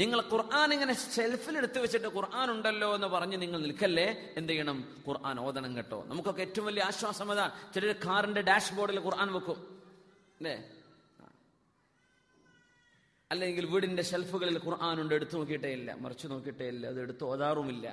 നിങ്ങൾ 0.00 0.18
ഖുർആൻ 0.32 0.68
ഇങ്ങനെ 0.74 0.94
ഷെൽഫിൽ 1.16 1.56
എടുത്തു 1.60 1.78
വെച്ചിട്ട് 1.80 2.08
ഖുർആൻ 2.16 2.48
ഉണ്ടല്ലോ 2.50 2.94
എന്ന് 2.94 3.06
പറഞ്ഞ് 3.06 3.36
നിങ്ങൾ 3.42 3.58
നിൽക്കല്ലേ? 3.66 4.06
എന്ത് 4.36 4.52
ചെയ്യണം? 4.52 4.78
ഖുർആൻ 5.08 5.36
ഓതണം 5.40 5.72
കേട്ടോ. 5.76 6.04
നമുക്കൊക്കെ 6.10 6.42
ഏറ്റവും 6.46 6.66
വലിയ 6.66 6.82
ആശ്വാസം 6.90 7.28
അതാ 7.32 7.46
ചിലർ 7.74 7.92
കാറിന്റെ 8.06 8.40
ഡാഷ്ബോർഡിൽ 8.40 8.98
ഖുർആൻ 9.06 9.28
വെക്കും. 9.32 9.58
അല്ലേ? 10.38 10.56
അല്ലെങ്കിൽ 13.30 13.64
വീടിന്റെ 13.66 14.02
ഷെൽഫുകളിൽ 14.02 14.58
ഖുർആൻ 14.66 15.00
ഉണ്ട് 15.00 15.14
എടുത്തു 15.14 15.36
നോക്കിയിട്ടേ 15.36 15.70
ഇല്ല. 15.78 15.94
മറിച്ചു 15.94 16.26
നോക്കിയിട്ടേ 16.26 16.66
ഇല്ല. 16.68 16.86
അത് 16.86 17.00
എടുത്ത് 17.00 17.24
ഓതാറുമില്ല. 17.24 17.86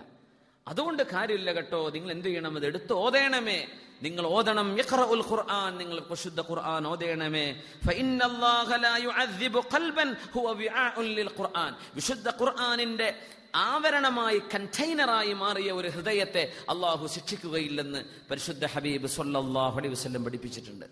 അതുകൊണ്ട് 0.68 1.04
കാര്യമില്ല 1.04 1.52
കേട്ടോ. 1.52 1.90
നിങ്ങൾ 1.90 2.12
എന്ത് 2.12 2.28
ചെയ്യണം? 2.28 2.56
അത് 2.56 2.66
എടുത്ത് 2.66 2.94
ഓതേണമേ. 2.94 3.68
നിങ്ങൾ 4.02 4.28
ഓതണം. 4.28 4.78
യഖ്റഉൽ 4.78 5.24
ഖുർആൻ. 5.30 5.78
നിങ്ങൾ 5.78 6.00
പരിശുദ്ധ 6.00 6.42
ഖുർആൻ 6.42 6.88
ഓതേണമേ. 6.88 7.62
ഫഇന്നല്ലാഹ 7.88 8.76
ലാ 8.76 8.98
യുഅദ്ദിബു 8.98 9.64
ഖൽബൻ 9.74 10.14
ഹുവ 10.14 10.52
വിആഉൻ 10.52 11.04
ലിൽ 11.04 11.30
ഖുർആൻ. 11.40 11.76
വിശുദ്ധ 11.96 12.30
ഖുർആനിന്റെ 12.30 13.14
ആവരണമായി 13.56 14.42
കണ്ടെയ്നറായി 14.54 15.34
മാറിയ 15.34 15.72
ഒരു 15.72 15.88
ഹൃദയത്തെ 15.88 16.54
അള്ളാഹു 16.70 17.08
ശിക്ഷിക്കുകയില്ലെന്ന് 17.08 18.06
പരിശുദ്ധ 18.32 18.66
ഹബീബ് 18.66 19.08
സല്ലല്ലാഹു 19.08 19.78
അലൈഹി 19.78 19.94
വസല്ലം 19.94 20.24
പഠിപ്പിച്ചിട്ടുണ്ട്. 20.24 20.86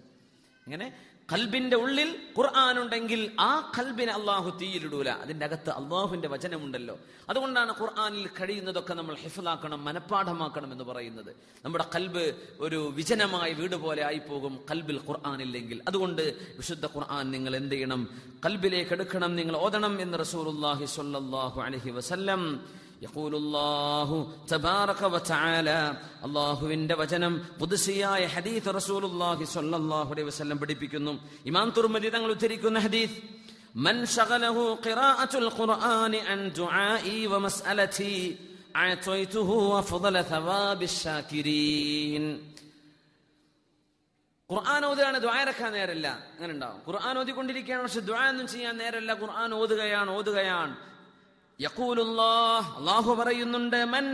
ഇങ്ങനെ 0.67 0.93
കൽബിന്റെ 1.33 1.77
ഉള്ളിൽ 1.77 2.15
ഖുർആൻ 2.37 2.79
ഉണ്ടെങ്കിൽ 2.79 3.31
ആ 3.39 3.71
കൽബിനെ 3.79 4.13
അള്ളാഹു 4.13 4.59
തീയിലിടൂല. 4.59 5.09
അതിന്റെ 5.09 5.45
അകത്ത് 5.45 5.69
അള്ളാഹുവിന്റെ 5.69 6.27
വചനമുണ്ടല്ലോ. 6.27 6.99
അതുകൊണ്ടാണ് 7.29 7.73
ഖുർആനിൽ 7.81 8.27
കഴിയുന്നതൊക്കെ 8.27 8.93
നമ്മൾ 8.93 9.15
ഹിഫലാക്കണം 9.15 9.85
മനഃപ്പാഠമാക്കണം 9.85 10.71
എന്ന് 10.71 10.83
പറയുന്നത്. 10.83 11.35
നമ്മുടെ 11.65 11.85
കൽബ് 11.95 12.33
ഒരു 12.59 12.91
വിജനമായ 12.95 13.53
വീട് 13.53 13.75
പോലെ 13.75 14.05
ആയിപ്പോകും 14.05 14.59
കൽബിൽ 14.71 14.99
ഖുർആൻ 15.07 15.41
ഇല്ലെങ്കിൽ. 15.41 15.81
അതുകൊണ്ട് 15.87 16.21
വിശുദ്ധ 16.57 16.85
ഖുർആൻ 16.85 17.31
നിങ്ങൾ 17.31 17.55
എന്ത് 17.55 17.75
ചെയ്യണം? 17.75 18.07
കൽബിലേക്ക് 18.45 18.91
എടുക്കണം 18.91 19.35
നിങ്ങൾ 19.35 19.57
ഓതണം 19.57 20.01
എന്ന് 20.01 20.17
അലഹി 20.17 20.85
അലൈഹി 21.61 21.89
വസല്ലം 21.89 22.65
يقول 23.02 23.32
الله 23.34 24.08
تبارك 24.48 25.00
وتعالى 25.06 25.80
അള്ളാഹുവിന്റെ 26.26 26.94
വചനം 26.94 27.32
പുതുസിയായ 27.60 28.22
ഹദീത്ത് 28.34 28.70
റസൂലുള്ളാഹി 28.78 29.44
സ്വല്ലല്ലാഹു 29.54 30.10
അലൈഹി 30.14 30.28
വസല്ലം 30.30 30.58
പഠിപ്പിക്കുന്നു 30.62 31.12
ഇമാം 31.50 31.66
തുർമദി 31.76 32.08
തങ്ങൾ 32.14 32.30
ഉദ്ധരിക്കുന്ന 32.34 32.78
ഹദീസ് 32.86 33.16
من 33.76 33.96
شغله 34.08 34.56
قراءة 34.78 35.32
القرآن 35.36 36.14
عن 36.20 36.38
دعائي 36.52 37.18
ومسألتي 37.26 38.16
أعطيته 38.76 39.48
أفضل 39.78 40.14
ثواب 40.24 40.80
الشاكرين 40.84 42.24
ഖുർആൻ 44.50 44.82
ഓതുകയാണ് 44.86 45.18
ദ്വായരക്കാൻ 45.24 45.70
നേരല്ല 45.72 46.06
അങ്ങനെ 46.30 46.52
ഉണ്ടാവും 46.56 46.80
ഖുർആൻ 46.86 47.14
ഓതിക്കൊണ്ടിരിക്കുകയാണ് 47.20 47.82
പക്ഷെ 47.84 48.02
ദ്വാ 48.08 48.22
ഒന്നും 48.30 48.46
ചെയ്യാൻ 48.46 48.74
നേരല്ല 48.76 49.10
ഖുർആൻ 49.22 49.50
ഓതുകയാണ് 49.54 50.10
ഓതുകയാണ് 50.18 50.74
അല്ലാഹു 52.75 53.11
പറയുന്നുണ്ട് 53.19 53.79
മൻ 53.93 54.05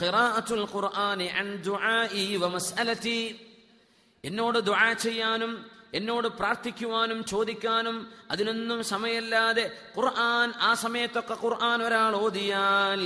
ഖിറാഅത്തുൽ 0.00 0.64
ഖുർആനി 0.72 1.26
അൻ 1.40 1.48
ദുആഇ 1.66 2.24
വമസ്അലതി 2.42 3.20
എന്നോട് 4.24 4.58
ദുആ 4.68 4.86
ചെയ്യാനും 5.04 5.52
എന്നോട് 5.98 6.28
പ്രാർത്ഥിക്കുവാനും 6.38 7.18
ചോദിക്കാനും 7.24 7.96
അതിനൊന്നും 8.32 8.80
സമയമില്ലാതെ 8.90 9.64
ഖുർആൻ 9.96 10.48
ആ 10.60 10.70
സമയത്തൊക്കെ 10.82 11.36
ഖുർആൻ 11.42 11.78
ഒരാൾ 11.86 12.14
ഓതിയാൽ 12.24 13.02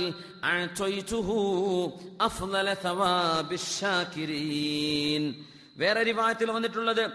അഫ്ളല 2.27 2.69
വേറെ 5.77 6.03
റിവായത്തിൽ 6.03 6.51
വന്നിട്ടുള്ളത് 6.51 7.11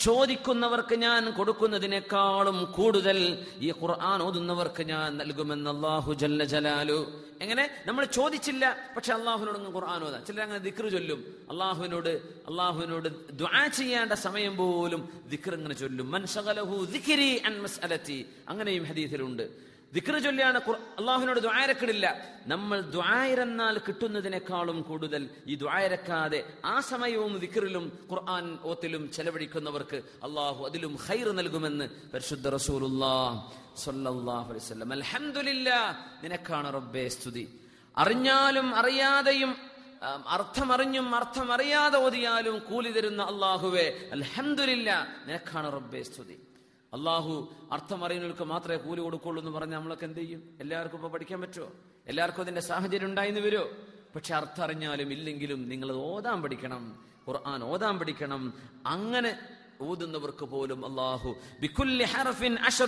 ചോദിക്കുന്നവർക്ക് 0.00 0.94
ഞാൻ 0.94 1.30
കൊടുക്കുന്നതിനേക്കാളും 1.30 2.64
കൂടുതൽ 2.64 3.46
ഈ 3.60 3.70
ഖുർആൻ 3.70 4.22
ഓതുന്നവർക്ക് 4.22 4.82
ഞാൻ 4.82 5.16
നൽകുമെന്ന് 5.16 5.70
അള്ളാഹു 5.70 6.12
ജല്ല 6.12 6.44
ജലാലു. 6.44 7.20
എങ്ങനെ? 7.40 7.70
നമ്മൾ 7.86 8.04
ചോദിച്ചില്ല 8.04 8.76
പക്ഷെ 8.96 9.12
അള്ളാഹുവിനോട് 9.12 9.58
ഖുർആൻ 9.74 10.04
ഓതാ 10.04 10.18
ചിലർ 10.18 10.40
അങ്ങനെ 10.40 10.58
ദിക്ർ 10.58 10.88
ചൊല്ലും. 10.88 11.34
അള്ളാഹുവിനോട് 11.50 12.08
അള്ളാഹുവിനോട് 12.48 13.08
ചെയ്യേണ്ട 13.76 14.12
സമയം 14.12 14.56
പോലും 14.56 15.08
ദിക്ർ 15.30 15.54
ഇങ്ങനെ 15.54 15.74
ചൊല്ലും. 15.74 16.10
മൻഷഗലഹു 16.10 16.84
ദിക്രി 16.84 17.38
അൻ 17.38 17.62
അങ്ങനെയും 18.48 18.84
ഹദീസിലുണ്ട്. 18.84 19.73
ദിക്ർ 19.94 20.14
ചൊല്ലിയാണ് 20.24 20.58
അള്ളാഹുവിനോട് 21.00 21.40
ദ്വായരക്കിടില്ല 21.46 22.06
നമ്മൾ 22.52 22.78
ദ്വായരെന്നാൽ 22.94 23.76
കിട്ടുന്നതിനേക്കാളും 23.86 24.78
കൂടുതൽ 24.88 25.22
ഈ 25.52 25.54
ദ്വായരക്കാതെ 25.62 26.40
ആ 26.72 26.76
സമയവും 26.90 27.32
ദിക്റിലും 27.44 27.84
ഖുർആൻ 28.10 28.46
ഓത്തിലും 28.70 29.02
ചെലവഴിക്കുന്നവർക്ക് 29.16 29.98
അള്ളാഹു 30.28 30.60
അതിലും 30.68 30.94
ഹൈർ 31.06 31.28
നൽകുമെന്ന് 31.40 31.86
പരിശുദ്ധ 32.14 32.46
അൽഹംദുലില്ലാ 34.98 35.80
നിനക്കാണ് 36.24 36.68
റബ്ബേ 36.78 37.04
സ്തുതി. 37.08 37.44
അറിഞ്ഞാലും 38.02 38.66
അറിയാതെയും 38.80 39.52
അർത്ഥമറിഞ്ഞും 40.36 41.06
അർത്ഥമറിയാതെ 41.14 41.98
ഓതിയാലും 42.06 42.56
കൂലി 42.68 42.90
തരുന്ന 42.96 43.22
അള്ളാഹുവേ 43.32 43.86
അൽഹംദുലില്ല 44.16 44.90
നിനക്കാണ് 45.26 45.68
റബ്ബേ 45.76 46.02
സ്തുതി. 46.10 46.36
അള്ളാഹു 46.94 47.52
അർത്ഥം 47.72 48.04
അറിയുന്നവർക്ക് 48.04 48.42
മാത്രമേ 48.42 48.76
കൂലി 48.76 49.00
കൊടുക്കുള്ളൂ 49.00 49.42
എന്ന് 49.42 49.58
പറഞ്ഞാൽ 49.58 49.78
നമ്മളൊക്കെ 49.78 50.04
എന്ത് 50.04 50.20
ചെയ്യും? 50.20 50.56
എല്ലാവർക്കും 50.60 50.96
ഇപ്പൊ 50.96 51.08
പഠിക്കാൻ 51.08 51.40
പറ്റുമോ? 51.40 51.68
എല്ലാവർക്കും 52.06 52.42
അതിന്റെ 52.42 52.60
സാഹചര്യം 52.60 53.06
ഉണ്ടായിന്ന് 53.06 53.40
വരുമോ? 53.40 53.64
പക്ഷെ 54.14 54.34
അർത്ഥം 54.34 54.64
അറിഞ്ഞാലും 54.64 55.12
ഇല്ലെങ്കിലും 55.12 55.68
നിങ്ങൾ 55.68 55.92
ഓതാൻ 55.92 56.42
പഠിക്കണം. 56.42 57.04
ഖുർആൻ 57.28 57.64
ഓതാൻ 57.64 57.98
പഠിക്കണം. 57.98 58.54
അങ്ങനെ 58.86 59.38
ഓതുന്നവർക്ക് 59.80 60.44
പോലും 60.44 60.86
അള്ളാഹു 60.86 61.36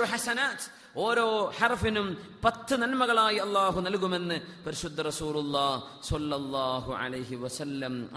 ഹസനാത്. 0.04 0.86
ഓരോ 0.96 1.52
ഹറഫിനും 1.58 2.38
പത്ത് 2.44 2.76
നന്മകളായി 2.82 3.36
അള്ളാഹു 3.36 3.80
നൽകുമെന്ന് 3.80 4.40
പരിശുദ്ധ 4.66 5.00
റസൂലുള്ളാഹ് 5.00 5.82
സ്വല്ലല്ലാഹു 6.02 6.92
അലൈഹി 6.92 7.34
വസല്ലം. 7.34 8.10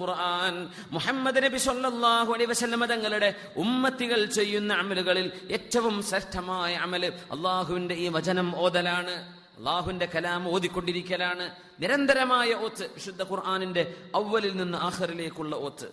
ഖുർആൻ. 0.00 0.68
മുഹമ്മദ് 0.90 1.44
നബി 1.44 1.58
സ്വല്ലല്ലാഹു 1.58 2.32
അലൈഹി 2.32 2.50
വസല്ലം 2.50 2.84
തങ്ങളുടെ 2.84 3.34
ഉമ്മത്തികൾ 3.56 4.24
ചെയ്യുന്ന 4.24 4.74
അമലുകളിൽ 4.74 5.32
ഏറ്റവും 5.50 6.02
ശ്രേഷ്ഠമായ 6.02 6.74
അമൽ 6.74 7.06
അള്ളാഹുവിന്റെ 7.06 7.94
ഈ 7.94 8.08
വചനം 8.08 8.56
ഓതലാണ്. 8.56 9.43
അള്ളാഹുവിന്റെ 9.58 10.06
കലാം 10.14 10.42
ഓതിക്കൊണ്ടിരിക്കലാണ്. 10.54 11.44
നിരന്തരമായ 11.82 12.50
ഓത്ത് 12.66 12.84
വിശുദ്ധ 12.96 13.20
ഖുർആാനിന്റെ 13.30 13.82
അവലിൽ 14.18 14.54
നിന്ന് 14.60 14.78
ആഹറിലേക്കുള്ള 14.86 15.54
ഓത്ത്. 15.66 15.88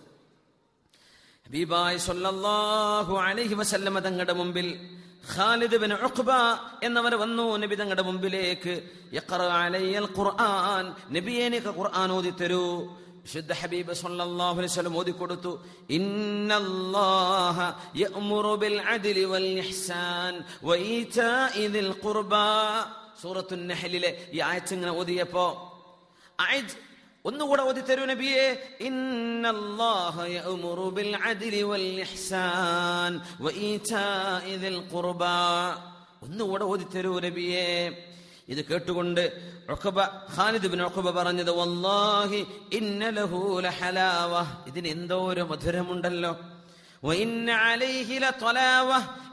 ഹബീബായ് 1.46 1.98
സല്ലല്ലാഹു 2.08 3.14
അലൈഹി 3.26 3.54
വസല്ലമ 3.60 3.96
തങ്ങളുടെ 4.06 4.34
മുമ്പിൽ 4.40 4.68
ഖാലിദ് 5.32 5.76
ബിൻ 5.82 5.92
ഉഖ്ബ 6.08 6.30
എന്നവർ 6.86 7.12
വന്നു. 7.22 7.46
നബി 7.62 7.74
തങ്ങളുടെ 7.80 8.04
മുമ്പിലേക്ക് 8.08 8.74
യഖറ 9.18 9.42
അലയ്യൽ 9.64 10.08
ഖുർആൻ 10.18 10.84
നബിയെ 11.16 11.44
എനിക്ക് 11.50 11.72
ഖുർആൻ 11.78 12.08
ഓതി 12.16 12.32
തരൂ 12.40 12.66
വിശുദ്ധ 13.26 13.52
ഹബീബ് 13.60 13.92
സല്ലല്ലാഹു 14.02 14.56
അലൈഹി 14.58 14.72
വസല്ലം 14.72 14.96
ഓതി 15.00 15.12
കൊടുത്തു 15.20 15.52
ഇന്നല്ലാഹ 15.98 17.58
യഅ്മുറു 18.02 18.54
ബിൽ 18.62 18.78
അദ്ലി 18.94 19.22
വൽ 19.32 19.48
ഇഹ്സാൻ 19.64 20.34
വഈതാഇ 20.68 21.62
ദിൽ 21.76 21.92
ഖുർബാ. 22.04 22.48
സൂറത്തുൻ 23.22 23.66
നെഹലിലെ 23.66 24.10
ഈ 24.32 24.40
ആയച്ചിങ്ങനെ 24.40 24.92
ഓതിയപ്പോ 24.92 25.44
ആയിജ് 26.40 26.76
ഒന്നുകൂടെ 27.24 27.62
ഓതി 27.62 27.80
തരൂ 27.80 28.04
നബിയെ. 28.04 28.46
ഇന്നല്ലാഹ 28.80 30.16
ബിൽ 30.96 31.12
അദ്ലി 31.16 31.62
വൽ 31.62 31.86
ഇഹ്സാൻ 32.06 33.12
ഒന്നുകൂടെ 36.22 36.64
ഓതി 36.64 36.86
തരൂ 36.94 37.20
നബിയെ. 37.20 37.68
ഇത് 38.48 38.64
കേട്ടുകൊണ്ട് 38.64 39.22
പറഞ്ഞത് 41.18 41.50
വല്ലാഹി 41.58 42.40
ഇന്നലഹു 42.72 43.60
ലഹലാവ. 43.60 44.32
ഇതിന് 44.68 44.88
എന്തോ 44.88 45.18
ഒരു 45.32 45.42
മധുരമുണ്ടല്ലോ. 45.50 46.32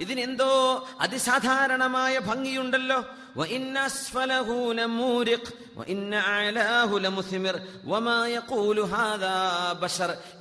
ഇതിന് 0.01 0.19
എന്തോ 0.19 0.87
അതിസാധാരണമായ 0.99 2.19
ഭംഗിയുണ്ടല്ലോ. 2.19 3.05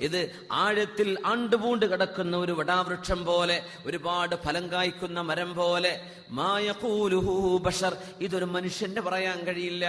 ഇത് 0.01 0.47
ആഴത്തിൽ 0.51 1.17
ആണ്ടുപൂണ്ട് 1.25 1.91
കിടക്കുന്ന 1.91 2.37
ഒരു 2.37 2.51
വടാവൃക്ഷം 2.51 3.25
പോലെ 3.25 3.65
ഒരുപാട് 3.85 4.35
ഫലം 4.35 4.71
കായ്ക്കുന്ന 4.71 5.21
മരം 5.21 5.55
പോലെ. 5.55 6.11
മായക്കൂലുഹു 6.29 7.57
ബഷർ. 7.57 7.97
ഇതൊരു 8.19 8.45
മനുഷ്യന്റെ 8.45 9.01
പറയാൻ 9.01 9.43
കഴിയില്ല. 9.43 9.87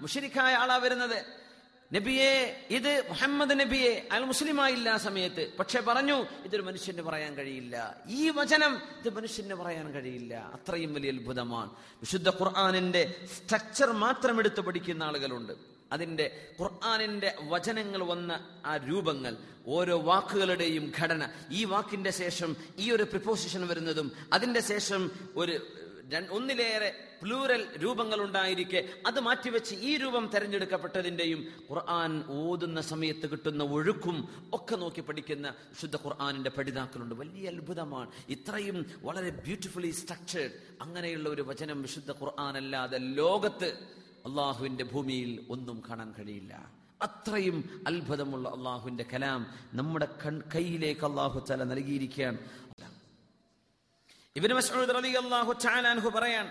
മുഷരിക്കായ 0.00 0.54
ആളാ 0.54 0.76
വരുന്നത്. 0.76 1.41
നബിയെ 1.92 2.66
ഇത് 2.70 3.04
മുഹമ്മദ് 3.08 3.60
നബിയെ 3.60 4.08
അയാൾ 4.12 4.24
മുസ്ലിമായില്ല 4.24 4.90
ആ 4.90 4.96
സമയത്ത്. 4.96 5.52
പക്ഷെ 5.58 5.80
പറഞ്ഞു 5.80 6.26
ഇതൊരു 6.44 6.62
മനുഷ്യന് 6.62 7.02
പറയാൻ 7.02 7.34
കഴിയില്ല. 7.34 7.96
ഈ 8.08 8.30
വചനം 8.30 8.82
ഇത് 9.06 9.14
മനുഷ്യന് 9.14 9.54
പറയാൻ 9.54 9.92
കഴിയില്ല. 9.92 10.34
അത്രയും 10.34 10.94
വലിയ 10.94 11.10
അത്ഭുതമാണ്. 11.10 11.70
വിശുദ്ധ 11.70 12.28
ഖുർആാനിന്റെ 12.28 13.14
സ്ട്രക്ചർ 13.36 13.92
മാത്രം 13.92 14.38
എടുത്ത് 14.38 14.60
പഠിക്കുന്ന 14.60 15.02
ആളുകളുണ്ട്. 15.02 15.52
അതിന്റെ 15.92 16.48
ഖുർആാനിന്റെ 16.60 17.34
വചനങ്ങൾ 17.48 18.02
വന്ന 18.02 18.48
ആ 18.66 18.76
രൂപങ്ങൾ 18.76 19.36
ഓരോ 19.66 20.02
വാക്കുകളുടെയും 20.02 20.92
ഘടന. 20.98 21.28
ഈ 21.50 21.64
വാക്കിന്റെ 21.64 22.10
ശേഷം 22.10 22.56
ഈ 22.78 22.90
ഒരു 22.90 23.02
പ്രിപ്പോസിഷൻ 23.02 23.68
വരുന്നതും 23.68 24.12
അതിന്റെ 24.32 24.60
ശേഷം 24.60 25.10
ഒരു 25.36 25.66
ഒന്നിലേറെ 26.18 26.94
പ്ലൂരൽ 27.22 27.66
രൂപങ്ങൾ 27.76 28.22
ഉണ്ടായിരിക്കെ 28.22 28.88
അത് 29.06 29.20
മാറ്റിവെച്ച് 29.20 29.74
ഈ 29.74 29.96
രൂപം 29.96 30.30
തെരഞ്ഞെടുക്കപ്പെട്ടതിന്റെയും 30.34 31.52
ഖുർആൻ 31.70 32.24
ഓതുന്ന 32.28 32.80
സമയത്ത് 32.80 33.30
കിട്ടുന്ന 33.30 33.64
ഒഴുക്കും 33.64 34.28
ഒക്കെ 34.52 34.76
നോക്കി 34.76 35.00
പഠിക്കുന്ന 35.00 35.48
വിശുദ്ധ 35.48 35.96
ഖുർആാനിന്റെ 35.96 36.50
പഠിതാക്കളുണ്ട്. 36.50 37.14
വലിയ 37.14 37.48
അത്ഭുതമാണ്. 37.48 38.10
ഇത്രയും 38.28 38.86
വളരെ 39.02 39.30
ബ്യൂട്ടിഫുള്ളി 39.30 39.90
സ്ട്രക്ചേർഡ് 39.90 40.52
അങ്ങനെയുള്ള 40.82 41.28
ഒരു 41.28 41.42
വചനം 41.42 41.82
വിശുദ്ധ 41.82 42.10
ഖുർആൻ 42.10 42.56
അല്ലാതെ 42.56 42.98
ലോകത്ത് 42.98 43.66
അള്ളാഹുവിന്റെ 44.26 44.84
ഭൂമിയിൽ 44.84 45.46
ഒന്നും 45.50 45.82
കാണാൻ 45.90 46.14
കഴിയില്ല. 46.18 46.82
അത്രയും 47.02 47.84
അത്ഭുതമുള്ള 47.86 48.48
അള്ളാഹുവിന്റെ 48.48 49.04
കലാം 49.12 49.46
നമ്മുടെ 49.74 50.08
കൺ 50.26 50.42
കയ്യിലേക്ക് 50.54 51.04
അള്ളാഹു 51.04 51.44
തല 51.50 51.64
നൽകിയിരിക്കുകയാണ് 51.64 52.38
ഇബ്നു 54.36 54.54
മസ്ഊദ് 54.58 54.92
റളിയല്ലാഹു 54.98 55.52
തആല 55.64 55.84
അൻഹു 55.94 56.10
പറയാൻ 56.16 56.46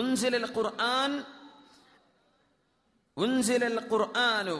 ഉൻസിലൽ 0.00 0.46
ഖുർആൻ 0.56 1.12
ഉൻസിലൽ 3.16 3.78
ഖുർആനു 3.92 4.56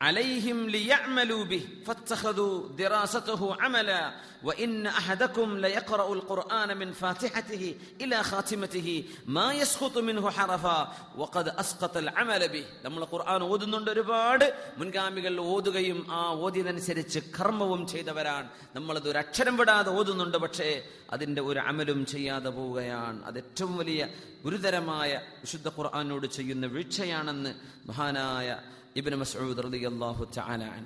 عليهم 0.00 0.68
ليعملوا 0.68 1.44
به 1.44 1.64
فاتخذوا 1.86 2.68
دراسته 2.70 3.56
عملا 3.56 4.12
وإن 4.42 4.86
أحدكم 4.88 5.58
ليقرأ 5.58 6.14
القرآن 6.14 6.76
من 6.76 6.92
فاتحته 6.94 7.64
إلى 8.00 8.22
خاتمته 8.22 8.88
ما 9.28 9.52
يسقط 9.52 9.98
منه 9.98 10.30
حرفا 10.30 10.78
وقد 11.16 11.48
أسقط 11.54 11.96
العمل 11.96 12.42
به 12.48 12.64
നമ്മൾ 12.84 13.02
ഖുർആൻ 13.04 13.40
ഓതുന്നുണ്ട് 13.44 13.90
ഒരുപാട് 13.90 14.46
മുൻഗാമികൾ 14.78 15.34
ഓതുകയും 15.46 15.98
ആ 16.12 16.22
ഓതിയതനുസരിച്ച് 16.44 17.20
കർമ്മവും 17.36 17.80
ചെയ്തവരാണ് 17.86 18.46
നമ്മളത് 18.76 19.08
ഒരു 19.12 19.18
അക്ഷരം 19.18 19.56
വിടാതെ 19.56 19.90
ഓതുന്നുണ്ട് 19.98 20.38
പക്ഷേ 20.44 20.68
അതിന്റെ 21.12 21.42
ഒരു 21.42 21.60
അമലും 21.70 22.00
ചെയ്യാതെ 22.12 22.50
പോവുകയാണ് 22.58 23.18
അത് 23.28 23.38
ഏറ്റവും 23.44 23.74
വലിയ 23.76 24.02
ഗുരുതരമായ 24.44 25.10
വിശുദ്ധ 25.42 25.68
ഖുർആനോട് 25.76 26.26
ചെയ്യുന്ന 26.36 26.66
വീഴ്ചയാണെന്ന് 26.74 27.52
മഹാനായ 27.90 28.48
ഇബ്നു 28.95 29.17
മസ്ഊദ് 29.17 29.61
റളിയല്ലാഹു 29.65 30.23
തആല 30.37 30.63
അൻ. 30.71 30.83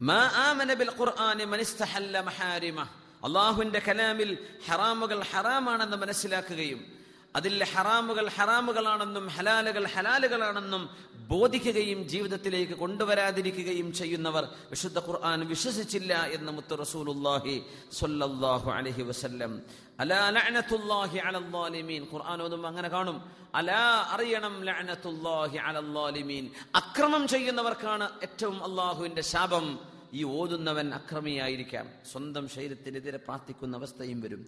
മാ 0.00 0.18
ആമന 0.40 0.70
ബിൽ 0.80 0.92
ഖുർആനി 0.98 1.44
മൻ 1.46 1.60
അള്ളാഹു 1.64 2.20
മഹാരിമ. 2.22 2.78
അള്ളാഹുവിന്റെ 3.26 3.80
കലാമിൽ 3.86 4.30
ഹറാമുകൾ 4.66 5.20
ഹറാമാണെന്ന് 5.30 5.96
മനസ്സിലാക്കുകയും 6.02 6.80
അതിൽ 7.34 7.54
ഹറാമുകൾ 7.72 8.26
ഹറാമുകളാണെന്നും 8.36 9.24
ഹലാലുകൾ 9.36 9.84
ഹലാലുകളാണെന്നും 9.94 10.82
ബോധിക്കുകയും 11.30 12.00
ജീവിതത്തിലേക്ക് 12.12 12.74
കൊണ്ടുവരാതിരിക്കുകയും 12.82 13.88
ചെയ്യുന്നവർ 14.00 14.44
വിശുദ്ധ 14.72 14.98
ഖുർആൻ 15.06 15.40
വിശ്വസിച്ചില്ല 15.52 16.12
എന്ന് 16.36 16.52
മുത്തു 16.56 16.74
റസൂലുല്ലാഹി 16.82 17.54
സ്വല്ലല്ലാഹു 17.98 18.68
അലൈഹി 18.76 19.02
വസല്ലം 19.10 19.52
അലാ 20.02 20.30
ലഅനത്തുല്ലാഹി 20.36 21.18
അലല്ലാലിമീൻ 21.18 22.02
ഖുർആൻ 22.12 22.42
ഓതുമ്പോൾ 22.42 22.68
അങ്ങനെ 22.68 22.88
കാണും. 22.88 23.16
അലാ 23.54 23.84
അറിയണം 24.14 24.54
ലഅനത്തുല്ലാഹി 24.68 25.56
അലല്ലാലിമീൻ 25.56 26.44
അക്രമം 26.74 27.28
ചെയ്യുന്നവർക്കാണ് 27.28 28.06
ഏറ്റവും 28.22 28.58
അള്ളാഹുവിന്റെ 28.64 29.22
ശാപം. 29.22 29.66
ഈ 30.12 30.22
ഓതുന്നവൻ 30.24 30.94
അക്രമിയായിരിക്കാം. 30.94 31.86
സ്വന്തം 32.12 32.48
ശരീരത്തിനെതിരെ 32.48 33.18
പ്രാർത്ഥിക്കുന്ന 33.18 33.76
അവസ്ഥയും 33.76 34.20
വരും. 34.20 34.42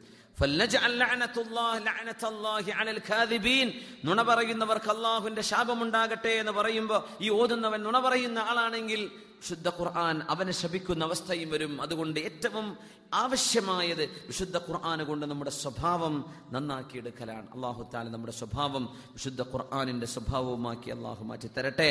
നുണ 4.07 4.23
പറയുന്നവർക്ക് 4.23 4.91
അള്ളാഹുവിന്റെ 4.91 5.43
ശാപമുണ്ടാകട്ടെ 5.43 6.33
എന്ന് 6.41 6.53
പറയുമ്പോൾ 6.53 7.01
ഈ 7.21 7.31
ഓതുന്നവൻ 7.41 7.83
നുണ 7.83 7.99
പറയുന്ന 7.99 8.39
ആളാണെങ്കിൽ 8.39 9.11
വിശുദ്ധ 9.45 9.69
ഖുർആൻ 9.69 10.23
അവനെ 10.31 10.53
ശപിക്കുന്ന 10.53 11.05
അവസ്ഥയും 11.05 11.51
വരും. 11.51 11.83
അതുകൊണ്ട് 11.83 12.21
ഏറ്റവും 12.21 12.77
ആവശ്യമായത് 13.15 14.03
വിശുദ്ധ 14.03 14.57
ഖുർആൻ 14.59 15.05
കൊണ്ട് 15.05 15.27
നമ്മുടെ 15.27 15.51
സ്വഭാവം 15.51 16.15
നന്നാക്കിയെടുക്കലാണ്. 16.53 17.55
അള്ളാഹു 17.55 17.91
താല 17.95 18.09
നമ്മുടെ 18.09 18.33
സ്വഭാവം 18.33 18.97
വിശുദ്ധ 19.13 19.43
ഖുർആാനിന്റെ 19.43 20.07
സ്വഭാവവുമാക്കി 20.07 20.91
അള്ളാഹു 20.91 21.25
മാറ്റി 21.25 21.47
തരട്ടെ 21.47 21.91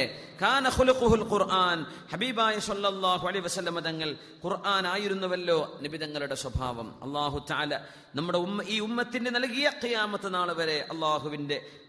ഖുർആൻ. 1.34 1.86
ഹബീബായ 2.12 2.60
സല്ലല്ലാഹു 2.60 3.28
അലൈഹി 3.28 3.46
വസല്ലമ 3.46 3.80
തങ്ങൾ 3.80 4.18
ഖുർആൻ 4.46 4.88
ആയിരുന്നുവല്ലോ 4.88 5.78
നിബിതങ്ങളുടെ 5.82 6.36
സ്വഭാവം. 6.36 7.04
അള്ളാഹു 7.04 7.46
താല 7.52 7.82
നമ്മുടെ 8.16 8.38
ഉമ്മ 8.38 8.64
ഈ 8.64 8.80
ഉമ്മത്തിന്റെ 8.80 9.32
നൽകിയ 9.32 9.72
ഖിയാമത്ത് 9.84 10.34
നാൾ 10.34 10.54
വരെ 10.54 10.88
അള്ളാഹുവിന്റെ 10.92 11.83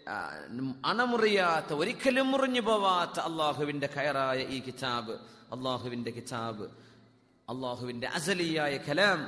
അണമുറിയാത്ത 0.82 1.72
ഒരിക്കലും 1.72 2.26
മുറിഞ്ഞു 2.30 2.60
പോവാത്ത 2.60 3.18
അള്ളാഹുവിന്റെ 3.20 3.88
കയറായ 3.96 4.40
ഈ 4.50 4.58
കിതാബ് 4.60 5.14
അള്ളാഹുവിന്റെ 5.52 6.10
കിതാബ് 6.10 6.66
അള്ളാഹുവിന്റെ 7.48 8.06
അസലിയായ 8.08 8.76
കലാം 8.78 9.20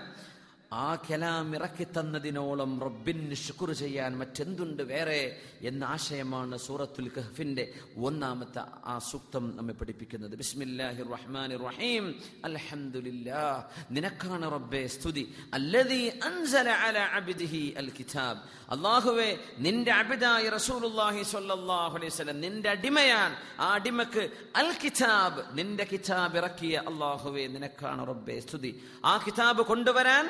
ആ 0.85 0.87
കലാം 1.07 1.49
ഇറക്കി 1.57 1.87
തന്നതിനോളം 1.97 2.73
റബ്ബിന് 2.87 3.37
ശുക്ർ 3.43 3.69
ചെയ്യാൻ 3.81 4.13
മറ്റെന്തുണ്ട് 4.21 4.83
വേറെ 4.91 5.21
എന്ന 5.69 5.83
ആശയമാണ് 5.95 6.57
സൂറത്തുൽ 6.67 7.09
കഹ്ഫിന്റെ 7.17 7.65
ഒന്നാമത്തെ 8.07 8.63
ആ 8.93 8.95
സൂക്തം 9.11 9.45
നമ്മെ 9.59 9.75
പഠിപ്പിക്കുന്നത്. 9.81 10.35
ബിസ്മില്ലാഹി 10.43 11.07
റഹ്മാൻ 11.15 11.51
റഹീം 11.67 12.05
അൽഹംദുലില്ലാ 12.49 13.45
നിനക്കാണ് 13.97 14.47
റബ്ബെ 14.57 14.83
സ്തുതി. 14.97 15.25
അല്ലദീ 15.59 16.03
അൻസല 16.29 16.69
അല 16.89 16.99
അബ്ദിഹി 17.21 17.63
അൽ 17.83 17.91
കിതാബ്. 17.99 18.41
അല്ലാഹുവേ 18.75 19.31
നിന്റെ 19.67 19.93
അബിദായ 20.03 20.45
റസൂലുള്ളാഹി 20.59 21.23
സ്വല്ലല്ലാഹു 21.33 21.95
അലൈഹി 21.99 22.13
വസല്ലം 22.13 22.39
നിന്റെ 22.47 22.69
അടിമയാൻ 22.77 23.31
ആ 23.65 23.69
അടിമക്ക് 23.79 24.23
അൽ 24.63 24.71
കിതാബ് 24.83 25.41
നിന്റെ 25.61 25.85
കിതാബ് 25.93 26.37
ഇറക്കിയ 26.43 26.75
അല്ലാഹുവേ 26.91 27.45
നിനക്കാണ് 27.55 28.03
റബ്ബെ 28.13 28.37
സ്തുതി. 28.47 28.73
ആ 29.11 29.15
കിതാബ് 29.27 29.63
കൊണ്ടുവരാൻ 29.73 30.25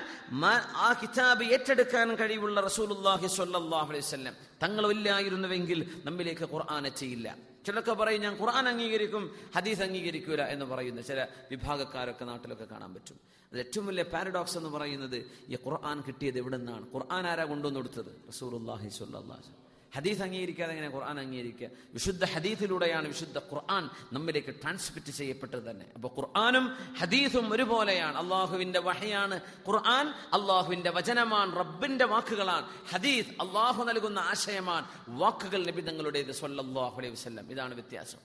ആ 0.45 0.93
കിതാബ് 1.03 1.45
ഏറ്റെടുക്കാൻ 1.45 2.15
കഴിവുള്ള 2.15 2.61
റസൂലുള്ളാഹി 2.61 3.27
സ്വല്ലല്ലാഹു 3.27 3.89
അലൈഹി 3.89 4.05
വസല്ലം. 4.05 4.35
തങ്ങളില്ലായിരുന്നുവെങ്കിൽ 4.63 6.03
നമ്മിലേക്ക് 6.05 6.49
ഖുർആൻ 6.53 6.87
എത്തിയില്ല. 6.87 7.37
ചിലർക്ക് 7.67 7.91
പറയും 7.91 8.21
ഞാൻ 8.21 8.35
ഖുർആൻ 8.41 8.69
അംഗീകരിക്കും 8.69 9.35
ഹദീസ് 9.57 9.83
അംഗീകരിക്കൂല 9.83 10.43
എന്ന് 10.43 10.67
പറയുന്ന. 10.67 11.01
ചില 11.01 11.27
വിഭാഗക്കാരൊക്കെ 11.51 12.25
നാട്ടിലൊക്കെ 12.25 12.65
കാണാൻ 12.65 12.95
പറ്റും. 12.95 13.19
അത് 13.53 13.59
ഏറ്റവും 13.59 13.87
വലിയ 13.87 14.03
പാരഡോക്സ് 14.03 14.59
എന്ന് 14.59 14.71
പറയുന്നത് 14.71 15.19
ഈ 15.49 15.57
ഖുർആൻ 15.67 16.01
കിട്ടിയത് 16.01 16.39
എവിടെ 16.39 16.57
നിന്നാണ് 16.57 16.87
ഖുർആൻ 16.95 17.27
ആരാ 17.27 17.45
കൊണ്ടുവന്നു 17.45 17.81
കൊടുത്തത്? 17.81 18.13
റസൂലുള്ളാഹി 18.29 18.89
സ്വല്ലല്ലാഹു 18.89 19.41
അലൈഹി 19.41 19.66
ഹദീസ് 19.97 20.23
അംഗീകരിക്കാതെ 20.23 20.73
എങ്ങനെ 20.73 20.95
ഖുർആൻ 20.95 21.21
അംഗീകരിക്കുക? 21.21 21.69
വിശുദ്ധ 21.93 22.25
ഹദീസിലൂടെയാണ് 22.25 23.09
വിശുദ്ധ 23.09 23.39
ഖുർആൻ 23.39 23.91
നമ്മിലേക്ക് 24.13 24.49
ട്രാൻസ്മിറ്റ് 24.49 25.11
ചെയ്യപ്പെട്ടത് 25.11 25.71
തന്നെ. 25.71 25.87
അപ്പൊ 25.95 26.09
ഖുർആനും 26.09 26.67
ഹദീസും 26.99 27.53
ഒരുപോലെയാണ്. 27.53 28.17
അള്ളാഹുവിന്റെ 28.17 28.81
വഹയാണ് 28.81 29.41
ഖുർആൻ 29.69 30.09
അള്ളാഹുവിന്റെ 30.09 30.91
വചനമാണ് 30.91 31.57
റബ്ബിന്റെ 31.57 32.05
വാക്കുകളാണ്. 32.05 32.69
ഹദീസ് 32.91 33.29
അള്ളാഹു 33.29 33.85
നൽകുന്ന 33.85 34.19
ആശയമാണ്. 34.19 34.87
വാക്കുകൾ 35.09 35.67
നബി 35.67 35.81
വസ്ലം 35.81 36.97
അലൈഹി 36.97 37.13
വസല്ലം. 37.13 37.51
ഇതാണ് 37.51 37.75
വ്യത്യാസം. 37.75 38.19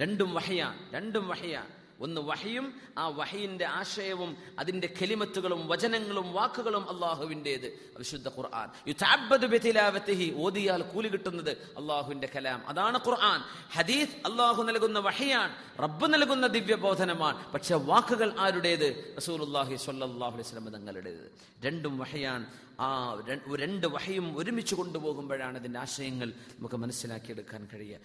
രണ്ടും 0.00 0.34
വഹയാണ് 0.34 0.94
രണ്ടും 0.94 1.28
വഹയാണ്. 1.28 1.87
ഒന്ന് 2.00 2.20
വഹയും 2.20 2.80
ആ 2.98 3.08
വഹയിന്റെ 3.08 3.64
ആശയവും 3.64 4.36
അതിന്റെ 4.58 4.94
കെലിമത്തുകളും 5.00 5.68
വചനങ്ങളും 5.68 6.32
വാക്കുകളും 6.32 6.90
അള്ളാഹുവിന്റെത്. 6.90 7.92
വിശുദ്ധ 7.98 8.28
ഖുർആൻ. 8.28 8.68
ബിതിലാവത്തിഹി 9.46 10.34
ഓതിയാൽ 10.36 10.82
കൂലി 10.82 11.08
കിട്ടുന്നത് 11.08 11.50
അള്ളാഹുവിന്റെ 11.50 12.28
കലാം. 12.36 12.68
അതാണ് 12.68 13.00
ഖുർആൻ. 13.06 13.40
ഹദീസ് 13.72 14.28
അള്ളാഹു 14.30 14.62
നൽകുന്ന 14.62 14.98
വഹിയാണ് 14.98 15.82
റബ്ബ് 15.82 16.14
നൽകുന്ന 16.14 16.46
ദിവ്യബോധനമാണ്. 16.46 17.52
പക്ഷെ 17.52 17.74
വാക്കുകൾ 17.74 18.32
ആരുടേത്? 18.38 19.14
റസൂലുള്ളാഹി 19.16 19.76
സ്വല്ലല്ലാഹു 19.76 20.34
അലൈഹി 20.34 20.48
വസല്ലം 20.48 20.72
തങ്ങളുടേത്. 20.72 21.32
രണ്ടും 21.66 21.98
വഹയാണ്. 21.98 22.67
ആ 22.80 23.22
രണ്ട് 23.56 23.86
വഹയും 23.86 24.36
ഒരുമിച്ച് 24.36 24.74
കൊണ്ടുപോകുമ്പോഴാണ് 24.74 25.58
അതിന്റെ 25.58 25.78
ആശയങ്ങൾ 25.78 26.28
നമുക്ക് 26.28 26.74
മനസ്സിലാക്കിയെടുക്കാൻ 26.74 27.68
കഴിയുക. 27.74 27.98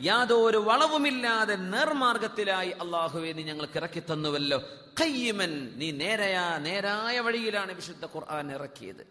യാതൊരു 0.00 0.58
വളവുമില്ലാതെ 0.58 1.54
നേർമാർഗത്തിലായി 1.54 2.70
അള്ളാഹുവെ 2.70 3.32
നീ 3.32 3.42
ഞങ്ങൾക്ക് 3.42 3.78
ഇറക്കി 3.78 4.00
തന്നുവല്ലോ. 4.00 4.62
കയ്യമൻ 5.00 5.72
നീ 5.76 5.90
നേരയാ 5.90 6.58
നേരായ 6.58 7.20
വഴിയിലാണ് 7.20 7.74
വിശുദ്ധ 7.74 8.04
ഖുർആൻ 8.04 8.52
ഇറക്കിയത്. 8.52 9.06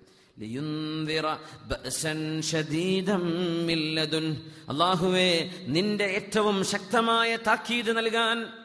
അള്ളാഹുവേ 4.69 5.51
നിന്റെ 5.67 6.03
ഏറ്റവും 6.03 6.63
ശക്തമായ 6.63 7.35
താക്കീത് 7.35 7.97
നൽകാൻ 7.97 8.64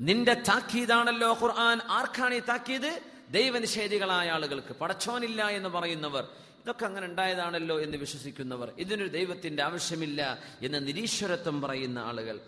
നിന്റെ 0.00 0.34
താക്കീതാണല്ലോ 0.34 1.38
ഖുർആൻ. 1.42 1.80
ആർക്കാണ് 1.88 2.34
ഈ 2.34 2.38
താക്കീത്? 2.38 3.00
ദൈവനിഷേധികളായ 3.30 4.30
ആളുകൾക്ക്. 4.30 4.76
പടച്ചോനില്ല 4.76 5.48
എന്ന് 5.48 5.68
പറയുന്നവർ. 5.68 6.28
ഇതൊക്കെ 6.62 6.86
അങ്ങനെ 6.86 7.06
ഉണ്ടായതാണല്ലോ 7.06 7.80
എന്ന് 7.80 7.96
വിശ്വസിക്കുന്നവർ. 7.96 8.72
ഇതിനൊരു 8.78 9.08
ദൈവത്തിന്റെ 9.08 9.62
ആവശ്യമില്ല 9.62 10.38
എന്ന് 10.62 10.86
നിരീശ്വരത്വം 10.86 11.60
പറയുന്ന 11.60 11.98
ആളുകൾ. 11.98 12.40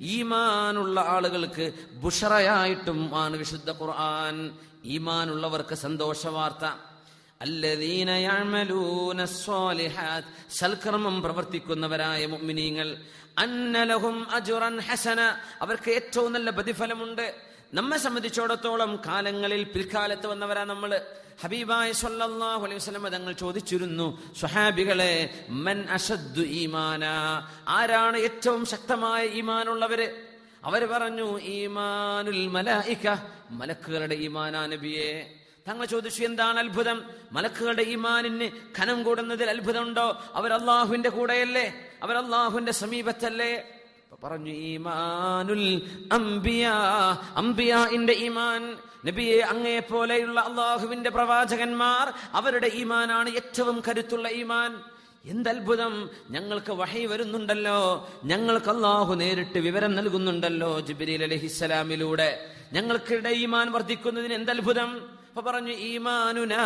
ഈമാനുള്ള 0.00 1.00
ആളുകൾക്ക് 1.00 1.72
ബുഷറയായിട്ടും 1.92 3.10
ആണ് 3.14 3.36
വിശുദ്ധ 3.36 3.70
ഖുർആൻ. 3.70 4.58
ഈമാനുള്ളവർക്ക് 4.84 5.74
സന്തോഷവാർത്ത. 5.74 6.95
സൽക്കർമ്മം 10.50 11.22
പ്രവർത്തിക്കുന്നവരായ 11.22 12.26
മുഅ്മിനീങ്ങൾ. 12.26 12.96
അന്നലഹും 13.38 14.30
അജ്റൻ 14.30 14.78
ഹസന. 14.78 15.20
അവർക്ക് 15.60 15.90
ഏറ്റവും 15.90 16.32
നല്ല 16.32 16.50
പ്രതിഫലമുണ്ട്. 16.50 17.34
നമ്മെ 17.74 17.98
സംബന്ധിച്ചിടത്തോളം 17.98 19.00
കാലങ്ങളിൽ 19.06 19.64
പിൽക്കാലത്ത് 19.64 20.26
വന്നവരാ 20.26 20.64
നമ്മൾ 20.64 21.00
ഹബീബായ 21.42 21.92
സല്ലല്ലാഹു 21.92 22.64
അലൈഹി 22.64 22.76
വസല്ലം 22.76 23.08
തങ്ങൾ 23.08 23.32
ചോദിച്ചിരുന്നു 23.32 24.34
സ്വഹാബികളെ 24.38 25.46
മൻ 25.48 25.84
അഷദ്ദു 25.90 26.42
ഈമാന? 26.42 27.04
ആരാണ് 27.68 28.16
ഏറ്റവും 28.16 28.66
ശക്തമായ 28.66 29.26
ഈമാനുള്ളവര്? 29.26 30.12
അവർ 30.64 30.86
പറഞ്ഞു 30.86 31.40
ഈമാനുൽ 31.40 32.48
മലായിക. 32.48 33.14
മലക്കുകളുടെ 33.50 34.14
ഈമാനാ 34.14 34.66
നബിയെ. 34.66 35.40
തങ്ങൾ 35.68 35.84
ചോദിച്ചു 35.84 36.24
എന്താണ് 36.24 36.58
അത്ഭുതം? 36.58 37.02
മലക്കുകളുടെ 37.32 37.82
ഈമാനിന് 37.82 38.50
ഖനം 38.78 39.02
കൂടുന്നതിൽ 39.02 39.50
അത്ഭുതമുണ്ടോ? 39.50 40.22
അവർ 40.34 40.52
അള്ളാഹുവിന്റെ 40.52 41.08
കൂടെയല്ലേ? 41.08 41.74
അവർ 42.02 42.16
അള്ളാഹുവിന്റെ 42.16 42.72
സമീപത്തല്ലേ? 42.72 43.62
പറഞ്ഞു 44.24 44.50
ഈമാനുൽ 44.50 45.82
അംബിയ 46.12 46.70
അംബിയാന്റെ 47.36 48.12
ഈമാൻ 48.12 48.76
നബിയെ 49.06 49.40
അങ്ങേ 49.40 49.78
പോലെയുള്ള 49.78 50.40
അള്ളാഹുവിന്റെ 50.40 51.10
പ്രവാചകന്മാർ 51.10 52.12
അവരുടെ 52.32 52.70
ഈമാനാണ് 52.74 53.30
ഏറ്റവും 53.30 53.82
കരുത്തുള്ള 53.88 54.28
ഈമാൻ. 54.28 54.76
എന്തത്ഭുതം? 55.24 56.10
ഞങ്ങൾക്ക് 56.30 56.72
വഹി 56.72 57.06
വരുന്നുണ്ടല്ലോ. 57.06 58.08
ഞങ്ങൾക്ക് 58.24 58.70
അള്ളാഹു 58.70 59.14
നേരിട്ട് 59.14 59.58
വിവരം 59.58 59.94
നൽകുന്നുണ്ടല്ലോ 59.94 60.80
ജിബിരി 60.80 61.22
അലഹിസ്സലാമിലൂടെ. 61.22 62.50
ഞങ്ങൾക്കിടെ 62.72 63.28
ഈമാൻ 63.28 63.72
വർദ്ധിക്കുന്നതിന് 63.72 64.34
എന്തത്ഭുതം? 64.34 65.16
അപ്പൊ 65.36 65.50
പറഞ്ഞു 65.50 65.72
ഈമാനുനാ. 65.72 66.62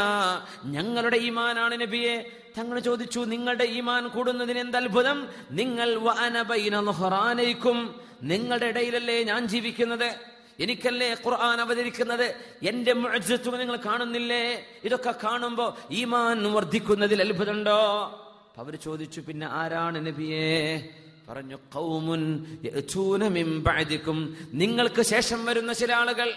ഞങ്ങളുടെ 0.65 1.17
ഈമാനാണ് 1.17 1.81
നബിയെ. 1.81 2.31
തങ്ങൾ 2.59 2.79
ചോദിച്ചു 2.79 3.21
നിങ്ങളുടെ 3.21 3.65
ഈമാൻ 3.65 4.09
കൂടുന്നതിന് 4.09 4.59
എന്തത്ഭുതം 4.59 5.29
നിങ്ങൾ 5.51 5.99
വഅനബൈനൽഹുറാനൈക്കും 5.99 7.95
നിങ്ങളുടെ 8.23 8.67
ഇടയിലല്ലേ 8.67 9.23
ഞാൻ 9.23 9.47
ജീവിക്കുന്നത്? 9.47 10.15
എനിക്കല്ലേ 10.61 11.15
ഖുർആൻ 11.15 11.61
അവതരിക്കുന്നത്? 11.61 12.35
എന്റെ 12.63 12.93
മുഅ്ജിസത്തുകൾ 12.93 13.59
നിങ്ങൾ 13.59 13.77
കാണുന്നില്ലേ? 13.77 14.67
ഇതൊക്കെ 14.85 15.15
കാണുമ്പോ 15.25 15.77
ഈമാൻ 15.91 16.53
വർദ്ധിക്കുന്നതിൽ 16.53 17.23
അത്ഭുതമുണ്ടോ? 17.23 17.81
അവർ 18.59 18.77
ചോദിച്ചു 18.77 19.21
പിന്നെ 19.21 19.47
ആരാണ് 19.47 20.07
നബിയെ? 20.07 20.91
പറഞ്ഞു 21.29 21.57
കൗമുൻ 21.57 22.23
നിങ്ങൾക്ക് 24.53 25.03
ശേഷം 25.03 25.45
വരുന്ന 25.45 25.73
ചില 25.73 25.93
ആളുകൾ. 25.93 26.35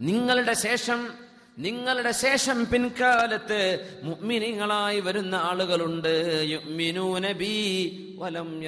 നിങ്ങളുടെ 0.00 0.52
ശേഷം 0.52 1.27
നിങ്ങളുടെ 1.58 2.12
ശേഷം 2.12 2.66
പിൻകാലത്ത് 2.66 3.86
മുഗ്മിനികളായി 4.02 5.00
വരുന്ന 5.00 5.34
ആളുകളുണ്ട്. 5.34 6.44
വലം 8.18 8.62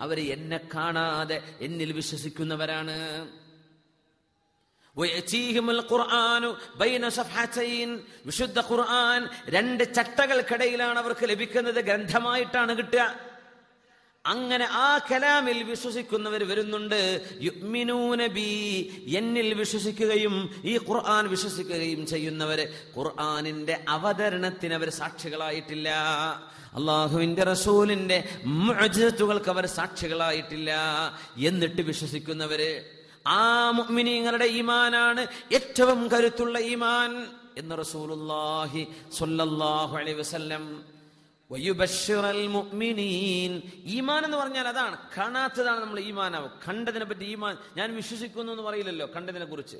അവർ 0.00 0.20
എന്നെ 0.20 0.60
കാണാതെ 0.74 1.42
എന്നിൽ 1.60 1.92
വിശ്വസിക്കുന്നവരാണ്. 1.92 3.28
വിശുദ്ധ 8.26 8.58
ഖുർആൻ 8.58 9.28
രണ്ട് 9.48 9.94
ചട്ടകൾക്കിടയിലാണ് 9.94 10.98
അവർക്ക് 10.98 11.28
ലഭിക്കുന്നത്. 11.28 11.84
ഗ്രന്ഥമായിട്ടാണ് 11.84 12.78
കിട്ടുക. 12.78 13.33
അങ്ങനെ 14.24 14.66
ആ 14.82 14.88
കലാമിൽ 15.08 15.58
വിശ്വസിക്കുന്നവർ 15.70 16.42
വരുന്നുണ്ട്. 16.50 17.00
യുഅ്മിനൂന 17.46 18.20
ബി 18.36 18.50
എന്നിൽ 19.20 19.48
വിശ്വസിക്കുകയും 19.60 20.34
ഈ 20.70 20.74
ഖുർആൻ 20.88 21.24
വിശ്വസിക്കുകയും 21.34 22.00
ചെയ്യുന്നവര് 22.12 22.64
ഖുർആനിന്റെ 22.96 23.74
അവതരണത്തിന് 23.96 24.74
അവർ 24.78 24.90
സാക്ഷികളായിട്ടില്ല. 25.00 25.88
അള്ളാഹുവിന്റെ 26.78 27.42
റസൂലിന്റെ 27.52 28.18
മജത്തുകൾക്ക് 28.68 29.50
അവർ 29.54 29.64
സാക്ഷികളായിട്ടില്ല 29.78 30.70
എന്നിട്ട് 31.50 31.82
വിശ്വസിക്കുന്നവര് 31.90 32.72
ആ 33.34 33.42
മുഅ്മിനീങ്ങളുടെ 33.78 34.48
ഈമാനാണ് 34.60 35.22
ഏറ്റവും 35.58 36.00
കരുത്തുള്ള 36.14 36.56
ഈമാൻ 36.72 37.12
എന്ന് 37.60 37.74
റസൂലുള്ളാഹി 37.82 38.82
സ്വല്ലല്ലാഹു 39.18 39.94
അലൈഹി 40.00 40.18
വസല്ലം 40.22 40.64
ഈമാൻ 43.84 44.24
എന്ന് 44.24 44.36
പറഞ്ഞാൽ 44.36 44.68
അതാണ് 44.68 44.96
കാണാത്തതാണ് 45.18 45.80
നമ്മൾ 45.80 46.00
ഈമാനാവ് 46.00 46.48
കണ്ടതിനെ 46.68 47.04
പറ്റി 47.04 47.24
ഈമാൻ 47.24 47.58
ഞാൻ 47.76 47.94
വിശ്വസിക്കുന്നു 47.94 48.52
എന്ന് 48.52 48.62
പറയില്ലല്ലോ 48.62 49.06
കണ്ടതിനെ 49.16 49.44
കുറിച്ച്. 49.44 49.76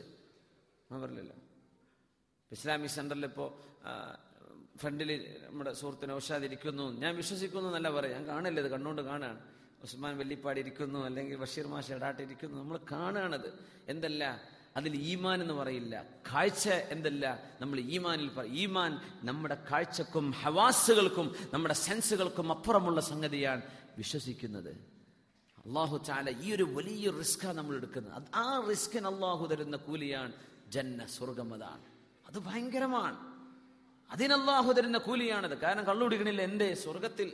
പറയില്ലല്ലോ. 0.90 1.36
ഇസ്ലാമിക് 2.52 2.90
സെന്ററിൽ 2.90 3.24
ഇപ്പോ 3.24 3.60
ഫ്രണ്ടിൽ 4.76 5.10
നമ്മുടെ 5.46 5.72
സുഹൃത്തിന് 5.72 6.10
നൗഷാദ് 6.10 6.44
ഇരിക്കുന്നു. 6.44 6.92
ഞാൻ 6.92 7.16
വിശ്വസിക്കുന്നു 7.16 7.68
എന്നല്ല 7.68 7.90
പറയാം. 7.90 8.12
ഞാൻ 8.14 8.26
കാണില്ല 8.26 8.60
ഇത് 8.60 8.70
കണ്ണുകൊണ്ട് 8.70 9.02
കാണാണ്. 9.02 9.40
ഉസ്മാൻ 9.82 10.18
വെള്ളിപ്പാടി 10.18 10.60
ഇരിക്കുന്നു 10.60 10.98
അല്ലെങ്കിൽ 10.98 11.36
ബഷീർ 11.36 11.66
മാഷ 11.66 11.92
ഇടാട്ടിരിക്കുന്നു 11.92 12.58
നമ്മൾ 12.58 12.78
കാണുകയാണത് 12.92 13.48
എന്തല്ല? 13.88 14.53
അതിൽ 14.76 14.96
ഈമാൻ 14.96 15.40
എന്ന് 15.40 15.54
പറയില്ല. 15.54 16.04
കാഴ്ച 16.32 16.68
എന്തല്ല? 16.68 17.50
നമ്മൾ 17.60 17.80
ഈമാനിൽ 17.80 18.30
ഈമാൻ 18.46 19.00
നമ്മുടെ 19.22 19.66
കാഴ്ചക്കും 19.70 20.30
ഹവാസുകൾക്കും 20.30 21.34
നമ്മുടെ 21.52 21.74
സെൻസുകൾക്കും 21.74 22.52
അപ്പുറമുള്ള 22.52 23.00
സംഗതിയാണ് 23.00 23.62
വിശ്വസിക്കുന്നത്. 23.96 24.70
അള്ളാഹു 25.58 25.98
ചാല 25.98 26.40
ഈ 26.40 26.54
ഒരു 26.54 26.62
വലിയ 26.62 27.10
റിസ്ക്കാണ് 27.10 27.58
നമ്മൾ 27.58 27.76
എടുക്കുന്നത്. 27.76 28.22
ആ 28.34 28.66
റിസ്കിന് 28.70 29.06
അള്ളാഹു 29.06 29.46
തരുന്ന 29.46 29.76
കൂലിയാണ് 29.76 30.32
ജന്ന 30.68 31.06
സ്വർഗം 31.06 31.54
അതാണ്. 31.54 31.82
അത് 32.28 32.38
ഭയങ്കരമാണ്. 32.38 33.16
അതിനല്ലാഹു 34.12 34.72
തരുന്ന 34.72 34.98
കൂലിയാണത്. 34.98 35.58
കാരണം 35.58 35.84
കള്ളുപിടിക്കണില്ല 35.84 36.42
എന്റെ 36.42 36.74
സ്വർഗത്തിൽ 36.74 37.32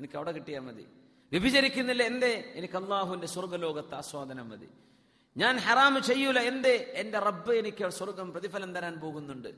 എനിക്ക് 0.00 0.16
അവിടെ 0.16 0.32
കിട്ടിയാൽ 0.32 0.60
മതി. 0.60 0.86
വ്യഭിചരിക്കുന്നില്ല 1.32 2.02
എന്തേ? 2.02 2.52
എനിക്ക് 2.54 2.74
അള്ളാഹുവിന്റെ 2.74 3.26
സ്വർഗലോകത്ത് 3.26 3.94
ആസ്വാദനം 3.94 4.48
മതി. 4.48 4.68
ഞാൻ 5.36 5.56
ഹറാമ് 5.56 6.00
ചെയ്യൂല 6.00 6.38
എന്തേ? 6.38 6.92
എന്റെ 6.94 7.18
റബ്ബ് 7.18 7.52
എനിക്ക് 7.52 7.88
സ്വർഗം 7.88 8.32
പ്രതിഫലം 8.32 8.74
തരാൻ 8.74 9.00
പോകുന്നുണ്ട്. 9.00 9.48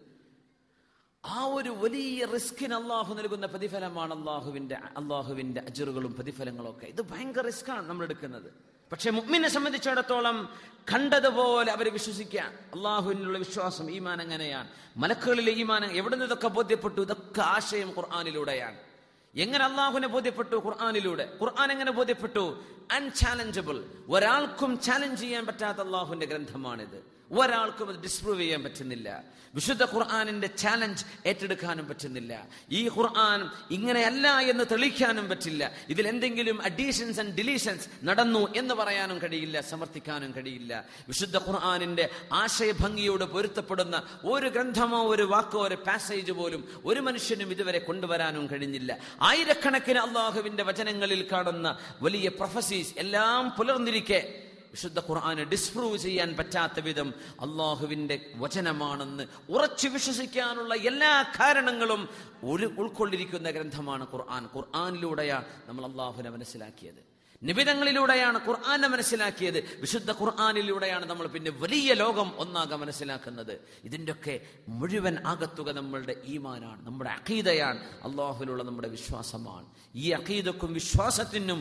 ആ 1.24 1.44
ഒരു 1.44 1.70
വലിയ 1.70 2.24
റിസ്കിന് 2.24 2.74
അള്ളാഹു 2.74 3.14
നൽകുന്ന 3.14 3.46
പ്രതിഫലമാണ് 3.46 4.18
അള്ളാഹുവിന്റെ 4.18 4.74
അള്ളാഹുവിന്റെ 4.74 5.60
അജറുകളും 5.60 6.14
പ്രതിഫലങ്ങളും 6.14 6.70
ഒക്കെ 6.70 6.86
ഇത് 6.86 7.02
ഭയങ്കര 7.02 7.40
റിസ്ക്കാണ് 7.40 7.88
നമ്മൾ 7.88 8.04
എടുക്കുന്നത്. 8.04 8.52
പക്ഷെ 8.92 9.10
മുഗ്മിനെ 9.10 9.48
സംബന്ധിച്ചിടത്തോളം 9.48 10.54
കണ്ടതുപോലെ 10.92 11.72
അവർ 11.72 11.92
വിശ്വസിക്കാൻ 11.92 12.58
അള്ളാഹുവിനുള്ള 12.74 13.38
വിശ്വാസം 13.38 13.90
ഈമാൻ 13.90 14.22
എങ്ങനെയാണ്? 14.22 14.68
മലക്കുകളിലെ 14.96 15.52
ഈമാൻ 15.52 15.84
എവിടെ 15.84 16.14
നിന്ന് 16.14 16.26
ഇതൊക്കെ 16.26 16.48
ബോധ്യപ്പെട്ടു? 16.48 17.00
ഇതൊക്കെ 17.00 17.40
ആശയം 17.40 17.88
ഖുർആാനിലൂടെയാണ്. 17.88 18.91
എങ്ങനെ 19.36 19.64
അള്ളാഹുവിനെ 19.64 20.08
ബോധ്യപ്പെട്ടു? 20.08 20.56
ഖുർആാനിലൂടെ. 20.56 21.38
ഖുർആൻ 21.40 21.72
എങ്ങനെ 21.72 21.92
ബോധ്യപ്പെട്ടു? 21.92 22.62
അൺചാലഞ്ചബിൾ 22.92 23.84
ഒരാൾക്കും 24.08 24.80
ചാലഞ്ച് 24.80 25.20
ചെയ്യാൻ 25.20 25.46
പറ്റാത്ത 25.46 25.78
അള്ളാഹുവിന്റെ 25.78 26.26
ഗ്രന്ഥമാണിത്. 26.26 27.11
ഒരാൾക്കും 27.32 27.88
അത് 27.88 27.96
ഡിസ്പ്രൂവ് 27.96 28.40
ചെയ്യാൻ 28.40 28.62
പറ്റുന്നില്ല. 28.62 29.24
വിശുദ്ധ 29.54 29.82
ഖുർആാനിന്റെ 29.82 30.46
ചാലഞ്ച് 30.46 31.04
ഏറ്റെടുക്കാനും 31.26 31.88
പറ്റുന്നില്ല. 31.88 32.46
ഈ 32.70 32.88
ഖുർആൻ 32.88 33.50
ഇങ്ങനെയല്ല 33.70 34.38
എന്ന് 34.38 34.64
തെളിയിക്കാനും 34.70 35.28
പറ്റില്ല. 35.28 35.72
ഇതിൽ 35.88 36.08
എന്തെങ്കിലും 36.08 36.62
അഡീഷൻസ് 36.62 37.20
ആൻഡ് 37.20 37.34
ഡിലീഷൻസ് 37.34 37.88
നടന്നു 38.04 38.54
എന്ന് 38.56 38.74
പറയാനും 38.74 39.18
കഴിയില്ല 39.18 39.60
സമർത്ഥിക്കാനും 39.60 40.32
കഴിയില്ല. 40.36 40.84
വിശുദ്ധ 41.08 41.36
ഖുർആാനിന്റെ 41.36 42.08
ആശയഭംഗിയോട് 42.32 43.24
പൊരുത്തപ്പെടുന്ന 43.24 44.02
ഒരു 44.24 44.48
ഗ്രന്ഥമോ 44.48 45.08
ഒരു 45.08 45.22
വാക്കോ 45.22 45.66
ഒരു 45.66 45.74
പാസേജ് 45.74 46.32
പോലും 46.32 46.82
ഒരു 46.84 47.00
മനുഷ്യനും 47.00 47.50
ഇതുവരെ 47.50 47.78
കൊണ്ടുവരാനും 47.78 48.50
കഴിഞ്ഞില്ല. 48.52 48.98
ആയിരക്കണക്കിന് 49.22 49.98
അള്ളാഹുവിന്റെ 49.98 50.62
വചനങ്ങളിൽ 50.62 51.26
കാണുന്ന 51.32 51.78
വലിയ 52.02 52.28
പ്രൊഫസീസ് 52.28 52.94
എല്ലാം 52.98 53.50
പുലർന്നിരിക്കെ. 53.50 54.51
വിശുദ്ധ 54.72 54.98
ഖുർആാന് 54.98 55.40
ഡിസ്പ്രൂവ് 55.40 55.98
ചെയ്യാൻ 55.98 56.36
പറ്റാത്ത 56.36 56.80
വിധം 56.80 57.14
അള്ളാഹുവിന്റെ 57.40 58.30
വചനമാണെന്ന് 58.34 59.24
ഉറച്ചു 59.48 59.88
വിശ്വസിക്കാനുള്ള 59.88 60.74
എല്ലാ 60.74 61.22
കാരണങ്ങളും 61.40 62.08
ഒരു 62.44 62.74
ഉൾക്കൊണ്ടിരിക്കുന്ന 62.78 63.50
ഗ്രന്ഥമാണ് 63.50 64.12
ഖുർആൻ. 64.12 64.48
ഖുർആാനിലൂടെയാണ് 64.56 65.44
നമ്മൾ 65.66 65.84
അള്ളാഹുവിനെ 65.84 66.30
മനസ്സിലാക്കിയത്. 66.30 67.11
നിബിധങ്ങളിലൂടെയാണ് 67.42 68.46
ഖുർആാനെ 68.46 68.88
മനസ്സിലാക്കിയത്. 68.88 69.80
വിശുദ്ധ 69.80 70.10
ഖുർആാനിലൂടെയാണ് 70.10 71.06
നമ്മൾ 71.06 71.26
പിന്നെ 71.26 71.50
വലിയ 71.50 71.94
ലോകം 71.94 72.38
ഒന്നാകെ 72.38 72.76
മനസ്സിലാക്കുന്നത്. 72.76 73.60
ഇതിന്റെയൊക്കെ 73.84 74.40
മുഴുവൻ 74.68 75.18
ആകത്തുക 75.26 75.70
നമ്മളുടെ 75.70 76.16
ഈമാനാണ് 76.24 76.86
നമ്മുടെ 76.86 77.10
അഖീദയാണ് 77.10 77.80
അള്ളാഹുലുള്ള 78.02 78.62
നമ്മുടെ 78.62 78.88
വിശ്വാസമാണ്. 78.88 79.66
ഈ 79.94 80.10
അഖീദക്കും 80.10 80.72
വിശ്വാസത്തിനും 80.72 81.58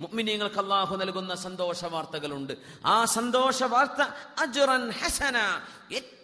മുഅ്മിനീങ്ങൾക്ക് 0.00 0.58
അള്ളാഹു 0.58 0.96
നൽകുന്ന 0.96 1.34
സന്തോഷ 1.34 1.84
വാർത്തകളുണ്ട് 1.84 2.52
ആ 2.84 3.04
സന്തോഷ 3.04 3.62
വാർത്ത 3.62 4.02
അജുറൻ 4.42 4.90
ഹസന 4.90 5.38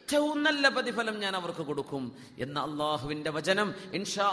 ഏറ്റവും 0.09 0.43
നല്ല 0.43 0.69
പ്രതിഫലം 0.69 1.21
ഞാൻ 1.21 1.37
അവർക്ക് 1.37 1.63
കൊടുക്കും 1.63 2.17
എന്ന 2.39 2.61
അള്ളാഹുവിന്റെ 2.61 3.31
വചനം. 3.31 3.75
ഇൻഷാ 3.93 4.29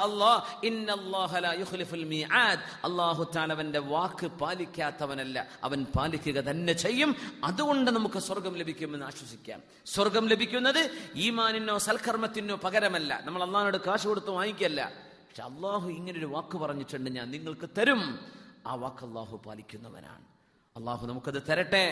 അല്ലാഹു 2.84 3.27
തആല 3.35 3.77
വാക്ക് 3.77 4.27
പാലിക്കാത്തവനല്ല. 4.27 5.47
അവൻ 5.64 5.85
പാലിക്കുക 5.95 6.39
തന്നെ 6.39 6.73
ചെയ്യും. 6.73 7.15
അതുകൊണ്ട് 7.43 7.91
നമുക്ക് 7.91 8.19
സ്വർഗം 8.19 8.56
ലഭിക്കുമെന്ന് 8.56 9.06
ആശ്വസിക്കാം. 9.06 9.61
സ്വർഗം 9.85 10.27
ലഭിക്കുന്നത് 10.27 10.91
ഈമാനിനോ 11.15 11.77
സൽക്കർമ്മത്തിനോ 11.77 12.56
പകരമല്ല. 12.56 13.22
നമ്മൾ 13.23 13.43
അള്ളാഹിനോട് 13.43 13.77
കാശ് 13.77 14.07
കൊടുത്ത് 14.07 14.30
വാങ്ങിക്കല്ല. 14.30 14.91
പക്ഷെ 15.10 15.43
അള്ളാഹു 15.43 15.89
ഇങ്ങനൊരു 15.89 16.26
വാക്ക് 16.26 16.57
പറഞ്ഞിട്ടുണ്ട് 16.57 17.10
ഞാൻ 17.10 17.31
നിങ്ങൾക്ക് 17.31 17.69
തരും. 17.77 18.19
ആ 18.68 18.76
വാക്ക് 18.76 19.06
അള്ളാഹു 19.06 19.41
പാലിക്കുന്നവനാണ്. 19.45 20.35
അള്ളാഹു 20.76 21.07
നമുക്കത് 21.07 21.41
തരട്ടെ. 21.49 21.84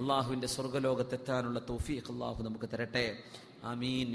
അള്ളാഹുവിന്റെ 0.00 0.46
സ്വർഗലോകത്തെത്താനുള്ള 0.46 1.58
തൗഫീഖ് 1.70 2.10
അള്ളാഹു 2.12 2.42
നമുക്ക് 2.42 2.68
തരട്ടെ. 2.74 3.06
ആമീൻ 3.64 4.08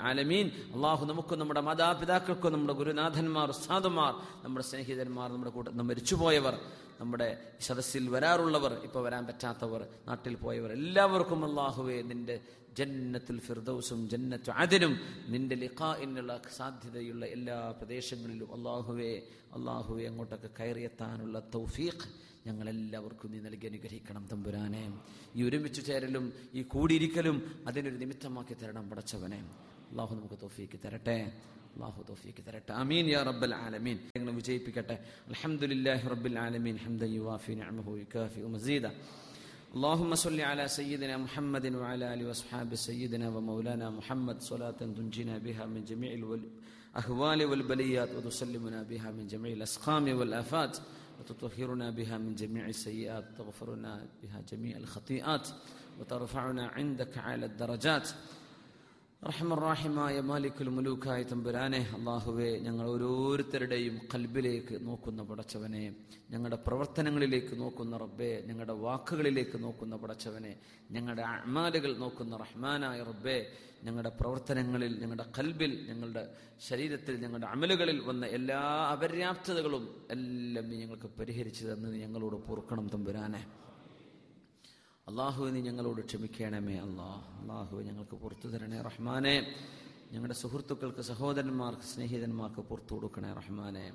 ആലമീൻ. 0.00 0.46
അള്ളാഹു 0.74 1.06
നമുക്കും 1.06 1.38
നമ്മുടെ 1.38 1.60
മാതാപിതാക്കൾക്കും 1.60 2.52
നമ്മുടെ 2.52 2.74
ഗുരുനാഥന്മാർ 2.74 3.48
ഉസ്താദുമാർ 3.48 4.12
നമ്മുടെ 4.44 4.64
സ്നേഹിതന്മാർ 4.64 5.28
നമ്മുടെ 5.32 5.50
കൂട്ടം 5.50 5.86
മരിച്ചുപോയവർ 5.86 6.54
നമ്മുടെ 7.00 7.28
സദസ്സിൽ 7.60 8.08
വരാറുള്ളവർ 8.10 8.72
ഇപ്പൊ 8.84 9.02
വരാൻ 9.02 9.26
പറ്റാത്തവർ 9.26 9.80
നാട്ടിൽ 10.08 10.34
പോയവർ 10.36 10.72
എല്ലാവർക്കും 10.72 11.44
അള്ളാഹുവെ 11.44 12.02
നിന്റെ 12.02 12.36
ജന്നത്തുൽ 12.78 13.40
ഫിർദൌസും 13.40 14.08
ജന്നത്തു 14.08 14.50
അതിനും 14.50 14.92
നിന്റെ 15.28 15.56
ലിഖാഇനുള്ള 15.56 16.40
സാധ്യതയുള്ള 16.56 17.26
എല്ലാ 17.26 17.70
പ്രദേശങ്ങളിലും 17.80 18.50
അള്ളാഹുവെ 18.56 19.12
അള്ളാഹുവെ 19.52 20.04
അങ്ങോട്ടൊക്കെ 20.06 20.50
കയറിയെത്താനുള്ള 20.60 21.38
തൗഫീഖ് 21.54 22.06
ഞങ്ങളെല്ലാവർക്കും 22.47 23.31
നീ 23.33 23.39
നൽകി 23.47 23.67
അനുഗ്രഹിക്കണം 23.71 24.23
തമ്പുരാനെ 24.31 24.83
ഈ 25.37 25.43
ഒരുമിച്ച് 25.47 25.81
ചേരലും 25.89 26.25
ഈ 26.59 26.63
കൂടിയിരിക്കലും 26.73 27.37
അതിനൊരു 27.67 27.97
നിമിത്തമാക്കി 28.03 28.55
തരണം 28.61 28.87
പടച്ചവനെ 28.91 29.39
അള്ളാഹു 29.91 30.13
നമുക്ക് 30.19 30.37
തോഫീക്ക് 30.43 30.79
തരട്ടെ 30.85 31.17
അള്ളാഹു 31.75 32.01
തോഫീക്ക് 32.09 32.43
തരട്ടെ 32.47 32.71
അമീൻ 32.81 33.07
യാ 33.13 33.21
റബ്ബൽ 33.29 33.53
ആലമീൻ 33.59 33.97
ഞങ്ങൾ 34.15 34.33
വിജയിപ്പിക്കട്ടെ 34.39 34.95
അൽഹംദുലില്ലാഹി 35.31 36.05
റബ്ബിൽ 36.13 36.37
ആലമീൻ 36.45 36.77
ഹംദൻ 36.85 37.11
യുവാഫി 37.19 37.55
നിഅമഹു 37.61 37.93
യുകാഫി 38.03 38.41
മസീദ 38.57 38.87
اللهم 39.69 40.11
صل 40.17 40.39
على 40.41 40.65
سيدنا 40.69 41.15
محمد 41.17 41.65
وعلى 41.75 42.05
اله 42.13 42.25
واصحابه 42.25 42.75
سيدنا 42.89 43.27
ومولانا 43.35 43.87
محمد 43.99 44.37
صلاه 44.41 44.79
تنجينا 44.97 45.35
بها 45.37 45.63
من 45.67 45.81
جميع 45.83 46.11
الاهوال 46.19 47.39
والبليات 47.45 48.09
وتسلمنا 48.17 48.79
بها 48.83 49.07
من 49.11 49.25
جميع 49.27 49.51
الاسقام 49.53 50.05
والافات 50.19 50.73
وتطهرنا 51.22 51.90
بها 51.90 52.18
من 52.18 52.34
جميع 52.34 52.66
السيئات 52.66 53.24
وتغفرنا 53.30 54.06
بها 54.22 54.40
جميع 54.52 54.76
الخطيئات 54.76 55.48
وترفعنا 56.00 56.66
عندك 56.66 57.18
على 57.18 57.46
الدرجات. 57.46 58.08
റഹ്മറാഹിമായ 59.22 60.14
മാലിക്കുൽ 60.28 60.68
മുലൂക്കായ 60.76 61.20
തമ്പുരാനെ 61.32 61.80
അള്ളാഹുവെ 61.96 62.48
ഞങ്ങൾ 62.64 62.86
ഓരോരുത്തരുടെയും 62.92 63.96
കൽബിലേക്ക് 64.12 64.76
നോക്കുന്ന 64.86 65.20
പടച്ചവനെ 65.28 65.82
ഞങ്ങളുടെ 66.32 66.58
പ്രവർത്തനങ്ങളിലേക്ക് 66.66 67.54
നോക്കുന്ന 67.60 68.00
റബ്ബെ 68.02 68.32
ഞങ്ങളുടെ 68.48 68.74
വാക്കുകളിലേക്ക് 68.86 69.58
നോക്കുന്ന 69.66 69.96
പടച്ചവനെ 70.04 70.52
ഞങ്ങളുടെ 70.96 71.24
അമാലുകൾ 71.46 71.94
നോക്കുന്ന 72.02 72.42
റഹ്മാനായ 72.44 72.98
റബ്ബെ 73.10 73.38
ഞങ്ങളുടെ 73.84 74.12
പ്രവർത്തനങ്ങളിൽ 74.20 74.92
ഞങ്ങളുടെ 75.02 75.28
കൽബിൽ 75.38 75.72
ഞങ്ങളുടെ 75.90 76.24
ശരീരത്തിൽ 76.68 77.14
ഞങ്ങളുടെ 77.24 77.48
അമലുകളിൽ 77.54 78.00
വന്ന 78.10 78.26
എല്ലാ 78.38 78.60
അപര്യാപ്തതകളും 78.94 79.86
എല്ലാം 80.16 80.68
ഞങ്ങൾക്ക് 80.82 81.10
പരിഹരിച്ചു 81.20 81.64
തന്നത് 81.64 81.96
ഞങ്ങളോട് 82.04 82.38
പൊറുക്കണം 82.48 82.88
തമ്പുരാനെ. 82.88 83.44
അള്ളാഹു 85.08 85.44
നീ 85.44 85.60
ഞങ്ങളോട് 85.60 86.00
ക്ഷമിക്കണമേ 86.06 86.76
അള്ളാഹ് 86.78 87.40
അള്ളാഹു 87.40 87.76
ഞങ്ങൾക്ക് 87.82 88.16
പുറത്തു 88.16 88.48
തരണേ 88.48 88.80
റഹ്മാനെ. 88.80 89.46
ഞങ്ങളുടെ 90.12 90.34
സുഹൃത്തുക്കൾക്ക് 90.34 91.00
സഹോദരന്മാർക്ക് 91.00 91.82
സ്നേഹിതന്മാർക്ക് 91.82 92.60
പുറത്തു 92.60 92.94
കൊടുക്കണേ 92.94 93.32
റഹ്മാനെ. 93.32 93.92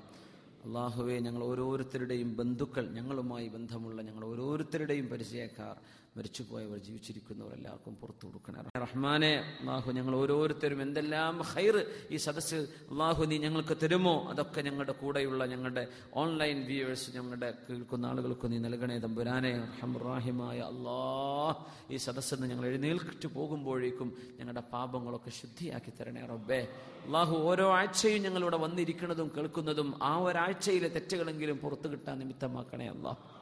അള്ളാഹുവെ 0.66 1.20
ഞങ്ങൾ 1.20 1.44
ഓരോരുത്തരുടെയും 1.44 2.36
ബന്ധുക്കൾ 2.36 2.92
ഞങ്ങളുമായി 2.92 3.48
ബന്ധമുള്ള 3.48 4.02
ഞങ്ങൾ 4.02 4.26
ഓരോരുത്തരുടെയും 4.26 5.08
പരിചയക്കാർ. 5.08 5.78
മരിച്ചുപോയവർ 6.18 6.78
ജീവിച്ചിരിക്കുന്നവർ 6.78 7.54
എല്ലാവർക്കും 7.54 7.96
പുറത്തു 7.96 8.26
കൊടുക്കണം. 8.28 8.70
റഹ്മാനെ 8.78 9.32
അള്ളാഹു 9.60 9.92
ഞങ്ങൾ 9.92 10.16
ഓരോരുത്തരും 10.16 10.82
എന്തെല്ലാം 10.82 11.42
ഹൈർ 11.42 11.86
ഈ 12.12 12.18
സദസ്സിൽ 12.18 12.68
അള്ളാഹു 12.92 13.26
നീ 13.26 13.38
ഞങ്ങൾക്ക് 13.38 13.78
തരുമോ? 13.84 14.30
അതൊക്കെ 14.30 14.62
ഞങ്ങളുടെ 14.62 14.92
കൂടെയുള്ള 14.92 15.46
ഞങ്ങളുടെ 15.46 15.88
ഓൺലൈൻ 16.14 16.66
വ്യൂവേഴ്സ് 16.66 17.12
ഞങ്ങളുടെ 17.12 17.54
കേൾക്കുന്ന 17.70 18.06
ആളുകൾക്ക് 18.06 18.52
നീ 18.52 18.58
നൽകണേ 18.58 18.98
തമ്പുരാനെ. 19.00 19.54
റഹ്റാഹിമായ 19.84 20.60
അള്ളാഹ് 20.60 21.56
ഈ 21.94 21.98
സദസ്സിൽ 21.98 22.36
നിന്ന് 22.36 22.56
ഞങ്ങൾ 22.56 22.68
എഴുന്നേൽക്കിട്ട് 22.68 23.28
പോകുമ്പോഴേക്കും 23.28 24.18
ഞങ്ങളുടെ 24.40 24.64
പാപങ്ങളൊക്കെ 24.74 25.30
ശുദ്ധിയാക്കി 25.30 25.94
തരണേ 26.00 26.26
റബ്ബേ. 26.26 26.68
അള്ളാഹു 27.06 27.36
ഓരോ 27.36 27.74
ആഴ്ചയും 27.74 28.24
ഞങ്ങളിവിടെ 28.24 28.58
വന്നിരിക്കുന്നതും 28.58 29.32
കേൾക്കുന്നതും 29.38 30.04
ആ 30.04 30.18
ഒരാഴ്ചയിലെ 30.18 30.88
തെറ്റുകളെങ്കിലും 30.88 31.58
പുറത്തു 31.58 31.88
കിട്ടാൻ 31.88 32.20
നിമിത്തമാക്കണേ 32.20 32.88
അള്ളാഹ്. 32.88 33.37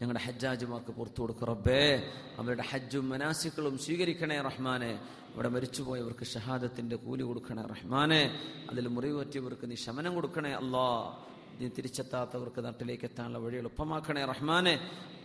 ഞങ്ങളുടെ 0.00 0.22
ഹജ്ജാജുമാർക്ക് 0.26 0.92
പുറത്തു 0.98 1.20
കൊടുക്കും 1.22 1.46
റബ്ബേ 1.50 1.82
അവരുടെ 2.38 2.64
ഹജ്ജും 2.70 3.04
മനാസിക്കളും 3.12 3.74
സ്വീകരിക്കണേ 3.84 4.38
റഹ്മാനെ 4.48 4.92
ഇവിടെ 5.30 5.48
മരിച്ചുപോയവർക്ക് 5.54 6.26
ഷഹാദത്തിന്റെ 6.32 6.96
കൂലി 7.04 7.24
കൊടുക്കണേ 7.28 7.62
റഹ്മാനെ 7.74 8.22
അതിൽ 8.70 8.88
മുറിവ് 8.96 9.18
പറ്റിയവർക്ക് 9.20 9.68
നീ 9.70 9.76
ശമനം 9.84 10.14
കൊടുക്കണേ 10.18 10.52
അല്ലാ 10.58 10.88
നീ 11.58 11.68
തിരിച്ചെത്താത്തവർക്ക് 11.76 12.60
നാട്ടിലേക്ക് 12.66 13.06
എത്താനുള്ള 13.10 13.40
വഴി 13.44 13.56
എളുപ്പമാക്കണേ 13.60 14.22
റഹ്മാനെ 14.32 14.74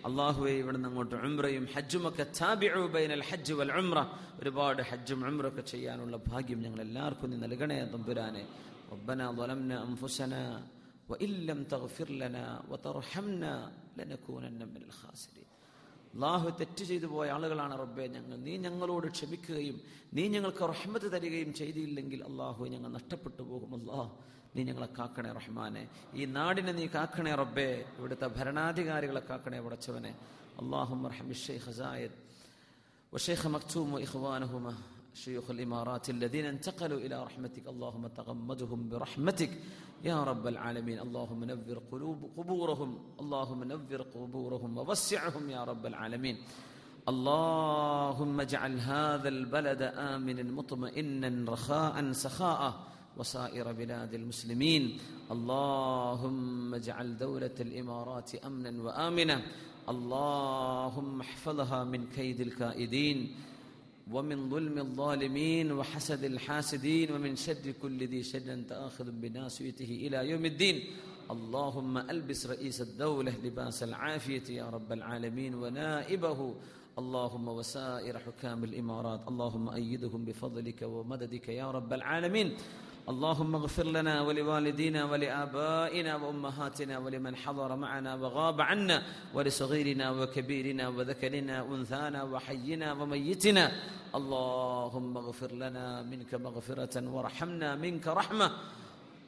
അള്ളാഹുവെ 0.07 0.53
ഇവിടെ 0.59 0.76
നിന്ന് 0.76 0.89
അങ്ങോട്ട് 0.91 1.15
ഉംറയും 1.27 1.65
ഹജ്ജും 1.73 2.03
ഒക്കെ 2.09 2.26
താബിഉ 2.39 2.84
ബൈനൽ 2.95 3.23
ഹജ്ജ് 3.30 3.55
വൽ 3.59 3.73
ഉംറ 3.80 3.99
ഒരുപാട് 4.39 4.81
ഹജ്ജും 4.91 5.22
ഉംറൊക്കെ 5.30 5.64
ചെയ്യാനുള്ള 5.73 6.18
ഭാഗ്യം 6.30 6.59
ഞങ്ങൾ 6.65 6.81
എല്ലാവർക്കും 6.88 7.30
നീ 7.31 7.39
നൽകണേ 7.45 7.80
തമ്പുരാനെ 7.93 8.45
ربنا 8.89 9.26
ظلمنا 9.31 9.77
أنفسنا 9.84 10.43
وإن 11.09 11.31
لم 11.49 11.59
تغفر 11.65 12.09
لنا 12.14 12.45
وترحمنا 12.69 13.53
لنكونن 13.97 14.61
من 14.68 14.81
الخاسرين 14.84 15.49
അള്ളാഹു 16.14 16.47
തെറ്റ് 16.59 16.84
ചെയ്തു 16.89 17.07
പോയ 17.07 17.27
ആളുകളാണ് 17.35 17.73
റബ്ബെ 17.81 18.05
ഞങ്ങൾ 18.14 18.38
നീ 18.45 18.53
ഞങ്ങളോട് 18.57 19.07
ക്ഷമിക്കുകയും 19.09 19.76
നീ 20.14 20.23
ഞങ്ങൾക്ക് 20.35 20.64
റഹ്മത്ത് 20.72 21.07
തരികയും 21.15 21.51
ചെയ്തില്ലെങ്കിൽ 21.59 22.19
അള്ളാഹു 22.30 22.61
ഞങ്ങൾ 22.73 22.89
നഷ്ടപ്പെട്ടു 22.97 23.41
പോകും 23.49 23.72
അള്ളാഹ് 23.80 24.09
നീ 24.55 24.61
ഞങ്ങളെ 24.69 24.88
കാക്കണേ 24.97 25.31
റഹ്മാനെ 25.39 25.84
ഈ 26.19 26.26
നാടിനെ 26.38 26.73
നീ 26.80 26.85
കാക്കണേ 26.95 27.34
റബ്ബെ 27.41 27.69
ഇവിടുത്തെ 27.97 28.30
ഭരണാധികാരികളെ 28.38 29.23
കാക്കണേ 29.30 29.59
പടച്ചവനെ 29.65 30.14
അള്ളാഹു 30.61 30.95
ഹസായത് 31.68 32.18
وشيخ 33.14 33.47
مكتوم 33.47 33.93
وإخوانهما 33.93 34.73
شيوخ 35.14 35.51
الإمارات 35.51 36.10
الذين 36.10 36.44
انتقلوا 36.44 36.98
إلى 36.98 37.24
رحمتك. 37.24 37.68
اللهم 37.68 38.06
تغمدهم 38.06 38.89
برحمتك. 38.89 39.51
يا 40.05 40.24
رب 40.24 40.47
العالمين. 40.47 40.98
اللهم 41.01 41.44
نور 41.44 41.82
قلوب 41.93 42.30
قبورهم. 42.36 42.98
اللهم 43.20 43.64
نور 43.64 44.02
قبورهم 44.02 44.78
ووسعهم 44.78 45.51
يا 45.51 45.64
رب 45.64 45.86
العالمين. 45.86 46.36
اللهم 47.09 48.40
اجعل 48.40 48.80
هذا 48.80 49.28
البلد 49.28 49.82
آمنا 49.82 50.43
مطمئنا 50.43 51.51
رخاء 51.52 52.12
سخاء 52.12 52.80
وسائر 53.16 53.72
بلاد 53.72 54.14
المسلمين. 54.14 54.98
اللهم 55.30 56.74
اجعل 56.74 57.18
دولة 57.18 57.56
الإمارات 57.60 58.34
أمنا 58.34 58.82
وآمنا. 58.82 59.43
اللهم 59.89 61.20
احفظها 61.20 61.84
من 61.84 62.06
كيد 62.06 62.40
الكائدين. 62.40 63.34
ومن 64.10 64.50
ظلم 64.50 64.78
الظالمين 64.78 65.72
وحسد 65.72 66.24
الحاسدين 66.24 67.12
ومن 67.12 67.36
شر 67.36 67.70
كل 67.82 68.06
ذي 68.06 68.22
شر 68.22 68.52
أنت 68.52 68.72
آخذ 68.72 69.10
بناصيته 69.10 69.84
إلى 69.84 70.30
يوم 70.30 70.44
الدين. 70.44 70.86
اللهم 71.30 71.98
ألبس 71.98 72.46
رئيس 72.46 72.80
الدولة 72.80 73.34
لباس 73.44 73.82
العافية 73.82 74.42
يا 74.50 74.70
رب 74.70 74.92
العالمين 74.92 75.54
ونائبه. 75.54 76.54
اللهم 76.98 77.48
وسائر 77.48 78.18
حكام 78.18 78.64
الإمارات. 78.64 79.28
اللهم 79.28 79.68
أيدهم 79.68 80.24
بفضلك 80.24 80.82
ومددك 80.82 81.48
يا 81.48 81.70
رب 81.70 81.92
العالمين. 81.92 82.56
اللهم 83.08 83.54
اغفر 83.54 83.86
لنا 83.86 84.22
ولوالدينا 84.22 85.04
ولآبائنا 85.04 86.16
وأمهاتنا 86.16 86.98
ولمن 86.98 87.36
حضر 87.36 87.76
معنا 87.76 88.14
وغاب 88.14 88.60
عنا 88.60 89.02
ولصغيرنا 89.34 90.10
وكبيرنا 90.10 90.88
وذكرنا 90.88 91.66
أنثانا 91.74 92.22
وحينا 92.22 92.92
وميتنا. 92.92 93.72
اللهم 94.14 95.16
اغفر 95.16 95.52
لنا 95.52 96.02
منك 96.02 96.34
مغفرة 96.34 97.08
وارحمنا 97.08 97.76
منك 97.76 98.06
رحمة. 98.06 98.50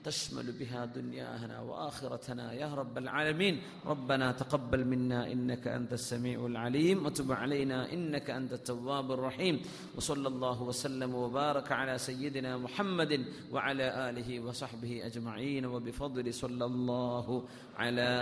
تشمل 0.04 0.52
بها 0.52 0.84
دنيانا 0.84 1.60
وآخرتنا. 1.60 2.52
يا 2.52 2.74
رب 2.74 2.98
العالمين 2.98 3.60
ربنا 3.86 4.32
تقبل 4.32 4.84
منا 4.84 5.32
إنك 5.32 5.68
أنت 5.68 5.92
السميع 5.92 6.46
العليم 6.46 7.06
وتب 7.06 7.32
علينا 7.32 7.92
إنك 7.92 8.30
أنت 8.30 8.52
التواب 8.52 9.12
الرحيم. 9.12 9.60
وصلى 9.96 10.28
الله 10.28 10.62
وسلم 10.62 11.14
وبارك 11.14 11.72
على 11.72 11.98
سيدنا 11.98 12.58
محمد 12.58 13.24
وعلى 13.52 14.10
آله 14.10 14.40
وصحبه 14.40 15.06
أجمعين. 15.06 15.66
وبفضل 15.66 16.34
صلى 16.34 16.64
الله 16.64 17.26
على 17.76 18.12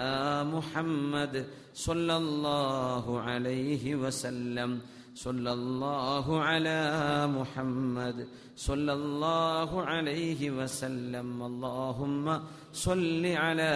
محمد 0.44 1.46
صلى 1.74 2.16
الله 2.16 3.20
عليه 3.20 3.84
وسلم. 3.94 4.80
صلى 5.14 5.52
الله 5.52 6.26
على 6.40 6.80
محمد 7.28 8.28
صلى 8.56 8.92
الله 8.92 9.82
عليه 9.82 10.50
وسلم. 10.50 11.42
اللهم 11.42 12.40
صل 12.72 13.26
على 13.26 13.72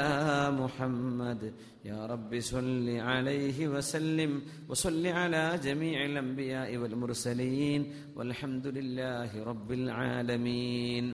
محمد. 0.51 1.53
يا 1.85 2.07
رب 2.07 2.41
صل 2.41 2.89
عليه 2.89 3.69
وسلم. 3.69 4.43
وصل 4.69 5.07
على 5.07 5.61
جميع 5.65 6.05
الأنبياء 6.05 6.77
والمرسلين. 6.77 7.93
والحمد 8.17 8.67
لله 8.67 9.45
رب 9.45 9.73
العالمين. 9.73 11.05